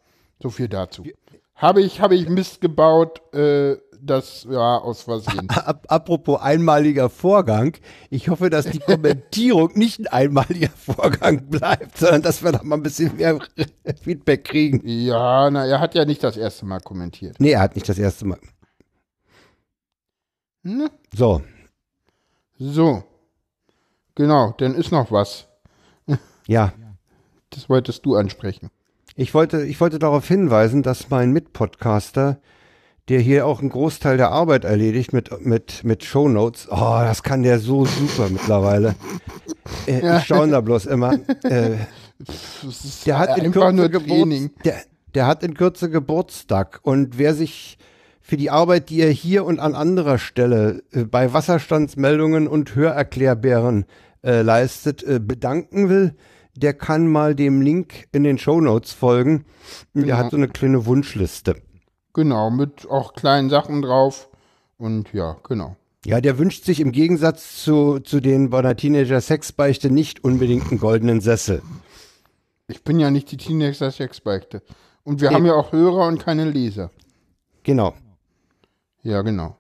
so 0.40 0.51
viel 0.51 0.68
dazu. 0.68 1.05
Habe 1.55 1.82
ich, 1.82 2.01
habe 2.01 2.14
ich 2.14 2.28
Mist 2.28 2.62
gebaut, 2.62 3.20
äh, 3.35 3.77
das, 4.02 4.47
ja, 4.51 4.78
aus 4.78 5.02
Versehen. 5.02 5.47
Ap 5.51 5.85
apropos 5.89 6.40
einmaliger 6.40 7.10
Vorgang, 7.10 7.77
ich 8.09 8.31
hoffe, 8.31 8.48
dass 8.48 8.64
die 8.66 8.78
Kommentierung 8.78 9.72
nicht 9.74 10.01
ein 10.01 10.06
einmaliger 10.06 10.70
Vorgang 10.70 11.48
bleibt, 11.48 11.98
sondern 11.98 12.22
dass 12.22 12.43
wir 12.43 12.52
da 12.52 12.62
mal 12.62 12.77
ein 12.77 12.82
bisschen 12.82 13.16
mehr 13.16 13.39
Feedback 14.02 14.44
kriegen. 14.44 14.81
Ja, 14.85 15.51
na, 15.51 15.66
er 15.66 15.81
hat 15.81 15.94
ja 15.94 16.06
nicht 16.06 16.24
das 16.24 16.39
erste 16.39 16.64
Mal 16.64 16.81
kommentiert. 16.81 17.36
Nee, 17.39 17.52
er 17.52 17.60
hat 17.60 17.74
nicht 17.74 17.89
das 17.89 17.98
erste 17.98 18.27
Mal. 18.27 18.39
Ne? 20.62 20.91
So, 21.15 21.43
So. 22.59 23.03
Genau, 24.15 24.55
dann 24.59 24.74
ist 24.74 24.93
noch 24.93 25.11
was. 25.11 25.47
ja. 26.47 26.73
Das 27.51 27.69
wolltest 27.69 28.05
du 28.07 28.15
ansprechen. 28.16 28.70
Ich 29.16 29.35
wollte, 29.35 29.65
ich 29.65 29.81
wollte 29.81 29.99
darauf 29.99 30.28
hinweisen, 30.28 30.82
dass 30.82 31.11
mein 31.11 31.32
Mitpodcaster, 31.32 32.39
der 33.09 33.20
hier 33.20 33.47
auch 33.47 33.61
einen 33.61 33.70
Großteil 33.70 34.16
der 34.19 34.31
Arbeit 34.31 34.65
erledigt 34.65 35.12
mit, 35.12 35.45
mit, 35.45 35.82
mit 35.82 36.05
Shownotes, 36.05 36.69
oh, 36.70 36.77
das 37.03 37.23
kann 37.23 37.43
der 37.43 37.59
so 37.59 37.85
super 37.87 38.28
mittlerweile. 38.28 38.95
Äh, 39.87 40.19
Ich 40.19 40.24
staune 40.24 40.53
da 40.53 40.61
bloß 40.61 40.87
immer. 40.87 41.19
Äh, 41.45 41.77
Der 43.07 43.19
hat 43.19 43.39
in 43.39 43.51
Kürze 43.51 43.89
Geburts, 43.91 44.51
der, 44.65 44.77
der 45.15 45.27
hat 45.27 45.43
in 45.43 45.55
Kürze 45.55 45.89
Geburtstag 45.91 46.81
und 46.82 47.16
wer 47.19 47.35
sich 47.35 47.78
für 48.31 48.36
die 48.36 48.51
Arbeit, 48.51 48.90
die 48.90 49.01
er 49.01 49.11
hier 49.11 49.44
und 49.44 49.59
an 49.59 49.74
anderer 49.74 50.16
Stelle 50.16 50.85
äh, 50.93 51.02
bei 51.02 51.32
Wasserstandsmeldungen 51.32 52.47
und 52.47 52.77
Hörerklärbären 52.77 53.86
äh, 54.23 54.43
leistet, 54.43 55.02
äh, 55.02 55.19
bedanken 55.19 55.89
will, 55.89 56.15
der 56.55 56.74
kann 56.74 57.09
mal 57.09 57.35
dem 57.35 57.61
Link 57.61 58.07
in 58.12 58.23
den 58.23 58.39
Shownotes 58.39 58.93
folgen. 58.93 59.47
Der 59.94 60.05
Genau. 60.05 60.16
hat 60.16 60.31
so 60.31 60.36
eine 60.36 60.47
kleine 60.47 60.86
Wunschliste. 60.86 61.57
Genau, 62.12 62.51
mit 62.52 62.89
auch 62.89 63.15
kleinen 63.15 63.51
Sachen 63.51 63.82
drauf. 63.82 64.28
Und 64.78 65.12
ja, 65.12 65.36
genau. 65.43 65.74
Ja, 66.07 66.20
der 66.20 66.39
wünscht 66.39 66.65
sich 66.65 66.78
im 66.78 66.93
Gegensatz 66.93 67.65
zu, 67.65 67.98
zu 67.98 68.20
den 68.20 68.51
bei 68.51 68.61
einer 68.61 68.77
Teenager-Sexbeichte 68.77 69.90
nicht 69.90 70.23
unbedingt 70.23 70.70
einen 70.70 70.78
goldenen 70.78 71.20
Sessel. 71.20 71.62
Ich 72.69 72.85
bin 72.85 73.01
ja 73.01 73.11
nicht 73.11 73.32
die 73.32 73.39
Teenager 73.39 73.90
Sexbeichte. 73.90 74.62
Und 75.02 75.20
wir 75.20 75.31
haben 75.32 75.47
ja 75.47 75.55
auch 75.55 75.73
Hörer 75.73 76.07
und 76.07 76.23
keine 76.24 76.48
Leser. 76.48 76.93
Genau. 77.65 77.93
Ja, 79.02 79.22
genau. 79.22 79.56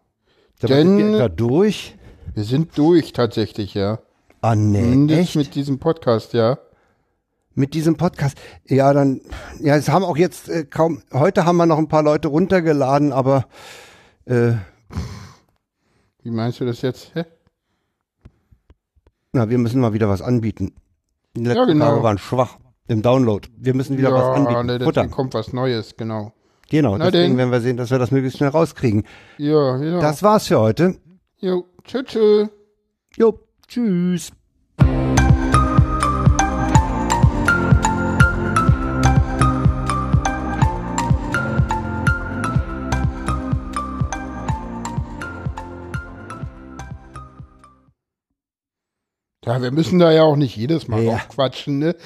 Da 0.60 0.68
Denn- 0.68 0.98
sind 0.98 1.12
wir 1.12 1.28
durch. 1.28 1.96
Wir 2.34 2.44
sind 2.44 2.76
durch 2.78 3.12
tatsächlich, 3.12 3.74
ja. 3.74 3.98
Ah, 4.40 4.54
nee, 4.54 5.12
echt? 5.12 5.36
mit 5.36 5.54
diesem 5.54 5.78
Podcast, 5.78 6.32
ja. 6.32 6.58
mit 7.54 7.74
diesem 7.74 7.96
Podcast. 7.96 8.38
Ja, 8.66 8.92
dann, 8.92 9.20
ja, 9.60 9.76
es 9.76 9.88
haben 9.88 10.04
auch 10.04 10.16
jetzt 10.16 10.48
äh, 10.48 10.64
kaum, 10.64 11.02
heute 11.12 11.44
haben 11.44 11.56
wir 11.56 11.66
noch 11.66 11.76
ein 11.78 11.88
paar 11.88 12.02
Leute 12.02 12.28
runtergeladen, 12.28 13.12
aber 13.12 13.46
äh, 14.24 14.52
Wie 16.22 16.30
meinst 16.30 16.60
du 16.60 16.64
das 16.64 16.80
jetzt? 16.82 17.14
Hä? 17.14 17.24
na, 19.32 19.48
wir 19.50 19.58
müssen 19.58 19.80
mal 19.80 19.92
wieder 19.92 20.08
was 20.08 20.22
anbieten. 20.22 20.72
Die 21.36 21.44
letzten 21.44 21.66
genau. 21.66 21.90
Tage 21.90 22.02
waren 22.02 22.18
schwach 22.18 22.58
im 22.88 23.02
Download. 23.02 23.46
Wir 23.56 23.74
müssen 23.74 23.96
wieder 23.98 24.12
was 24.12 24.36
anbieten. 24.36 24.66
ne, 24.66 24.80
Futter. 24.84 25.06
kommt 25.08 25.34
was 25.34 25.52
Neues, 25.52 25.96
genau. 25.96 26.32
Genau, 26.70 26.96
Na 26.96 27.10
deswegen 27.10 27.32
denn. 27.32 27.38
werden 27.38 27.50
wir 27.52 27.60
sehen, 27.60 27.76
dass 27.76 27.90
wir 27.90 27.98
das 27.98 28.10
möglichst 28.12 28.38
schnell 28.38 28.50
rauskriegen. 28.50 29.04
Ja, 29.38 29.76
ja. 29.82 30.00
Das 30.00 30.22
war's 30.22 30.46
für 30.46 30.58
heute. 30.60 30.94
jo, 31.38 31.64
tschö, 31.84 32.02
tschö. 32.04 32.46
Jo, 33.16 33.38
tschüss. 33.68 34.30
Ja, 49.50 49.62
wir 49.62 49.70
müssen 49.72 49.98
da 49.98 50.12
ja 50.12 50.22
auch 50.22 50.36
nicht 50.36 50.56
jedes 50.56 50.86
Mal 50.86 51.02
Ja. 51.02 51.12
aufquatschen, 51.14 51.78
ne? 51.80 51.96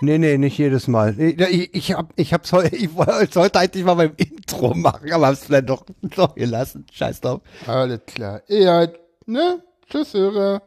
Nee, 0.00 0.18
nee, 0.18 0.36
nicht 0.36 0.58
jedes 0.58 0.86
Mal. 0.86 1.18
Ich, 1.18 1.74
ich, 1.74 1.92
hab, 1.94 2.12
ich 2.16 2.34
hab's 2.34 2.52
heute, 2.52 2.76
ich 2.76 2.94
wollte 2.94 3.58
eigentlich 3.58 3.84
mal 3.84 3.94
beim 3.94 4.12
Intro 4.16 4.74
machen, 4.74 5.10
aber 5.12 5.28
hab's 5.28 5.44
vielleicht 5.46 5.70
doch, 5.70 5.84
doch 6.02 6.34
gelassen. 6.34 6.84
Scheiß 6.92 7.22
drauf. 7.22 7.40
Alles 7.66 8.00
klar. 8.06 8.42
Ja, 8.48 8.86
ne? 9.26 9.62
Tschüss, 9.88 10.12
Hörer. 10.12 10.60